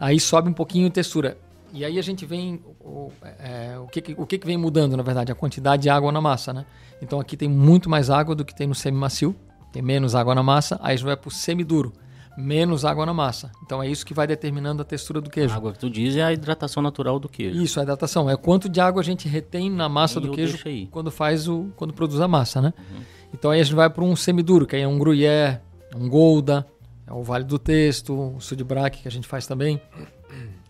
Aí 0.00 0.18
sobe 0.18 0.48
um 0.48 0.52
pouquinho 0.52 0.88
a 0.88 0.90
textura. 0.90 1.36
E 1.74 1.84
aí 1.84 1.98
a 1.98 2.02
gente 2.02 2.26
vem 2.26 2.62
o, 2.80 3.10
é, 3.38 3.78
o, 3.78 3.86
que, 3.86 4.14
o 4.16 4.26
que, 4.26 4.38
vem 4.44 4.56
mudando, 4.56 4.96
na 4.96 5.02
verdade, 5.02 5.30
a 5.30 5.34
quantidade 5.34 5.82
de 5.82 5.90
água 5.90 6.10
na 6.10 6.20
massa, 6.20 6.52
né? 6.52 6.64
Então 7.00 7.20
aqui 7.20 7.36
tem 7.36 7.48
muito 7.48 7.88
mais 7.88 8.10
água 8.10 8.34
do 8.34 8.44
que 8.44 8.54
tem 8.54 8.66
no 8.66 8.74
semi-macio, 8.74 9.36
tem 9.72 9.82
menos 9.82 10.14
água 10.14 10.34
na 10.34 10.42
massa, 10.42 10.78
aí 10.82 10.94
a 10.94 10.96
gente 10.96 11.06
vai 11.06 11.16
para 11.16 11.28
o 11.28 11.30
semi-duro 11.30 11.92
menos 12.36 12.84
água 12.84 13.04
na 13.04 13.12
massa. 13.12 13.50
Então 13.64 13.82
é 13.82 13.88
isso 13.88 14.04
que 14.06 14.14
vai 14.14 14.26
determinando 14.26 14.82
a 14.82 14.84
textura 14.84 15.20
do 15.20 15.28
queijo. 15.28 15.52
A 15.52 15.56
água 15.56 15.72
que 15.72 15.78
tu 15.78 15.90
diz 15.90 16.16
é 16.16 16.22
a 16.22 16.32
hidratação 16.32 16.82
natural 16.82 17.18
do 17.18 17.28
queijo. 17.28 17.60
Isso, 17.60 17.78
a 17.78 17.82
hidratação. 17.82 18.28
É 18.28 18.36
quanto 18.36 18.68
de 18.68 18.80
água 18.80 19.00
a 19.00 19.04
gente 19.04 19.28
retém 19.28 19.70
na 19.70 19.88
massa 19.88 20.18
e 20.18 20.22
do 20.22 20.32
queijo 20.32 20.58
quando 20.90 21.10
faz 21.10 21.48
o 21.48 21.70
quando 21.76 21.92
produz 21.92 22.20
a 22.20 22.28
massa, 22.28 22.60
né? 22.60 22.72
Uhum. 22.78 23.00
Então 23.34 23.50
aí 23.50 23.60
a 23.60 23.64
gente 23.64 23.74
vai 23.74 23.88
para 23.88 24.04
um 24.04 24.14
semiduro, 24.16 24.66
que 24.66 24.76
aí 24.76 24.82
é 24.82 24.88
um 24.88 24.98
gruyère, 24.98 25.60
um 25.94 26.08
golda, 26.08 26.66
é 27.06 27.12
o 27.12 27.22
vale 27.22 27.44
do 27.44 27.58
texto, 27.58 28.36
o 28.36 28.40
sudbraque 28.40 29.02
que 29.02 29.08
a 29.08 29.10
gente 29.10 29.26
faz 29.26 29.46
também. 29.46 29.80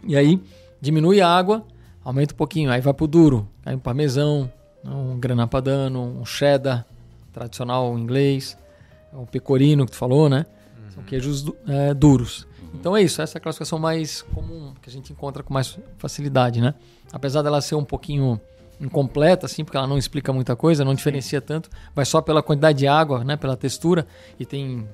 E 0.04 0.16
aí 0.16 0.42
diminui 0.80 1.20
a 1.20 1.28
água, 1.28 1.64
aumenta 2.04 2.34
um 2.34 2.36
pouquinho, 2.36 2.70
aí 2.70 2.80
vai 2.80 2.92
para 2.92 3.04
o 3.04 3.06
duro, 3.06 3.48
aí 3.64 3.74
um 3.74 3.78
parmesão, 3.78 4.50
um 4.84 5.18
grana 5.18 5.46
padano, 5.46 6.02
um 6.20 6.24
cheddar 6.24 6.84
tradicional 7.32 7.96
inglês, 7.96 8.58
o 9.12 9.26
pecorino 9.26 9.86
que 9.86 9.92
tu 9.92 9.96
falou, 9.96 10.28
né? 10.28 10.44
São 10.94 11.02
queijos 11.02 11.44
é, 11.66 11.94
duros. 11.94 12.46
Então 12.74 12.96
é 12.96 13.02
isso, 13.02 13.20
essa 13.20 13.36
é 13.36 13.38
a 13.38 13.42
classificação 13.42 13.78
mais 13.78 14.22
comum 14.22 14.72
que 14.80 14.88
a 14.88 14.92
gente 14.92 15.12
encontra 15.12 15.42
com 15.42 15.52
mais 15.52 15.78
facilidade, 15.98 16.60
né? 16.60 16.74
Apesar 17.12 17.42
dela 17.42 17.60
ser 17.60 17.74
um 17.74 17.84
pouquinho 17.84 18.40
incompleta, 18.80 19.46
assim, 19.46 19.64
porque 19.64 19.76
ela 19.76 19.86
não 19.86 19.98
explica 19.98 20.32
muita 20.32 20.56
coisa, 20.56 20.84
não 20.84 20.94
diferencia 20.94 21.40
tanto, 21.40 21.70
vai 21.94 22.04
só 22.04 22.20
pela 22.20 22.42
quantidade 22.42 22.78
de 22.78 22.86
água, 22.86 23.22
né, 23.22 23.36
pela 23.36 23.56
textura, 23.56 24.06
e 24.40 24.44
tem 24.44 24.88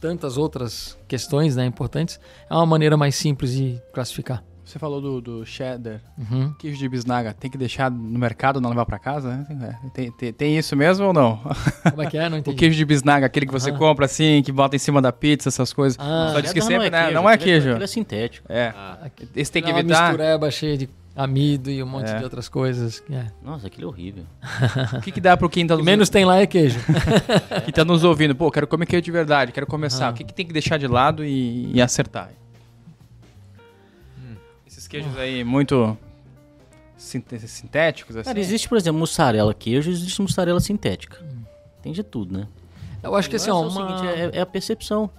tantas 0.00 0.38
outras 0.38 0.96
questões 1.06 1.54
né, 1.56 1.66
importantes, 1.66 2.18
é 2.48 2.54
uma 2.54 2.64
maneira 2.64 2.96
mais 2.96 3.14
simples 3.14 3.52
de 3.52 3.80
classificar. 3.92 4.42
Você 4.66 4.80
falou 4.80 5.00
do, 5.00 5.20
do 5.20 5.46
cheddar, 5.46 6.00
Uhum. 6.18 6.52
queijo 6.58 6.76
de 6.76 6.88
bisnaga. 6.88 7.32
Tem 7.32 7.48
que 7.48 7.56
deixar 7.56 7.88
no 7.88 8.18
mercado, 8.18 8.60
não 8.60 8.68
levar 8.70 8.84
pra 8.84 8.98
casa? 8.98 9.46
né? 9.48 9.78
Tem, 9.94 10.10
tem, 10.10 10.32
tem 10.32 10.58
isso 10.58 10.74
mesmo 10.74 11.06
ou 11.06 11.12
não? 11.12 11.36
Como 11.88 12.02
é 12.02 12.06
que 12.10 12.18
é? 12.18 12.28
Não 12.28 12.36
O 12.38 12.40
entendi. 12.40 12.56
queijo 12.56 12.76
de 12.76 12.84
bisnaga, 12.84 13.26
aquele 13.26 13.46
que 13.46 13.52
você 13.52 13.70
Ah. 13.70 13.74
compra 13.74 14.06
assim, 14.06 14.42
que 14.44 14.50
bota 14.50 14.74
em 14.74 14.78
cima 14.80 15.00
da 15.00 15.12
pizza, 15.12 15.48
essas 15.48 15.72
coisas. 15.72 15.96
Ah, 16.00 16.30
Só 16.32 16.40
diz 16.40 16.52
que 16.52 16.60
sempre, 16.60 16.90
né? 16.90 17.12
Não 17.12 17.30
é 17.30 17.34
aquilo 17.34 17.50
queijo. 17.52 17.68
Aquilo 17.70 17.84
é 17.84 17.86
sintético. 17.86 18.46
É. 18.52 18.74
Ah, 18.76 19.08
Esse 19.36 19.52
tem 19.52 19.62
que 19.62 19.70
É 19.70 19.72
uma 19.72 19.78
evitar. 19.80 20.08
mistureba 20.08 20.50
cheia 20.50 20.76
de 20.76 20.88
amido 21.14 21.70
e 21.70 21.80
um 21.82 21.86
monte 21.86 22.10
É. 22.10 22.18
de 22.18 22.24
outras 22.24 22.48
coisas. 22.48 23.02
É. 23.08 23.26
Nossa, 23.42 23.68
aquilo 23.68 23.86
é 23.86 23.88
horrível. 23.88 24.24
O 24.98 25.00
que, 25.00 25.12
que 25.12 25.20
dá 25.20 25.36
pro 25.36 25.48
quem 25.48 25.64
tá 25.64 25.74
O 25.74 25.78
que 25.78 25.82
nos, 25.82 25.86
menos 25.86 26.08
tem 26.10 26.24
lá 26.24 26.38
é 26.38 26.46
queijo. 26.46 26.78
que 27.64 27.70
tá 27.72 27.84
nos 27.84 28.02
ouvindo? 28.02 28.34
Pô, 28.34 28.50
quero 28.50 28.66
comer 28.66 28.84
queijo 28.86 29.04
de 29.04 29.12
verdade, 29.12 29.52
quero 29.52 29.66
começar. 29.66 30.08
Ah. 30.08 30.10
O 30.10 30.14
que, 30.14 30.24
que 30.24 30.34
tem 30.34 30.44
que 30.44 30.52
deixar 30.52 30.76
de 30.76 30.88
lado 30.88 31.24
e, 31.24 31.70
e 31.72 31.80
acertar? 31.80 32.30
Esses 34.86 34.88
queijos 34.88 35.16
aí 35.18 35.42
muito 35.42 35.96
sintéticos, 36.96 38.16
assim. 38.16 38.24
Cara, 38.24 38.38
existe, 38.38 38.68
por 38.68 38.78
exemplo, 38.78 38.98
mussarela 39.00 39.52
queijo, 39.52 39.90
existe 39.90 40.22
mussarela 40.22 40.60
sintética. 40.60 41.24
Tem 41.82 41.92
de 41.92 42.02
tudo, 42.02 42.38
né? 42.38 42.46
Eu 43.02 43.14
acho 43.14 43.28
que 43.28 43.36
assim, 43.36 43.50
ó, 43.50 43.62
é 43.62 43.66
o 43.66 43.68
uma... 43.68 43.98
seguinte, 43.98 44.06
é, 44.34 44.38
é 44.38 44.40
a 44.40 44.46
percepção, 44.46 45.10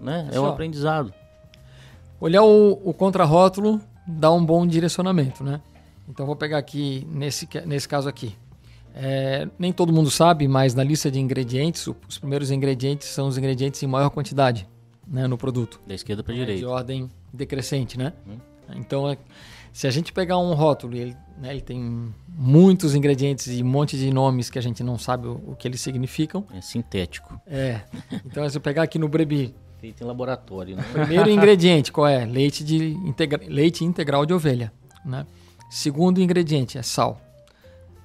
né? 0.00 0.28
É 0.32 0.40
o 0.40 0.44
ó. 0.44 0.48
aprendizado. 0.48 1.12
olhar 2.20 2.42
o, 2.42 2.72
o 2.84 2.92
contrarótulo 2.94 3.80
dá 4.06 4.32
um 4.32 4.44
bom 4.44 4.66
direcionamento, 4.66 5.44
né? 5.44 5.60
Então 6.08 6.24
vou 6.24 6.36
pegar 6.36 6.58
aqui, 6.58 7.06
nesse, 7.10 7.48
nesse 7.66 7.88
caso 7.88 8.08
aqui. 8.08 8.34
É, 8.94 9.46
nem 9.58 9.72
todo 9.72 9.92
mundo 9.92 10.10
sabe, 10.10 10.48
mas 10.48 10.74
na 10.74 10.82
lista 10.82 11.10
de 11.10 11.20
ingredientes, 11.20 11.86
o- 11.86 11.96
os 12.08 12.18
primeiros 12.18 12.50
ingredientes 12.50 13.08
são 13.08 13.26
os 13.28 13.36
ingredientes 13.36 13.82
em 13.82 13.86
maior 13.86 14.08
quantidade 14.10 14.66
né, 15.06 15.26
no 15.26 15.36
produto. 15.36 15.80
Da 15.86 15.94
esquerda 15.94 16.22
para 16.22 16.32
É, 16.32 16.38
de 16.38 16.44
direita. 16.46 16.68
ordem 16.68 17.10
decrescente, 17.32 17.98
né? 17.98 18.12
Hum. 18.26 18.38
Então, 18.74 19.08
é- 19.08 19.18
se 19.72 19.86
a 19.86 19.90
gente 19.90 20.12
pegar 20.12 20.38
um 20.38 20.54
rótulo 20.54 20.96
e 20.96 21.00
ele, 21.00 21.16
né, 21.38 21.50
ele 21.50 21.60
tem 21.60 22.12
muitos 22.28 22.94
ingredientes 22.94 23.46
e 23.48 23.62
um 23.62 23.66
monte 23.66 23.96
de 23.98 24.10
nomes 24.10 24.48
que 24.50 24.58
a 24.58 24.62
gente 24.62 24.82
não 24.82 24.98
sabe 24.98 25.26
o, 25.28 25.32
o 25.48 25.56
que 25.56 25.68
eles 25.68 25.80
significam, 25.80 26.44
É 26.54 26.60
sintético. 26.60 27.38
é. 27.46 27.82
Então, 28.24 28.48
se 28.48 28.56
eu 28.56 28.60
pegar 28.60 28.82
aqui 28.82 28.98
no 28.98 29.08
Brebi, 29.08 29.54
Feito 29.78 30.02
em 30.02 30.06
laboratório, 30.06 30.74
né? 30.76 30.82
primeiro 30.90 31.28
ingrediente, 31.30 31.92
qual 31.92 32.06
é? 32.08 32.24
Leite, 32.24 32.64
de 32.64 32.92
integra- 33.04 33.42
leite 33.46 33.84
integral 33.84 34.24
de 34.24 34.32
ovelha, 34.32 34.72
né? 35.04 35.26
Segundo 35.68 36.18
ingrediente 36.22 36.78
é 36.78 36.82
sal. 36.82 37.20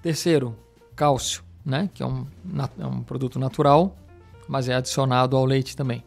Terceiro, 0.02 0.56
cálcio, 0.96 1.44
né? 1.66 1.90
Que 1.94 2.04
é 2.04 2.06
um, 2.06 2.26
é 2.80 2.86
um 2.86 3.02
produto 3.02 3.40
natural, 3.40 3.96
mas 4.48 4.68
é 4.68 4.74
adicionado 4.76 5.38
ao 5.38 5.46
leite 5.46 5.76
também. 5.78 6.04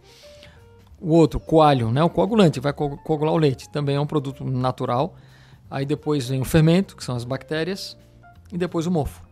O 1.01 1.11
outro, 1.13 1.39
coalho, 1.39 1.91
né? 1.91 2.03
O 2.03 2.09
coagulante, 2.09 2.61
vai 2.61 2.73
co- 2.73 2.97
coagular 2.99 3.35
o 3.35 3.39
leite. 3.39 3.69
Também 3.69 3.97
é 3.97 4.01
um 4.01 4.07
produto 4.07 4.45
natural. 4.45 5.15
Aí 5.71 5.85
depois 5.85 6.29
vem 6.29 6.41
o 6.41 6.45
fermento, 6.45 6.97
que 6.97 7.05
são 7.05 7.15
as 7.17 7.25
bactérias. 7.25 7.97
E 8.53 8.57
depois 8.59 8.87
o 8.87 8.91
mofo. 8.91 9.23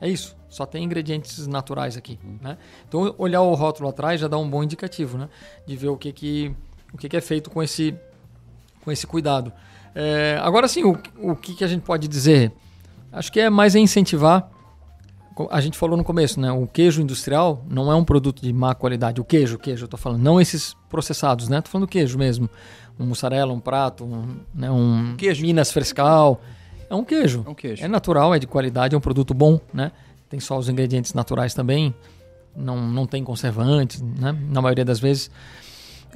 É 0.00 0.08
isso. 0.08 0.36
Só 0.48 0.66
tem 0.66 0.84
ingredientes 0.84 1.46
naturais 1.46 1.96
aqui, 1.96 2.18
né? 2.40 2.58
Então, 2.88 3.14
olhar 3.18 3.40
o 3.40 3.54
rótulo 3.54 3.88
atrás 3.88 4.20
já 4.20 4.28
dá 4.28 4.36
um 4.38 4.48
bom 4.48 4.62
indicativo, 4.62 5.18
né? 5.18 5.28
De 5.66 5.76
ver 5.76 5.88
o 5.88 5.96
que, 5.96 6.12
que, 6.12 6.54
o 6.92 6.98
que, 6.98 7.08
que 7.08 7.16
é 7.16 7.20
feito 7.20 7.50
com 7.50 7.62
esse, 7.62 7.94
com 8.84 8.92
esse 8.92 9.06
cuidado. 9.06 9.52
É, 9.94 10.38
agora 10.42 10.68
sim, 10.68 10.84
o, 10.84 10.96
o 11.18 11.34
que, 11.34 11.54
que 11.54 11.64
a 11.64 11.66
gente 11.66 11.82
pode 11.82 12.06
dizer? 12.06 12.52
Acho 13.12 13.32
que 13.32 13.40
é 13.40 13.48
mais 13.50 13.74
incentivar. 13.74 14.48
A 15.50 15.60
gente 15.60 15.76
falou 15.76 15.96
no 15.96 16.04
começo, 16.04 16.40
né? 16.40 16.52
O 16.52 16.66
queijo 16.66 17.02
industrial 17.02 17.64
não 17.68 17.90
é 17.90 17.94
um 17.94 18.04
produto 18.04 18.40
de 18.40 18.52
má 18.52 18.74
qualidade. 18.74 19.20
O 19.20 19.24
queijo, 19.24 19.56
o 19.56 19.58
queijo, 19.58 19.84
eu 19.84 19.88
tô 19.88 19.96
falando. 19.96 20.22
Não 20.22 20.40
esses 20.40 20.76
processados, 20.88 21.48
né? 21.48 21.60
Tô 21.60 21.70
falando 21.70 21.86
do 21.86 21.90
queijo 21.90 22.16
mesmo. 22.16 22.48
Um 22.98 23.06
mussarela, 23.06 23.52
um 23.52 23.58
prato, 23.58 24.04
um, 24.04 24.36
né? 24.54 24.70
um 24.70 25.16
Queijo. 25.16 25.42
Minas 25.42 25.72
Frescal. 25.72 26.40
É 26.88 26.94
um 26.94 27.04
queijo. 27.04 27.42
É 27.46 27.50
um 27.50 27.54
queijo. 27.54 27.84
É 27.84 27.88
natural, 27.88 28.34
é 28.34 28.38
de 28.38 28.46
qualidade, 28.46 28.94
é 28.94 28.98
um 28.98 29.00
produto 29.00 29.34
bom, 29.34 29.60
né? 29.72 29.90
Tem 30.28 30.38
só 30.38 30.56
os 30.56 30.68
ingredientes 30.68 31.12
naturais 31.12 31.52
também. 31.52 31.92
Não, 32.56 32.80
não 32.80 33.06
tem 33.06 33.24
conservantes, 33.24 34.00
né? 34.00 34.36
Na 34.48 34.62
maioria 34.62 34.84
das 34.84 35.00
vezes. 35.00 35.30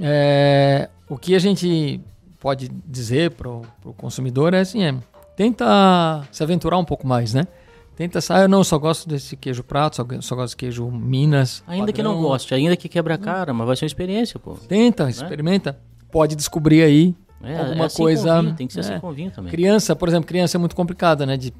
É, 0.01 0.89
o 1.09 1.19
que 1.19 1.35
a 1.35 1.39
gente 1.41 2.01
pode 2.39 2.69
dizer 2.87 3.33
para 3.33 3.49
o 3.49 3.95
consumidor 3.97 4.55
é 4.55 4.61
assim, 4.61 4.85
é, 4.85 4.95
tenta 5.37 6.23
se 6.31 6.43
aventurar 6.43 6.79
um 6.79 6.85
pouco 6.85 7.07
mais, 7.07 7.35
né? 7.35 7.49
Tenta 7.99 8.21
sair, 8.21 8.43
eu 8.43 8.49
não, 8.49 8.63
só 8.63 8.79
gosto 8.79 9.09
desse 9.09 9.37
queijo 9.37 9.65
prato, 9.65 9.97
só, 9.97 10.07
só 10.21 10.37
gosto 10.37 10.51
de 10.51 10.57
queijo 10.59 10.89
Minas. 10.89 11.65
Ainda 11.67 11.93
que 11.93 12.01
não 12.01 12.13
padrão. 12.13 12.29
goste, 12.29 12.55
ainda 12.55 12.77
que 12.77 12.89
quebra 12.89 13.15
a 13.15 13.19
cara, 13.19 13.53
mas 13.53 13.67
vai 13.67 13.75
ser 13.75 13.87
uma 13.87 13.89
experiência, 13.89 14.39
pô. 14.39 14.53
Tenta, 14.53 15.11
experimenta. 15.11 15.77
Pode 16.09 16.37
descobrir 16.37 16.85
aí 16.85 17.13
É, 17.43 17.59
alguma 17.59 17.83
é 17.83 17.87
assim 17.87 17.97
coisa. 18.01 18.37
com 18.37 18.43
vinho, 18.43 18.55
tem 18.55 18.67
que 18.69 18.73
ser 18.73 18.79
é. 18.79 18.83
assim 18.85 19.01
com 19.01 19.11
vinho 19.11 19.33
também. 19.33 19.51
Criança, 19.51 19.97
por 19.97 20.09
exemplo, 20.09 20.29
criança 20.29 20.57
é 20.57 20.61
muito 20.61 20.77
complicada, 20.77 21.27
né? 21.27 21.37
De, 21.37 21.53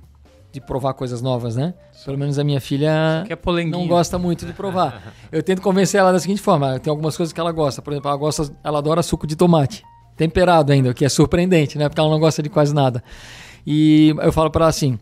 de 0.53 0.61
provar 0.61 0.95
coisas 0.95 1.21
novas, 1.21 1.57
né? 1.57 1.75
Pelo 2.05 2.17
menos 2.17 2.39
a 2.39 2.45
minha 2.45 2.61
filha 2.61 3.25
Que 3.27 3.33
é 3.33 3.65
não 3.65 3.89
gosta 3.89 4.17
muito 4.17 4.47
de 4.47 4.53
provar. 4.53 5.13
Eu 5.33 5.43
tento 5.43 5.61
convencer 5.61 5.99
ela 5.99 6.13
da 6.13 6.21
seguinte 6.21 6.41
forma: 6.41 6.79
tem 6.79 6.89
algumas 6.89 7.17
coisas 7.17 7.33
que 7.33 7.41
ela 7.41 7.51
gosta. 7.51 7.83
Por 7.83 7.93
exemplo, 7.93 8.11
ela 8.11 8.17
gosta, 8.17 8.49
ela 8.63 8.79
adora 8.79 9.03
suco 9.03 9.27
de 9.27 9.35
tomate. 9.35 9.83
Temperado 10.17 10.71
ainda, 10.71 10.91
o 10.91 10.95
que 10.95 11.05
é 11.05 11.09
surpreendente, 11.09 11.77
né? 11.77 11.89
Porque 11.89 12.01
ela 12.01 12.09
não 12.11 12.21
gosta 12.21 12.41
de 12.45 12.49
quase 12.49 12.73
nada. 12.73 13.03
E 13.67 14.15
eu 14.23 14.33
falo 14.33 14.53
pra 14.53 14.67
ela 14.67 14.71
assim: 14.71 15.01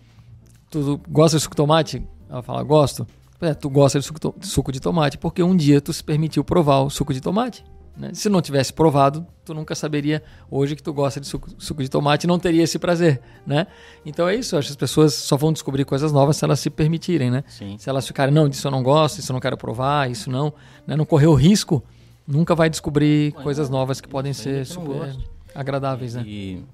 Tu 0.70 1.00
gosta 1.08 1.36
de 1.36 1.42
suco 1.42 1.54
de 1.54 1.56
tomate? 1.56 2.06
Ela 2.28 2.42
fala, 2.42 2.62
gosto. 2.62 3.06
É, 3.40 3.52
tu 3.54 3.68
gosta 3.68 3.98
de 3.98 4.04
suco, 4.04 4.34
de 4.38 4.46
suco 4.46 4.72
de 4.72 4.80
tomate 4.80 5.18
porque 5.18 5.42
um 5.42 5.54
dia 5.54 5.80
tu 5.80 5.92
se 5.92 6.02
permitiu 6.02 6.42
provar 6.42 6.80
o 6.80 6.90
suco 6.90 7.12
de 7.12 7.20
tomate. 7.20 7.64
né? 7.96 8.10
Se 8.14 8.28
não 8.28 8.40
tivesse 8.40 8.72
provado, 8.72 9.26
tu 9.44 9.52
nunca 9.52 9.74
saberia 9.74 10.22
hoje 10.50 10.74
que 10.74 10.82
tu 10.82 10.92
gosta 10.92 11.20
de 11.20 11.26
suco, 11.26 11.50
suco 11.58 11.82
de 11.82 11.88
tomate 11.90 12.24
e 12.24 12.28
não 12.28 12.38
teria 12.38 12.62
esse 12.62 12.78
prazer, 12.78 13.20
né? 13.46 13.66
Então 14.06 14.26
é 14.28 14.34
isso, 14.34 14.56
acho 14.56 14.68
que 14.68 14.72
as 14.72 14.76
pessoas 14.76 15.14
só 15.14 15.36
vão 15.36 15.52
descobrir 15.52 15.84
coisas 15.84 16.12
novas 16.12 16.36
se 16.38 16.44
elas 16.44 16.60
se 16.60 16.70
permitirem, 16.70 17.30
né? 17.30 17.44
Sim. 17.46 17.76
Se 17.78 17.88
elas 17.90 18.06
ficarem, 18.06 18.34
não, 18.34 18.48
disso 18.48 18.66
eu 18.66 18.70
não 18.70 18.82
gosto, 18.82 19.18
isso 19.18 19.30
eu 19.30 19.34
não 19.34 19.40
quero 19.40 19.56
provar, 19.56 20.10
isso 20.10 20.30
não, 20.30 20.52
né? 20.86 20.96
não 20.96 21.04
correr 21.04 21.26
o 21.26 21.34
risco, 21.34 21.84
nunca 22.26 22.54
vai 22.54 22.70
descobrir 22.70 23.32
coisas 23.32 23.68
novas 23.68 24.00
que 24.00 24.08
podem 24.08 24.32
ser 24.32 24.66
que 24.66 24.74
não 24.74 24.82
super 24.84 25.16
agradáveis, 25.54 26.14
né? 26.14 26.22
E 26.26 26.64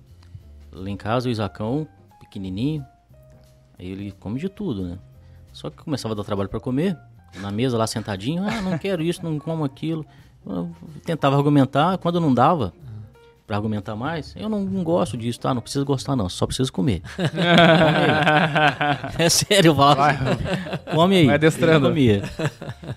lá 0.73 0.89
em 0.89 0.97
casa 0.97 1.28
o 1.28 1.32
Isacão, 1.32 1.86
pequenininho, 2.20 2.85
ele 3.87 4.13
come 4.13 4.39
de 4.39 4.49
tudo, 4.49 4.85
né? 4.85 4.99
Só 5.53 5.69
que 5.71 5.77
começava 5.77 6.15
a 6.15 6.17
dar 6.17 6.25
trabalho 6.25 6.49
para 6.49 6.61
comer, 6.61 6.97
na 7.41 7.51
mesa 7.51 7.77
lá 7.77 7.87
sentadinho, 7.87 8.45
ah, 8.45 8.61
não 8.63 8.79
quero 8.79 9.03
isso, 9.03 9.23
não 9.25 9.39
como 9.39 9.65
aquilo. 9.65 10.05
Eu 10.47 10.71
tentava 11.05 11.37
argumentar, 11.37 11.99
quando 11.99 12.21
não 12.21 12.33
dava 12.33 12.73
para 13.47 13.57
argumentar 13.57 13.95
mais, 13.95 14.35
eu 14.37 14.49
não, 14.49 14.61
não 14.61 14.83
gosto 14.83 15.17
disso, 15.17 15.41
tá? 15.41 15.53
Não 15.53 15.61
precisa 15.61 15.85
gostar 15.85 16.17
não, 16.17 16.29
só 16.29 16.47
precisa 16.47 16.71
comer. 16.71 17.03
É 19.19 19.29
sério, 19.29 19.71
eu 19.71 19.75
falava 19.75 20.07
assim, 20.07 20.19
come 20.95 21.17
aí. 21.17 21.27
vai 21.27 21.39
comia. 21.81 22.23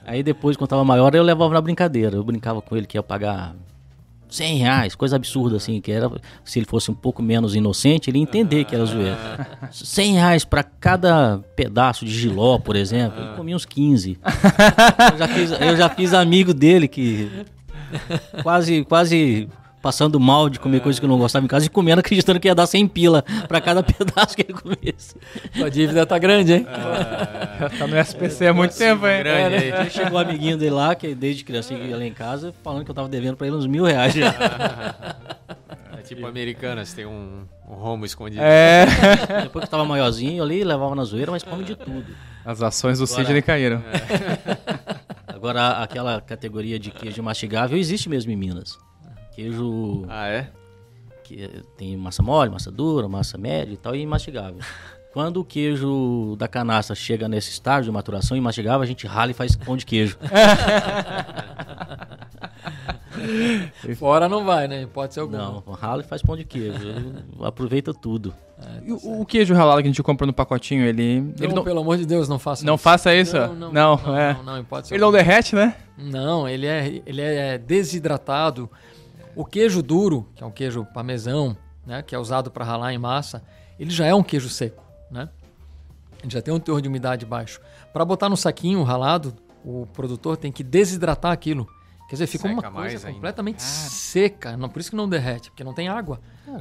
Aí 0.06 0.24
depois, 0.24 0.56
quando 0.56 0.70
tava 0.70 0.84
maior, 0.86 1.14
eu 1.14 1.24
levava 1.24 1.54
na 1.54 1.62
brincadeira. 1.62 2.16
Eu 2.16 2.24
brincava 2.24 2.62
com 2.62 2.76
ele 2.76 2.88
que 2.88 2.98
ia 2.98 3.04
pagar 3.04 3.54
100 4.30 4.58
reais, 4.58 4.96
coisa 4.96 5.16
absurda 5.16 5.58
assim, 5.58 5.80
que 5.80 5.92
era, 5.92 6.12
se 6.44 6.60
ele 6.60 6.66
fosse 6.66 6.92
um 6.92 6.94
pouco 6.94 7.22
menos 7.22 7.56
inocente, 7.56 8.10
ele 8.10 8.18
ia 8.18 8.24
entender 8.24 8.66
que 8.66 8.76
era 8.76 8.86
zoeira. 8.86 9.48
100 9.72 10.14
reais 10.16 10.46
pra 10.46 10.64
cada 10.64 11.40
pedaço 11.56 12.06
de 12.06 12.12
giló, 12.12 12.58
por 12.60 12.76
exemplo, 12.76 13.22
ele 13.22 13.36
comia 13.36 13.56
uns 13.56 13.66
15. 13.66 14.18
Eu 15.12 15.18
já 15.18 15.28
fiz, 15.28 15.52
eu 15.52 15.78
já 15.78 15.90
fiz 15.90 16.14
amigo 16.14 16.54
dele 16.54 16.88
que 16.88 17.46
quase, 18.44 18.84
quase 18.86 19.48
passando 19.86 20.20
mal 20.20 20.50
de 20.50 20.60
comer 20.60 20.80
coisas 20.80 21.00
que 21.00 21.06
eu 21.06 21.10
não 21.10 21.20
gostava 21.20 21.46
em 21.46 21.48
casa 21.48 21.68
e 21.68 21.70
comendo 21.70 22.00
acreditando 22.02 22.40
que 22.40 22.48
ia 22.48 22.56
dar 22.56 22.66
100 22.66 22.88
pila 22.88 23.24
pra 23.48 23.62
cada 23.62 23.84
pedaço 23.86 24.36
que 24.36 24.42
ele 24.42 24.54
comesse. 24.54 25.16
A 25.64 25.70
dívida 25.70 26.08
tá 26.08 26.18
grande, 26.18 26.54
hein? 26.54 26.68
Tá 27.78 27.88
no 27.88 27.98
SPC 27.98 28.48
há 28.48 28.54
muito 28.54 28.76
tempo, 28.76 29.08
hein? 29.08 29.20
grande 29.20 29.56
aí. 29.56 29.72
Aí 29.72 29.90
chegou 29.90 30.18
um 30.18 30.22
amiguinho 30.22 30.58
dele 30.58 30.72
lá, 30.72 30.94
que 30.96 31.14
desde 31.14 31.44
criança 31.44 31.74
ia 31.74 31.96
lá 31.96 32.04
em 32.04 32.14
casa, 32.14 32.54
falando 32.64 32.84
que 32.84 32.92
eu 32.92 32.96
tava 32.96 33.08
devendo 33.08 33.38
pra 33.38 33.46
ele 33.46 33.56
uns 33.56 33.68
mil 33.68 33.86
reais 33.86 34.14
já. 34.14 34.96
É 35.98 36.02
tipo 36.02 36.26
Americanas, 36.26 36.92
tem 36.92 37.06
um, 37.06 37.44
um 37.70 37.74
homo 37.76 38.06
escondido. 38.06 38.42
É. 38.42 38.86
Depois 39.44 39.64
que 39.64 39.68
eu 39.68 39.72
tava 39.72 39.86
maiorzinho 39.86 40.44
ali, 40.44 40.64
levava 40.64 40.96
na 40.96 41.04
zoeira, 41.04 41.32
mas 41.32 41.44
come 41.44 41.64
de 41.64 41.76
tudo. 41.76 42.08
As 42.44 42.62
ações 42.62 43.00
do 43.00 43.08
Sidney 43.08 43.42
caíram. 43.42 43.84
Agora, 45.28 45.84
aquela 45.84 46.20
categoria 46.20 46.80
de 46.80 46.92
queijo 46.92 47.22
mastigável 47.22 47.78
existe 47.78 48.10
mesmo 48.10 48.32
em 48.32 48.36
Minas. 48.36 48.78
Queijo 49.36 50.06
Ah, 50.08 50.28
é? 50.28 50.48
que 51.24 51.50
tem 51.76 51.98
massa 51.98 52.22
mole, 52.22 52.52
massa 52.52 52.72
dura, 52.72 53.08
massa 53.10 53.38
média 53.38 53.74
e 53.74 53.78
tal, 53.78 53.96
e 53.96 54.06
mastigável. 54.06 54.60
Quando 55.12 55.38
o 55.40 55.46
queijo 55.46 56.36
da 56.38 56.48
canastra 56.48 56.94
chega 56.96 57.28
nesse 57.28 57.50
estágio 57.50 57.86
de 57.86 57.92
maturação 57.92 58.36
e 58.36 58.42
mastigável, 58.42 58.82
a 58.82 58.86
gente 58.86 59.08
rala 59.08 59.32
e 59.32 59.34
faz 59.34 59.56
pão 59.56 59.78
de 59.78 59.86
queijo. 59.86 60.18
Fora 63.98 64.28
não 64.28 64.44
vai, 64.44 64.68
né? 64.68 64.86
Pode 64.94 65.14
ser 65.14 65.22
algum. 65.22 65.38
Não, 65.38 65.60
rala 65.72 66.02
e 66.02 66.06
faz 66.06 66.22
pão 66.22 66.36
de 66.36 66.44
queijo. 66.44 66.80
Aproveita 67.42 67.94
tudo. 67.94 68.34
E 68.84 68.92
o, 68.92 69.22
o 69.22 69.26
queijo 69.26 69.54
ralado 69.54 69.82
que 69.82 69.88
a 69.88 69.90
gente 69.90 70.04
compra 70.04 70.28
no 70.28 70.34
pacotinho, 70.34 70.86
ele. 70.86 71.22
Não, 71.22 71.34
ele 71.46 71.54
não, 71.54 71.64
pelo 71.64 71.80
amor 71.80 71.98
de 71.98 72.06
Deus, 72.06 72.28
não 72.28 72.38
faça 72.38 72.66
não 72.66 72.76
isso. 72.76 72.84
faça 72.84 73.16
isso? 73.16 73.36
Não, 73.38 73.56
não, 73.56 73.72
não, 73.72 74.02
não, 74.06 74.18
é. 74.18 74.34
não, 74.34 74.44
não, 74.44 74.64
pode 74.66 74.88
ser 74.88 74.96
Ele 74.96 75.02
não 75.02 75.12
derrete, 75.12 75.56
né? 75.56 75.76
Não, 75.98 76.48
ele 76.48 76.66
é, 76.68 77.02
ele 77.06 77.22
é 77.22 77.58
desidratado. 77.58 78.70
O 79.36 79.44
queijo 79.44 79.82
duro, 79.84 80.30
que 80.36 80.44
é 80.44 80.46
um 80.46 80.52
queijo 80.52 80.86
parmesão, 80.94 81.58
né, 81.86 82.02
que 82.02 82.16
é 82.16 82.20
usado 82.20 82.50
para 82.50 82.64
ralar 82.64 82.94
em 82.94 82.98
massa, 82.98 83.44
ele 83.78 83.90
já 83.90 84.06
é 84.06 84.16
um 84.16 84.24
queijo 84.24 84.50
seco, 84.50 84.84
né? 85.12 85.30
Ele 86.24 86.32
já 86.32 86.42
tem 86.42 86.54
um 86.54 86.60
teor 86.60 86.82
de 86.82 86.88
umidade 86.88 87.26
baixo. 87.26 87.60
Para 87.94 88.06
botar 88.06 88.30
no 88.30 88.38
saquinho 88.38 88.82
ralado, 88.84 89.36
o 89.64 89.86
produtor 89.94 90.38
tem 90.38 90.52
que 90.52 90.64
desidratar 90.64 91.32
aquilo. 91.32 91.68
Quer 92.18 92.24
dizer, 92.24 92.28
fica 92.28 92.48
Seca 92.50 92.62
uma 92.70 92.72
coisa 92.72 93.08
ainda. 93.08 93.16
completamente 93.16 93.62
seca. 93.62 94.58
Não, 94.58 94.70
por 94.70 94.80
isso 94.80 94.90
que 94.90 94.96
não 94.96 95.08
derrete, 95.10 95.50
porque 95.52 95.64
não 95.64 95.74
tem 95.74 95.88
água. 95.88 96.20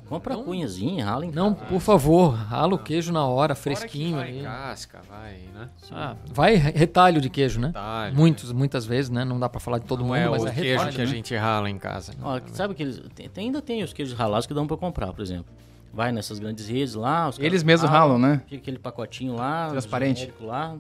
Compra 0.09 0.35
a 0.35 0.37
Não- 0.37 0.45
cunhazinha, 0.45 1.05
rala 1.05 1.25
em 1.27 1.31
Não, 1.31 1.55
casa. 1.55 1.67
por 1.67 1.81
favor, 1.81 2.31
rala 2.35 2.75
o 2.75 2.79
queijo 2.79 3.13
na 3.13 3.25
hora, 3.27 3.55
Fora 3.55 3.75
que 3.75 3.81
fresquinho 3.81 4.17
vai 4.17 4.29
ali. 4.31 4.43
casca, 4.43 5.01
vai, 5.09 5.39
né? 5.55 5.69
Ah, 5.93 6.17
vai 6.27 6.55
retalho 6.57 7.21
de 7.21 7.29
queijo, 7.31 7.61
né? 7.61 7.69
Retalho, 7.69 8.15
Muitos, 8.17 8.51
muitas 8.53 8.85
vezes, 8.87 9.11
né? 9.11 9.25
Não 9.25 9.39
dá 9.39 9.49
para 9.49 9.61
falar 9.61 9.79
de 9.79 9.85
todo 9.87 10.01
Não 10.01 10.07
mundo, 10.09 10.17
é 10.17 10.29
mas 10.29 10.43
o 10.43 10.49
é 10.49 10.53
queijo 10.53 10.69
retalho. 10.71 10.93
que 10.97 11.03
a 11.03 11.05
né? 11.05 11.11
gente 11.11 11.37
rala 11.37 11.71
em 11.71 11.79
casa. 11.79 12.13
Ó, 12.23 12.41
sabe 12.53 12.75
que 12.75 12.83
eles 12.83 13.01
tem, 13.15 13.29
tem- 13.29 13.45
ainda 13.47 13.63
tem 13.63 13.83
os 13.83 13.93
queijos 13.93 14.15
ralados 14.19 14.47
que 14.47 14.55
dão 14.55 14.67
pra 14.67 14.77
comprar, 14.77 15.13
por 15.13 15.23
exemplo. 15.23 15.53
Vai 15.93 16.11
nessas 16.11 16.39
grandes 16.41 16.67
redes 16.67 16.95
lá, 16.95 17.29
os 17.29 17.39
Eles 17.39 17.63
mesmos 17.63 17.89
ralam, 17.89 18.19
né? 18.19 18.43
Fica 18.47 18.57
aquele 18.63 18.79
pacotinho 18.79 19.35
lá, 19.37 19.69
Transparente. 19.71 20.33
lá. 20.41 20.77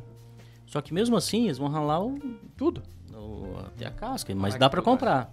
Só 0.66 0.80
que 0.80 0.92
mesmo 0.92 1.14
assim, 1.16 1.44
eles 1.44 1.58
vão 1.58 1.68
ralar 1.68 2.02
o, 2.02 2.18
tudo, 2.56 2.82
até 3.66 3.86
a 3.86 3.90
casca, 3.90 4.34
mas 4.34 4.54
dá 4.56 4.68
pra 4.70 4.80
comprar. 4.82 5.32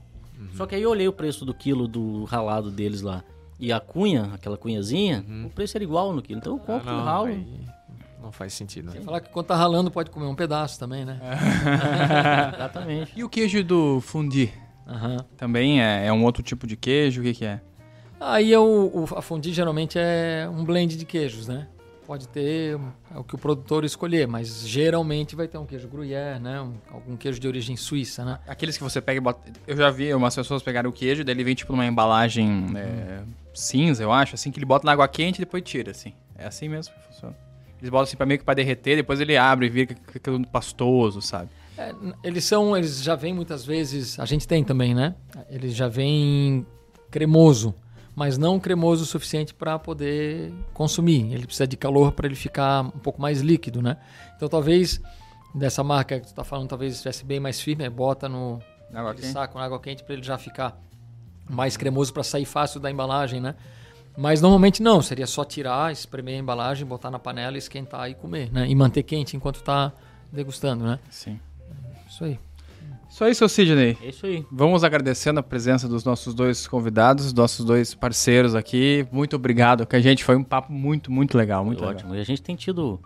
Só 0.55 0.65
que 0.65 0.73
aí 0.75 0.81
eu 0.81 0.89
olhei 0.89 1.07
o 1.07 1.13
preço 1.13 1.45
do 1.45 1.53
quilo 1.53 1.87
do 1.87 2.23
ralado 2.25 2.71
deles 2.71 3.01
lá. 3.01 3.23
E 3.59 3.71
a 3.71 3.79
cunha, 3.79 4.31
aquela 4.33 4.57
cunhazinha, 4.57 5.23
o 5.45 5.49
preço 5.49 5.77
era 5.77 5.83
igual 5.83 6.13
no 6.13 6.21
quilo. 6.21 6.39
Então 6.39 6.53
eu 6.53 6.61
Ah, 6.63 6.65
compro 6.65 6.89
e 6.89 6.95
não, 6.97 7.03
ralo. 7.03 7.25
aí 7.27 7.45
não 8.21 8.31
faz 8.31 8.53
sentido. 8.53 8.91
né? 8.93 9.01
Falar 9.01 9.21
que 9.21 9.29
quando 9.29 9.45
tá 9.47 9.55
ralando 9.55 9.91
pode 9.91 10.09
comer 10.09 10.25
um 10.25 10.33
pedaço 10.35 10.79
também, 10.79 11.05
né? 11.05 11.19
Exatamente. 12.55 13.13
E 13.15 13.23
o 13.23 13.29
queijo 13.29 13.63
do 13.63 14.01
fundi? 14.01 14.51
Aham. 14.87 15.17
Também 15.37 15.81
é, 15.81 16.07
é 16.07 16.13
um 16.13 16.23
outro 16.23 16.41
tipo 16.43 16.65
de 16.67 16.75
queijo? 16.75 17.21
O 17.21 17.23
que, 17.23 17.33
que 17.33 17.45
é? 17.45 17.61
Aí 18.19 18.53
é 18.53 18.59
o, 18.59 18.63
o- 19.09 19.17
a 19.17 19.21
fondue 19.21 19.51
geralmente 19.53 19.97
é 19.97 20.47
um 20.51 20.63
blend 20.63 20.95
de 20.97 21.05
queijos, 21.05 21.47
né? 21.47 21.67
Pode 22.11 22.27
ter 22.27 22.77
é 23.15 23.17
o 23.17 23.23
que 23.23 23.35
o 23.35 23.37
produtor 23.37 23.85
escolher, 23.85 24.27
mas 24.27 24.67
geralmente 24.67 25.33
vai 25.33 25.47
ter 25.47 25.57
um 25.57 25.65
queijo 25.65 25.87
gruyère, 25.87 26.41
né? 26.41 26.59
Um- 26.59 26.73
algum 26.91 27.15
queijo 27.15 27.39
de 27.39 27.47
origem 27.47 27.77
suíça, 27.77 28.25
né? 28.25 28.37
Aqueles 28.45 28.77
que 28.77 28.83
você 28.83 28.99
pega 28.99 29.17
e 29.17 29.21
bota. 29.21 29.49
Eu 29.65 29.77
já 29.77 29.89
vi 29.89 30.13
umas 30.13 30.35
pessoas 30.35 30.61
pegarem 30.61 30.89
o 30.89 30.91
queijo, 30.91 31.23
daí 31.23 31.33
ele 31.33 31.45
vem 31.45 31.55
tipo 31.55 31.71
numa 31.71 31.85
embalagem 31.85 32.65
é, 32.75 33.21
cinza, 33.53 34.03
eu 34.03 34.11
acho, 34.11 34.35
assim, 34.35 34.51
que 34.51 34.59
ele 34.59 34.65
bota 34.65 34.85
na 34.85 34.91
água 34.91 35.07
quente 35.07 35.37
e 35.37 35.45
depois 35.45 35.63
tira, 35.63 35.91
assim. 35.91 36.11
É 36.37 36.47
assim 36.47 36.67
mesmo 36.67 36.93
que 36.93 36.99
funciona. 37.13 37.33
Eles 37.79 37.89
botam 37.89 38.03
assim 38.03 38.17
pra 38.17 38.25
meio 38.25 38.39
que 38.39 38.43
pra 38.43 38.55
derreter, 38.55 38.97
depois 38.97 39.21
ele 39.21 39.37
abre 39.37 39.67
e 39.67 39.69
vira 39.69 39.95
aquilo 40.13 40.45
pastoso, 40.47 41.21
sabe? 41.21 41.49
É, 41.77 41.95
eles 42.25 42.43
são, 42.43 42.75
eles 42.75 43.01
já 43.01 43.15
vêm 43.15 43.33
muitas 43.33 43.65
vezes, 43.65 44.19
a 44.19 44.25
gente 44.25 44.45
tem 44.45 44.65
também, 44.65 44.93
né? 44.93 45.15
Eles 45.49 45.73
já 45.73 45.87
vêm 45.87 46.67
cremoso, 47.09 47.73
mas 48.15 48.37
não 48.37 48.59
cremoso 48.59 49.03
o 49.03 49.05
suficiente 49.05 49.53
para 49.53 49.79
poder 49.79 50.53
consumir. 50.73 51.33
Ele 51.33 51.45
precisa 51.45 51.67
de 51.67 51.77
calor 51.77 52.11
para 52.11 52.27
ele 52.27 52.35
ficar 52.35 52.81
um 52.81 52.99
pouco 52.99 53.21
mais 53.21 53.41
líquido, 53.41 53.81
né? 53.81 53.97
Então 54.35 54.49
talvez 54.49 55.01
dessa 55.53 55.83
marca 55.83 56.19
que 56.19 56.27
tu 56.27 56.33
tá 56.33 56.43
falando, 56.43 56.69
talvez 56.69 56.93
estivesse 56.93 57.25
bem 57.25 57.39
mais 57.39 57.59
firme, 57.59 57.89
bota 57.89 58.27
no 58.27 58.59
saco 59.31 59.57
na 59.57 59.65
água 59.65 59.79
quente 59.79 60.03
para 60.03 60.13
ele 60.13 60.23
já 60.23 60.37
ficar 60.37 60.77
mais 61.49 61.75
cremoso 61.75 62.13
para 62.13 62.23
sair 62.23 62.45
fácil 62.45 62.79
da 62.79 62.89
embalagem, 62.89 63.39
né? 63.41 63.55
Mas 64.17 64.41
normalmente 64.41 64.83
não, 64.83 65.01
seria 65.01 65.25
só 65.25 65.45
tirar, 65.45 65.91
espremer 65.91 66.35
a 66.35 66.39
embalagem, 66.39 66.85
botar 66.85 67.09
na 67.09 67.19
panela, 67.19 67.57
esquentar 67.57 68.09
e 68.09 68.15
comer, 68.15 68.51
né? 68.51 68.67
E 68.67 68.75
manter 68.75 69.03
quente 69.03 69.37
enquanto 69.37 69.61
tá 69.61 69.91
degustando, 70.31 70.83
né? 70.83 70.99
Sim. 71.09 71.39
Isso 72.07 72.25
aí. 72.25 72.39
Isso 73.11 73.25
aí, 73.25 73.35
seu 73.35 73.49
Sidney. 73.49 73.97
É 74.01 74.07
isso 74.07 74.25
aí. 74.25 74.45
Vamos 74.49 74.85
agradecendo 74.85 75.41
a 75.41 75.43
presença 75.43 75.85
dos 75.85 76.05
nossos 76.05 76.33
dois 76.33 76.65
convidados, 76.65 77.25
dos 77.25 77.33
nossos 77.33 77.65
dois 77.65 77.93
parceiros 77.93 78.55
aqui. 78.55 79.05
Muito 79.11 79.35
obrigado, 79.35 79.85
que 79.85 79.97
a 79.97 79.99
gente 79.99 80.23
foi 80.23 80.37
um 80.37 80.43
papo 80.43 80.71
muito, 80.71 81.11
muito 81.11 81.37
legal, 81.37 81.65
muito 81.65 81.81
legal. 81.81 81.93
ótimo. 81.93 82.15
E 82.15 82.21
a 82.21 82.23
gente 82.23 82.41
tem 82.41 82.55
tido 82.55 83.01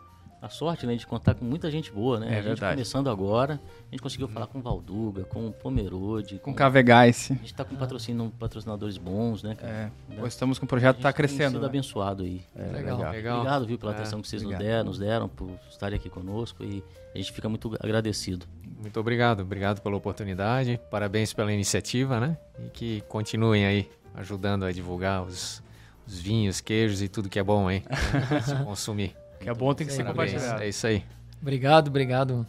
a 0.45 0.49
sorte 0.49 0.85
né, 0.85 0.95
de 0.95 1.07
contar 1.07 1.33
com 1.33 1.43
muita 1.43 1.71
gente 1.71 1.91
boa, 1.91 2.19
né? 2.19 2.27
É 2.27 2.29
a 2.29 2.35
gente 2.35 2.45
verdade. 2.45 2.75
começando 2.75 3.09
agora, 3.09 3.59
a 3.87 3.91
gente 3.91 4.01
conseguiu 4.01 4.27
falar 4.27 4.45
com 4.45 4.59
o 4.59 4.61
Valduga, 4.61 5.23
com 5.23 5.47
o 5.47 5.51
Pomerode, 5.51 6.37
Com 6.37 6.53
Cavegais. 6.53 7.31
A 7.31 7.33
gente 7.33 7.53
tá 7.53 7.65
com 7.65 7.75
patrocínio, 7.75 8.31
patrocinadores 8.39 8.97
bons, 8.97 9.41
né, 9.41 9.55
cara? 9.55 9.73
É, 9.73 9.83
Né? 9.85 10.17
pois 10.19 10.33
estamos 10.33 10.59
com 10.59 10.65
o 10.65 10.67
projeto 10.67 10.97
gente 10.97 11.03
tá 11.03 11.11
tem 11.11 11.17
crescendo. 11.17 11.53
sido 11.53 11.61
né? 11.61 11.65
abençoado 11.65 12.23
aí. 12.23 12.41
legal. 12.55 13.11
Legal. 13.11 13.37
Obrigado, 13.39 13.65
viu, 13.65 13.79
pela 13.79 13.91
É, 13.93 13.95
atenção 13.95 14.21
que 14.21 14.27
vocês 14.27 14.43
nos 14.43 14.55
deram, 14.55 14.83
nos 14.85 14.99
deram, 14.99 15.27
por 15.27 15.49
estarem 15.69 15.97
aqui 15.97 16.09
conosco 16.11 16.63
e 16.63 16.83
a 17.13 17.17
gente 17.17 17.31
fica 17.31 17.49
muito 17.49 17.75
agradecido. 17.79 18.45
Muito 18.79 18.99
obrigado, 18.99 19.39
obrigado 19.41 19.81
pela 19.81 19.95
oportunidade, 19.95 20.79
parabéns 20.91 21.33
pela 21.33 21.51
iniciativa, 21.51 22.19
né? 22.19 22.37
E 22.59 22.69
que 22.69 23.01
continuem 23.07 23.65
aí 23.65 23.89
ajudando 24.13 24.63
a 24.63 24.71
divulgar 24.71 25.23
os, 25.23 25.63
os 26.05 26.19
vinhos, 26.19 26.61
queijos 26.61 27.01
e 27.01 27.07
tudo 27.07 27.29
que 27.29 27.39
é 27.39 27.43
bom 27.43 27.67
né? 27.67 27.81
se 28.45 28.55
consumir. 28.63 29.15
Que 29.45 29.49
é 29.51 29.53
bom, 29.53 29.73
tem 29.75 29.85
que 29.85 29.93
ser 29.93 30.03
compartilhado. 30.03 30.63
é 30.63 30.67
isso 30.69 30.87
aí. 30.87 31.03
Obrigado, 31.41 31.89
obrigado. 31.89 32.45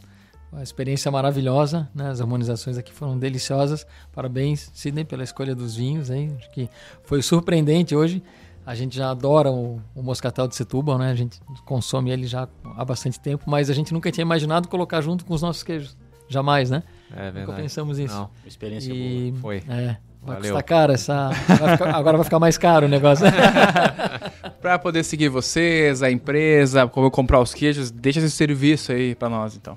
A 0.52 0.62
experiência 0.62 1.10
maravilhosa, 1.10 1.88
né? 1.94 2.08
As 2.08 2.20
harmonizações 2.22 2.78
aqui 2.78 2.90
foram 2.92 3.18
deliciosas. 3.18 3.86
Parabéns, 4.12 4.70
Sidney, 4.72 5.04
pela 5.04 5.22
escolha 5.22 5.54
dos 5.54 5.76
vinhos, 5.76 6.08
hein? 6.08 6.34
Acho 6.38 6.50
que 6.52 6.70
foi 7.02 7.20
surpreendente 7.20 7.94
hoje. 7.94 8.22
A 8.64 8.74
gente 8.74 8.96
já 8.96 9.10
adora 9.10 9.50
o, 9.50 9.80
o 9.94 10.02
moscatel 10.02 10.48
de 10.48 10.56
Setúbal, 10.56 10.96
né? 10.98 11.10
A 11.10 11.14
gente 11.14 11.38
consome 11.66 12.10
ele 12.10 12.26
já 12.26 12.48
há 12.76 12.84
bastante 12.84 13.20
tempo, 13.20 13.44
mas 13.46 13.68
a 13.68 13.74
gente 13.74 13.92
nunca 13.92 14.10
tinha 14.10 14.22
imaginado 14.22 14.66
colocar 14.68 15.02
junto 15.02 15.24
com 15.26 15.34
os 15.34 15.42
nossos 15.42 15.62
queijos. 15.62 15.96
Jamais, 16.28 16.70
né? 16.70 16.82
É 17.12 17.26
Nunca 17.26 17.32
verdade. 17.32 17.62
pensamos 17.62 17.98
nisso. 17.98 18.14
Não, 18.14 18.22
Uma 18.42 18.48
experiência 18.48 18.92
E 18.92 19.32
Foi. 19.40 19.62
é, 19.68 19.96
vai 20.26 20.36
Valeu. 20.36 20.42
custar 20.52 20.62
caro 20.62 20.92
essa. 20.92 21.28
vai 21.30 21.72
ficar- 21.76 21.94
agora 21.96 22.16
vai 22.18 22.24
ficar 22.24 22.38
mais 22.38 22.58
caro 22.58 22.86
o 22.86 22.88
negócio. 22.88 23.24
Pra 24.60 24.78
poder 24.78 25.04
seguir 25.04 25.28
vocês, 25.28 26.02
a 26.02 26.10
empresa, 26.10 26.86
como 26.88 27.10
comprar 27.10 27.40
os 27.40 27.54
queijos, 27.54 27.90
deixa 27.90 28.18
esse 28.18 28.30
serviço 28.30 28.90
aí 28.92 29.14
pra 29.14 29.28
nós, 29.28 29.54
então. 29.56 29.76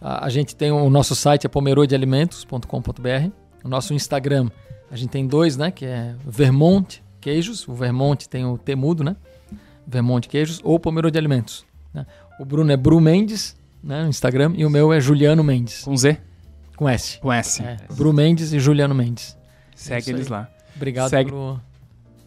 A, 0.00 0.28
gente 0.28 0.54
tem 0.54 0.70
o 0.70 0.88
nosso 0.90 1.14
site 1.14 1.46
é 1.46 1.48
pomerodealimentos.com.br. 1.48 3.30
O 3.64 3.68
nosso 3.68 3.92
Instagram, 3.94 4.48
a 4.90 4.96
gente 4.96 5.10
tem 5.10 5.26
dois, 5.26 5.56
né? 5.56 5.70
Que 5.70 5.86
é 5.86 6.14
Vermont 6.26 7.02
Queijos. 7.20 7.66
O 7.66 7.74
Vermont 7.74 8.28
tem 8.28 8.44
o 8.44 8.56
Temudo, 8.58 9.02
né? 9.02 9.16
Vermont 9.86 10.28
Queijos 10.28 10.60
ou 10.62 10.78
Pomerode 10.78 11.18
Alimentos. 11.18 11.64
né? 11.92 12.06
O 12.38 12.44
Bruno 12.44 12.70
é 12.70 12.76
Bru 12.76 13.00
Mendes, 13.00 13.56
né? 13.82 14.02
No 14.02 14.08
Instagram. 14.08 14.52
E 14.56 14.64
o 14.64 14.70
meu 14.70 14.92
é 14.92 15.00
Juliano 15.00 15.42
Mendes, 15.42 15.82
Com 15.82 15.96
Z, 15.96 16.18
com 16.76 16.88
S. 16.88 17.18
com 17.18 17.32
S. 17.32 17.62
É, 17.62 17.76
Bru 17.96 18.12
Mendes 18.12 18.52
e 18.52 18.60
Juliano 18.60 18.94
Mendes. 18.94 19.36
Segue 19.78 20.10
eles 20.10 20.28
lá. 20.28 20.50
Obrigado 20.74 21.08
Segue. 21.08 21.30
pelo, 21.30 21.60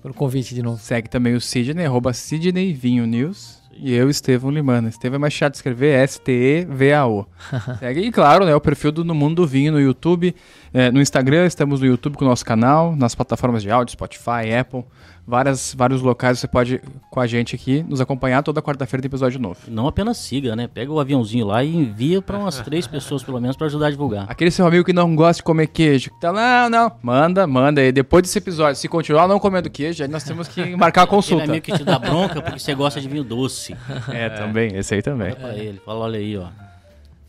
pelo 0.01 0.13
convite 0.13 0.55
de 0.55 0.63
novo. 0.63 0.79
Segue 0.81 1.09
também 1.09 1.35
o 1.35 1.41
Sidney, 1.41 1.85
arroba 1.85 2.13
Sidney 2.13 2.73
Vinho 2.73 3.05
News. 3.05 3.61
E 3.73 3.93
eu, 3.93 4.09
Estevão 4.09 4.51
Limana. 4.51 4.89
Estevão 4.89 5.15
é 5.15 5.19
mais 5.19 5.33
chato 5.33 5.53
de 5.53 5.57
escrever, 5.57 5.95
S-T-E-V-A-O. 6.03 7.25
Segue, 7.79 8.01
e 8.01 8.11
claro, 8.11 8.45
né, 8.45 8.55
o 8.55 8.61
perfil 8.61 8.91
do 8.91 9.03
No 9.03 9.15
Mundo 9.15 9.37
do 9.37 9.47
Vinho 9.47 9.71
no 9.71 9.79
YouTube. 9.79 10.35
É, 10.73 10.89
no 10.89 11.01
Instagram, 11.01 11.45
estamos 11.45 11.81
no 11.81 11.85
YouTube 11.85 12.15
com 12.15 12.23
o 12.23 12.27
nosso 12.27 12.45
canal, 12.45 12.95
nas 12.95 13.13
plataformas 13.13 13.61
de 13.61 13.69
áudio, 13.69 13.91
Spotify, 13.91 14.53
Apple. 14.57 14.85
Várias, 15.27 15.73
vários 15.77 16.01
locais 16.01 16.39
você 16.39 16.47
pode, 16.47 16.81
com 17.09 17.19
a 17.19 17.27
gente 17.27 17.55
aqui, 17.55 17.83
nos 17.83 18.01
acompanhar. 18.01 18.41
Toda 18.41 18.61
quarta-feira 18.61 19.01
tem 19.01 19.07
episódio 19.07 19.39
novo. 19.39 19.59
Não 19.67 19.87
apenas 19.87 20.17
siga, 20.17 20.55
né? 20.55 20.67
Pega 20.67 20.91
o 20.91 20.99
aviãozinho 20.99 21.45
lá 21.45 21.63
e 21.63 21.75
envia 21.75 22.21
pra 22.21 22.37
umas 22.39 22.59
três 22.61 22.87
pessoas, 22.87 23.21
pelo 23.21 23.39
menos, 23.39 23.55
pra 23.55 23.67
ajudar 23.67 23.87
a 23.87 23.91
divulgar. 23.91 24.25
Aquele 24.29 24.49
seu 24.49 24.65
amigo 24.65 24.83
que 24.83 24.93
não 24.93 25.15
gosta 25.15 25.39
de 25.41 25.43
comer 25.43 25.67
queijo, 25.67 26.09
que 26.09 26.19
tá, 26.19 26.31
não, 26.33 26.69
não, 26.69 26.91
manda, 27.03 27.45
manda. 27.45 27.83
E 27.83 27.91
depois 27.91 28.23
desse 28.23 28.37
episódio, 28.37 28.75
se 28.79 28.87
continuar 28.87 29.27
não 29.27 29.39
comendo 29.39 29.69
queijo, 29.69 30.01
aí 30.03 30.09
nós 30.09 30.23
temos 30.23 30.47
que 30.47 30.63
marcar 30.75 31.01
a 31.01 31.03
Aquele 31.03 31.17
consulta. 31.17 31.43
amigo 31.43 31.63
que 31.65 31.73
te 31.73 31.83
dá 31.83 31.99
bronca 31.99 32.41
porque 32.41 32.59
você 32.59 32.73
gosta 32.73 32.99
de 32.99 33.07
vinho 33.07 33.23
doce. 33.23 33.75
É, 34.11 34.29
também, 34.29 34.75
esse 34.75 34.95
aí 34.95 35.01
também. 35.01 35.31
Fala 35.33 35.47
pra 35.53 35.57
ele, 35.57 35.81
fala, 35.85 35.99
olha 36.05 36.19
aí, 36.19 36.37
ó. 36.37 36.70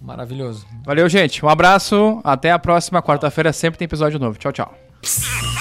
Maravilhoso. 0.03 0.67
Valeu, 0.85 1.09
gente. 1.09 1.45
Um 1.45 1.49
abraço. 1.49 2.21
Até 2.25 2.51
a 2.51 2.59
próxima 2.59 3.01
quarta-feira. 3.01 3.53
Sempre 3.53 3.79
tem 3.79 3.87
episódio 3.87 4.19
novo. 4.19 4.37
Tchau, 4.39 4.53
tchau. 4.53 5.52